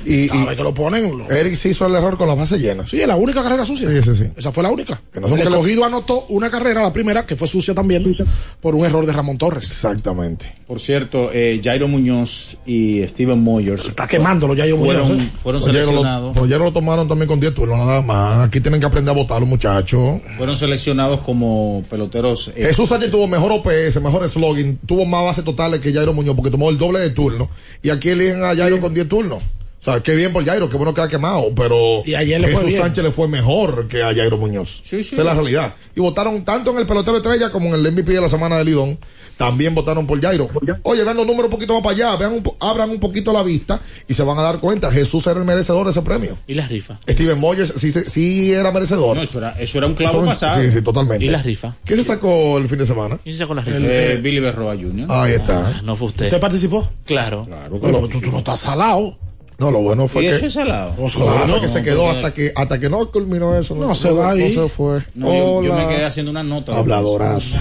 Y, 0.05 0.27
Cada 0.27 0.45
vez 0.45 0.57
que 0.57 0.63
lo 0.63 0.73
ponen. 0.73 1.17
lo- 1.17 1.29
Eric 1.31 1.55
se 1.55 1.69
hizo 1.69 1.85
el 1.85 1.95
error 1.95 2.17
con 2.17 2.27
las 2.27 2.37
bases 2.37 2.61
llenas. 2.61 2.89
Sí, 2.89 3.01
es 3.01 3.07
la 3.07 3.15
única 3.15 3.41
carrera 3.43 3.65
sucia. 3.65 3.89
Sí, 3.89 4.01
sí, 4.01 4.15
sí. 4.15 4.29
Esa 4.35 4.51
fue 4.51 4.63
la 4.63 4.69
única. 4.71 4.99
Que 5.13 5.19
no 5.19 5.27
son 5.27 5.39
el 5.39 5.47
escogido 5.47 5.85
anotó 5.85 6.25
una 6.29 6.49
carrera, 6.49 6.81
la 6.81 6.91
primera, 6.93 7.25
que 7.25 7.35
fue 7.35 7.47
sucia 7.47 7.73
también, 7.73 8.15
por 8.61 8.75
un 8.75 8.85
error 8.85 9.05
de 9.05 9.13
Ramón 9.13 9.37
Torres. 9.37 9.65
Exactamente. 9.69 10.55
Por 10.67 10.79
cierto, 10.79 11.29
eh, 11.33 11.59
Jairo 11.63 11.87
Muñoz 11.87 12.57
y 12.65 13.05
Steven 13.07 13.39
Moyers. 13.43 13.85
Está 13.87 14.07
quemándolo 14.07 14.55
Jairo 14.55 14.77
fueron, 14.77 15.07
Muñoz, 15.07 15.23
¿eh? 15.23 15.29
fueron 15.41 15.61
Oye, 15.61 15.71
seleccionados. 15.71 16.27
Lo, 16.29 16.33
pero 16.33 16.45
ya 16.45 16.57
lo 16.57 16.71
tomaron 16.73 17.07
también 17.07 17.27
con 17.27 17.39
10 17.39 17.53
turnos, 17.53 17.77
nada 17.77 18.01
más. 18.01 18.47
Aquí 18.47 18.59
tienen 18.61 18.79
que 18.79 18.85
aprender 18.85 19.11
a 19.13 19.17
votar 19.17 19.39
los 19.39 19.49
muchachos. 19.49 20.21
Fueron 20.37 20.55
seleccionados 20.55 21.19
como 21.21 21.83
peloteros. 21.89 22.49
eh, 22.55 22.65
Jesús 22.67 22.89
Sánchez 22.89 23.11
tuvo 23.11 23.27
mejor 23.27 23.51
OPS, 23.51 23.99
mejor 24.01 24.27
slogan, 24.27 24.79
tuvo 24.85 25.05
más 25.05 25.23
bases 25.23 25.43
totales 25.43 25.79
que 25.79 25.93
Jairo 25.93 26.13
Muñoz 26.13 26.35
porque 26.35 26.49
tomó 26.51 26.69
el 26.69 26.77
doble 26.77 26.99
de 26.99 27.09
turno. 27.11 27.49
Y 27.81 27.89
aquí 27.89 28.09
eligen 28.09 28.43
a 28.43 28.55
Jairo 28.55 28.79
con 28.81 28.93
10 28.93 29.07
turnos. 29.07 29.43
O 29.85 29.91
sea, 29.91 29.99
qué 30.01 30.15
bien 30.15 30.31
por 30.31 30.45
Jairo, 30.45 30.69
qué 30.69 30.77
bueno 30.77 30.93
que 30.93 31.01
ha 31.01 31.09
quemado, 31.09 31.51
pero 31.53 31.99
Y 32.05 32.15
ayer 32.15 32.39
le 32.39 32.47
fue 32.47 32.63
Jesús. 32.63 32.79
Sánchez 32.79 33.03
le 33.03 33.11
fue 33.11 33.27
mejor 33.27 33.87
que 33.89 34.01
a 34.01 34.13
Jairo 34.15 34.37
Muñoz. 34.37 34.79
Sí, 34.81 35.03
sí. 35.03 35.13
Esa 35.15 35.23
es 35.23 35.25
la 35.25 35.33
realidad. 35.33 35.73
Y 35.93 35.99
votaron 35.99 36.45
tanto 36.45 36.71
en 36.71 36.77
el 36.77 36.85
pelotero 36.85 37.17
estrella 37.17 37.51
como 37.51 37.67
en 37.67 37.85
el 37.85 37.91
MVP 37.91 38.13
de 38.13 38.21
la 38.21 38.29
semana 38.29 38.57
de 38.57 38.63
Lidón. 38.63 38.97
También 39.35 39.73
votaron 39.75 40.05
por 40.07 40.21
Jairo. 40.21 40.47
Oye, 40.83 41.03
vean 41.03 41.17
los 41.17 41.25
números 41.25 41.45
un 41.45 41.51
poquito 41.51 41.73
más 41.73 41.81
para 41.83 41.95
allá, 41.95 42.15
vean 42.17 42.33
un 42.33 42.43
abran 42.59 42.91
un 42.91 42.99
poquito 42.99 43.33
la 43.33 43.41
vista 43.43 43.81
y 44.07 44.13
se 44.13 44.21
van 44.23 44.37
a 44.37 44.41
dar 44.43 44.59
cuenta. 44.59 44.89
Jesús 44.91 45.25
era 45.27 45.39
el 45.39 45.45
merecedor 45.45 45.85
de 45.85 45.91
ese 45.91 46.01
premio. 46.03 46.37
¿Y 46.47 46.53
la 46.53 46.65
rifa? 46.67 46.99
Steven 47.09 47.39
Moyers 47.39 47.73
sí, 47.75 47.91
se- 47.91 48.07
sí 48.09 48.53
era 48.53 48.71
merecedor. 48.71 49.17
No, 49.17 49.23
eso 49.23 49.39
era, 49.39 49.59
eso 49.59 49.79
era 49.79 49.87
un 49.87 49.95
clavo 49.95 50.19
Eso- 50.19 50.25
pasado. 50.27 50.61
Sí, 50.61 50.71
sí, 50.71 50.81
totalmente. 50.81 51.25
¿Y 51.25 51.29
la 51.29 51.41
rifa? 51.41 51.75
¿Qué 51.83 51.95
se 51.97 52.03
sacó 52.03 52.57
el 52.59 52.69
fin 52.69 52.77
de 52.77 52.85
semana? 52.85 53.17
¿Quién 53.23 53.37
sacó 53.37 53.53
la 53.55 53.63
rifa? 53.63 53.77
Eh, 53.81 54.19
Billy 54.21 54.39
Berroa 54.39 54.75
Jr. 54.75 55.07
Ahí 55.09 55.33
está. 55.33 55.67
Ah, 55.67 55.81
no 55.83 55.95
fue 55.97 56.07
usted. 56.07 56.25
¿Usted 56.27 56.39
participó? 56.39 56.87
Claro. 57.03 57.45
Claro, 57.45 57.79
Bueno, 57.79 58.07
tú, 58.07 58.21
tú 58.21 58.31
no 58.31 58.37
estás 58.37 58.59
salado. 58.61 59.17
No, 59.59 59.71
lo 59.71 59.79
bueno 59.81 60.07
fue 60.07 60.23
¿Y 60.23 60.29
que. 60.29 60.35
eso 60.35 60.45
es 60.47 60.53
salado? 60.53 60.93
Pues 60.97 61.15
Lo 61.15 61.25
claro. 61.25 61.47
fue 61.47 61.61
que 61.61 61.67
se 61.67 61.79
no, 61.79 61.85
quedó 61.85 62.09
hasta 62.09 62.33
que 62.33 62.51
hasta 62.55 62.79
que 62.79 62.89
no 62.89 63.11
culminó 63.11 63.55
eso. 63.57 63.75
No, 63.75 63.93
se 63.95 64.11
va 64.11 64.31
ahí. 64.31 64.53
No 64.55 64.63
se 64.63 64.69
fue. 64.69 64.99
No, 65.15 65.61
yo, 65.61 65.73
me 65.73 65.87
quedé 65.87 66.05
haciendo 66.05 66.31
una 66.31 66.43
nota. 66.43 66.75
Habladorazo. 66.77 67.57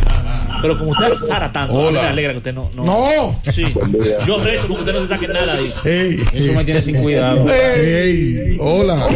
Pero 0.62 0.78
como 0.78 0.92
usted 0.92 1.12
Sara 1.14 1.50
tanto, 1.50 1.74
a 1.76 1.80
mí 1.82 1.86
Hola. 1.88 2.02
me 2.02 2.08
alegra 2.08 2.32
que 2.32 2.38
usted 2.38 2.54
no. 2.54 2.70
No. 2.74 2.84
No. 2.84 3.36
Sí. 3.42 3.64
Yo 4.26 4.42
rezo 4.42 4.68
porque 4.68 4.82
usted 4.82 4.92
no 4.92 5.00
se 5.00 5.06
saque 5.06 5.28
nada 5.28 5.52
ahí. 5.54 5.72
Ey. 5.84 6.20
Eso 6.34 6.52
me 6.54 6.64
tiene 6.64 6.80
sin 6.80 7.00
cuidado. 7.02 7.44
Ey. 7.76 8.56
Hola. 8.60 9.08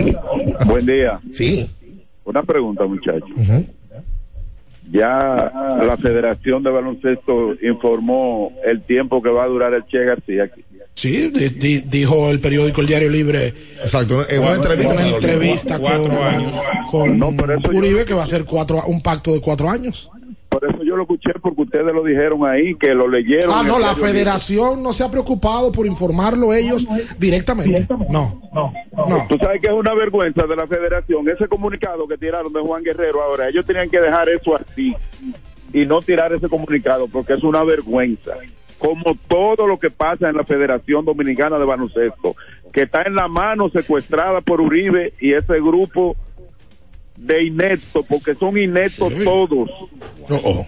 Buen 0.67 0.85
día. 0.87 1.21
Sí. 1.33 1.71
Una 2.25 2.43
pregunta, 2.43 2.85
muchachos. 2.85 3.31
Ya 4.93 5.09
la 5.85 5.97
Federación 6.01 6.63
de 6.63 6.71
Baloncesto 6.71 7.55
informó 7.63 8.53
el 8.65 8.83
tiempo 8.83 9.21
que 9.23 9.31
va 9.31 9.45
a 9.45 9.49
durar 9.49 9.75
el 9.75 9.85
Che 9.87 10.05
García 10.05 10.45
aquí. 10.45 10.63
Sí, 10.97 11.29
di- 11.29 11.49
di- 11.51 11.81
dijo 11.83 12.31
el 12.31 12.41
periódico 12.41 12.81
El 12.81 12.87
Diario 12.87 13.11
Libre 13.11 13.49
Exacto. 13.83 14.27
En 14.31 14.43
una 14.43 14.55
entrevista. 14.55 14.93
una 14.95 15.07
entrevista 15.09 15.79
Cuatro 15.79 16.05
con, 16.05 16.17
años. 16.17 16.57
con 16.91 17.19
No, 17.19 17.31
yo- 17.33 17.79
Uribe 17.79 18.07
que 18.07 18.15
va 18.15 18.23
a 18.23 18.27
ser 18.27 18.45
cuatro, 18.47 18.83
un 18.87 19.03
pacto 19.03 19.33
de 19.33 19.41
cuatro 19.43 19.69
años. 19.69 20.11
Por 20.49 20.65
eso 20.65 20.83
yo 20.85 20.97
lo 20.97 21.03
escuché 21.03 21.33
porque 21.43 21.61
ustedes 21.63 21.85
lo 21.93 22.03
dijeron 22.03 22.47
ahí, 22.49 22.75
que 22.77 22.95
lo 22.95 23.09
leyeron. 23.09 23.53
Ah, 23.55 23.63
no, 23.63 23.79
la 23.79 23.95
federación 23.95 24.83
no 24.83 24.95
se 24.95 25.05
ha 25.05 25.11
preocupado 25.11 25.71
por 25.71 25.85
informarlo 25.87 26.55
ellos 26.55 26.87
directamente. 27.19 27.87
No, 28.09 28.41
no, 28.55 28.73
no. 29.07 29.27
Tú 29.29 29.37
sabes 29.37 29.61
que 29.61 29.67
es 29.67 29.75
una 29.75 29.93
vergüenza 29.93 30.47
de 30.47 30.57
la 30.57 30.67
federación. 30.67 31.29
Ese 31.29 31.47
comunicado 31.47 32.09
que 32.09 32.17
tiraron 32.17 32.51
de 32.55 32.61
Juan 32.61 32.83
Guerrero 32.83 33.23
ahora, 33.23 33.51
ellos 33.51 33.67
tenían 33.67 33.91
que 33.91 34.01
dejar 34.01 34.31
eso 34.31 34.57
así 34.57 34.95
y 35.75 35.85
no 35.85 36.01
tirar 36.01 36.33
ese 36.33 36.49
comunicado 36.49 37.07
porque 37.07 37.35
es 37.35 37.43
una 37.43 37.63
vergüenza. 37.63 38.33
Como 38.79 39.17
todo 39.29 39.67
lo 39.67 39.79
que 39.79 39.91
pasa 39.91 40.29
en 40.29 40.37
la 40.37 40.45
Federación 40.45 41.05
Dominicana 41.05 41.59
de 41.59 41.65
Baloncesto, 41.65 42.37
que 42.73 42.83
está 42.83 43.03
en 43.03 43.15
la 43.15 43.27
mano 43.29 43.71
secuestrada 43.71 44.41
por 44.43 44.61
Uribe 44.61 45.15
y 45.21 45.33
ese 45.33 45.55
grupo 45.55 46.15
de 47.17 47.45
ineptos, 47.45 48.05
porque 48.07 48.35
son 48.35 48.59
ineptos 48.59 49.13
todos. 49.25 49.71
No, 50.29 50.37
oh. 50.45 50.67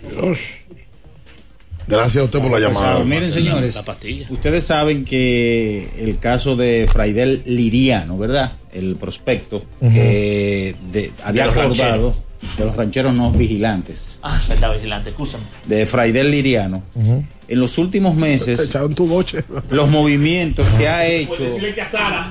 Gracias 1.87 2.17
a 2.23 2.25
usted 2.25 2.39
por 2.41 2.51
la 2.51 2.67
Pues, 2.67 2.79
llamada. 2.79 3.01
ah, 3.01 3.05
miren, 3.05 3.25
señores, 3.31 3.75
La 3.77 3.83
pastilla. 3.85 4.27
ustedes 4.29 4.65
saben 4.65 5.05
que 5.07 5.89
el 5.99 6.19
caso 6.19 6.55
de 6.55 6.87
Fraidel 6.91 7.43
Liriano, 7.47 8.19
¿verdad? 8.19 8.53
El 8.73 8.97
prospecto 8.97 9.65
que 9.81 10.75
de- 10.93 11.11
había 11.25 11.45
De 11.45 11.51
acordado 11.51 12.15
de 12.59 12.65
los 12.67 12.77
rancheros 12.77 13.15
no 13.15 13.33
vigilantes, 13.33 14.19
Ah, 14.23 14.39
verdad, 14.51 14.75
vigilante, 14.75 15.11
escúchame. 15.11 15.45
de 15.67 15.87
Fraidel 15.87 16.31
Liriano. 16.31 16.83
En 17.49 17.61
los 17.61 17.79
últimos 17.79 18.15
meses, 18.15 18.61
echaron 18.61 18.95
tu 18.95 19.07
boche. 19.07 19.43
los 19.71 19.89
movimientos 19.89 20.67
que 20.77 20.87
ha 20.87 21.07
hecho, 21.07 21.45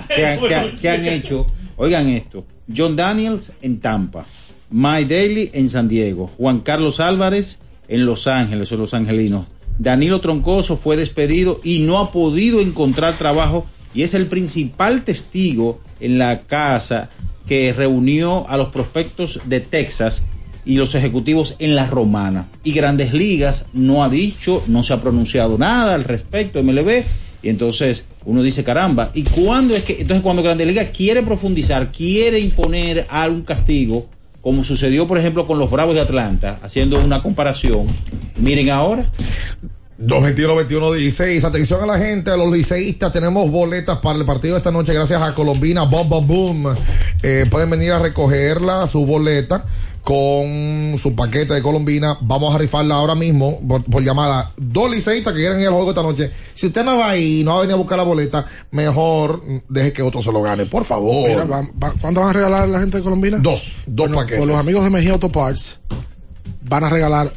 que 0.07 0.25
a 0.25 0.71
que 0.79 0.89
han 0.89 1.05
hecho, 1.05 1.47
oigan 1.75 2.07
esto, 2.09 2.45
John 2.73 2.95
Daniels 2.95 3.51
en 3.61 3.79
Tampa, 3.79 4.27
Mike 4.69 5.15
Daly 5.15 5.49
en 5.53 5.69
San 5.69 5.87
Diego, 5.87 6.29
Juan 6.37 6.59
Carlos 6.59 6.99
Álvarez 6.99 7.59
en 7.87 8.05
Los 8.05 8.27
Ángeles 8.27 8.71
o 8.71 8.77
Los 8.77 8.93
Angelinos, 8.93 9.47
Danilo 9.79 10.21
Troncoso 10.21 10.75
fue 10.75 10.97
despedido 10.97 11.59
y 11.63 11.79
no 11.79 11.99
ha 11.99 12.11
podido 12.11 12.61
encontrar 12.61 13.13
trabajo 13.13 13.65
y 13.93 14.03
es 14.03 14.13
el 14.13 14.27
principal 14.27 15.03
testigo 15.03 15.79
en 15.99 16.17
la 16.17 16.41
casa 16.41 17.09
que 17.47 17.73
reunió 17.73 18.47
a 18.49 18.57
los 18.57 18.69
prospectos 18.69 19.41
de 19.45 19.61
Texas 19.61 20.23
y 20.67 20.75
los 20.75 20.93
ejecutivos 20.95 21.55
en 21.59 21.75
la 21.75 21.87
romana. 21.87 22.49
Y 22.63 22.73
Grandes 22.73 23.13
Ligas 23.13 23.65
no 23.73 24.03
ha 24.03 24.09
dicho, 24.09 24.61
no 24.67 24.83
se 24.83 24.93
ha 24.93 25.01
pronunciado 25.01 25.57
nada 25.57 25.95
al 25.95 26.03
respecto, 26.03 26.61
MLB. 26.61 27.03
Y 27.41 27.49
entonces 27.49 28.05
uno 28.25 28.43
dice, 28.43 28.63
caramba, 28.63 29.09
¿y 29.13 29.23
cuándo 29.23 29.75
es 29.75 29.83
que, 29.83 29.93
entonces 30.01 30.21
cuando 30.21 30.43
Grandes 30.43 30.67
Ligas 30.67 30.89
quiere 30.95 31.23
profundizar, 31.23 31.91
quiere 31.91 32.39
imponer 32.39 33.07
algún 33.09 33.43
castigo, 33.43 34.07
como 34.41 34.63
sucedió 34.63 35.07
por 35.07 35.17
ejemplo 35.17 35.47
con 35.47 35.57
los 35.57 35.71
Bravos 35.71 35.95
de 35.95 36.01
Atlanta, 36.01 36.59
haciendo 36.61 36.99
una 36.99 37.21
comparación, 37.21 37.87
miren 38.37 38.69
ahora, 38.69 39.09
221-21-16. 39.99 41.43
Atención 41.43 41.81
a 41.81 41.85
la 41.85 41.97
gente, 41.97 42.29
a 42.29 42.37
los 42.37 42.51
liceístas. 42.51 43.11
Tenemos 43.11 43.49
boletas 43.49 43.97
para 43.97 44.19
el 44.19 44.25
partido 44.25 44.53
de 44.53 44.59
esta 44.59 44.71
noche 44.71 44.93
gracias 44.93 45.21
a 45.21 45.33
Colombina 45.33 45.83
Boom 45.83 46.09
Boom 46.09 46.27
Boom. 46.27 46.75
Eh, 47.23 47.45
pueden 47.49 47.69
venir 47.69 47.91
a 47.91 47.99
recogerla, 47.99 48.85
su 48.85 49.05
boleta, 49.05 49.65
con 50.11 50.97
su 50.97 51.13
paquete 51.17 51.53
de 51.53 51.61
Colombina. 51.61 52.17
Vamos 52.21 52.55
a 52.55 52.57
rifarla 52.57 52.95
ahora 52.95 53.13
mismo 53.13 53.59
por, 53.67 53.83
por 53.83 54.01
llamada. 54.01 54.51
Dos 54.55 54.89
liceístas 54.89 55.33
que 55.33 55.39
quieren 55.39 55.59
ir 55.59 55.67
al 55.67 55.73
juego 55.73 55.89
esta 55.89 56.01
noche. 56.01 56.31
Si 56.53 56.67
usted 56.67 56.85
no 56.85 56.95
va 56.97 57.09
ahí, 57.09 57.43
no 57.43 57.51
va 57.51 57.57
a 57.57 57.61
venir 57.61 57.73
a 57.73 57.77
buscar 57.77 57.97
la 57.97 58.05
boleta, 58.05 58.45
mejor 58.71 59.41
deje 59.67 59.91
que 59.91 60.01
otro 60.01 60.21
se 60.21 60.31
lo 60.31 60.41
gane. 60.41 60.65
Por 60.65 60.85
favor. 60.85 61.27
Mira, 61.29 61.43
va- 61.43 61.61
va- 61.83 61.93
¿cuánto 61.99 62.21
van 62.21 62.29
a 62.29 62.33
regalar 62.33 62.69
la 62.69 62.79
gente 62.79 62.97
de 62.97 63.03
Colombina? 63.03 63.37
Dos, 63.39 63.75
dos 63.85 64.07
Bueno, 64.07 64.15
paquetes. 64.15 64.37
Pues 64.37 64.49
los 64.49 64.57
amigos 64.59 64.83
de 64.85 64.89
Mejía 64.91 65.11
Auto 65.11 65.29
Parts 65.29 65.81
van 66.63 66.85
a 66.85 66.89
regalar 66.89 67.33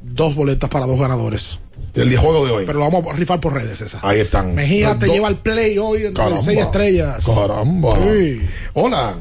dos 0.00 0.34
boletas 0.34 0.70
para 0.70 0.86
dos 0.86 0.98
ganadores. 0.98 1.58
El 1.94 2.16
juego 2.16 2.46
de 2.46 2.52
hoy. 2.52 2.64
Pero 2.66 2.78
lo 2.78 2.90
vamos 2.90 3.04
a 3.12 3.16
rifar 3.16 3.40
por 3.40 3.52
redes, 3.52 3.80
esa. 3.82 3.98
Ahí 4.02 4.20
están. 4.20 4.54
Mejía 4.54 4.98
te 4.98 5.06
lleva 5.06 5.28
el 5.28 5.36
play 5.36 5.76
hoy 5.76 6.06
en 6.06 6.14
Caramba. 6.14 6.40
seis 6.40 6.60
estrellas. 6.60 7.26
Caramba. 7.26 7.98
Sí. 8.02 8.40
Hola. 8.74 9.16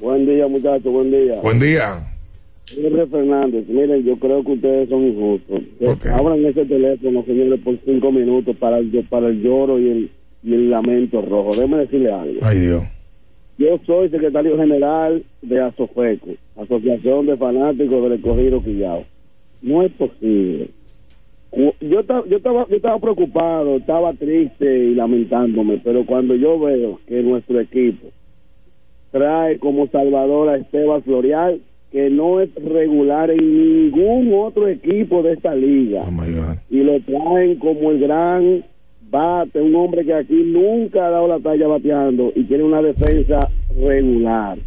Buen 0.00 0.24
día, 0.24 0.48
muchachos, 0.48 0.90
buen 0.90 1.10
día. 1.10 1.40
Buen 1.42 1.60
día. 1.60 2.06
Jorge 2.74 3.06
Fernández, 3.06 3.68
miren, 3.68 4.02
yo 4.02 4.16
creo 4.16 4.42
que 4.42 4.52
ustedes 4.52 4.88
son 4.88 5.02
injustos. 5.08 5.60
¿Por 5.78 5.98
qué? 5.98 6.08
Abran 6.08 6.44
ese 6.46 6.64
teléfono, 6.64 7.22
señores, 7.24 7.60
por 7.60 7.76
cinco 7.84 8.10
minutos 8.10 8.56
para 8.56 8.78
el, 8.78 8.90
para 9.10 9.28
el 9.28 9.42
lloro 9.42 9.78
y 9.78 9.88
el, 9.90 10.10
y 10.42 10.54
el 10.54 10.70
lamento 10.70 11.20
rojo. 11.20 11.50
Déjeme 11.50 11.78
decirle 11.78 12.10
algo. 12.10 12.40
Ay, 12.42 12.60
Dios. 12.60 12.84
Yo 13.58 13.78
soy 13.84 14.08
secretario 14.08 14.56
general 14.56 15.22
de 15.42 15.60
ASOFECO, 15.60 16.30
Asociación 16.56 17.26
de 17.26 17.36
Fanáticos 17.36 18.02
del 18.02 18.12
Escogido 18.12 18.62
Quillao. 18.62 19.04
No 19.60 19.82
es 19.82 19.92
posible. 19.92 20.70
Yo, 21.52 21.74
yo, 21.80 22.00
estaba, 22.00 22.24
yo 22.68 22.76
estaba 22.76 22.98
preocupado, 22.98 23.76
estaba 23.76 24.14
triste 24.14 24.64
y 24.64 24.94
lamentándome, 24.94 25.78
pero 25.84 26.06
cuando 26.06 26.36
yo 26.36 26.58
veo 26.58 27.00
que 27.06 27.22
nuestro 27.22 27.60
equipo 27.60 28.08
trae 29.10 29.58
como 29.58 29.88
salvador 29.88 30.48
a 30.48 30.56
Esteban 30.56 31.02
Florial, 31.02 31.60
que 31.90 32.08
no 32.10 32.40
es 32.40 32.54
regular 32.54 33.30
en 33.30 33.90
ningún 33.90 34.32
otro 34.34 34.68
equipo 34.68 35.22
de 35.22 35.32
esta 35.32 35.54
liga, 35.54 36.02
Oh 36.06 36.54
y 36.70 36.82
lo 36.84 37.00
traen 37.00 37.56
como 37.56 37.90
el 37.90 38.00
gran 38.00 38.64
bate, 39.10 39.60
un 39.60 39.74
hombre 39.74 40.04
que 40.04 40.14
aquí 40.14 40.40
nunca 40.44 41.06
ha 41.06 41.10
dado 41.10 41.26
la 41.26 41.40
talla 41.40 41.66
bateando 41.66 42.32
y 42.36 42.44
tiene 42.44 42.62
una 42.62 42.80
defensa 42.80 43.48
regular. 43.76 44.58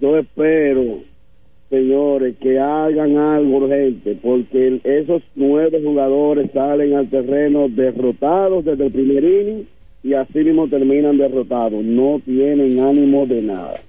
Yo 0.00 0.16
espero 0.16 1.12
señores, 1.72 2.36
que 2.36 2.58
hagan 2.58 3.16
algo 3.16 3.56
urgente, 3.56 4.18
porque 4.22 4.78
esos 4.84 5.22
nueve 5.34 5.80
jugadores 5.82 6.50
salen 6.52 6.92
al 6.94 7.08
terreno 7.08 7.66
derrotados 7.70 8.66
desde 8.66 8.86
el 8.88 8.92
primer 8.92 9.24
inning 9.24 9.66
y 10.02 10.14
así 10.14 10.38
mismo 10.38 10.68
terminan 10.68 11.16
derrotados. 11.16 11.82
No 11.82 12.20
tienen 12.24 12.80
ánimo 12.80 13.26
de 13.26 13.42
nada. 13.42 13.80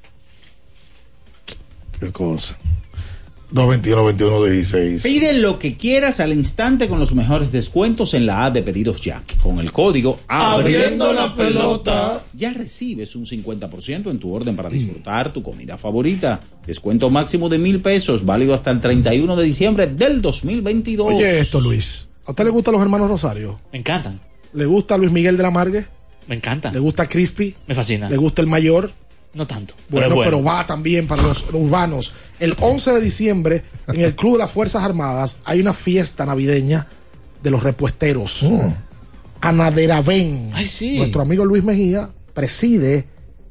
Qué 2.00 2.12
cosa. 2.12 2.58
221 3.52 4.06
21 4.06 4.44
16. 4.46 5.04
Pide 5.04 5.34
lo 5.34 5.60
que 5.60 5.78
quieras 5.78 6.20
al 6.20 6.34
instante 6.34 6.88
con 6.90 7.00
los 7.00 7.14
mejores 7.14 7.52
descuentos 7.52 8.16
en 8.16 8.26
la 8.26 8.46
app 8.48 8.54
de 8.56 8.64
pedidos 8.64 9.00
ya. 9.02 9.22
Con 9.44 9.60
el 9.60 9.72
código 9.72 10.20
Abriendo 10.28 11.14
la 11.14 11.36
pelota. 11.36 12.24
ya 12.34 12.52
recibes 12.52 13.16
un 13.16 13.26
50% 13.26 14.10
en 14.10 14.18
tu 14.18 14.34
orden 14.34 14.56
para 14.56 14.70
disfrutar 14.70 15.32
tu 15.32 15.44
comida 15.44 15.78
favorita. 15.78 16.40
Descuento 16.66 17.12
máximo 17.12 17.48
de 17.48 17.60
mil 17.60 17.80
pesos, 17.80 18.26
válido 18.26 18.56
hasta 18.56 18.72
el 18.72 18.80
31 18.80 19.36
de 19.36 19.44
diciembre 19.44 19.86
del 19.86 20.22
2022. 20.24 21.14
Oye 21.14 21.40
esto, 21.40 21.62
Luis. 21.62 22.10
¿A 22.26 22.32
usted 22.32 22.46
le 22.46 22.50
gustan 22.50 22.74
los 22.74 22.82
hermanos 22.82 23.08
Rosario? 23.08 23.60
Me 23.72 23.78
encantan. 23.80 24.20
¿Le 24.54 24.66
gusta 24.66 24.98
Luis 24.98 25.12
Miguel 25.12 25.38
de 25.38 25.44
la 25.44 25.52
Margue? 25.52 25.86
Me 26.28 26.36
encanta. 26.36 26.72
¿Le 26.72 26.80
gusta 26.80 27.06
Crispy? 27.08 27.56
Me 27.68 27.76
fascina. 27.76 28.10
¿Le 28.10 28.18
gusta 28.18 28.42
el 28.42 28.48
mayor? 28.48 28.92
No 29.34 29.48
tanto. 29.48 29.74
Bueno, 29.90 30.16
pero 30.24 30.44
va 30.44 30.66
también 30.66 31.08
para 31.08 31.24
los 31.24 31.52
urbanos. 31.54 32.14
El 32.40 32.56
11 32.60 32.92
de 32.92 33.02
diciembre, 33.02 33.64
en 33.88 34.02
el 34.02 34.16
Club 34.16 34.34
de 34.34 34.40
las 34.40 34.52
Fuerzas 34.52 34.84
Armadas, 34.84 35.40
hay 35.44 35.60
una 35.60 35.74
fiesta 35.74 36.26
navideña 36.26 36.88
de 37.42 37.50
los 37.50 37.64
repuesteros. 37.64 38.48
Anaderaven. 39.42 40.52
Ay, 40.54 40.66
sí. 40.66 40.98
Nuestro 40.98 41.22
amigo 41.22 41.46
Luis 41.46 41.64
Mejía 41.64 42.10
preside 42.34 43.08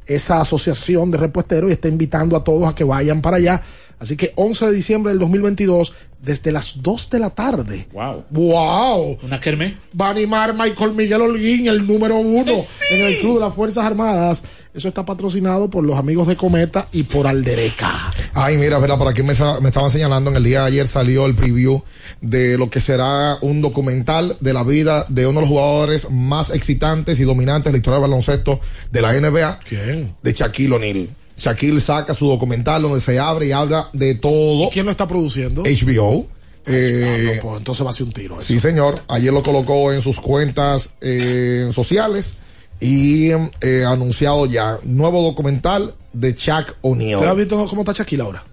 esa 0.06 0.40
asociación 0.40 1.10
de 1.10 1.18
repuesteros 1.18 1.70
y 1.70 1.74
está 1.74 1.88
invitando 1.88 2.36
a 2.36 2.44
todos 2.44 2.68
a 2.68 2.74
que 2.74 2.84
vayan 2.84 3.20
para 3.20 3.38
allá. 3.38 3.60
Así 3.98 4.16
que 4.16 4.32
11 4.36 4.66
de 4.66 4.72
diciembre 4.72 5.12
del 5.12 5.18
2022, 5.18 5.92
desde 6.22 6.52
las 6.52 6.82
2 6.82 7.10
de 7.10 7.18
la 7.18 7.30
tarde. 7.30 7.88
Wow. 7.92 8.24
¡Wow! 8.30 9.18
Una 9.22 9.40
kermés. 9.40 9.74
Va 10.00 10.06
a 10.06 10.10
animar 10.10 10.54
Michael 10.54 10.92
Miguel 10.94 11.20
Holguín, 11.20 11.66
el 11.66 11.86
número 11.86 12.16
uno 12.16 12.52
en 12.90 13.00
el 13.00 13.18
Club 13.20 13.34
de 13.34 13.40
las 13.40 13.54
Fuerzas 13.54 13.84
Armadas. 13.84 14.42
Eso 14.72 14.88
está 14.88 15.04
patrocinado 15.04 15.68
por 15.68 15.84
los 15.84 15.98
amigos 15.98 16.28
de 16.28 16.36
Cometa 16.36 16.86
y 16.92 17.02
por 17.02 17.26
Aldereca. 17.26 17.90
Ay, 18.32 18.56
mira, 18.56 18.78
verdad, 18.78 18.96
por 18.96 19.08
aquí 19.08 19.22
me, 19.22 19.34
me 19.60 19.68
estaban 19.68 19.90
señalando 19.90 20.30
en 20.30 20.36
el 20.36 20.44
día 20.44 20.60
de 20.60 20.68
ayer 20.68 20.86
salió 20.88 21.26
el 21.26 21.34
preview 21.34 21.82
de 22.20 22.56
lo 22.56 22.70
que 22.70 22.80
será 22.80 23.36
un 23.42 23.60
documental 23.60 24.36
de 24.40 24.54
la 24.54 24.62
vida 24.62 25.04
de 25.08 25.26
uno 25.26 25.40
de 25.40 25.42
los 25.42 25.50
jugadores 25.50 26.10
más 26.10 26.50
excitantes 26.50 27.20
y 27.20 27.24
dominantes 27.24 27.66
de 27.66 27.72
la 27.72 27.78
historia 27.78 28.00
del 28.00 28.08
baloncesto 28.08 28.60
de 28.90 29.02
la 29.02 29.12
NBA. 29.12 29.58
¿Quién? 29.68 30.14
De 30.22 30.32
Shaquille 30.32 30.72
O'Neal. 30.72 31.08
Shaquille 31.36 31.80
saca 31.80 32.14
su 32.14 32.26
documental 32.28 32.82
donde 32.82 33.00
se 33.00 33.18
abre 33.18 33.46
y 33.48 33.52
habla 33.52 33.88
de 33.92 34.14
todo. 34.14 34.70
¿Quién 34.70 34.86
lo 34.86 34.90
está 34.92 35.06
produciendo? 35.06 35.62
HBO. 35.62 36.26
Eh, 36.66 37.04
Ah, 37.04 37.34
no, 37.36 37.42
pues 37.42 37.58
entonces 37.58 37.84
va 37.86 37.90
a 37.90 37.92
ser 37.92 38.06
un 38.06 38.12
tiro. 38.12 38.36
eso. 38.36 38.46
Sí, 38.46 38.60
señor. 38.60 39.00
Ayer 39.08 39.32
lo 39.32 39.42
colocó 39.42 39.92
en 39.92 40.00
sus 40.02 40.20
cuentas 40.20 40.90
eh, 41.00 41.68
sociales 41.72 42.34
y 42.80 43.30
eh, 43.60 43.84
anunciado 43.86 44.46
ya 44.46 44.78
nuevo 44.84 45.22
documental 45.22 45.94
de 46.12 46.34
Chuck 46.34 46.76
O'Neal. 46.82 47.16
¿Usted 47.16 47.28
ha 47.28 47.34
visto 47.34 47.66
cómo 47.68 47.82
está 47.82 47.92
Shaquille 47.92 48.22
ahora? 48.22 48.44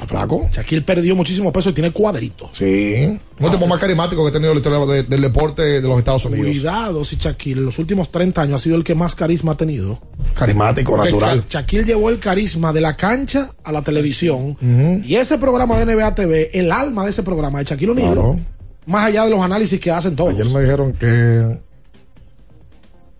¿A 0.00 0.06
flaco? 0.06 0.48
Shaquille 0.52 0.82
perdió 0.82 1.16
muchísimo 1.16 1.52
peso 1.52 1.70
y 1.70 1.72
tiene 1.72 1.90
cuadritos. 1.90 2.50
Sí. 2.52 3.18
Uno 3.40 3.50
tipo 3.50 3.66
más 3.66 3.80
carismático 3.80 4.22
que 4.22 4.28
ha 4.28 4.32
tenido 4.32 4.54
la 4.54 4.60
historia 4.60 4.78
de- 4.86 5.02
del 5.02 5.20
deporte 5.22 5.62
de 5.62 5.82
los 5.82 5.98
Estados 5.98 6.24
Unidos. 6.24 6.46
Cuidado 6.46 7.04
si 7.04 7.16
Shaquille 7.16 7.58
en 7.58 7.64
los 7.64 7.78
últimos 7.80 8.10
30 8.12 8.42
años 8.42 8.60
ha 8.60 8.62
sido 8.62 8.76
el 8.76 8.84
que 8.84 8.94
más 8.94 9.16
carisma 9.16 9.52
ha 9.52 9.56
tenido. 9.56 9.98
Carismático, 10.34 10.92
Porque 10.94 11.10
natural. 11.10 11.44
Sha- 11.48 11.60
Shaquille 11.62 11.84
llevó 11.84 12.10
el 12.10 12.20
carisma 12.20 12.72
de 12.72 12.80
la 12.80 12.96
cancha 12.96 13.50
a 13.64 13.72
la 13.72 13.82
televisión. 13.82 14.56
Y 15.04 15.16
ese 15.16 15.36
programa 15.38 15.76
de 15.78 15.86
NBA 15.96 16.14
TV, 16.14 16.50
el 16.52 16.70
alma 16.70 17.02
de 17.02 17.10
ese 17.10 17.24
programa 17.24 17.58
de 17.58 17.64
Shaquille 17.64 17.90
O'Neal. 17.90 18.12
Claro. 18.14 18.38
Más 18.86 19.04
allá 19.04 19.24
de 19.24 19.30
los 19.30 19.40
análisis 19.40 19.80
que 19.80 19.90
hacen 19.90 20.14
todos. 20.14 20.32
Ayer 20.32 20.46
me 20.46 20.60
dijeron 20.62 20.92
que, 20.92 21.58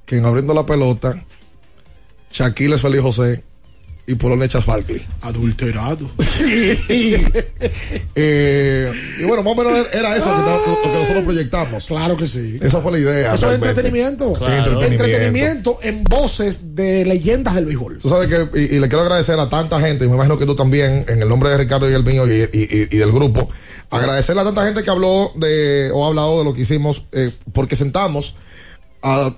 que 0.07 0.17
en 0.17 0.25
abriendo 0.25 0.55
la 0.55 0.65
pelota, 0.65 1.23
Shaquille 2.33 2.77
es 2.77 2.81
Feliz 2.83 3.01
José 3.01 3.43
y 4.09 4.15
Polonia 4.17 4.47
echas 4.47 4.67
Barkley. 4.67 5.01
Adulterado. 5.21 6.11
Eh, 8.15 8.91
y 9.21 9.25
bueno, 9.25 9.43
más 9.43 9.53
o 9.53 9.57
menos 9.57 9.87
era 9.93 10.17
eso 10.17 10.25
que, 10.25 10.31
lo 10.71 10.83
que 10.93 10.99
nosotros 10.99 11.25
proyectamos. 11.25 11.87
Claro 11.87 12.17
que 12.17 12.27
sí. 12.27 12.59
Esa 12.61 12.81
fue 12.81 12.93
la 12.93 12.99
idea. 12.99 13.35
Eso 13.35 13.49
es 13.49 13.55
entretenimiento. 13.55 14.33
Claro. 14.35 14.55
Entretenimiento. 14.83 15.05
Entretenimiento 15.05 15.79
en 15.83 16.05
voces 16.05 16.75
de 16.75 17.05
leyendas 17.05 17.55
del 17.55 17.67
béisbol. 17.67 17.99
Tú 17.99 18.09
sabes 18.09 18.29
que, 18.29 18.49
y, 18.61 18.77
y 18.77 18.81
le 18.81 18.89
quiero 18.89 19.03
agradecer 19.03 19.39
a 19.39 19.49
tanta 19.49 19.81
gente, 19.81 20.05
y 20.05 20.09
me 20.09 20.15
imagino 20.15 20.39
que 20.39 20.47
tú 20.47 20.57
también, 20.57 21.05
en 21.09 21.23
el 21.23 21.29
nombre 21.29 21.51
de 21.51 21.59
Ricardo 21.59 21.89
y 21.91 21.95
el 21.95 22.05
mío 22.05 22.27
y, 22.27 22.43
y- 22.43 22.49
y- 22.53 22.89
y 22.91 22.97
del 22.99 23.13
grupo, 23.13 23.49
agradecerle 23.91 24.43
a 24.43 24.45
tanta 24.45 24.65
gente 24.65 24.83
que 24.83 24.91
habló 24.91 25.33
de, 25.37 25.91
o 25.93 26.05
ha 26.05 26.09
hablado 26.09 26.39
de 26.39 26.45
lo 26.45 26.55
que 26.55 26.63
hicimos, 26.63 27.05
eh, 27.13 27.31
porque 27.53 27.77
sentamos 27.77 28.35
a 29.03 29.35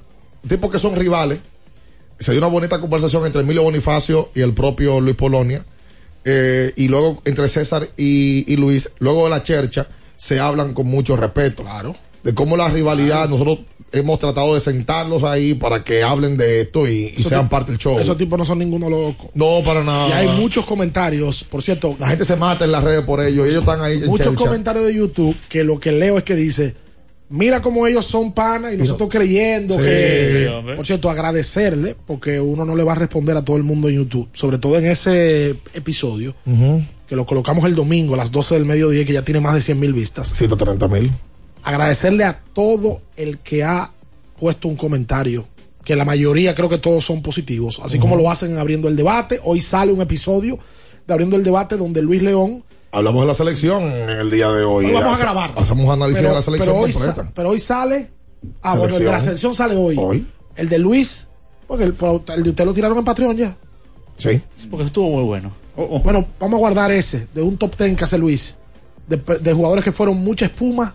tipos 0.49 0.71
que 0.71 0.79
son 0.79 0.97
rivales. 0.97 1.39
Se 2.21 2.31
dio 2.33 2.41
una 2.41 2.49
bonita 2.49 2.79
conversación 2.81 3.27
entre 3.27 3.41
Emilio 3.41 3.63
Bonifacio 3.65 4.29
y 4.35 4.43
el 4.43 4.55
propio 4.55 5.01
Luis 5.01 5.17
Polonia. 5.17 5.65
eh, 6.25 6.73
y 6.77 6.89
luego 6.89 7.23
entre 7.25 7.49
César 7.49 7.89
y, 7.97 8.45
y 8.53 8.57
Luis, 8.57 8.91
luego 8.99 9.25
de 9.25 9.31
la 9.31 9.43
chercha, 9.43 9.89
se 10.17 10.39
hablan 10.39 10.75
con 10.75 10.87
mucho 10.87 11.17
respeto. 11.17 11.63
Claro. 11.63 11.97
De 12.23 12.35
cómo 12.35 12.57
la 12.59 12.69
rivalidad, 12.69 13.27
nosotros 13.31 13.61
hemos 13.93 14.19
tratado 14.19 14.55
de 14.55 14.61
sentarlos 14.61 15.23
ahí 15.25 15.55
para 15.55 15.83
que 15.83 16.03
hablen 16.03 16.37
de 16.37 16.61
esto 16.61 16.87
y, 16.87 17.15
y 17.17 17.23
sean 17.23 17.47
tip- 17.47 17.49
parte 17.51 17.73
del 17.73 17.81
show. 17.81 17.99
Esos 17.99 18.19
tipos 18.19 18.39
no 18.39 18.45
son 18.45 18.59
ninguno 18.59 18.91
loco. 18.91 19.31
No, 19.35 19.63
para 19.65 19.83
nada. 19.83 20.09
Y 20.11 20.13
hay 20.13 20.29
muchos 20.39 20.67
comentarios, 20.67 21.43
por 21.45 21.63
cierto. 21.63 21.97
La 21.99 22.09
gente 22.09 22.27
se 22.27 22.37
mata 22.37 22.67
en 22.67 22.73
las 22.73 22.85
redes 22.85 23.03
por 23.03 23.23
ello 23.25 23.47
y 23.47 23.49
ellos 23.49 23.61
están 23.63 23.81
ahí. 23.83 23.95
en 23.95 24.07
Muchos 24.07 24.27
chelcha. 24.27 24.45
comentarios 24.45 24.85
de 24.87 24.95
YouTube 24.95 25.35
que 25.49 25.65
lo 25.65 25.81
que 25.81 25.93
leo 25.93 26.19
es 26.19 26.25
que 26.25 26.37
dice, 26.37 26.75
mira 27.31 27.63
cómo 27.63 27.87
ellos 27.87 28.05
son 28.05 28.33
panas 28.33 28.75
y 28.75 28.77
nosotros 28.77 29.09
creyendo 29.09 29.75
Sí. 29.77 29.81
que... 29.81 30.49
Hombre. 30.55 30.77
por 30.77 30.85
cierto, 30.87 31.09
agradecerle, 31.09 31.97
porque 32.07 32.39
uno 32.41 32.65
no 32.65 32.77
le 32.77 32.83
va 32.83 32.93
a 32.93 32.97
responder 32.97 33.37
a 33.37 33.45
todo 33.45 33.57
el 33.57 33.63
mundo 33.63 33.89
en 33.89 33.95
YouTube, 33.97 34.29
sobre 34.35 34.59
todo 34.59 34.77
en 34.79 34.87
ese 34.87 35.51
episodio, 35.73 36.35
que 37.09 37.17
lo 37.17 37.25
colocamos 37.25 37.65
el 37.65 37.75
domingo 37.75 38.15
a 38.15 38.17
las 38.19 38.31
12 38.31 38.55
del 38.57 38.65
mediodía, 38.67 39.05
que 39.05 39.13
ya 39.15 39.23
tiene 39.25 39.41
más 39.41 39.55
de 39.55 39.63
100 39.63 39.81
mil 39.81 39.93
vistas. 39.95 40.29
130 40.29 40.87
mil. 40.89 41.11
Agradecerle 41.63 42.25
a 42.25 42.41
todo 42.53 43.01
el 43.17 43.39
que 43.39 43.65
ha 43.65 43.91
puesto 44.39 44.69
un 44.69 44.77
comentario, 44.77 45.47
que 45.85 45.95
la 45.97 46.05
mayoría 46.05 46.55
creo 46.55 46.69
que 46.69 46.79
todos 46.79 47.05
son 47.05 47.23
positivos, 47.23 47.81
así 47.85 47.99
como 47.99 48.17
lo 48.17 48.31
hacen 48.31 48.53
en 48.53 48.59
abriendo 48.59 48.89
el 48.89 48.97
debate. 48.97 49.41
Hoy 49.45 49.61
sale 49.61 49.93
un 49.93 50.01
episodio 50.01 50.59
de 51.07 51.13
abriendo 51.13 51.37
el 51.37 51.45
debate 51.45 51.77
donde 51.77 52.03
Luis 52.03 52.23
León 52.23 52.65
Hablamos 52.93 53.23
de 53.23 53.27
la 53.29 53.35
selección 53.35 53.85
en 53.85 54.11
el 54.11 54.31
día 54.31 54.51
de 54.51 54.65
hoy. 54.65 54.87
Hoy 54.87 54.93
vamos 54.93 55.19
a 55.19 55.23
grabar. 55.23 55.55
Hacemos 55.57 55.89
análisis 55.89 56.19
pero, 56.19 56.31
de 56.31 56.35
la 56.35 56.43
selección 56.43 56.75
pero 56.75 56.85
hoy, 56.85 56.93
completa. 56.93 57.33
pero 57.35 57.49
hoy 57.51 57.61
sale. 57.61 58.11
Ah, 58.63 58.75
bueno, 58.77 58.97
el 58.97 59.05
de 59.05 59.11
la 59.11 59.21
selección 59.21 59.55
sale 59.55 59.77
hoy. 59.77 60.27
El 60.57 60.69
de 60.69 60.79
Luis. 60.79 61.29
Porque 61.69 61.85
el, 61.85 61.97
de 61.97 62.51
usted 62.51 62.65
lo 62.65 62.75
tiraron 62.75 62.99
en 62.99 63.05
Patreon 63.05 63.37
ya. 63.37 63.57
Sí. 64.19 64.41
Porque 64.69 64.87
estuvo 64.87 65.09
muy 65.09 65.25
bueno. 65.25 65.53
Bueno, 66.03 66.27
vamos 66.41 66.57
a 66.57 66.61
guardar 66.61 66.91
ese 66.91 67.29
de 67.33 67.43
un 67.43 67.57
top 67.57 67.77
10 67.77 67.97
que 67.97 68.05
hace 68.05 68.19
Luis. 68.19 68.57
De, 69.07 69.17
de 69.17 69.53
jugadores 69.53 69.85
que 69.85 69.93
fueron 69.93 70.19
mucha 70.19 70.47
espuma 70.47 70.95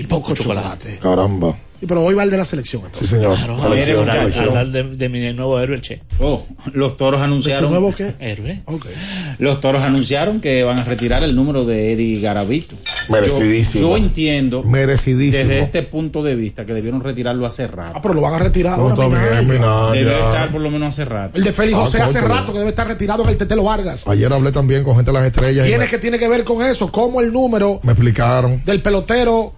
y 0.00 0.06
poco 0.06 0.34
chocolate. 0.34 0.98
Caramba. 1.02 1.56
Sí, 1.80 1.86
pero 1.86 2.02
hoy 2.04 2.12
va 2.12 2.24
el 2.24 2.30
de 2.30 2.36
la 2.36 2.44
selección. 2.44 2.82
Sí, 2.92 3.06
señor. 3.06 3.36
Claro, 3.38 3.58
Selección, 3.58 4.00
hablar, 4.00 4.18
selección. 4.18 4.48
hablar 4.48 4.66
de, 4.68 4.82
de 4.82 5.08
mi 5.08 5.32
nuevo 5.32 5.58
héroe, 5.58 5.76
el 5.76 5.80
Che. 5.80 6.02
Oh, 6.18 6.44
los 6.74 6.98
toros 6.98 7.22
anunciaron. 7.22 7.70
nuevo 7.70 7.94
qué? 7.94 8.12
Héroe. 8.20 8.62
Los 9.38 9.60
toros 9.60 9.82
anunciaron 9.82 10.40
que 10.42 10.62
van 10.62 10.78
a 10.78 10.84
retirar 10.84 11.24
el 11.24 11.34
número 11.34 11.64
de 11.64 11.92
Eddie 11.94 12.20
Garavito. 12.20 12.76
Merecidísimo. 13.08 13.82
Yo, 13.88 13.96
yo 13.96 14.04
entiendo 14.04 14.62
Merecidísimo. 14.62 15.38
desde 15.38 15.60
este 15.60 15.82
punto 15.82 16.22
de 16.22 16.34
vista 16.34 16.66
que 16.66 16.74
debieron 16.74 17.00
retirarlo 17.02 17.46
hace 17.46 17.66
rato. 17.66 17.94
Ah, 17.96 18.00
pero 18.02 18.12
lo 18.12 18.20
van 18.20 18.34
a 18.34 18.38
retirar 18.40 18.76
No, 18.78 18.90
ahora. 18.90 19.08
Minaya. 19.08 19.42
Minaya. 19.42 19.92
Debe 19.92 20.12
estar 20.18 20.50
por 20.50 20.60
lo 20.60 20.70
menos 20.70 20.88
hace 20.90 21.06
rato. 21.06 21.38
El 21.38 21.44
de 21.44 21.52
Félix 21.54 21.78
Ah, 21.78 21.80
José 21.80 22.02
hace 22.02 22.20
rato 22.20 22.52
que 22.52 22.58
debe 22.58 22.70
estar 22.70 22.86
retirado 22.86 23.22
en 23.22 23.30
el 23.30 23.36
Tetelo 23.38 23.64
Vargas. 23.64 24.06
Ayer 24.06 24.30
hablé 24.30 24.52
también 24.52 24.84
con 24.84 24.96
gente 24.96 25.10
de 25.12 25.18
las 25.18 25.24
estrellas 25.26 25.64
y 25.64 25.68
¿Quién 25.68 25.78
me, 25.78 25.86
es 25.86 25.90
que 25.90 25.96
tiene 25.98 26.18
que 26.18 26.28
ver 26.28 26.44
con 26.44 26.62
eso? 26.62 26.92
¿Cómo 26.92 27.22
el 27.22 27.32
número 27.32 27.80
me 27.84 27.92
explicaron. 27.92 28.62
del 28.66 28.82
pelotero 28.82 29.54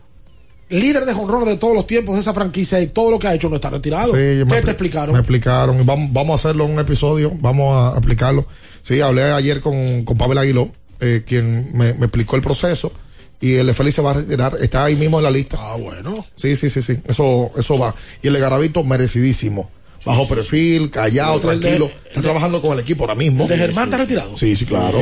líder 0.73 1.05
de 1.05 1.12
jonrones 1.15 1.49
de 1.49 1.57
todos 1.57 1.74
los 1.74 1.86
tiempos 1.86 2.15
de 2.16 2.20
esa 2.23 2.35
franquicia 2.35 2.81
y 2.81 2.89
todo 2.89 3.11
lo 3.11 3.19
que 3.19 3.28
ha 3.28 3.35
hecho 3.35 3.49
no 3.49 3.57
está 3.57 3.70
retirado? 3.70 4.07
Sí, 4.09 4.12
¿Qué 4.19 4.44
me 4.44 4.53
te 4.57 4.62
expli- 4.62 4.70
explicaron? 4.70 5.12
Me 5.15 5.19
explicaron. 5.20 5.81
Y 5.81 5.85
Vamos, 5.85 6.12
vamos 6.12 6.32
a 6.32 6.35
hacerlo 6.49 6.65
en 6.65 6.73
un 6.73 6.78
episodio. 6.81 7.32
Vamos 7.40 7.74
a 7.77 7.97
aplicarlo. 7.97 8.47
Sí, 8.82 9.01
hablé 9.01 9.23
ayer 9.24 9.61
con, 9.61 10.05
con 10.05 10.16
Pavel 10.19 10.39
Aguiló, 10.39 10.70
eh, 11.01 11.23
quien 11.27 11.70
me, 11.77 11.94
me 11.94 12.07
explicó 12.07 12.36
el 12.36 12.43
proceso. 12.43 12.93
Y 13.40 13.55
el 13.55 13.73
Félix 13.74 13.97
se 13.97 14.03
va 14.03 14.12
a 14.12 14.15
retirar. 14.15 14.57
Está 14.61 14.85
ahí 14.85 14.94
mismo 14.97 15.19
en 15.19 15.24
la 15.24 15.31
lista. 15.31 15.57
Ah, 15.61 15.77
bueno. 15.77 16.24
Sí, 16.36 16.55
sí, 16.55 16.70
sí, 16.70 16.81
sí. 16.81 16.99
Eso, 17.07 17.51
eso 17.57 17.77
va. 17.78 17.93
Y 18.23 18.28
el 18.28 18.35
de 18.35 18.40
Garavito, 18.40 18.85
merecidísimo. 18.85 19.69
Bajo 20.04 20.26
perfil, 20.28 20.90
callado, 20.90 21.40
tranquilo. 21.40 21.90
Está 22.08 22.20
trabajando 22.20 22.60
con 22.60 22.72
el 22.72 22.80
equipo 22.80 23.04
ahora 23.04 23.14
mismo. 23.14 23.44
¿El 23.44 23.50
de 23.50 23.56
Germán 23.56 23.84
está 23.84 23.96
retirado? 23.98 24.36
Sí, 24.36 24.54
sí, 24.54 24.66
claro. 24.66 24.98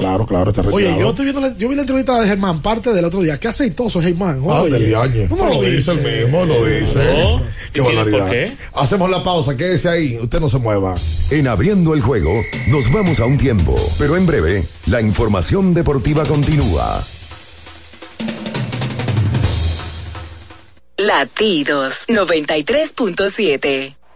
Claro, 0.00 0.26
claro, 0.26 0.50
está 0.50 0.62
retirado. 0.62 0.74
Oye, 0.76 0.94
yo 1.00 1.10
estoy 1.10 1.24
viendo 1.24 1.40
la, 1.40 1.56
yo 1.56 1.68
vi 1.68 1.74
la 1.74 1.82
entrevista 1.82 2.20
de 2.20 2.26
Germán, 2.26 2.60
parte 2.60 2.92
del 2.92 3.04
otro 3.04 3.22
día. 3.22 3.38
Qué 3.38 3.48
aceitoso 3.48 4.00
es 4.00 4.06
Germán. 4.06 4.42
Ah, 4.48 4.64
del 4.64 4.86
Viañe. 4.86 5.28
¿Tú 5.28 5.36
no 5.36 5.48
lo 5.48 5.62
dice 5.62 5.92
el 5.92 6.22
mismo, 6.22 6.44
lo 6.44 6.64
dice. 6.66 6.98
No. 6.98 7.42
Qué 7.72 7.80
¿Y 7.80 7.84
tiene 7.84 7.96
barbaridad. 7.96 8.20
por 8.26 8.30
qué? 8.30 8.56
Hacemos 8.74 9.10
la 9.10 9.22
pausa, 9.22 9.56
quédese 9.56 9.88
ahí, 9.88 10.18
usted 10.18 10.40
no 10.40 10.48
se 10.48 10.58
mueva. 10.58 10.94
En 11.30 11.46
abriendo 11.46 11.94
el 11.94 12.00
juego, 12.00 12.32
nos 12.66 12.90
vamos 12.92 13.20
a 13.20 13.26
un 13.26 13.38
tiempo, 13.38 13.78
pero 13.98 14.16
en 14.16 14.26
breve, 14.26 14.64
la 14.86 15.00
información 15.00 15.72
deportiva 15.72 16.24
continúa. 16.24 17.02
Latidos 20.96 21.94
93.7. 22.08 23.94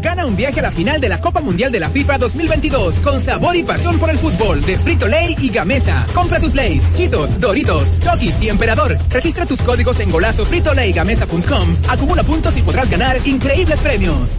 Gana 0.00 0.26
un 0.26 0.36
viaje 0.36 0.60
a 0.60 0.62
la 0.62 0.70
final 0.70 1.00
de 1.00 1.08
la 1.08 1.20
Copa 1.20 1.40
Mundial 1.40 1.72
de 1.72 1.80
la 1.80 1.90
FIFA 1.90 2.18
2022 2.18 2.98
con 3.00 3.20
sabor 3.20 3.56
y 3.56 3.62
pasión 3.62 3.98
por 3.98 4.10
el 4.10 4.18
fútbol 4.18 4.60
de 4.62 4.78
Frito 4.78 5.08
Lay 5.08 5.36
y 5.38 5.48
Gamesa. 5.48 6.06
Compra 6.14 6.40
tus 6.40 6.54
Lays, 6.54 6.82
Chitos, 6.94 7.40
Doritos, 7.40 7.98
Chokis 8.00 8.34
y 8.40 8.48
Emperador. 8.48 8.96
Registra 9.10 9.46
tus 9.46 9.60
códigos 9.60 9.98
en 10.00 10.10
golazo 10.10 10.44
fritolaygamesa.com. 10.46 11.76
Acumula 11.88 12.22
puntos 12.22 12.56
y 12.56 12.62
podrás 12.62 12.88
ganar 12.90 13.18
increíbles 13.26 13.78
premios. 13.80 14.38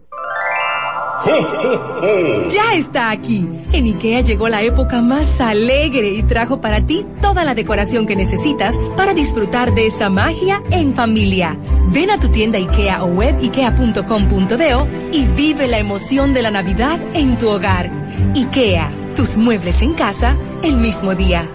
Ya 2.49 2.75
está 2.75 3.11
aquí. 3.11 3.45
En 3.71 3.85
IKEA 3.85 4.21
llegó 4.21 4.49
la 4.49 4.61
época 4.61 5.01
más 5.01 5.39
alegre 5.39 6.09
y 6.09 6.23
trajo 6.23 6.61
para 6.61 6.85
ti 6.85 7.05
toda 7.21 7.43
la 7.43 7.55
decoración 7.55 8.05
que 8.05 8.15
necesitas 8.15 8.79
para 8.97 9.13
disfrutar 9.13 9.73
de 9.73 9.87
esa 9.87 10.09
magia 10.09 10.61
en 10.71 10.95
familia. 10.95 11.57
Ven 11.89 12.09
a 12.09 12.19
tu 12.19 12.29
tienda 12.29 12.57
IKEA 12.57 13.03
o 13.03 13.07
web 13.07 13.37
ikea.com.do 13.41 14.87
y 15.11 15.25
vive 15.27 15.67
la 15.67 15.79
emoción 15.79 16.33
de 16.33 16.41
la 16.41 16.51
Navidad 16.51 16.99
en 17.13 17.37
tu 17.37 17.49
hogar. 17.49 17.91
IKEA, 18.35 18.91
tus 19.15 19.37
muebles 19.37 19.81
en 19.81 19.93
casa 19.93 20.35
el 20.63 20.77
mismo 20.77 21.15
día. 21.15 21.49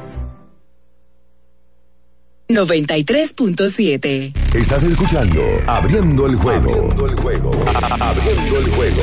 93.7. 2.49 4.33
Estás 4.55 4.85
escuchando 4.85 5.43
Abriendo 5.67 6.27
el 6.27 6.37
juego. 6.37 6.71
Abriendo 6.71 7.07
el 7.07 7.17
juego. 7.17 7.51
Abriendo 8.01 8.59
el 8.59 8.71
juego. 8.71 9.03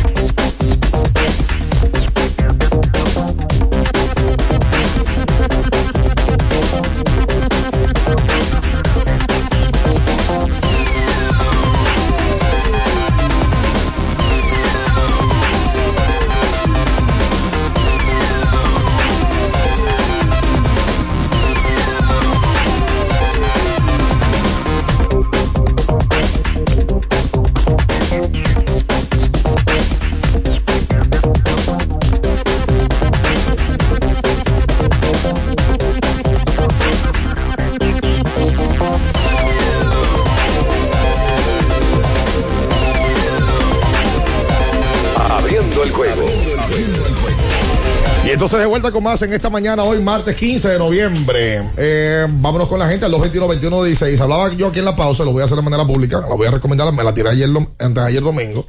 Entonces 48.41 48.59
de 48.59 48.65
vuelta 48.65 48.91
con 48.91 49.03
más 49.03 49.21
en 49.21 49.33
esta 49.33 49.51
mañana, 49.51 49.83
hoy 49.83 50.01
martes 50.01 50.35
15 50.35 50.69
de 50.69 50.79
noviembre. 50.79 51.61
Eh, 51.77 52.25
vámonos 52.27 52.67
con 52.67 52.79
la 52.79 52.89
gente 52.89 53.05
al 53.05 53.11
221-2116. 53.11 54.19
Hablaba 54.19 54.51
yo 54.55 54.69
aquí 54.69 54.79
en 54.79 54.85
la 54.85 54.95
pausa, 54.95 55.23
lo 55.23 55.31
voy 55.31 55.43
a 55.43 55.45
hacer 55.45 55.57
de 55.57 55.61
manera 55.61 55.85
pública, 55.85 56.19
la 56.21 56.35
voy 56.35 56.47
a 56.47 56.49
recomendar, 56.49 56.91
me 56.91 57.03
la 57.03 57.13
tiré 57.13 57.29
ayer, 57.29 57.47
antes 57.77 58.03
ayer 58.03 58.23
domingo. 58.23 58.65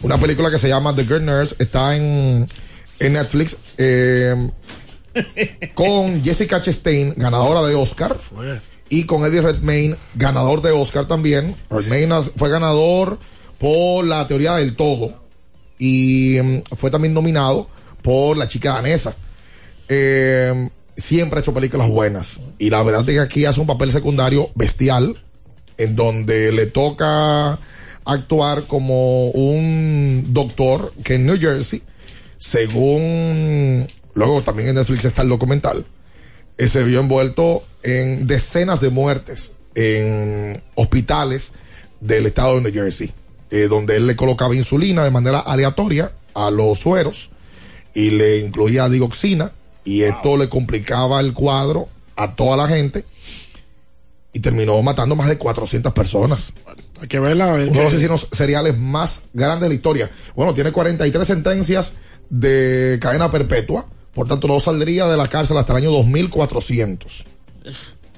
Una 0.00 0.16
película 0.16 0.50
que 0.50 0.56
se 0.56 0.68
llama 0.70 0.96
The 0.96 1.04
Good 1.04 1.20
Nurse, 1.20 1.54
está 1.58 1.94
en, 1.96 2.48
en 2.98 3.12
Netflix, 3.12 3.58
eh, 3.76 4.34
con 5.74 6.24
Jessica 6.24 6.62
Chastain, 6.62 7.12
ganadora 7.18 7.60
de 7.60 7.74
Oscar. 7.74 8.16
Y 8.88 9.04
con 9.04 9.26
Eddie 9.26 9.42
Redmayne, 9.42 9.96
ganador 10.14 10.62
de 10.62 10.70
Oscar 10.70 11.04
también. 11.04 11.54
Redmayne 11.68 12.22
fue 12.36 12.48
ganador 12.48 13.18
por 13.58 14.06
la 14.06 14.26
teoría 14.26 14.54
del 14.54 14.76
todo. 14.76 15.12
Y 15.78 16.38
mm, 16.42 16.74
fue 16.74 16.90
también 16.90 17.12
nominado 17.12 17.68
por 18.02 18.36
la 18.36 18.48
chica 18.48 18.74
danesa. 18.74 19.14
eh, 19.88 20.68
siempre 20.96 21.38
ha 21.38 21.40
hecho 21.40 21.54
películas 21.54 21.88
buenas. 21.88 22.40
Y 22.58 22.70
la 22.70 22.82
verdad 22.82 23.08
es 23.08 23.14
que 23.14 23.20
aquí 23.20 23.44
hace 23.44 23.60
un 23.60 23.66
papel 23.66 23.90
secundario 23.90 24.50
bestial, 24.54 25.16
en 25.78 25.96
donde 25.96 26.52
le 26.52 26.66
toca 26.66 27.58
actuar 28.04 28.64
como 28.64 29.28
un 29.30 30.26
doctor 30.28 30.92
que 31.02 31.14
en 31.14 31.26
New 31.26 31.38
Jersey, 31.38 31.82
según 32.38 33.86
luego 34.14 34.42
también 34.42 34.68
en 34.70 34.74
Netflix 34.76 35.04
está 35.04 35.22
el 35.22 35.28
documental, 35.28 35.86
eh, 36.58 36.68
se 36.68 36.84
vio 36.84 37.00
envuelto 37.00 37.62
en 37.82 38.26
decenas 38.26 38.80
de 38.80 38.90
muertes 38.90 39.52
en 39.74 40.62
hospitales 40.74 41.52
del 42.00 42.26
estado 42.26 42.56
de 42.56 42.62
New 42.62 42.72
Jersey, 42.72 43.12
eh, 43.50 43.68
donde 43.68 43.96
él 43.96 44.06
le 44.06 44.16
colocaba 44.16 44.54
insulina 44.54 45.04
de 45.04 45.10
manera 45.10 45.40
aleatoria 45.40 46.12
a 46.34 46.50
los 46.50 46.78
sueros 46.78 47.30
y 47.94 48.10
le 48.10 48.38
incluía 48.38 48.88
digoxina 48.88 49.52
y 49.84 50.02
esto 50.02 50.36
le 50.36 50.48
complicaba 50.48 51.20
el 51.20 51.32
cuadro 51.32 51.88
a 52.16 52.34
toda 52.34 52.56
la 52.56 52.68
gente 52.68 53.04
y 54.32 54.40
terminó 54.40 54.80
matando 54.82 55.16
más 55.16 55.28
de 55.28 55.38
400 55.38 55.92
personas. 55.92 56.52
Hay 57.00 57.08
que 57.08 57.18
verla. 57.18 57.46
ver 57.52 57.68
Uno 57.68 57.78
de 57.78 57.84
los 57.84 57.92
asesinos 57.92 58.28
seriales 58.30 58.78
más 58.78 59.22
grandes 59.32 59.62
de 59.62 59.68
la 59.68 59.74
historia. 59.74 60.10
Bueno, 60.36 60.54
tiene 60.54 60.70
43 60.70 61.26
sentencias 61.26 61.94
de 62.28 62.98
cadena 63.00 63.30
perpetua, 63.30 63.86
por 64.14 64.28
tanto 64.28 64.48
no 64.48 64.60
saldría 64.60 65.06
de 65.06 65.16
la 65.16 65.28
cárcel 65.28 65.56
hasta 65.56 65.72
el 65.72 65.78
año 65.78 65.90
2400. 65.90 67.24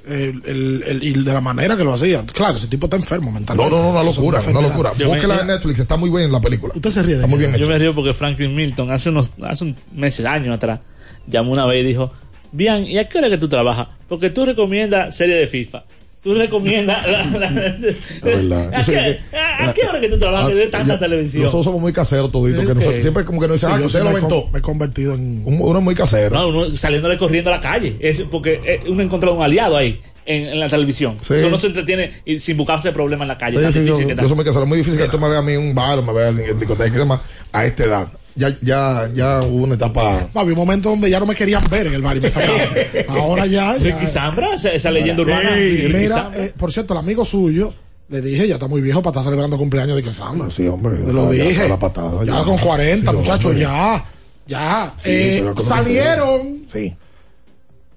El, 0.07 0.43
el- 0.47 0.83
el- 0.87 1.03
y 1.05 1.13
de 1.13 1.33
la 1.33 1.41
manera 1.41 1.77
que 1.77 1.85
lo 1.85 1.93
hacía. 1.93 2.25
Claro, 2.27 2.57
ese 2.57 2.67
tipo 2.69 2.87
está 2.87 2.97
enfermo 2.97 3.27
No, 3.31 3.35
mentalmente. 3.35 3.71
no, 3.71 3.83
no, 3.83 3.91
una 3.91 4.01
Eso 4.01 4.11
es 4.11 4.17
locura, 4.17 4.41
una 4.51 4.61
locura. 4.69 4.91
Búsquela 5.07 5.41
en 5.41 5.47
Netflix, 5.47 5.79
está 5.81 5.97
muy 5.97 6.11
bien 6.11 6.31
la 6.33 6.41
película. 6.41 6.73
Usted 6.77 6.91
se 6.91 7.03
ríe 7.03 7.11
de 7.11 7.15
Está 7.17 7.27
muy 7.27 7.39
bien 7.39 7.51
Yo 7.53 7.59
hecho. 7.59 7.69
me 7.69 7.79
río 7.79 7.95
porque 7.95 8.13
Franklin 8.13 8.55
Milton 8.55 8.91
hace 8.91 9.09
unos 9.11 9.33
hace 9.43 9.65
un 9.65 9.77
meses, 9.93 10.25
años 10.27 10.55
atrás, 10.55 10.81
llamó 11.27 11.53
una 11.53 11.67
vez 11.67 11.83
y 11.85 11.87
dijo, 11.87 12.13
bien, 12.53 12.85
¿y 12.87 12.99
a 12.99 13.09
qué 13.09 13.19
hora 13.19 13.29
que 13.31 13.39
tú 13.39 13.49
trabajas? 13.49 13.89
Porque 14.09 14.31
tú 14.31 14.45
recomiendas 14.45 15.15
serie 15.17 15.37
de 15.37 15.47
FIFA. 15.47 15.85
Tú 16.23 16.35
recomiendas... 16.35 17.05
la- 17.07 17.25
la- 17.27 17.51
verdad. 18.23 18.75
¿A, 18.75 18.79
Yo 18.79 18.85
sé 18.85 18.93
qué, 18.93 19.21
que- 19.31 19.37
a- 19.37 19.69
a 19.71 19.75
qué 19.75 19.83
hora 19.89 20.01
que 20.01 20.09
tú 20.09 20.19
trabajas? 20.19 20.55
De 20.55 20.67
tanta 20.69 20.95
ya- 20.95 20.99
televisión. 21.01 21.43
Nosotros 21.43 21.65
somos 21.65 21.81
muy 21.81 21.93
caseros 21.93 22.31
toditos, 22.31 22.65
que 22.65 22.75
nosotros 22.75 23.01
siempre 23.03 23.25
como 23.25 23.41
que 23.41 23.49
nos 23.49 23.57
dicen, 23.57 23.71
Sí, 23.71 23.73
ah, 23.75 23.77
que 23.79 23.83
yo 23.83 23.87
usted 23.89 24.05
lo 24.05 24.29
con- 24.29 24.53
Me 24.53 24.59
he 24.61 24.63
convertido 24.63 25.15
en. 25.15 25.43
Un- 25.45 25.59
Uno 25.61 25.79
es 25.81 25.85
muy 25.85 25.95
casero. 25.97 26.37
No, 26.37 26.49
uno 26.49 26.71
saliéndole 26.71 27.19
corriendo 27.19 27.51
a 27.51 27.55
la 27.55 27.61
calle. 27.61 27.97
Es 28.01 28.21
porque 28.31 28.61
eh, 28.65 28.81
uno 28.89 29.01
ha 29.01 29.05
encontrado 29.05 29.37
un 29.37 29.43
aliado 29.43 29.77
ahí 29.77 30.01
en, 30.25 30.49
en 30.51 30.61
la 30.61 30.69
televisión. 30.69 31.17
Sí. 31.23 31.35
Uno 31.45 31.59
se 31.59 31.67
entretiene 31.67 32.13
y 32.25 32.39
sin 32.39 32.57
buscarse 32.57 32.93
problemas 32.93 33.25
en 33.25 33.29
la 33.29 33.39
calle. 33.39 33.59
Sí, 33.59 33.73
sí, 33.73 33.79
yo, 33.81 33.97
difícil 33.97 34.15
que 34.15 34.23
yo 34.23 34.29
soy 34.29 34.37
muy 34.37 34.45
casero. 34.45 34.63
Es 34.63 34.69
muy 34.69 34.79
difícil 34.79 35.01
que 35.01 35.09
tú 35.09 35.19
me 35.19 35.29
veas 35.29 35.41
a 35.41 35.45
mí 35.45 35.53
en 35.55 35.59
un 35.61 35.75
bar 35.75 35.99
o 35.99 36.03
me 36.05 36.13
veas 36.13 36.39
en, 36.39 36.51
en 36.51 36.59
discoteca 36.61 36.95
y 36.95 36.99
demás 36.99 37.21
a 37.51 37.65
esta 37.65 37.83
edad. 37.85 38.07
Ya, 38.35 38.49
ya, 38.63 39.11
ya 39.15 39.43
hubo 39.43 39.65
una 39.65 39.75
etapa. 39.75 40.29
No, 40.35 40.41
había 40.41 40.55
un 40.55 40.59
momento 40.59 40.89
donde 40.89 41.11
ya 41.11 41.21
no 41.21 41.27
me 41.27 41.35
querían 41.35 41.63
ver 41.71 41.89
en 41.89 41.95
el 41.95 42.03
bar 42.03 42.17
y 42.17 42.21
me 42.21 42.31
sacaban. 42.31 42.69
Ahora 43.09 43.47
ya. 43.47 43.77
ya. 43.77 43.95
Ricky 43.97 44.07
Zambra, 44.07 44.55
esa, 44.55 44.71
esa 44.73 44.91
leyenda 44.91 45.23
urbana. 45.23 45.51
Mira, 45.57 46.31
eh, 46.35 46.53
por 46.57 46.73
cierto, 46.73 46.95
el 46.95 47.01
amigo 47.01 47.25
suyo, 47.25 47.75
le 48.09 48.21
dije, 48.23 48.49
ya 48.49 48.55
está 48.55 48.69
muy 48.69 48.81
viejo 48.81 49.03
para 49.03 49.13
estar 49.13 49.25
celebrando 49.25 49.57
cumpleaños 49.59 49.97
de 49.97 50.03
Quesama. 50.03 50.51
Sí, 50.51 50.67
hombre. 50.67 50.99
Lo 51.13 51.33
ya, 51.35 51.45
dije. 51.45 51.63
ya 51.63 51.69
la 51.69 51.79
patada, 51.79 52.25
ya, 52.25 52.39
ya. 52.39 52.45
con 52.45 52.57
40, 52.59 53.11
Sí, 53.11 53.17
muchachos, 53.19 53.45
hombre. 53.47 53.61
ya. 53.63 54.05
Ya. 54.47 54.95
Sí, 54.97 55.11
Eh, 55.11 55.45
salieron. 55.59 56.67
Sí. 56.73 56.95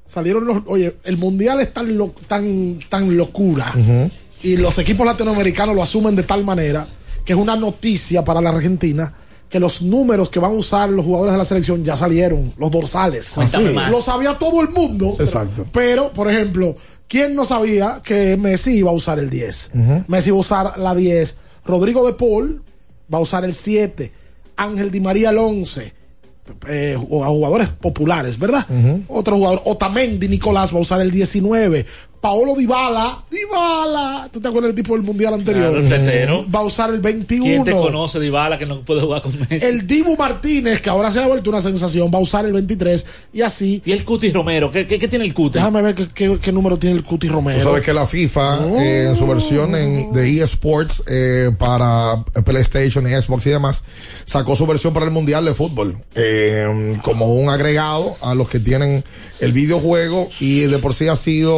Salieron 0.05 0.45
los. 0.45 0.63
Oye, 0.67 0.95
el 1.03 1.17
mundial 1.17 1.59
es 1.61 1.73
tan, 1.73 1.97
lo- 1.97 2.13
tan, 2.27 2.77
tan 2.89 3.15
locura. 3.17 3.73
Y 4.43 4.57
los 4.57 4.77
equipos 4.77 5.05
latinoamericanos 5.05 5.75
lo 5.75 5.81
asumen 5.81 6.15
de 6.15 6.23
tal 6.23 6.43
manera 6.43 6.87
que 7.25 7.33
es 7.33 7.39
una 7.39 7.55
noticia 7.55 8.23
para 8.23 8.39
la 8.41 8.51
Argentina 8.51 9.11
que 9.55 9.59
los 9.61 9.81
números 9.81 10.29
que 10.29 10.37
van 10.37 10.51
a 10.51 10.55
usar 10.55 10.89
los 10.89 11.05
jugadores 11.05 11.31
de 11.31 11.37
la 11.37 11.45
selección 11.45 11.81
ya 11.81 11.95
salieron, 11.95 12.51
los 12.57 12.69
dorsales. 12.69 13.29
Cuéntame 13.35 13.71
más. 13.71 13.89
Lo 13.89 14.01
sabía 14.01 14.37
todo 14.37 14.59
el 14.59 14.67
mundo. 14.67 15.15
Exacto. 15.17 15.65
Pero, 15.71 16.11
por 16.11 16.29
ejemplo, 16.29 16.75
¿quién 17.07 17.33
no 17.35 17.45
sabía 17.45 18.01
que 18.03 18.35
Messi 18.35 18.79
iba 18.79 18.91
a 18.91 18.93
usar 18.93 19.17
el 19.17 19.29
10? 19.29 19.71
Messi 20.09 20.31
va 20.31 20.35
a 20.35 20.39
usar 20.41 20.77
la 20.77 20.93
10. 20.93 21.37
Rodrigo 21.63 22.05
de 22.05 22.11
Paul 22.15 22.63
va 23.13 23.19
a 23.19 23.21
usar 23.21 23.45
el 23.45 23.53
7. 23.53 24.11
Ángel 24.57 24.91
Di 24.91 24.99
María 24.99 25.29
el 25.29 25.37
11. 25.37 25.93
Eh, 26.67 26.97
jugadores 26.99 27.69
populares, 27.69 28.37
¿verdad? 28.37 28.67
Otro 29.07 29.37
jugador, 29.37 29.61
Otamendi 29.63 30.27
Nicolás 30.27 30.73
va 30.73 30.79
a 30.79 30.81
usar 30.81 30.99
el 30.99 31.11
19. 31.11 31.85
Paolo 32.25 32.55
Dybala, 32.55 33.19
Dybala, 33.29 34.29
¿tú 34.33 34.41
te 34.41 34.47
acuerdas 34.47 34.69
del 34.73 34.83
tipo 34.83 34.95
del 34.95 35.03
mundial 35.03 35.35
anterior? 35.35 35.69
Claro, 35.69 35.77
el 35.79 35.87
tetero. 35.89 36.45
Va 36.49 36.61
a 36.61 36.63
usar 36.63 36.89
el 36.89 36.99
21. 36.99 37.45
¿Quién 37.45 37.63
te 37.63 37.71
conoce, 37.71 38.19
Dybala, 38.19 38.57
que 38.57 38.65
no 38.65 38.81
puede 38.81 39.01
jugar 39.01 39.21
con 39.21 39.31
Messi? 39.47 39.63
El 39.63 39.85
Dibu 39.85 40.17
Martínez, 40.17 40.81
que 40.81 40.89
ahora 40.89 41.11
se 41.11 41.19
ha 41.19 41.27
vuelto 41.27 41.51
una 41.51 41.61
sensación, 41.61 42.09
va 42.11 42.17
a 42.17 42.21
usar 42.23 42.45
el 42.47 42.53
23 42.53 43.05
y 43.31 43.41
así. 43.43 43.83
¿Y 43.85 43.91
el 43.91 44.03
Cuti 44.03 44.31
Romero? 44.31 44.71
¿Qué, 44.71 44.87
qué, 44.87 44.97
qué 44.97 45.07
tiene 45.07 45.23
el 45.25 45.35
Cuti? 45.35 45.59
Déjame 45.59 45.83
ver 45.83 45.93
qué, 45.93 46.07
qué- 46.15 46.39
qué 46.41 46.51
número 46.51 46.77
tiene 46.77 46.95
el 46.95 47.03
Cuti 47.03 47.27
Romero. 47.27 47.59
Tú 47.59 47.65
sabes 47.67 47.83
que 47.83 47.93
la 47.93 48.07
FIFA, 48.07 48.69
eh, 48.81 49.05
en 49.09 49.15
su 49.15 49.27
versión 49.27 49.75
en- 49.75 50.11
de 50.11 50.41
eSports 50.41 51.03
eh, 51.07 51.51
para 51.59 52.23
PlayStation 52.43 53.05
y 53.07 53.11
Xbox 53.13 53.45
y 53.45 53.51
demás, 53.51 53.83
sacó 54.23 54.55
su 54.55 54.65
versión 54.65 54.95
para 54.95 55.05
el 55.05 55.11
Mundial 55.11 55.45
de 55.45 55.53
Fútbol 55.53 55.97
eh, 56.15 56.97
como 57.03 57.35
un 57.35 57.49
agregado 57.49 58.15
a 58.21 58.33
los 58.33 58.49
que 58.49 58.59
tienen 58.59 59.03
el 59.41 59.51
videojuego 59.51 60.29
y 60.39 60.61
de 60.61 60.79
por 60.79 60.93
sí 60.95 61.07
ha 61.09 61.15
sido 61.17 61.53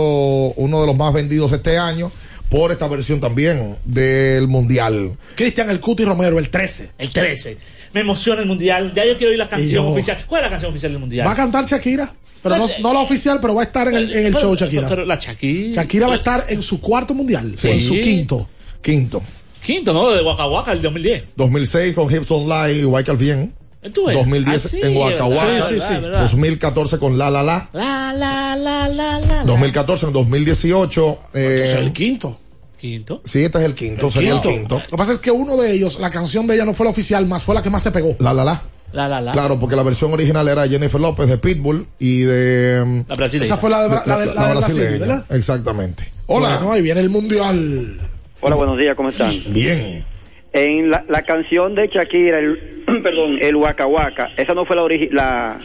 uno 0.57 0.81
de 0.81 0.88
los 0.88 0.95
más 0.95 1.13
vendidos 1.13 1.51
este 1.53 1.77
año 1.77 2.11
por 2.49 2.71
esta 2.71 2.88
versión 2.88 3.19
también 3.19 3.75
del 3.85 4.47
Mundial. 4.47 5.17
Cristian 5.35 5.69
el 5.69 5.79
Cuti 5.79 6.03
Romero, 6.05 6.39
el 6.39 6.49
13. 6.49 6.91
El 6.97 7.09
13. 7.09 7.57
Me 7.93 8.01
emociona 8.01 8.41
el 8.41 8.47
mundial. 8.47 8.93
Ya 8.95 9.05
yo 9.05 9.15
quiero 9.17 9.29
oír 9.31 9.39
la 9.39 9.47
canción 9.49 9.85
yo- 9.85 9.91
oficial. 9.91 10.17
¿Cuál 10.27 10.41
es 10.41 10.45
la 10.45 10.49
canción 10.51 10.71
oficial 10.71 10.91
del 10.91 10.99
mundial? 10.99 11.25
Va 11.27 11.31
a 11.31 11.35
cantar 11.35 11.65
Shakira, 11.65 12.13
pero 12.43 12.57
no, 12.57 12.67
no 12.81 12.93
la 12.93 12.99
oficial, 12.99 13.39
pero 13.41 13.55
va 13.55 13.61
a 13.61 13.65
estar 13.65 13.88
en 13.88 13.95
el, 13.95 14.11
en 14.13 14.25
el 14.27 14.34
Pero- 14.34 14.39
show 14.41 14.55
Shakira. 14.55 14.88
Pero 14.89 15.05
la 15.05 15.15
Shakira. 15.15 15.81
Shakira 15.84 16.07
va 16.07 16.13
a 16.13 16.17
estar 16.17 16.45
en 16.49 16.61
su 16.61 16.79
cuarto 16.81 17.13
mundial, 17.13 17.53
Sí. 17.57 17.67
o 17.67 17.71
en 17.71 17.81
su 17.81 17.93
quinto. 17.93 18.49
Quinto. 18.81 19.21
Quinto, 19.65 19.93
¿no? 19.93 20.11
De 20.11 20.21
Waka 20.21 20.47
Waka, 20.47 20.71
el 20.73 20.81
2010. 20.81 21.23
2006 21.35 21.93
con 21.95 22.13
Hips 22.13 22.29
Online 22.31 22.79
y 22.81 22.85
Wycliffe 22.85 23.23
Bien. 23.23 23.53
¿Tú 23.93 24.05
ves? 24.05 24.15
2010 24.17 24.65
Ah, 24.65 24.67
sí, 24.69 24.79
en 24.81 26.01
verdad. 26.01 26.21
2014 26.21 26.97
con 26.97 27.17
La 27.17 27.29
La 27.29 27.43
La. 27.43 27.69
La, 27.73 28.13
la, 28.13 28.55
la, 28.55 28.87
la, 28.89 29.19
la. 29.19 29.43
2014, 29.45 30.07
en 30.07 30.13
2018. 30.13 31.19
Eh, 31.33 31.61
Es 31.63 31.73
el 31.73 31.93
quinto. 31.93 32.39
Quinto. 32.79 33.21
Sí, 33.23 33.43
este 33.43 33.57
es 33.59 33.63
el 33.65 33.73
quinto, 33.73 34.11
sería 34.11 34.33
el 34.33 34.41
quinto. 34.41 34.75
Lo 34.75 34.89
que 34.91 34.97
pasa 34.97 35.11
es 35.11 35.17
que 35.19 35.31
uno 35.31 35.57
de 35.57 35.71
ellos, 35.73 35.99
la 35.99 36.09
canción 36.11 36.45
de 36.47 36.55
ella 36.55 36.65
no 36.65 36.73
fue 36.75 36.85
la 36.85 36.91
oficial, 36.91 37.25
más 37.25 37.43
fue 37.43 37.55
la 37.55 37.63
que 37.63 37.69
más 37.71 37.81
se 37.81 37.91
pegó. 37.91 38.15
La 38.19 38.33
La 38.33 38.43
La. 38.43 38.61
La, 38.93 39.07
la, 39.07 39.19
la. 39.19 39.31
Claro, 39.33 39.59
porque 39.59 39.75
la 39.75 39.83
versión 39.83 40.13
original 40.13 40.47
era 40.47 40.67
Jennifer 40.67 40.99
López 41.01 41.27
de 41.27 41.37
Pitbull 41.37 41.87
y 41.99 42.21
de. 42.21 42.83
mm, 42.85 43.01
La 43.09 43.15
brasileña. 43.15 43.45
Esa 43.45 43.57
fue 43.57 43.69
la 43.69 43.81
de, 43.83 43.89
Bra- 43.89 44.03
la 44.05 44.17
de- 44.17 44.25
la 44.27 44.31
de 44.47 44.53
Brasil, 44.55 44.75
brasileña. 44.75 44.99
¿verdad? 44.99 45.25
Exactamente. 45.35 46.11
Hola. 46.27 46.57
Bueno, 46.57 46.71
ahí 46.73 46.81
viene 46.81 47.01
el 47.01 47.09
mundial. 47.09 47.99
Hola, 48.41 48.55
buenos 48.55 48.77
días, 48.77 48.95
¿cómo 48.95 49.09
están? 49.09 49.31
Bien. 49.49 50.05
En 50.53 50.89
la, 50.91 51.03
la 51.09 51.23
canción 51.23 51.73
de 51.75 51.87
Shakira, 51.87 52.39
el, 52.39 52.76
perdón, 53.03 53.38
el 53.41 53.55
Waka 53.55 53.85
Waka, 53.85 54.30
esa 54.38 54.53
no 54.53 54.65
fue 54.65 54.76
la, 54.76 54.81
origi- 54.84 55.11
la 55.11 55.59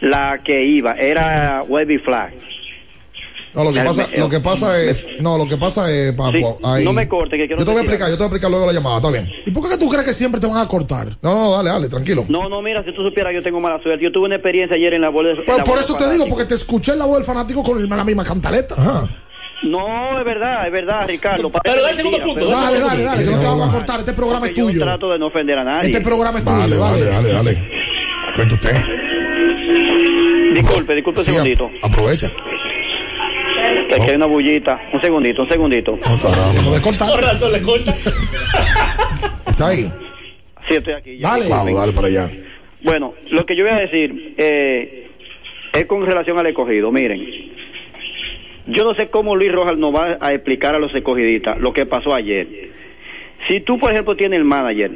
la 0.00 0.40
que 0.42 0.64
iba, 0.64 0.92
era 0.94 1.62
Wavy 1.68 1.98
Flag. 1.98 2.32
No, 3.52 3.64
lo 3.64 3.72
que 3.72 3.80
pasa, 3.80 4.08
lo 4.16 4.28
que 4.28 4.38
pasa 4.38 4.80
es, 4.80 5.04
no, 5.18 5.36
lo 5.36 5.48
que 5.48 5.56
pasa 5.56 5.90
es, 5.90 6.12
papo, 6.12 6.30
Sí, 6.32 6.44
ahí- 6.62 6.84
no 6.84 6.92
me 6.92 7.08
corte, 7.08 7.36
que 7.36 7.46
quiero 7.48 7.58
Yo 7.58 7.64
te 7.66 7.70
voy 7.72 7.80
a 7.80 7.82
explicar, 7.82 8.08
yo 8.08 8.14
te 8.14 8.18
voy 8.18 8.24
a 8.24 8.26
explicar 8.28 8.48
luego 8.50 8.64
la 8.66 8.72
llamada, 8.72 8.96
está 8.98 9.10
bien. 9.10 9.28
¿Y 9.44 9.50
por 9.50 9.68
qué 9.68 9.76
tú 9.76 9.88
crees 9.88 10.04
que 10.06 10.12
siempre 10.12 10.40
te 10.40 10.46
van 10.46 10.56
a 10.58 10.68
cortar? 10.68 11.08
No, 11.20 11.34
no, 11.34 11.52
dale, 11.56 11.70
dale, 11.70 11.88
tranquilo. 11.88 12.24
No, 12.28 12.48
no, 12.48 12.62
mira, 12.62 12.84
si 12.84 12.92
tú 12.94 13.02
supieras, 13.02 13.34
yo 13.34 13.42
tengo 13.42 13.58
mala 13.58 13.82
suerte. 13.82 14.04
Yo 14.04 14.12
tuve 14.12 14.26
una 14.26 14.36
experiencia 14.36 14.76
ayer 14.76 14.94
en 14.94 15.00
la 15.00 15.08
bola. 15.08 15.30
en 15.32 15.44
Pero 15.44 15.64
por 15.64 15.78
eso 15.80 15.94
de 15.94 15.98
te 15.98 16.12
digo, 16.12 16.26
porque 16.28 16.44
te 16.44 16.54
escuché 16.54 16.92
en 16.92 17.00
la 17.00 17.06
voz 17.06 17.16
del 17.16 17.24
fanático 17.24 17.64
con 17.64 17.78
el- 17.82 17.88
la 17.88 18.04
misma 18.04 18.24
cantaleta. 18.24 18.76
No, 19.62 20.18
es 20.18 20.24
verdad, 20.24 20.66
es 20.66 20.72
verdad, 20.72 21.06
Ricardo. 21.06 21.50
Pero 21.62 21.82
da 21.82 21.90
el 21.90 21.96
segundo 21.96 22.18
punto, 22.20 22.48
Dale, 22.50 22.80
dale, 22.80 23.02
dale, 23.04 23.24
que 23.24 23.30
no 23.30 23.40
te 23.40 23.46
vamos 23.46 23.68
a 23.68 23.72
cortar. 23.72 23.98
Este 24.00 24.12
programa 24.14 24.46
es 24.46 24.52
Porque 24.52 24.60
yo 24.60 24.66
tuyo. 24.68 24.84
trato 24.84 25.12
de 25.12 25.18
no 25.18 25.26
ofender 25.26 25.58
a 25.58 25.64
nadie. 25.64 25.90
Este 25.90 26.00
programa 26.00 26.38
es 26.38 26.44
Dale, 26.44 26.64
tuyo, 26.64 26.80
dale, 26.80 27.04
dale. 27.04 27.28
dale, 27.32 27.52
dale. 27.52 27.70
Cuenta 28.34 28.54
usted. 28.54 28.76
Disculpe, 30.54 30.94
disculpe 30.94 31.20
un 31.20 31.24
Sí, 31.26 31.30
segundito. 31.32 31.70
aprovecha. 31.82 32.30
Que 33.88 33.94
aquí 33.96 34.10
hay 34.10 34.16
una 34.16 34.26
bullita. 34.26 34.80
Un 34.94 35.00
segundito, 35.00 35.42
un 35.42 35.48
segundito. 35.48 35.98
No 36.62 36.72
de 36.72 36.80
cortar. 36.80 37.10
Por 37.10 37.20
razón 37.22 37.52
le 37.52 37.60
corta. 37.62 37.94
Está 39.46 39.68
ahí. 39.68 39.90
Sí, 40.68 40.74
estoy 40.76 40.94
aquí. 40.94 41.18
ya. 41.18 41.30
Dale. 41.30 41.48
Vamos, 41.48 41.74
dale 41.80 41.92
para 41.92 42.06
allá. 42.08 42.30
Bueno, 42.82 43.14
lo 43.30 43.44
que 43.44 43.54
yo 43.56 43.64
voy 43.64 43.72
a 43.74 43.78
decir 43.80 44.34
eh, 44.38 45.08
es 45.72 45.86
con 45.86 46.04
relación 46.06 46.38
al 46.38 46.46
escogido. 46.46 46.90
Miren, 46.90 47.20
yo 48.66 48.84
no 48.84 48.94
sé 48.94 49.08
cómo 49.08 49.34
Luis 49.36 49.52
Rojas 49.52 49.76
nos 49.78 49.94
va 49.94 50.18
a 50.20 50.32
explicar 50.32 50.74
a 50.74 50.78
los 50.78 50.94
escogidistas 50.94 51.58
lo 51.58 51.72
que 51.72 51.86
pasó 51.86 52.14
ayer. 52.14 52.46
Si 53.48 53.60
tú, 53.60 53.78
por 53.78 53.92
ejemplo, 53.92 54.16
tienes 54.16 54.38
el 54.38 54.44
manager 54.44 54.90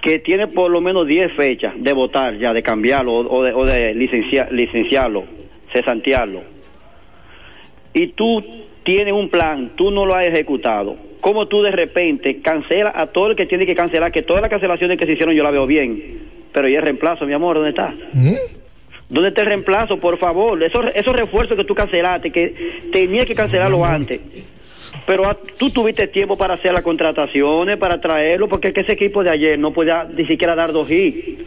que 0.00 0.18
tiene 0.20 0.46
por 0.48 0.70
lo 0.70 0.80
menos 0.80 1.06
10 1.06 1.32
fechas 1.32 1.74
de 1.76 1.92
votar 1.92 2.36
ya, 2.38 2.52
de 2.52 2.62
cambiarlo 2.62 3.14
o, 3.14 3.42
de, 3.42 3.52
o 3.52 3.64
de 3.64 3.94
licencia- 3.94 4.48
licenciarlo, 4.50 5.24
cesantearlo, 5.72 6.42
y 7.94 8.08
tú 8.08 8.44
tienes 8.84 9.14
un 9.14 9.28
plan, 9.30 9.72
tú 9.76 9.90
no 9.90 10.04
lo 10.06 10.14
has 10.14 10.26
ejecutado, 10.26 10.96
¿cómo 11.20 11.46
tú 11.48 11.62
de 11.62 11.70
repente 11.72 12.40
cancelas 12.40 12.92
a 12.94 13.06
todo 13.06 13.30
el 13.30 13.36
que 13.36 13.46
tiene 13.46 13.66
que 13.66 13.74
cancelar? 13.74 14.12
Que 14.12 14.22
todas 14.22 14.42
las 14.42 14.50
cancelaciones 14.50 14.98
que 14.98 15.06
se 15.06 15.12
hicieron 15.12 15.34
yo 15.34 15.42
la 15.42 15.50
veo 15.50 15.66
bien, 15.66 16.20
pero 16.52 16.68
¿y 16.68 16.76
el 16.76 16.82
reemplazo, 16.82 17.26
mi 17.26 17.32
amor, 17.32 17.56
dónde 17.56 17.70
está? 17.70 17.94
¿Dónde 19.08 19.28
está 19.28 19.42
el 19.42 19.48
reemplazo, 19.48 19.98
por 19.98 20.18
favor? 20.18 20.60
Esos, 20.62 20.84
esos 20.94 21.14
refuerzos 21.14 21.56
que 21.56 21.64
tú 21.64 21.74
cancelaste, 21.74 22.30
que 22.30 22.82
tenías 22.92 23.26
que 23.26 23.34
cancelarlo 23.34 23.84
antes. 23.84 24.20
Pero 25.06 25.22
tú 25.58 25.70
tuviste 25.70 26.08
tiempo 26.08 26.36
para 26.36 26.54
hacer 26.54 26.72
las 26.72 26.82
contrataciones, 26.82 27.76
para 27.76 28.00
traerlo, 28.00 28.48
porque 28.48 28.68
es 28.68 28.74
que 28.74 28.80
ese 28.80 28.92
equipo 28.92 29.22
de 29.22 29.30
ayer 29.30 29.58
no 29.58 29.72
podía 29.72 30.04
ni 30.04 30.26
siquiera 30.26 30.54
dar 30.54 30.72
dos 30.72 30.90
hits. 30.90 31.38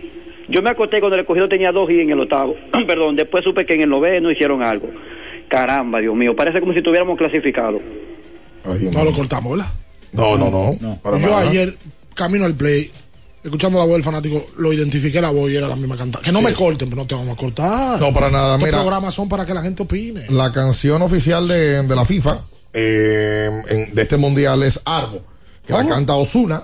Yo 0.48 0.62
me 0.62 0.70
acosté 0.70 1.00
cuando 1.00 1.16
el 1.16 1.22
escogido 1.22 1.48
tenía 1.50 1.72
dos 1.72 1.90
hits 1.90 2.04
en 2.04 2.12
el 2.12 2.20
octavo. 2.22 2.56
Perdón, 2.88 3.16
después 3.16 3.44
supe 3.44 3.66
que 3.66 3.74
en 3.74 3.82
el 3.82 3.90
noveno 3.90 4.32
hicieron 4.32 4.64
algo. 4.64 4.90
Caramba, 5.50 6.00
Dios 6.00 6.16
mío, 6.16 6.36
parece 6.36 6.60
como 6.60 6.74
si 6.74 6.82
tuviéramos 6.82 7.18
clasificado. 7.18 7.80
No 8.64 9.04
lo 9.04 9.12
cortamos, 9.12 9.58
¿verdad? 9.58 9.72
No, 10.14 10.38
no, 10.38 10.50
no. 10.50 10.78
Yo 11.04 11.30
nada. 11.30 11.50
ayer, 11.50 11.74
camino 12.16 12.46
al 12.46 12.56
play, 12.56 12.90
escuchando 13.44 13.78
la 13.80 13.86
voz 13.86 13.94
del 13.94 14.04
fanático, 14.04 14.46
lo 14.58 14.72
identifiqué 14.74 15.22
la 15.22 15.30
voz 15.32 15.50
y 15.52 15.56
era 15.56 15.68
la 15.68 15.76
misma 15.76 15.96
cantada. 15.98 16.24
Que 16.24 16.32
no 16.32 16.40
Sí. 16.40 16.46
me 16.46 16.54
corten, 16.54 16.90
pero 16.90 17.02
no 17.02 17.08
te 17.08 17.16
vamos 17.16 17.34
a 17.34 17.36
cortar. 17.40 18.00
No, 18.00 18.14
para 18.14 18.30
nada. 18.30 18.56
Estos 18.56 18.68
Mira, 18.68 18.80
programas 18.82 19.14
son 19.14 19.30
para 19.30 19.46
que 19.46 19.54
la 19.54 19.62
gente 19.62 19.84
opine. 19.84 20.26
la 20.30 20.52
canción 20.52 21.02
oficial 21.02 21.48
de, 21.48 21.84
de 21.84 21.96
la 21.96 22.06
FIFA 22.06 22.40
eh, 22.74 23.50
en- 23.68 23.96
de 23.96 24.02
este 24.02 24.18
mundial 24.18 24.62
es 24.64 24.80
Armo, 24.86 25.20
que 25.66 25.74
la 25.74 25.86
canta 25.88 26.16
Osuna 26.16 26.64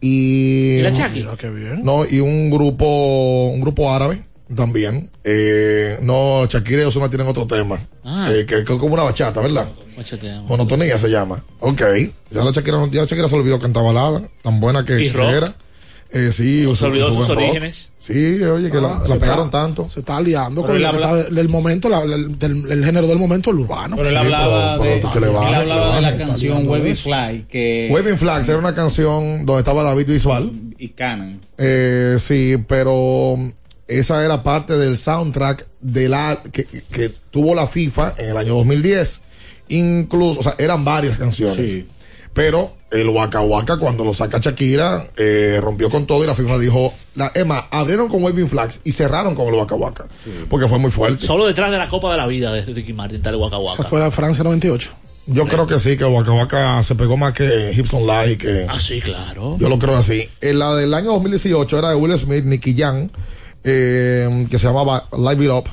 y. 0.00 0.78
¿Y 0.78 0.82
la 0.82 0.92
Chucky? 0.92 1.20
Mira 1.20 1.36
qué 1.36 1.50
bien. 1.50 1.84
No, 1.84 2.04
y 2.08 2.20
un 2.20 2.50
grupo, 2.50 3.48
un 3.52 3.60
grupo 3.60 3.92
árabe 3.92 4.22
también. 4.54 5.10
Eh, 5.24 5.98
no, 6.02 6.44
Shakira 6.46 6.82
y 6.82 6.84
Osuna 6.84 7.08
tienen 7.08 7.26
otro 7.28 7.46
tema. 7.46 7.78
Ah. 8.04 8.28
Eh, 8.32 8.46
que, 8.46 8.58
es 8.58 8.64
como 8.64 8.94
una 8.94 9.02
bachata, 9.04 9.40
¿verdad? 9.40 9.68
Macheteamos. 9.96 10.48
Monotonía 10.48 10.98
se 10.98 11.08
llama. 11.08 11.42
Ok. 11.60 11.82
Ya 12.30 12.44
la 12.44 12.50
Shakira, 12.52 12.86
ya 12.90 13.04
Shakira 13.04 13.28
se 13.28 13.34
olvidó 13.36 13.58
cantar 13.58 13.84
balada, 13.84 14.22
tan 14.42 14.60
buena 14.60 14.84
que, 14.84 15.00
¿Y 15.00 15.10
que 15.10 15.16
rock? 15.16 15.30
era. 15.32 15.54
Eh, 16.12 16.30
sí, 16.32 16.62
Se 16.74 16.84
olvidó 16.86 17.08
su 17.12 17.20
sus 17.20 17.28
rock. 17.28 17.38
orígenes. 17.38 17.92
Sí, 18.00 18.42
oye, 18.42 18.68
que 18.70 18.80
la, 18.80 18.96
Ah, 18.96 19.02
la 19.08 19.16
pegaron 19.16 19.46
está- 19.46 19.62
tanto. 19.62 19.88
Se 19.88 20.00
está 20.00 20.16
aliando 20.16 20.62
Pero 20.62 20.74
con 20.74 20.80
que 20.82 20.86
habla- 20.86 21.24
del 21.24 21.48
momento, 21.48 21.88
la- 21.88 22.00
del, 22.04 22.36
del- 22.36 22.70
el 22.72 22.84
género 22.84 23.06
del 23.06 23.18
momento, 23.18 23.50
el 23.50 23.60
urbano. 23.60 23.94
Pero 23.96 24.08
él 24.08 24.16
hablaba 24.16 24.78
de, 24.78 25.06
pero 25.14 25.26
él 25.48 25.54
hablaba 25.54 26.00
la 26.00 26.16
canción 26.16 26.66
Wavy 26.68 26.96
Fly 26.96 27.46
que 27.48 27.88
Waving 27.92 28.18
Flags 28.18 28.48
era 28.48 28.58
una 28.58 28.74
canción 28.74 29.46
donde 29.46 29.60
estaba 29.60 29.84
David 29.84 30.06
Bisbal. 30.06 30.50
y 30.78 30.88
Canon. 30.88 31.40
Eh, 31.58 32.16
sí, 32.18 32.56
pero 32.66 33.36
esa 33.86 34.24
era 34.24 34.42
parte 34.42 34.76
del 34.78 34.96
soundtrack 34.96 35.68
de 35.80 36.08
la 36.08 36.42
que, 36.50 36.64
que 36.90 37.10
tuvo 37.30 37.54
la 37.54 37.66
FIFA 37.68 38.14
en 38.18 38.30
el 38.30 38.36
año 38.36 38.54
2010. 38.54 39.20
Incluso, 39.68 40.40
o 40.40 40.42
sea, 40.42 40.54
eran 40.58 40.84
varias 40.84 41.16
canciones. 41.18 41.54
Sí. 41.56 41.86
Pero 42.32 42.72
el 42.90 43.08
Waka 43.08 43.40
Waka, 43.40 43.76
cuando 43.78 44.04
lo 44.04 44.14
saca 44.14 44.38
Shakira, 44.38 45.08
eh, 45.16 45.58
rompió 45.60 45.90
con 45.90 46.06
todo 46.06 46.22
y 46.22 46.26
la 46.26 46.34
FIFA 46.34 46.58
dijo, 46.58 46.94
la 47.16 47.30
Emma, 47.34 47.66
abrieron 47.70 48.08
con 48.08 48.22
Waving 48.22 48.48
Flags 48.48 48.80
y 48.84 48.92
cerraron 48.92 49.34
con 49.34 49.48
el 49.48 49.54
Waka 49.54 49.74
Waka. 49.74 50.06
Porque 50.48 50.68
fue 50.68 50.78
muy 50.78 50.90
fuerte. 50.90 51.24
Solo 51.24 51.46
detrás 51.46 51.70
de 51.70 51.78
la 51.78 51.88
Copa 51.88 52.10
de 52.12 52.16
la 52.18 52.26
Vida 52.26 52.52
de 52.52 52.62
Ricky 52.62 52.92
Martin 52.92 53.16
está 53.18 53.30
el 53.30 53.36
Waka 53.36 53.56
Esa 53.56 53.64
Waka. 53.64 53.82
fue 53.84 54.00
la 54.00 54.10
Francia 54.10 54.44
98. 54.44 54.92
Yo 55.26 55.46
creo 55.46 55.66
que 55.66 55.78
sí, 55.78 55.96
que 55.96 56.04
Waka 56.04 56.32
Waka 56.32 56.82
se 56.82 56.94
pegó 56.94 57.16
más 57.16 57.32
que 57.34 57.72
Gibson 57.74 58.06
Live 58.06 58.32
y 58.32 58.36
que... 58.36 58.66
Ah, 58.68 58.80
sí, 58.80 59.00
claro. 59.00 59.56
Yo 59.58 59.68
lo 59.68 59.78
creo 59.78 59.96
así. 59.96 60.28
En 60.40 60.58
la 60.58 60.74
del 60.74 60.92
año 60.94 61.12
2018 61.12 61.78
era 61.78 61.90
de 61.90 61.96
Will 61.96 62.18
Smith, 62.18 62.44
Nicky 62.44 62.74
Jam, 62.76 63.08
eh, 63.62 64.46
que 64.50 64.58
se 64.58 64.66
llamaba 64.66 65.06
Live 65.16 65.44
It 65.44 65.50
Up. 65.50 65.68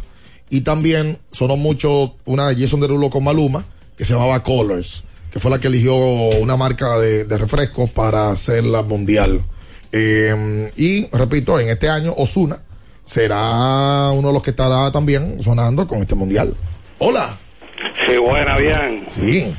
Y 0.49 0.61
también 0.61 1.17
sonó 1.31 1.57
mucho 1.57 2.15
una 2.25 2.47
de 2.49 2.61
Jason 2.61 2.79
Derulo 2.79 3.09
con 3.09 3.23
Maluma, 3.23 3.65
que 3.97 4.05
se 4.05 4.13
llamaba 4.13 4.43
Colors, 4.43 5.03
que 5.38 5.41
fue 5.41 5.51
la 5.51 5.59
que 5.59 5.68
eligió 5.68 5.95
una 5.95 6.57
marca 6.57 6.97
de, 6.97 7.26
de 7.26 7.38
refrescos 7.38 7.91
para 7.91 8.31
hacer 8.31 8.64
la 8.64 8.81
mundial. 8.81 9.39
Eh, 9.91 10.72
y 10.76 11.07
repito, 11.15 11.59
en 11.59 11.69
este 11.69 11.89
año 11.89 12.11
Osuna 12.18 12.57
será 13.05 14.09
uno 14.14 14.30
de 14.30 14.34
los 14.34 14.41
que 14.41 14.49
estará 14.49 14.91
también 14.91 15.39
sonando 15.43 15.88
con 15.88 15.99
este 15.99 16.15
mundial. 16.15 16.55
Hola. 16.97 17.38
Sí, 18.07 18.18
buena, 18.18 18.57
bien. 18.57 19.05
Sí. 19.09 19.53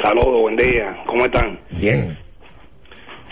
Saludos, 0.00 0.40
buen 0.40 0.56
día. 0.56 0.96
¿Cómo 1.06 1.26
están? 1.26 1.60
Bien. 1.72 2.18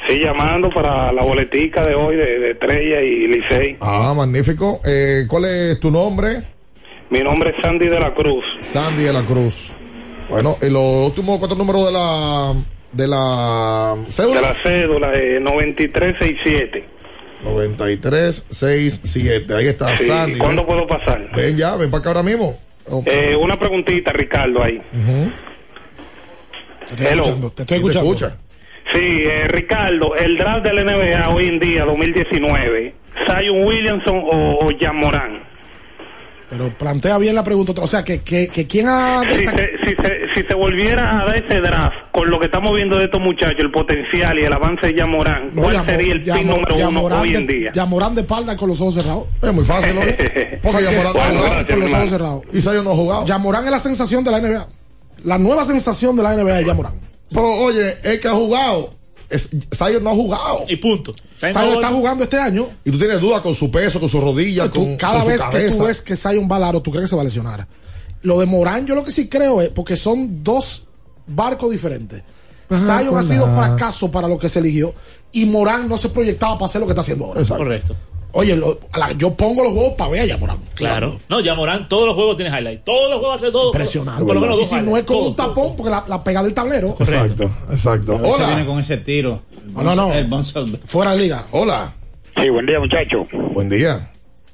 Sí, 0.07 0.19
llamando 0.19 0.69
para 0.69 1.11
la 1.13 1.23
boletica 1.23 1.87
de 1.87 1.95
hoy 1.95 2.15
de, 2.15 2.41
de 2.41 2.51
Estrella 2.51 3.01
y 3.01 3.27
Licey. 3.27 3.79
Ah, 3.81 4.13
magnífico. 4.15 4.83
Eh, 4.85 5.25
¿Cuál 5.27 5.47
es 5.47 5.81
tu 5.81 5.91
nombre? 5.91 6.43
Mi 7.09 7.21
nombre 7.21 7.55
es 7.57 7.63
Sandy 7.63 7.87
de 7.87 7.99
la 7.99 8.13
Cruz. 8.13 8.45
Sandy 8.61 9.05
de 9.05 9.13
la 9.15 9.25
Cruz. 9.25 9.75
Bueno, 10.31 10.57
y 10.63 10.71
los 10.71 11.07
últimos 11.09 11.39
cuatro 11.39 11.57
números 11.57 11.87
de 11.87 11.93
la 11.93 12.55
de 12.93 13.07
la 13.09 13.95
De 14.05 14.13
cédula. 14.13 14.41
la 14.41 14.55
cédula 14.55 15.11
de 15.11 15.41
9367. 15.41 16.85
9367. 17.43 19.55
Ahí 19.55 19.67
está 19.69 19.97
Sí, 19.97 20.05
Sandy. 20.07 20.39
¿Cuándo 20.39 20.63
ven, 20.65 20.67
puedo 20.67 20.87
pasar? 20.87 21.31
ven 21.35 21.57
ya, 21.57 21.77
ven 21.77 21.91
para 21.91 22.01
acá 22.01 22.11
ahora 22.11 22.23
mismo. 22.23 22.53
Oh, 22.89 23.03
Eh, 23.07 23.37
una 23.37 23.59
preguntita, 23.59 24.13
Ricardo, 24.13 24.63
ahí. 24.63 24.81
ujú. 24.93 25.31
Te 26.87 26.95
estoy 26.95 27.07
Hello. 27.07 27.23
escuchando. 27.23 27.51
Te 27.51 27.63
estoy 27.63 27.79
¿Quién 27.79 27.93
te 27.93 27.99
escuchando. 27.99 28.15
escucha? 28.15 28.37
Sí, 28.93 29.23
eh, 29.25 29.47
Ricardo, 29.49 30.17
el 30.17 30.37
draft 30.37 30.65
del 30.65 30.85
NBA 30.85 31.29
hoy 31.31 31.47
en 31.47 31.61
día, 31.61 31.85
2019, 31.85 32.95
¿Zion 33.27 33.65
Williamson 33.65 34.17
o, 34.17 34.59
o 34.67 34.71
Jan 34.81 34.97
Morán? 34.97 35.45
Pero 36.51 36.69
plantea 36.77 37.17
bien 37.19 37.35
la 37.37 37.45
pregunta. 37.45 37.71
otra- 37.73 37.85
O 37.85 37.87
sea, 37.87 38.03
que, 38.03 38.23
que, 38.23 38.49
que 38.49 38.67
quién 38.67 38.89
ha 38.89 39.21
Si 39.23 39.37
se, 39.37 39.45
si, 39.47 39.95
se, 39.95 40.35
si 40.35 40.43
se 40.49 40.55
volviera 40.55 41.21
a 41.23 41.25
dar 41.27 41.37
ese 41.45 41.61
draft, 41.61 41.95
con 42.11 42.29
lo 42.29 42.41
que 42.41 42.47
estamos 42.47 42.73
viendo 42.77 42.97
de 42.99 43.05
estos 43.05 43.21
muchachos, 43.21 43.55
el 43.61 43.71
potencial 43.71 44.37
y 44.39 44.43
el 44.43 44.53
avance 44.53 44.89
de 44.89 44.95
Jan 45.01 45.11
Morán, 45.11 45.51
No, 45.55 45.63
¿cuál 45.63 45.77
Yamo- 45.77 45.87
sería 45.87 46.13
el 46.13 46.21
pin 46.23 46.35
Yamo- 46.35 46.45
número 46.57 46.75
uno 46.75 46.79
Yamorán 46.85 47.21
hoy 47.21 47.31
de- 47.33 47.39
en 47.39 47.47
día? 47.47 47.73
Yamorán 47.73 48.15
de 48.17 48.21
espalda 48.23 48.57
con 48.57 48.69
los 48.69 48.81
ojos 48.81 48.95
cerrados. 48.95 49.25
Es 49.41 49.53
muy 49.53 49.65
fácil, 49.65 49.95
¿no? 49.95 50.01
Porque 50.63 50.83
ya 50.83 50.91
Morán 50.91 51.03
no 51.05 51.09
ha 51.09 51.13
Bueno, 51.13 51.13
jugado. 51.13 51.41
gracias, 51.45 51.67
con 51.67 51.81
los 51.81 51.93
ojos 51.93 52.11
cerrados. 52.11 52.43
Y 52.53 52.61
Zion 52.61 52.85
no 52.85 52.91
ha 52.91 52.95
jugado. 52.97 53.27
Yamorán 53.27 53.65
es 53.67 53.71
la 53.71 53.79
sensación 53.79 54.25
de 54.25 54.31
la 54.33 54.41
NBA. 54.41 54.67
La 55.25 55.39
nueva 55.39 55.65
sensación 55.65 56.17
de 56.17 56.23
la 56.25 56.35
NBA 56.35 56.61
es 56.61 56.67
Yamorán. 56.67 56.95
Pero 57.33 57.45
oye, 57.47 57.95
el 58.03 58.19
que 58.19 58.27
ha 58.27 58.33
jugado, 58.33 58.91
es, 59.31 59.51
Zion 59.75 60.03
no 60.03 60.11
ha 60.11 60.15
jugado. 60.15 60.65
Y 60.69 60.77
punto. 60.77 61.15
Zion 61.39 61.75
está 61.75 61.89
jugando 61.89 62.25
este 62.25 62.39
año. 62.39 62.69
Y 62.85 62.91
tú 62.91 62.99
tienes 62.99 63.21
dudas 63.21 63.41
con 63.41 63.55
su 63.55 63.71
peso, 63.71 64.01
con 64.01 64.09
su 64.09 64.21
rodilla, 64.21 64.69
Tú, 64.69 64.85
con, 64.85 64.97
cada 64.97 65.15
con 65.15 65.23
su 65.23 65.29
vez 65.29 65.43
que 65.51 65.71
tú 65.71 65.85
ves 65.85 66.03
que 66.03 66.17
Zion 66.17 66.49
va 66.51 66.57
al 66.57 66.65
aro, 66.65 66.83
tú 66.83 66.91
crees 66.91 67.05
que 67.05 67.11
se 67.11 67.17
va 67.17 67.23
a 67.23 67.25
lesionar. 67.25 67.67
Lo 68.23 68.39
de 68.39 68.47
Morán, 68.47 68.87
yo 68.87 68.95
lo 68.95 69.03
que 69.05 69.11
sí 69.11 69.29
creo 69.29 69.63
es 69.63 69.71
porque 69.71 69.97
son 69.97 70.43
dos 70.45 70.85
barcos 71.27 71.71
diferentes. 71.71 72.23
Zion 72.69 73.09
ha 73.09 73.11
pues 73.11 73.27
sido 73.27 73.47
fracaso 73.47 74.11
para 74.11 74.29
lo 74.29 74.39
que 74.39 74.49
se 74.49 74.59
eligió 74.59 74.95
y 75.33 75.47
Morán 75.47 75.89
no 75.89 75.97
se 75.97 76.09
proyectaba 76.09 76.55
para 76.55 76.67
hacer 76.67 76.81
lo 76.81 76.87
que 76.87 76.93
está 76.93 77.01
haciendo 77.01 77.25
ahora. 77.25 77.41
Exacto. 77.41 77.65
Correcto. 77.65 77.97
Oye, 78.33 78.57
lo- 78.57 78.79
la- 78.97 79.13
yo 79.13 79.35
pongo 79.35 79.63
los 79.65 79.73
juegos 79.73 79.95
para 79.95 80.11
ver 80.11 80.21
a 80.21 80.25
Yamorán. 80.27 80.59
Claro. 80.75 81.19
No, 81.29 81.41
ya 81.41 81.55
Morán, 81.55 81.89
todos 81.89 82.07
los 82.07 82.15
juegos 82.15 82.37
tienen 82.37 82.55
highlight. 82.55 82.85
Todos 82.85 83.11
los 83.11 83.19
juegos 83.19 83.43
hace 83.43 83.51
todo. 83.53 83.67
Impresionante. 83.67 84.25
Por 84.25 84.35
lo 84.35 84.41
menos 84.41 84.57
y 84.57 84.61
dos 84.61 84.69
si 84.69 84.81
no 84.81 84.97
es 84.97 85.05
con 85.05 85.17
un 85.19 85.37
tapón, 85.37 85.75
porque 85.77 85.91
la, 85.91 86.05
la 86.09 86.23
pega 86.23 86.43
del 86.43 86.55
tablero. 86.55 86.97
Exacto, 86.99 87.51
exacto. 87.71 88.17
A 88.17 88.21
veces 88.21 88.39
viene 88.39 88.55
Hola. 88.55 88.67
con 88.67 88.79
ese 88.79 88.97
tiro. 88.99 89.43
El 89.67 89.73
No, 89.75 89.83
no, 89.83 89.95
no. 89.95 90.13
El. 90.13 90.29
Fuera 90.87 91.13
de 91.13 91.19
liga. 91.19 91.47
Hola. 91.51 91.93
Sí, 92.41 92.49
buen 92.49 92.67
día, 92.67 92.79
muchacho. 92.81 93.27
Buen 93.53 93.69
día. 93.69 94.11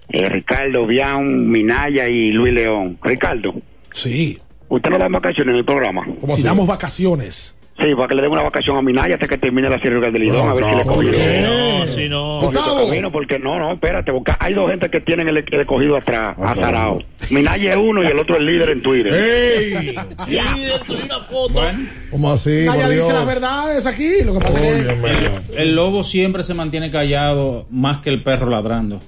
Eh, 0.08 0.28
Ricardo, 0.28 0.86
Bian, 0.86 1.48
Minaya 1.50 2.08
y 2.08 2.30
Luis 2.30 2.54
León. 2.54 2.98
Ricardo, 3.02 3.54
Sí. 3.92 4.38
¿usted 4.68 4.90
no 4.90 4.98
da 4.98 5.08
vacaciones 5.08 5.52
en 5.52 5.58
el 5.58 5.64
programa? 5.64 6.04
¿Cómo 6.20 6.28
Si 6.28 6.40
así? 6.40 6.42
damos 6.42 6.66
vacaciones. 6.66 7.55
Sí, 7.78 7.94
para 7.94 8.08
que 8.08 8.14
le 8.14 8.22
den 8.22 8.30
una 8.32 8.42
vacación 8.42 8.76
a 8.76 8.82
Minaya 8.82 9.14
hasta 9.14 9.28
que 9.28 9.36
termine 9.36 9.68
la 9.68 9.78
serie 9.78 10.00
del 10.00 10.14
Lidón, 10.14 10.46
No, 10.46 10.50
a 10.50 10.54
ver 10.54 10.64
si 10.64 10.70
no, 10.70 10.76
le 10.78 10.84
¿por 10.84 10.94
cogió. 10.94 11.10
No, 11.42 11.86
si 11.86 12.08
no. 12.08 12.86
Camino, 12.88 13.12
porque 13.12 13.38
no, 13.38 13.58
no, 13.58 13.74
espérate, 13.74 14.12
porque 14.12 14.32
hay 14.38 14.54
dos 14.54 14.70
gente 14.70 14.88
que 14.88 15.00
tienen 15.00 15.28
el, 15.28 15.44
el 15.50 15.66
cogido 15.66 15.96
atrás, 15.96 16.36
Ah, 16.40 16.52
azarado. 16.52 17.02
Minaya 17.30 17.72
es 17.72 17.78
uno 17.78 18.02
y 18.02 18.06
el 18.06 18.18
otro 18.18 18.36
es 18.36 18.42
líder 18.42 18.70
en 18.70 18.80
Twitter. 18.82 19.12
¡Ey! 19.12 19.94
Líder, 20.26 20.84
subí 20.86 21.02
una 21.04 21.20
foto. 21.20 21.60
¿Cómo 22.10 22.32
así? 22.32 22.64
Naya 22.66 22.84
por 22.84 22.94
dice 22.94 23.12
las 23.12 23.26
verdades 23.26 23.86
aquí. 23.86 24.22
Lo 24.24 24.34
que 24.34 24.40
pasa 24.44 24.60
es 24.66 24.86
que. 24.86 25.62
El 25.62 25.74
lobo 25.74 26.04
siempre 26.04 26.44
se 26.44 26.54
mantiene 26.54 26.90
callado 26.90 27.66
más 27.70 27.98
que 27.98 28.10
el 28.10 28.22
perro 28.22 28.48
ladrando. 28.48 29.00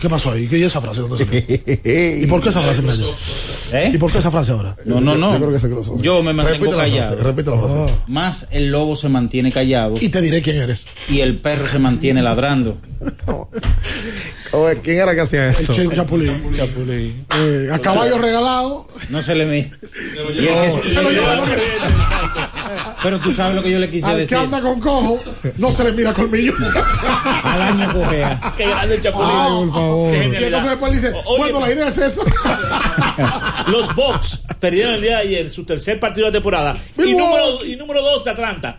¿Qué 0.00 0.08
pasó 0.08 0.32
ahí? 0.32 0.48
¿Qué 0.48 0.56
es 0.56 0.66
esa 0.66 0.80
frase? 0.80 1.02
¿Y 2.22 2.26
por 2.26 2.42
qué 2.42 2.48
esa 2.48 2.60
frase, 2.62 2.82
Minaya? 2.82 3.04
¿Y 3.04 3.94
¿Eh? 3.94 3.98
por 3.98 4.10
qué 4.10 4.18
esa 4.18 4.30
frase 4.30 4.52
ahora? 4.52 4.74
No, 4.84 5.00
no, 5.00 5.14
no. 5.16 5.32
Yo 5.34 5.38
creo 5.38 5.52
que 5.52 5.58
sabes. 5.58 5.90
Yo 6.00 6.22
me 6.22 6.32
mantengo 6.32 6.64
Repite 6.64 6.76
la 6.76 6.82
frase, 6.84 6.98
callado. 7.00 7.22
Repite 7.24 7.50
Más 8.06 8.46
el 8.50 8.70
lobo 8.70 8.96
se 8.96 9.08
mantiene 9.08 9.52
callado 9.52 9.94
Y 10.00 10.08
te 10.08 10.20
diré 10.20 10.42
quién 10.42 10.56
eres. 10.56 10.86
y 11.08 11.20
el 11.20 11.36
perro 11.36 11.66
se 11.68 11.78
mantiene 11.78 12.22
ladrando. 12.22 12.78
¿Cómo 14.52 14.68
es? 14.68 14.78
¿Quién 14.80 15.00
era 15.00 15.14
que 15.14 15.22
hacía 15.22 15.44
El 15.46 15.50
eso? 15.50 15.72
Che 15.72 15.88
Chapulín. 15.94 16.52
Chapulín. 16.52 17.26
Eh, 17.36 17.70
a 17.72 17.78
caballo 17.80 18.18
regalado. 18.18 18.86
No 19.08 19.22
se 19.22 19.34
le 19.34 19.46
mira. 19.46 19.70
Y 20.34 20.46
el 20.46 20.54
que 20.54 20.70
se- 20.70 20.88
Se 20.90 21.02
lo 21.02 21.10
lleva 21.10 21.38
con 21.38 21.50
él. 21.50 21.60
pero 23.02 23.18
tú 23.20 23.32
sabes 23.32 23.54
lo 23.54 23.62
que 23.62 23.70
yo 23.70 23.78
le 23.78 23.88
quise 23.88 24.06
Al 24.06 24.14
que 24.16 24.20
decir. 24.20 24.36
anda 24.36 24.60
con 24.60 24.78
cojo, 24.78 25.20
no 25.56 25.72
se 25.72 25.84
le 25.84 25.92
mira 25.92 26.12
colmillo. 26.12 26.52
Al 27.42 27.62
año 27.62 27.92
cojea. 27.94 28.54
Qué 28.56 28.66
grande 28.68 28.94
el 28.96 29.00
Chapulín. 29.00 29.30
Ay, 29.32 29.48
por 29.64 29.72
favor. 29.72 30.14
Y 30.14 30.16
entonces 30.44 30.70
después 30.70 30.92
dice, 30.92 31.12
Oye, 31.24 31.38
bueno, 31.38 31.60
la 31.60 31.72
idea 31.72 31.88
es 31.88 31.98
esa. 31.98 32.22
Los 33.68 33.94
Bucks 33.94 34.42
perdieron 34.60 34.94
el 34.94 35.00
día 35.00 35.16
de 35.16 35.22
ayer 35.22 35.50
su 35.50 35.64
tercer 35.64 35.98
partido 35.98 36.26
de 36.26 36.32
temporada. 36.32 36.76
Y 36.98 37.12
número, 37.14 37.64
y 37.64 37.76
número 37.76 38.02
dos 38.02 38.22
de 38.24 38.30
Atlanta. 38.32 38.76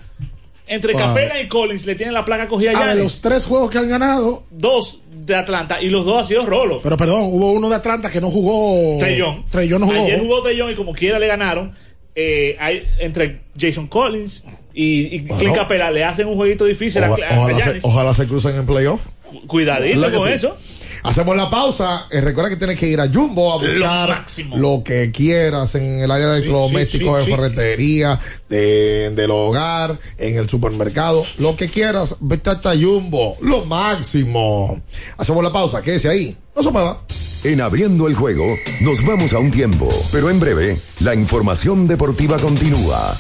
Entre. 0.67 0.93
Capela 0.93 1.39
y 1.41 1.47
Collins 1.47 1.85
le 1.85 1.95
tienen 1.95 2.13
la 2.13 2.23
placa 2.25 2.47
cogida 2.47 2.71
A 2.71 2.73
ya. 2.73 2.85
ver, 2.87 2.97
los 2.97 3.21
tres 3.21 3.45
juegos 3.45 3.69
que 3.71 3.77
han 3.77 3.89
ganado, 3.89 4.43
Dos 4.49 4.99
de 5.13 5.35
Atlanta 5.35 5.81
y 5.81 5.89
los 5.89 6.05
dos 6.05 6.19
han 6.21 6.25
sido 6.27 6.45
rolos. 6.45 6.81
Pero 6.83 6.97
perdón, 6.97 7.23
hubo 7.25 7.51
uno 7.51 7.69
de 7.69 7.75
Atlanta 7.75 8.09
que 8.11 8.19
no 8.21 8.29
jugó. 8.29 8.97
Trellón. 8.99 9.45
Trellón 9.45 9.81
no 9.81 9.87
jugó. 9.87 10.03
Ayer 10.03 10.19
jugó 10.19 10.41
Trellón 10.41 10.71
y 10.71 10.75
como 10.75 10.93
quiera 10.93 11.19
le 11.19 11.27
ganaron. 11.27 11.73
Eh, 12.15 12.55
hay, 12.59 12.87
entre 12.99 13.41
Jason 13.59 13.87
Collins 13.87 14.43
y, 14.73 15.15
y 15.15 15.23
Clint 15.23 15.55
Capela 15.55 15.89
le 15.89 16.03
hacen 16.03 16.27
un 16.27 16.35
jueguito 16.35 16.63
difícil 16.65 17.03
a, 17.03 17.09
Ojalá, 17.11 17.27
a 17.27 17.39
ojalá 17.39 17.59
se, 17.63 17.79
ojalá 17.81 18.13
se 18.13 18.27
crucen 18.27 18.55
en 18.55 18.65
playoff. 18.65 19.01
Cuidadito 19.47 19.99
¿Verdad 19.99 20.11
que 20.11 20.17
con 20.17 20.27
sí? 20.27 20.33
eso. 20.35 20.57
Hacemos 21.03 21.35
la 21.35 21.49
pausa. 21.49 22.07
Eh, 22.09 22.21
recuerda 22.21 22.49
que 22.49 22.55
tienes 22.55 22.79
que 22.79 22.87
ir 22.87 23.01
a 23.01 23.09
Jumbo 23.11 23.51
a 23.51 23.57
buscar 23.57 24.09
máximo. 24.09 24.57
lo, 24.57 24.83
que 24.83 25.11
quieras 25.11 25.75
en 25.75 25.99
el 25.99 26.09
área 26.09 26.27
de 26.27 26.37
electrodomésticos, 26.37 27.19
sí, 27.19 27.25
sí, 27.25 27.31
de 27.31 27.35
sí. 27.35 27.41
ferretería, 27.41 28.19
de, 28.49 29.11
del 29.11 29.31
hogar, 29.31 29.99
en 30.17 30.37
el 30.37 30.47
supermercado. 30.47 31.25
Lo 31.39 31.57
que 31.57 31.67
quieras, 31.67 32.15
vete 32.21 32.49
hasta 32.51 32.73
Jumbo. 32.75 33.35
Lo 33.41 33.65
máximo. 33.65 34.81
Hacemos 35.17 35.43
la 35.43 35.51
pausa. 35.51 35.81
Quédese 35.81 36.07
ahí. 36.07 36.37
No 36.55 36.63
se 36.63 36.71
mueva. 36.71 37.01
En 37.43 37.59
abriendo 37.59 38.07
el 38.07 38.15
juego, 38.15 38.45
nos 38.79 39.05
vamos 39.05 39.33
a 39.33 39.39
un 39.39 39.51
tiempo, 39.51 39.89
pero 40.13 40.29
en 40.29 40.39
breve, 40.39 40.79
la 41.01 41.13
información 41.13 41.89
deportiva 41.89 42.37
continúa. 42.37 43.17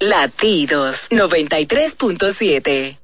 Latidos 0.00 1.08
93.7. 1.10 3.03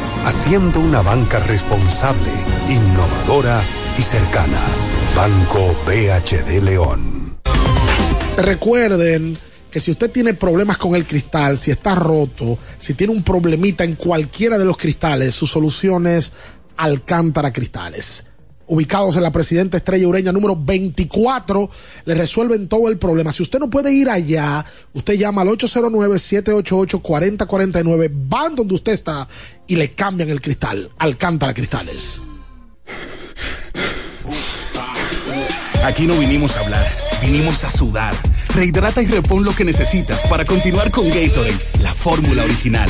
haciendo 0.25 0.79
una 0.79 1.01
banca 1.01 1.39
responsable, 1.39 2.31
innovadora 2.67 3.61
y 3.97 4.01
cercana. 4.01 4.59
Banco 5.15 5.75
BHD 5.85 6.63
León. 6.63 7.37
Recuerden 8.37 9.37
que 9.69 9.79
si 9.79 9.91
usted 9.91 10.11
tiene 10.11 10.33
problemas 10.33 10.77
con 10.77 10.95
el 10.95 11.05
cristal, 11.05 11.57
si 11.57 11.71
está 11.71 11.95
roto, 11.95 12.57
si 12.77 12.93
tiene 12.93 13.13
un 13.13 13.23
problemita 13.23 13.83
en 13.83 13.95
cualquiera 13.95 14.57
de 14.57 14.65
los 14.65 14.77
cristales, 14.77 15.33
su 15.33 15.47
solución 15.47 16.07
es 16.07 16.33
Alcántara 16.77 17.53
Cristales. 17.53 18.25
Ubicados 18.71 19.15
en 19.17 19.23
la 19.23 19.33
Presidenta 19.33 19.75
Estrella 19.75 20.07
Ureña 20.07 20.31
número 20.31 20.55
24, 20.55 21.69
le 22.05 22.15
resuelven 22.15 22.69
todo 22.69 22.87
el 22.87 22.97
problema. 22.97 23.33
Si 23.33 23.43
usted 23.43 23.59
no 23.59 23.69
puede 23.69 23.91
ir 23.91 24.09
allá, 24.09 24.65
usted 24.93 25.15
llama 25.15 25.41
al 25.41 25.49
809-788-4049, 25.49 28.09
van 28.29 28.55
donde 28.55 28.75
usted 28.75 28.93
está 28.93 29.27
y 29.67 29.75
le 29.75 29.91
cambian 29.91 30.29
el 30.29 30.39
cristal. 30.39 30.89
Alcántara 30.99 31.53
Cristales. 31.53 32.21
Aquí 35.83 36.07
no 36.07 36.17
vinimos 36.17 36.55
a 36.55 36.61
hablar, 36.61 36.87
vinimos 37.21 37.65
a 37.65 37.71
sudar. 37.71 38.15
Rehidrata 38.55 39.01
y 39.01 39.07
repon 39.07 39.43
lo 39.43 39.53
que 39.53 39.65
necesitas 39.65 40.21
para 40.29 40.45
continuar 40.45 40.91
con 40.91 41.09
Gatorade, 41.09 41.59
la 41.81 41.93
fórmula 41.93 42.45
original. 42.45 42.89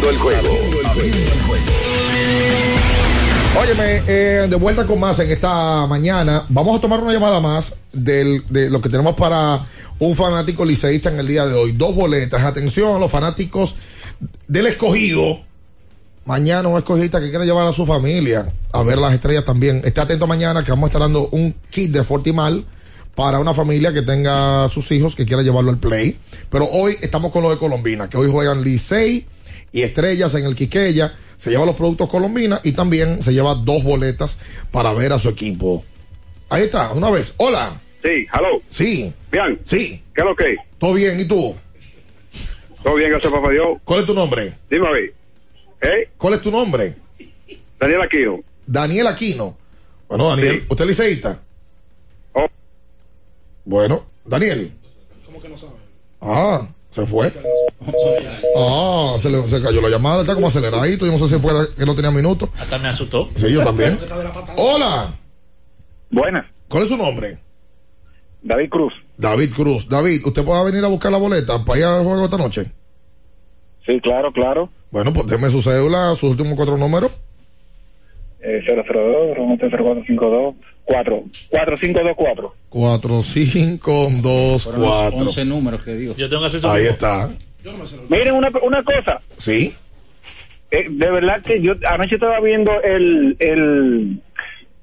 Abriendo 0.00 0.10
el 0.10 0.18
juego. 0.18 0.48
Óyeme, 3.60 4.02
eh, 4.06 4.46
de 4.48 4.56
vuelta 4.56 4.86
con 4.86 4.98
más 4.98 5.18
en 5.18 5.30
esta 5.30 5.86
mañana. 5.86 6.46
Vamos 6.48 6.78
a 6.78 6.80
tomar 6.80 7.00
una 7.00 7.12
llamada 7.12 7.40
más 7.40 7.74
del, 7.92 8.44
de 8.48 8.70
lo 8.70 8.80
que 8.80 8.88
tenemos 8.88 9.14
para 9.14 9.66
un 9.98 10.14
fanático 10.14 10.64
liceísta 10.64 11.10
en 11.10 11.18
el 11.18 11.26
día 11.26 11.44
de 11.44 11.54
hoy. 11.54 11.72
Dos 11.72 11.94
boletas. 11.94 12.42
Atención 12.42 12.96
a 12.96 12.98
los 12.98 13.10
fanáticos 13.10 13.74
del 14.48 14.68
escogido. 14.68 15.40
Mañana 16.24 16.68
un 16.68 16.78
escogidista 16.78 17.20
que 17.20 17.28
quiere 17.28 17.44
llevar 17.44 17.66
a 17.66 17.72
su 17.72 17.84
familia 17.84 18.50
a 18.72 18.82
ver 18.82 18.96
las 18.98 19.12
estrellas 19.12 19.44
también. 19.44 19.82
Esté 19.84 20.00
atento 20.00 20.26
mañana 20.26 20.64
que 20.64 20.70
vamos 20.70 20.84
a 20.84 20.88
estar 20.88 21.02
dando 21.02 21.28
un 21.28 21.54
kit 21.68 21.90
de 21.90 22.04
Fortimal 22.04 22.64
para 23.14 23.38
una 23.38 23.52
familia 23.52 23.92
que 23.92 24.02
tenga 24.02 24.66
sus 24.68 24.90
hijos 24.92 25.14
que 25.14 25.26
quiera 25.26 25.42
llevarlo 25.42 25.70
al 25.70 25.78
play. 25.78 26.18
Pero 26.48 26.66
hoy 26.70 26.96
estamos 27.02 27.32
con 27.32 27.42
lo 27.42 27.50
de 27.50 27.58
Colombina, 27.58 28.08
que 28.08 28.16
hoy 28.16 28.30
juegan 28.30 28.62
Licey 28.62 29.26
y 29.72 29.82
Estrellas 29.82 30.34
en 30.34 30.46
el 30.46 30.54
Quiqueya. 30.54 31.14
Se 31.36 31.50
lleva 31.50 31.64
los 31.64 31.76
productos 31.76 32.08
Colombina 32.08 32.60
y 32.62 32.72
también 32.72 33.22
se 33.22 33.32
lleva 33.32 33.54
dos 33.54 33.82
boletas 33.82 34.38
para 34.70 34.92
ver 34.92 35.12
a 35.12 35.18
su 35.18 35.28
equipo. 35.28 35.84
Ahí 36.50 36.64
está, 36.64 36.92
una 36.92 37.10
vez. 37.10 37.34
Hola. 37.38 37.80
Sí, 38.02 38.26
hello. 38.32 38.62
Sí. 38.68 39.12
Bien. 39.32 39.58
Sí. 39.64 40.02
¿Qué 40.14 40.20
es 40.20 40.24
lo 40.24 40.36
que? 40.36 40.56
¿Todo 40.78 40.94
bien? 40.94 41.18
¿Y 41.18 41.24
tú? 41.24 41.54
Todo 42.82 42.94
bien, 42.94 43.10
gracias 43.10 43.32
papá 43.32 43.50
Dios. 43.50 43.78
¿Cuál 43.84 44.00
es 44.00 44.06
tu 44.06 44.14
nombre? 44.14 44.52
Dime 44.70 44.86
a 44.88 44.90
ver. 44.90 45.14
¿Eh? 45.82 46.08
¿Cuál 46.16 46.34
es 46.34 46.42
tu 46.42 46.50
nombre? 46.50 46.94
Daniel 47.78 48.02
Aquino. 48.02 48.40
Daniel 48.66 49.06
Aquino. 49.06 49.56
Bueno, 50.08 50.30
Daniel, 50.30 50.64
¿usted 50.68 50.84
es 50.84 50.88
liceísta? 50.88 51.40
Bueno, 53.64 54.06
Daniel. 54.24 54.72
¿Cómo 55.24 55.40
que 55.40 55.48
no 55.48 55.56
sabe? 55.56 55.74
Ah, 56.20 56.66
se 56.90 57.06
fue. 57.06 57.32
Ah, 58.56 59.14
se, 59.18 59.30
le, 59.30 59.40
se 59.42 59.62
cayó 59.62 59.80
la 59.80 59.88
llamada, 59.88 60.22
está 60.22 60.34
como 60.34 60.48
aceleradito. 60.48 61.06
Yo 61.06 61.12
no 61.12 61.18
sé 61.18 61.34
si 61.34 61.40
fuera 61.40 61.60
que 61.76 61.86
no 61.86 61.94
tenía 61.94 62.10
minutos. 62.10 62.48
Hasta 62.58 62.78
me 62.78 62.88
asustó. 62.88 63.30
Sí, 63.36 63.50
yo 63.50 63.64
también. 63.64 63.98
Hola. 64.56 65.08
Buenas. 66.10 66.46
¿Cuál 66.68 66.82
es 66.82 66.88
su 66.88 66.96
nombre? 66.96 67.38
David 68.42 68.68
Cruz. 68.70 68.92
David 69.16 69.50
Cruz. 69.54 69.88
David, 69.88 70.26
¿usted 70.26 70.44
puede 70.44 70.64
venir 70.64 70.84
a 70.84 70.88
buscar 70.88 71.12
la 71.12 71.18
boleta 71.18 71.64
para 71.64 71.78
ir 71.78 71.84
al 71.84 72.04
juego 72.04 72.24
esta 72.24 72.38
noche? 72.38 72.66
Sí, 73.86 74.00
claro, 74.00 74.32
claro. 74.32 74.68
Bueno, 74.90 75.12
pues 75.12 75.26
déme 75.26 75.48
su 75.50 75.62
cédula, 75.62 76.10
sus 76.14 76.30
últimos 76.30 76.54
cuatro 76.54 76.76
números. 76.76 77.12
Eh, 78.40 78.60
002, 78.66 79.36
0452 79.36 80.54
4 80.90 81.22
4524. 81.50 82.54
4524. 82.68 85.16
11 85.18 85.44
números 85.44 85.82
que 85.82 85.94
digo. 85.94 86.14
Yo 86.16 86.28
tengo 86.28 86.44
acceso 86.44 86.70
Ahí 86.70 86.86
a- 86.86 86.90
está. 86.90 87.28
Miren 88.08 88.34
una, 88.34 88.50
una 88.62 88.82
cosa. 88.82 89.20
Sí. 89.36 89.74
Eh, 90.70 90.86
de 90.88 91.10
verdad 91.10 91.42
que 91.42 91.60
yo 91.60 91.72
anoche 91.88 92.14
estaba 92.14 92.40
viendo 92.40 92.70
el, 92.82 93.36
el 93.40 94.20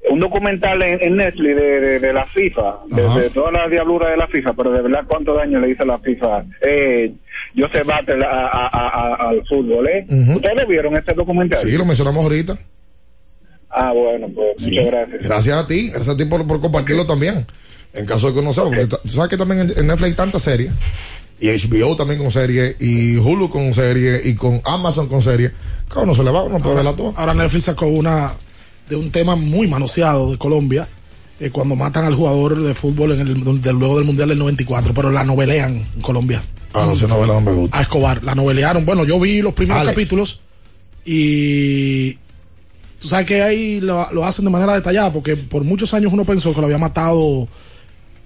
un 0.09 0.19
documental 0.19 0.81
en, 0.83 1.01
en 1.01 1.15
Netflix 1.17 1.55
de, 1.55 1.79
de, 1.81 1.99
de 1.99 2.13
la 2.13 2.25
FIFA, 2.25 2.79
de, 2.91 3.21
de 3.21 3.29
toda 3.29 3.51
la 3.51 3.67
diablura 3.67 4.09
de 4.09 4.17
la 4.17 4.27
FIFA, 4.27 4.53
pero 4.53 4.71
de 4.71 4.81
verdad 4.81 5.03
cuánto 5.07 5.33
daño 5.33 5.59
le 5.59 5.71
hizo 5.71 5.85
la 5.85 5.97
FIFA. 5.99 6.45
Eh, 6.61 7.13
yo 7.55 7.67
se 7.69 7.83
bate 7.83 8.13
a, 8.13 8.29
a- 8.29 8.67
a- 8.67 9.15
a- 9.15 9.29
al 9.29 9.45
fútbol, 9.47 9.87
¿eh? 9.87 10.05
¿Ustedes 10.35 10.67
vieron 10.67 10.95
este 10.95 11.13
documental? 11.13 11.59
Sí, 11.59 11.71
lo 11.77 11.85
mencionamos 11.85 12.23
ahorita. 12.23 12.57
Ah, 13.69 13.91
bueno, 13.93 14.27
pues 14.33 14.61
muchas 14.61 14.85
gracias. 14.85 15.23
Gracias 15.23 15.57
a 15.57 15.67
ti, 15.67 15.89
gracias 15.89 16.15
a 16.15 16.17
ti 16.17 16.25
por, 16.25 16.45
por 16.47 16.61
compartirlo 16.61 17.05
también. 17.05 17.45
En 17.93 18.05
caso 18.05 18.27
de 18.27 18.35
que 18.35 18.41
no 18.41 18.53
sepa, 18.53 18.67
porque 18.67 18.87
tú 18.87 19.09
sabes 19.09 19.29
que 19.29 19.37
también 19.37 19.61
en, 19.75 19.87
Netflix 19.87 20.03
hay 20.03 20.13
tantas 20.13 20.41
series, 20.43 20.71
y 21.39 21.47
HBO 21.49 21.95
también 21.95 22.19
con 22.19 22.31
series, 22.31 22.75
y 22.79 23.17
Hulu 23.17 23.49
con 23.49 23.73
series, 23.73 24.25
y 24.25 24.35
con 24.35 24.61
Amazon 24.65 25.07
con 25.07 25.21
series. 25.21 25.51
Claro, 25.89 26.07
no 26.07 26.15
se 26.15 26.23
le 26.23 26.31
va, 26.31 26.47
no 26.47 26.59
puede 26.59 26.75
verla 26.75 26.93
toda. 26.95 27.13
Ahora 27.15 27.33
Netflix 27.33 27.65
sacó 27.65 27.87
una 27.87 28.33
de 28.89 28.95
un 28.95 29.11
tema 29.11 29.35
muy 29.35 29.67
manoseado 29.67 30.31
de 30.31 30.37
Colombia, 30.37 30.87
eh, 31.39 31.49
cuando 31.49 31.75
matan 31.75 32.05
al 32.05 32.15
jugador 32.15 32.61
de 32.61 32.73
fútbol 32.73 33.13
en 33.13 33.21
el, 33.21 33.33
luego 33.77 33.97
del 33.97 34.05
Mundial 34.05 34.29
del 34.29 34.39
94, 34.39 34.93
pero 34.93 35.11
la 35.11 35.23
novelean 35.23 35.75
en 35.95 36.01
Colombia. 36.01 36.41
Ah, 36.73 36.85
no, 36.85 36.93
esa 36.93 37.07
novela 37.07 37.33
no 37.33 37.41
me 37.41 37.51
gusta. 37.53 37.77
A 37.77 37.81
Escobar, 37.81 38.23
la 38.23 38.35
novelearon. 38.35 38.85
Bueno, 38.85 39.05
yo 39.05 39.19
vi 39.19 39.41
los 39.41 39.53
primeros 39.53 39.81
Alex. 39.81 39.95
capítulos 39.95 40.41
y 41.05 42.17
tú 42.99 43.07
sabes 43.07 43.25
que 43.25 43.41
ahí 43.41 43.79
lo, 43.79 44.07
lo 44.11 44.25
hacen 44.25 44.45
de 44.45 44.51
manera 44.51 44.73
detallada, 44.73 45.11
porque 45.11 45.35
por 45.35 45.63
muchos 45.63 45.93
años 45.93 46.13
uno 46.13 46.25
pensó 46.25 46.53
que 46.53 46.61
lo 46.61 46.65
había 46.65 46.77
matado 46.77 47.47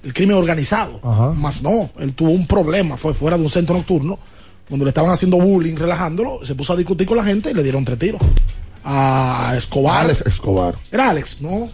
el 0.04 0.14
crimen 0.14 0.38
organizado. 0.38 1.00
Más 1.36 1.62
no, 1.62 1.90
él 2.00 2.14
tuvo 2.14 2.32
un 2.32 2.48
problema, 2.48 2.98
fue 2.98 3.14
fuera 3.14 3.38
de 3.38 3.44
un 3.44 3.50
centro 3.50 3.76
nocturno, 3.76 4.18
donde 4.70 4.86
le 4.86 4.90
estaban 4.90 5.12
haciendo 5.12 5.38
bullying, 5.38 5.76
relajándolo, 5.76 6.46
se 6.46 6.56
puso 6.56 6.74
a 6.74 6.76
discutir 6.78 7.08
con 7.08 7.18
la 7.18 7.24
gente 7.24 7.52
y 7.52 7.54
le 7.54 7.64
dieron 7.64 7.86
tres 7.86 8.00
tiros. 8.00 8.22
A 8.84 9.54
Escobar. 9.56 10.06
Alex 10.06 10.26
Escobar. 10.26 10.76
Era 10.92 11.10
Alex, 11.10 11.42
¿no? 11.42 11.70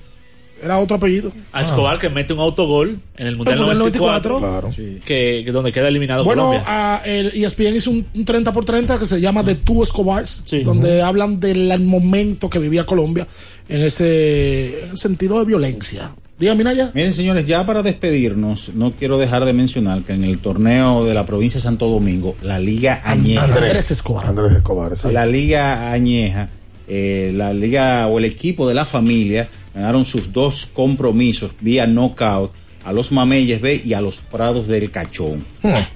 Era 0.63 0.79
otro 0.79 0.97
apellido. 0.97 1.31
A 1.51 1.61
Escobar 1.61 1.99
que 1.99 2.09
mete 2.09 2.33
un 2.33 2.39
autogol 2.39 2.99
en 3.15 3.27
el 3.27 3.35
Mundial 3.35 3.55
El 3.59 3.59
Mundial 3.65 3.77
94, 3.79 4.39
94. 4.39 4.83
que, 5.05 5.41
que 5.45 5.51
donde 5.51 5.71
queda 5.71 5.87
eliminado 5.87 6.23
Bueno, 6.23 6.47
Colombia. 6.47 6.63
a 6.67 7.01
el 7.05 7.27
ESPN 7.27 7.75
hizo 7.75 7.91
un, 7.91 8.05
un 8.13 8.25
30 8.25 8.51
por 8.53 8.65
30 8.65 8.97
que 8.97 9.05
se 9.05 9.21
llama 9.21 9.43
The 9.43 9.55
Two 9.55 9.83
Escobars, 9.83 10.43
donde 10.63 11.01
hablan 11.01 11.39
del 11.39 11.79
momento 11.81 12.49
que 12.49 12.59
vivía 12.59 12.85
Colombia 12.85 13.27
en 13.69 13.81
ese, 13.83 14.83
en 14.83 14.89
el 14.91 14.97
sentido 14.97 15.39
de 15.39 15.45
violencia. 15.45 16.11
Dígame, 16.39 16.63
Naya. 16.63 16.91
Miren, 16.93 17.13
señores, 17.13 17.47
ya 17.47 17.65
para 17.65 17.81
despedirnos, 17.81 18.75
no 18.75 18.91
quiero 18.91 19.17
dejar 19.17 19.43
de 19.45 19.53
mencionar 19.53 20.03
que 20.03 20.13
en 20.13 20.23
el 20.23 20.37
torneo 20.37 21.03
de 21.03 21.15
la 21.15 21.25
provincia 21.25 21.57
de 21.57 21.63
Santo 21.63 21.87
Domingo, 21.89 22.35
la 22.43 22.59
Liga 22.59 23.01
Añeja. 23.03 23.43
Andrés 23.45 23.89
Escobar. 23.89 24.27
Andrés 24.27 24.51
Escobar, 24.53 24.91
exacto. 24.91 25.11
La 25.13 25.25
Liga 25.25 25.91
Añeja, 25.91 26.49
eh, 26.87 27.31
la 27.35 27.53
Liga 27.53 28.05
o 28.07 28.19
el 28.19 28.25
equipo 28.25 28.67
de 28.67 28.75
la 28.75 28.85
familia 28.85 29.47
ganaron 29.77 30.05
sus 30.05 30.33
dos 30.33 30.67
compromisos 30.73 31.51
vía 31.61 31.85
knockout 31.85 32.51
a 32.83 32.91
los 32.91 33.11
Mameyes 33.11 33.61
B 33.61 33.79
y 33.83 33.93
a 33.93 34.01
los 34.01 34.17
Prados 34.17 34.67
del 34.67 34.89
Cachón. 34.89 35.45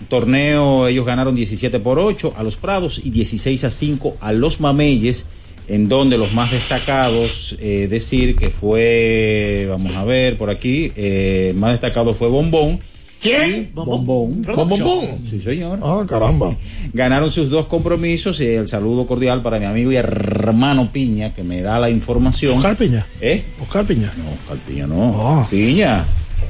Torneo, 0.07 0.87
ellos 0.87 1.03
ganaron 1.03 1.33
17 1.33 1.79
por 1.79 1.97
8 1.97 2.35
a 2.37 2.43
los 2.43 2.57
Prados 2.57 3.01
y 3.03 3.09
16 3.09 3.63
a 3.63 3.71
5 3.71 4.17
a 4.21 4.33
los 4.33 4.59
Mameyes, 4.59 5.25
en 5.67 5.89
donde 5.89 6.19
los 6.19 6.33
más 6.33 6.51
destacados, 6.51 7.55
eh, 7.59 7.87
decir 7.89 8.35
que 8.35 8.51
fue, 8.51 9.65
vamos 9.67 9.95
a 9.95 10.05
ver 10.05 10.37
por 10.37 10.51
aquí, 10.51 10.91
eh, 10.95 11.53
más 11.55 11.71
destacado 11.71 12.13
fue 12.13 12.27
Bombón. 12.27 12.81
¿Quién? 13.21 13.69
Bombón. 13.73 14.41
Bombón. 14.41 15.05
Sí, 15.29 15.39
señor. 15.41 15.79
Ah, 15.83 16.03
caramba. 16.07 16.57
Ganaron 16.91 17.29
sus 17.29 17.51
dos 17.51 17.67
compromisos 17.67 18.41
y 18.41 18.47
el 18.47 18.67
saludo 18.67 19.05
cordial 19.05 19.43
para 19.43 19.59
mi 19.59 19.65
amigo 19.65 19.91
y 19.91 19.95
hermano 19.95 20.91
Piña, 20.91 21.31
que 21.33 21.43
me 21.43 21.61
da 21.61 21.79
la 21.79 21.89
información. 21.91 22.57
Oscar 22.57 22.75
Piña. 22.75 23.05
¿Eh? 23.21 23.43
Oscar 23.61 23.85
Piña. 23.85 24.11
No, 24.17 24.31
Oscar 24.31 24.57
Piña 24.67 24.87
no. 24.87 25.47
Piña. 25.49 26.03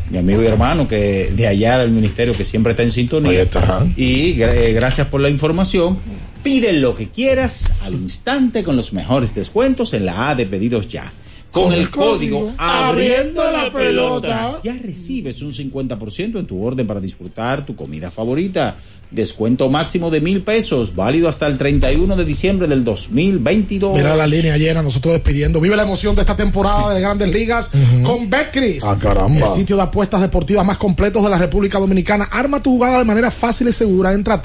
Mi 0.09 0.17
amigo 0.17 0.41
y 0.43 0.45
hermano 0.45 0.87
que 0.87 1.31
de 1.35 1.47
allá 1.47 1.77
del 1.77 1.91
ministerio 1.91 2.33
que 2.33 2.45
siempre 2.45 2.71
está 2.71 2.83
en 2.83 2.91
sintonía. 2.91 3.31
Ahí 3.31 3.37
está. 3.37 3.85
Y 3.97 4.41
eh, 4.41 4.71
gracias 4.73 5.07
por 5.07 5.19
la 5.19 5.29
información. 5.29 5.97
Pide 6.41 6.73
lo 6.73 6.95
que 6.95 7.09
quieras 7.09 7.73
al 7.83 7.93
instante 7.93 8.63
con 8.63 8.75
los 8.75 8.93
mejores 8.93 9.35
descuentos 9.35 9.93
en 9.93 10.05
la 10.05 10.29
A 10.29 10.35
de 10.35 10.45
pedidos 10.45 10.87
ya. 10.87 11.11
Con, 11.51 11.73
el, 11.73 11.89
código 11.89 12.53
abriendo 12.57 13.43
la 13.51 13.71
pelota 13.71 14.59
ya 14.63 14.73
recibes 14.73 15.41
un 15.41 15.53
50% 15.53 16.39
en 16.39 16.47
tu 16.47 16.63
orden 16.63 16.87
para 16.87 17.01
disfrutar 17.01 17.65
tu 17.65 17.75
comida 17.75 18.09
favorita. 18.09 18.77
Descuento 19.11 19.69
máximo 19.69 20.09
de 20.09 20.21
mil 20.21 20.41
pesos, 20.41 20.95
válido 20.95 21.27
hasta 21.27 21.45
el 21.45 21.57
31 21.57 22.15
de 22.15 22.23
diciembre 22.23 22.69
del 22.69 22.85
2022. 22.85 23.93
Mira 23.93 24.15
la 24.15 24.25
línea 24.25 24.57
llena, 24.57 24.81
nosotros 24.81 25.13
despidiendo. 25.13 25.59
Vive 25.59 25.75
la 25.75 25.83
emoción 25.83 26.15
de 26.15 26.21
esta 26.21 26.37
temporada 26.37 26.93
de 26.93 27.01
Grandes 27.01 27.29
Ligas 27.29 27.69
con 28.03 28.29
Betcris. 28.29 28.85
Ah, 28.85 28.97
caramba. 28.97 29.47
El 29.47 29.53
sitio 29.53 29.75
de 29.75 29.81
apuestas 29.81 30.21
deportivas 30.21 30.65
más 30.65 30.77
completos 30.77 31.21
de 31.23 31.29
la 31.29 31.37
República 31.37 31.77
Dominicana. 31.77 32.23
Arma 32.31 32.63
tu 32.63 32.71
jugada 32.71 32.99
de 32.99 33.05
manera 33.05 33.29
fácil 33.29 33.67
y 33.67 33.73
segura. 33.73 34.13
Entra 34.13 34.35
a 34.35 34.41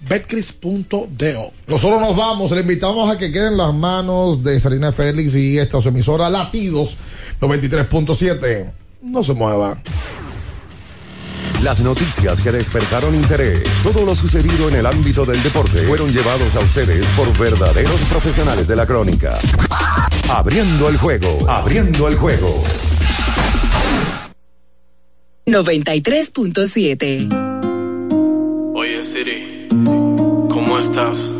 www.betcris.do. 0.00 1.52
Nosotros 1.66 2.00
nos 2.00 2.16
vamos, 2.16 2.50
le 2.52 2.60
invitamos 2.60 3.10
a 3.10 3.18
que 3.18 3.32
queden 3.32 3.56
las 3.56 3.74
manos 3.74 4.44
de 4.44 4.60
Sarina 4.60 4.92
Félix 4.92 5.34
y 5.34 5.58
esta 5.58 5.80
su 5.80 5.88
emisora 5.88 6.30
Latidos 6.30 6.96
93.7. 7.40 8.70
No 9.02 9.24
se 9.24 9.34
mueva. 9.34 9.76
Las 11.62 11.80
noticias 11.80 12.40
que 12.40 12.52
despertaron 12.52 13.16
interés, 13.16 13.64
todo 13.82 14.04
lo 14.04 14.14
sucedido 14.14 14.68
en 14.68 14.76
el 14.76 14.86
ámbito 14.86 15.24
del 15.24 15.42
deporte, 15.42 15.82
fueron 15.82 16.12
llevados 16.12 16.54
a 16.54 16.60
ustedes 16.60 17.04
por 17.16 17.36
verdaderos 17.36 18.00
profesionales 18.02 18.68
de 18.68 18.76
la 18.76 18.86
crónica. 18.86 19.40
Abriendo 20.28 20.88
el 20.88 20.98
juego, 20.98 21.50
abriendo 21.50 22.06
el 22.06 22.14
juego. 22.16 22.62
93.7. 25.46 27.47
¿cómo 30.78 30.90
estás? 30.90 31.32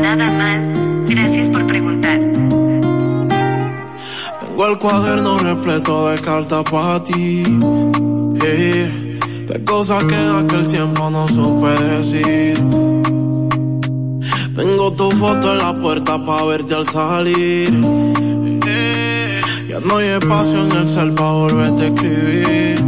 Nada 0.00 0.30
mal. 0.32 0.72
Gracias 1.06 1.48
por 1.48 1.66
preguntar. 1.66 2.18
Tengo 4.40 4.66
el 4.68 4.78
cuaderno 4.78 5.38
repleto 5.38 6.08
de 6.08 6.18
cartas 6.18 6.64
para 6.70 7.02
ti. 7.04 7.42
eh, 8.42 9.18
de 9.48 9.64
cosas 9.64 10.04
que 10.06 10.14
en 10.14 10.36
aquel 10.44 10.66
tiempo 10.68 11.10
no 11.10 11.28
supe 11.28 11.70
decir. 11.96 12.56
Tengo 14.56 14.92
tu 14.92 15.10
foto 15.10 15.52
en 15.52 15.58
la 15.58 15.74
puerta 15.80 16.24
para 16.24 16.44
verte 16.44 16.74
al 16.74 16.86
salir. 16.86 17.80
eh, 18.66 19.40
ya 19.68 19.80
no 19.80 19.96
hay 19.98 20.08
espacio 20.08 20.66
en 20.66 20.72
el 20.72 20.88
cel 20.88 21.12
para 21.12 21.32
volverte 21.32 21.82
a 21.82 21.86
escribir. 21.88 22.78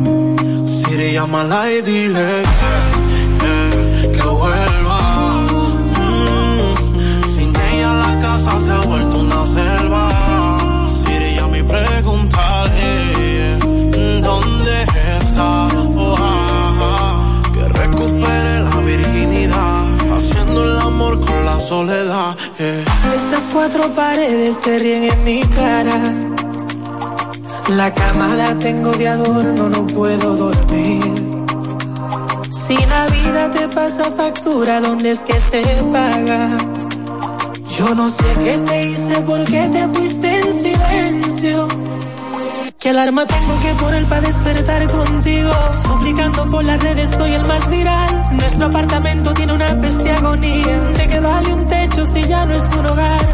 Siri, 0.67 1.13
llámala 1.13 1.71
y 1.71 1.83
dile 1.83 2.94
eh. 21.83 22.85
Estas 23.17 23.45
cuatro 23.53 23.93
paredes 23.95 24.57
se 24.63 24.79
ríen 24.79 25.05
en 25.05 25.25
mi 25.25 25.41
cara. 25.41 25.99
La 27.71 27.93
cama 27.93 28.35
la 28.37 28.57
tengo 28.59 28.93
de 28.93 29.09
adorno, 29.09 29.69
no 29.69 29.87
puedo 29.87 30.37
dormir. 30.37 31.03
Si 32.53 32.77
la 32.77 33.07
vida 33.09 33.51
te 33.51 33.69
pasa 33.69 34.11
factura, 34.13 34.81
¿dónde 34.81 35.11
es 35.13 35.21
que 35.21 35.35
se 35.41 35.63
paga? 35.93 36.57
Yo 37.77 37.95
no 37.95 38.09
sé 38.09 38.25
qué 38.45 38.59
te 38.67 38.87
hice, 38.87 39.21
por 39.23 39.45
qué 39.45 39.69
te 39.73 39.89
fuiste 39.89 40.39
en 40.39 40.53
silencio. 40.63 41.69
¿Qué 42.85 42.91
alarma 42.91 43.27
tengo 43.27 43.59
que 43.63 43.73
poner 43.83 44.05
para 44.11 44.21
despertar 44.21 44.87
contigo? 44.91 45.53
Suplicando 45.87 46.47
por 46.49 46.63
las 46.63 46.79
redes, 46.83 47.09
soy 47.17 47.33
el 47.33 47.43
más 47.47 47.71
viral. 47.71 48.23
Nuestro 48.33 48.67
apartamento 48.67 49.33
tiene 49.33 49.55
una 49.55 49.81
peste 49.81 50.11
agonía. 50.11 50.79
¿De 50.99 51.09
qué 51.09 51.19
vale 51.19 51.55
un 51.55 51.67
techo 51.67 52.05
si 52.05 52.23
ya 52.25 52.45
no 52.45 52.53
es 52.53 52.63
un 52.79 52.85
hogar? 52.85 53.27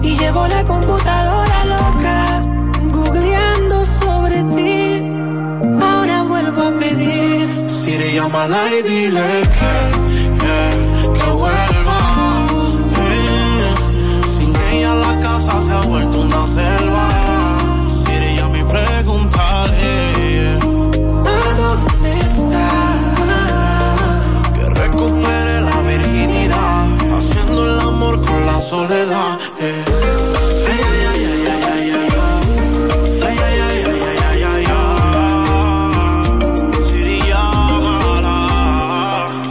Y 0.00 0.16
llevo 0.18 0.46
la 0.46 0.64
computadora 0.64 1.64
loca, 1.66 2.40
googleando 2.94 3.84
sobre 3.84 4.42
ti. 4.56 5.02
Ahora 5.82 6.22
vuelvo 6.22 6.62
a 6.62 6.72
pedir. 6.78 7.68
Siri, 7.68 8.14
llámala 8.14 8.62
y 8.72 8.82
dile 8.88 9.42
que, 9.56 9.72
que, 10.40 11.12
que 11.18 11.30
vuelva. 11.30 11.98
Eh, 13.12 13.74
Sin 14.38 14.56
ella 14.72 14.94
la 14.94 15.20
casa 15.20 15.60
se 15.60 15.72
ha 15.74 15.80
vuelto 15.82 16.20
una 16.22 16.46
selva. 16.46 16.95
Llámala. 37.28 38.36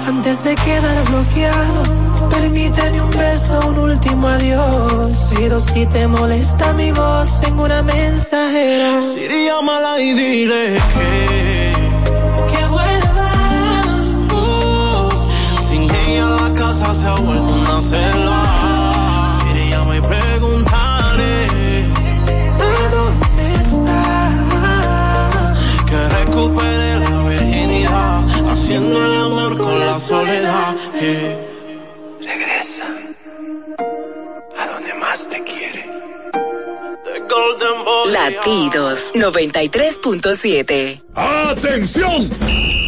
Antes 0.08 0.44
de 0.44 0.56
quedar 0.56 1.04
bloqueado, 1.10 1.84
permíteme 2.30 3.02
un 3.02 3.12
beso, 3.12 3.60
un 3.70 3.78
último 3.80 4.28
adiós. 4.28 5.30
Pero 5.36 5.60
si 5.60 5.86
te 5.88 6.08
molesta 6.08 6.74
mi 6.74 6.92
voz, 6.92 7.40
tengo 7.42 7.64
una 7.64 7.82
mensajera. 7.82 9.02
Siri, 9.02 9.46
llámala 9.46 10.00
y 10.02 10.14
dile 10.14 10.78
que 10.94 11.74
Que 12.52 12.66
vuelva. 12.68 13.32
uh, 14.40 15.10
sin 15.70 15.82
ella 15.84 16.26
la 16.42 16.50
casa 16.60 16.94
se 16.96 17.08
ha 17.08 17.16
vuelto 17.16 17.54
una 17.54 17.82
selva. 17.82 18.45
Haciendo 28.66 29.06
el 29.06 29.14
amor 29.22 29.58
con 29.58 29.80
la 29.80 30.00
soledad. 30.00 30.76
eh. 30.96 31.40
Regresa. 32.20 32.86
A 34.58 34.68
donde 34.74 34.94
más 34.96 35.30
te 35.30 35.44
quiere. 35.44 35.86
The 37.04 37.20
Golden 37.20 37.86
Boy. 37.86 38.12
Latidos 38.12 39.00
93.7. 39.14 41.04
¡Atención! 41.14 42.30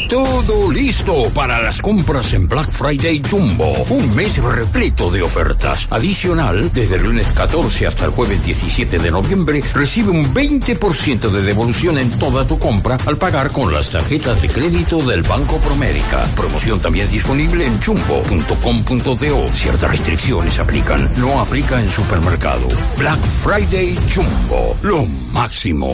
Todo 0.09 0.71
listo 0.71 1.29
para 1.33 1.61
las 1.61 1.81
compras 1.81 2.31
en 2.33 2.47
Black 2.47 2.71
Friday 2.71 3.21
Jumbo. 3.29 3.73
Un 3.89 4.15
mes 4.15 4.41
repleto 4.41 5.11
de 5.11 5.21
ofertas. 5.21 5.85
Adicional, 5.89 6.71
desde 6.73 6.95
el 6.95 7.03
lunes 7.03 7.27
14 7.33 7.87
hasta 7.87 8.05
el 8.05 8.11
jueves 8.11 8.41
17 8.45 8.99
de 8.99 9.11
noviembre, 9.11 9.61
recibe 9.73 10.11
un 10.11 10.33
20% 10.33 11.29
de 11.29 11.41
devolución 11.41 11.97
en 11.97 12.09
toda 12.11 12.47
tu 12.47 12.57
compra 12.57 12.97
al 13.05 13.17
pagar 13.17 13.51
con 13.51 13.73
las 13.73 13.91
tarjetas 13.91 14.41
de 14.41 14.47
crédito 14.47 15.01
del 15.01 15.23
Banco 15.23 15.57
Promérica. 15.57 16.23
Promoción 16.37 16.79
también 16.79 17.09
disponible 17.09 17.65
en 17.65 17.81
jumbo.com.do. 17.81 19.49
Ciertas 19.49 19.91
restricciones 19.91 20.57
aplican. 20.57 21.11
No 21.17 21.41
aplica 21.41 21.81
en 21.81 21.89
supermercado. 21.89 22.69
Black 22.97 23.21
Friday 23.21 23.97
Jumbo. 24.09 24.77
Lo 24.83 25.05
máximo. 25.05 25.93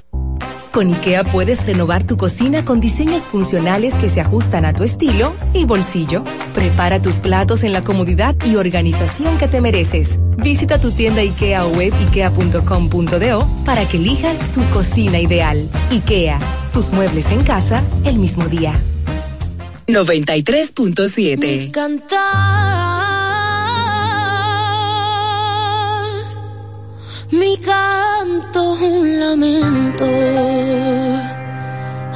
Con 0.71 0.87
IKEA 0.93 1.25
puedes 1.25 1.65
renovar 1.65 2.05
tu 2.05 2.15
cocina 2.15 2.63
con 2.63 2.79
diseños 2.79 3.23
funcionales 3.23 3.93
que 3.95 4.07
se 4.07 4.21
ajustan 4.21 4.63
a 4.63 4.73
tu 4.73 4.83
estilo 4.83 5.33
y 5.53 5.65
bolsillo. 5.65 6.23
Prepara 6.53 7.01
tus 7.01 7.15
platos 7.15 7.65
en 7.65 7.73
la 7.73 7.83
comodidad 7.83 8.37
y 8.45 8.55
organización 8.55 9.37
que 9.37 9.49
te 9.49 9.59
mereces. 9.59 10.19
Visita 10.37 10.79
tu 10.79 10.91
tienda 10.91 11.21
IKEA 11.21 11.65
o 11.65 11.71
web 11.71 11.93
ikea.com.do 12.07 13.47
para 13.65 13.85
que 13.87 13.97
elijas 13.97 14.39
tu 14.53 14.63
cocina 14.69 15.19
ideal. 15.19 15.69
IKEA, 15.89 16.39
tus 16.71 16.91
muebles 16.91 17.29
en 17.31 17.43
casa 17.43 17.83
el 18.05 18.15
mismo 18.15 18.45
día. 18.45 18.79
93.7 19.87 21.65
Mi 27.31 27.57
canto 27.57 27.90
un 28.81 29.19
lamento. 29.19 30.05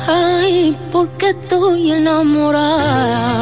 Ay, 0.07 0.77
porque 0.91 1.29
estoy 1.29 1.91
enamorada 1.93 3.35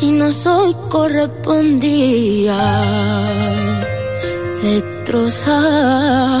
y 0.00 0.10
no 0.10 0.30
soy 0.32 0.74
correspondida. 0.88 2.82
Destrozada, 4.62 6.40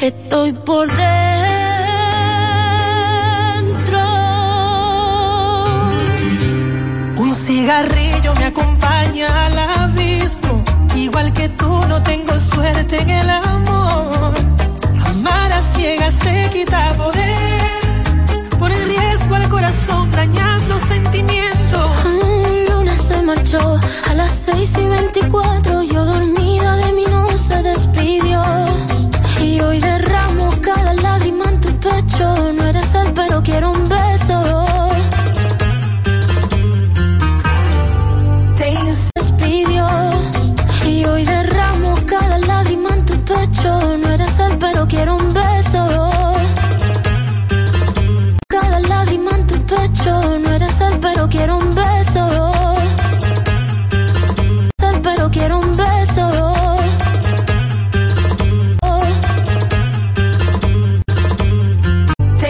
estoy 0.00 0.52
por 0.52 0.88
dentro. 0.88 1.08
Un 7.18 7.34
cigarrillo 7.34 8.34
me 8.34 8.44
acompaña 8.46 9.46
al 9.46 9.58
abismo. 9.82 10.64
Igual 10.96 11.32
que 11.32 11.48
tú 11.50 11.68
no 11.88 12.02
tengo 12.02 12.38
suerte 12.38 12.98
en 12.98 13.10
el 13.10 13.30
amor. 13.30 13.77
Amar 15.28 15.52
a 15.52 15.62
ciegas 15.74 16.14
te 16.18 16.50
quita 16.52 16.94
poder. 16.96 18.58
Por 18.58 18.70
el 18.72 18.84
riesgo 18.84 19.34
al 19.34 19.48
corazón 19.48 20.10
dañando 20.10 20.78
sentimientos. 20.88 22.04
Un 22.04 22.64
lunes 22.70 23.00
se 23.00 23.22
marchó 23.22 23.78
a 24.10 24.14
las 24.14 24.32
6 24.50 24.78
y 24.78 24.86
24. 24.86 25.82
Yo 25.82 26.04
dormida 26.04 26.76
de 26.76 26.92
mí 26.92 27.04
no 27.10 27.38
se 27.38 27.62
despidió. 27.62 28.42
Y 29.40 29.60
hoy 29.60 29.78
derramo 29.80 30.50
cada 30.60 30.94
lágrima 30.94 31.44
en 31.44 31.60
tu 31.60 31.70
pecho. 31.78 32.52
No 32.52 32.64
eres 32.64 32.94
él, 32.94 33.08
pero 33.14 33.42
quiero 33.42 33.72
un 33.72 33.88
beso. 33.88 34.68
No 43.60 44.10
eres 44.10 44.38
pero 44.38 44.57
quiero 44.88 45.16
un 45.16 45.34
beso. 45.34 45.86
Cada 48.48 48.80
lágrima 48.80 49.30
en 49.32 49.46
tu 49.46 49.54
pecho. 49.66 50.38
No 50.38 50.54
eres 50.54 50.80
él, 50.80 50.98
pero 51.00 51.28
quiero 51.28 51.58
un 51.58 51.74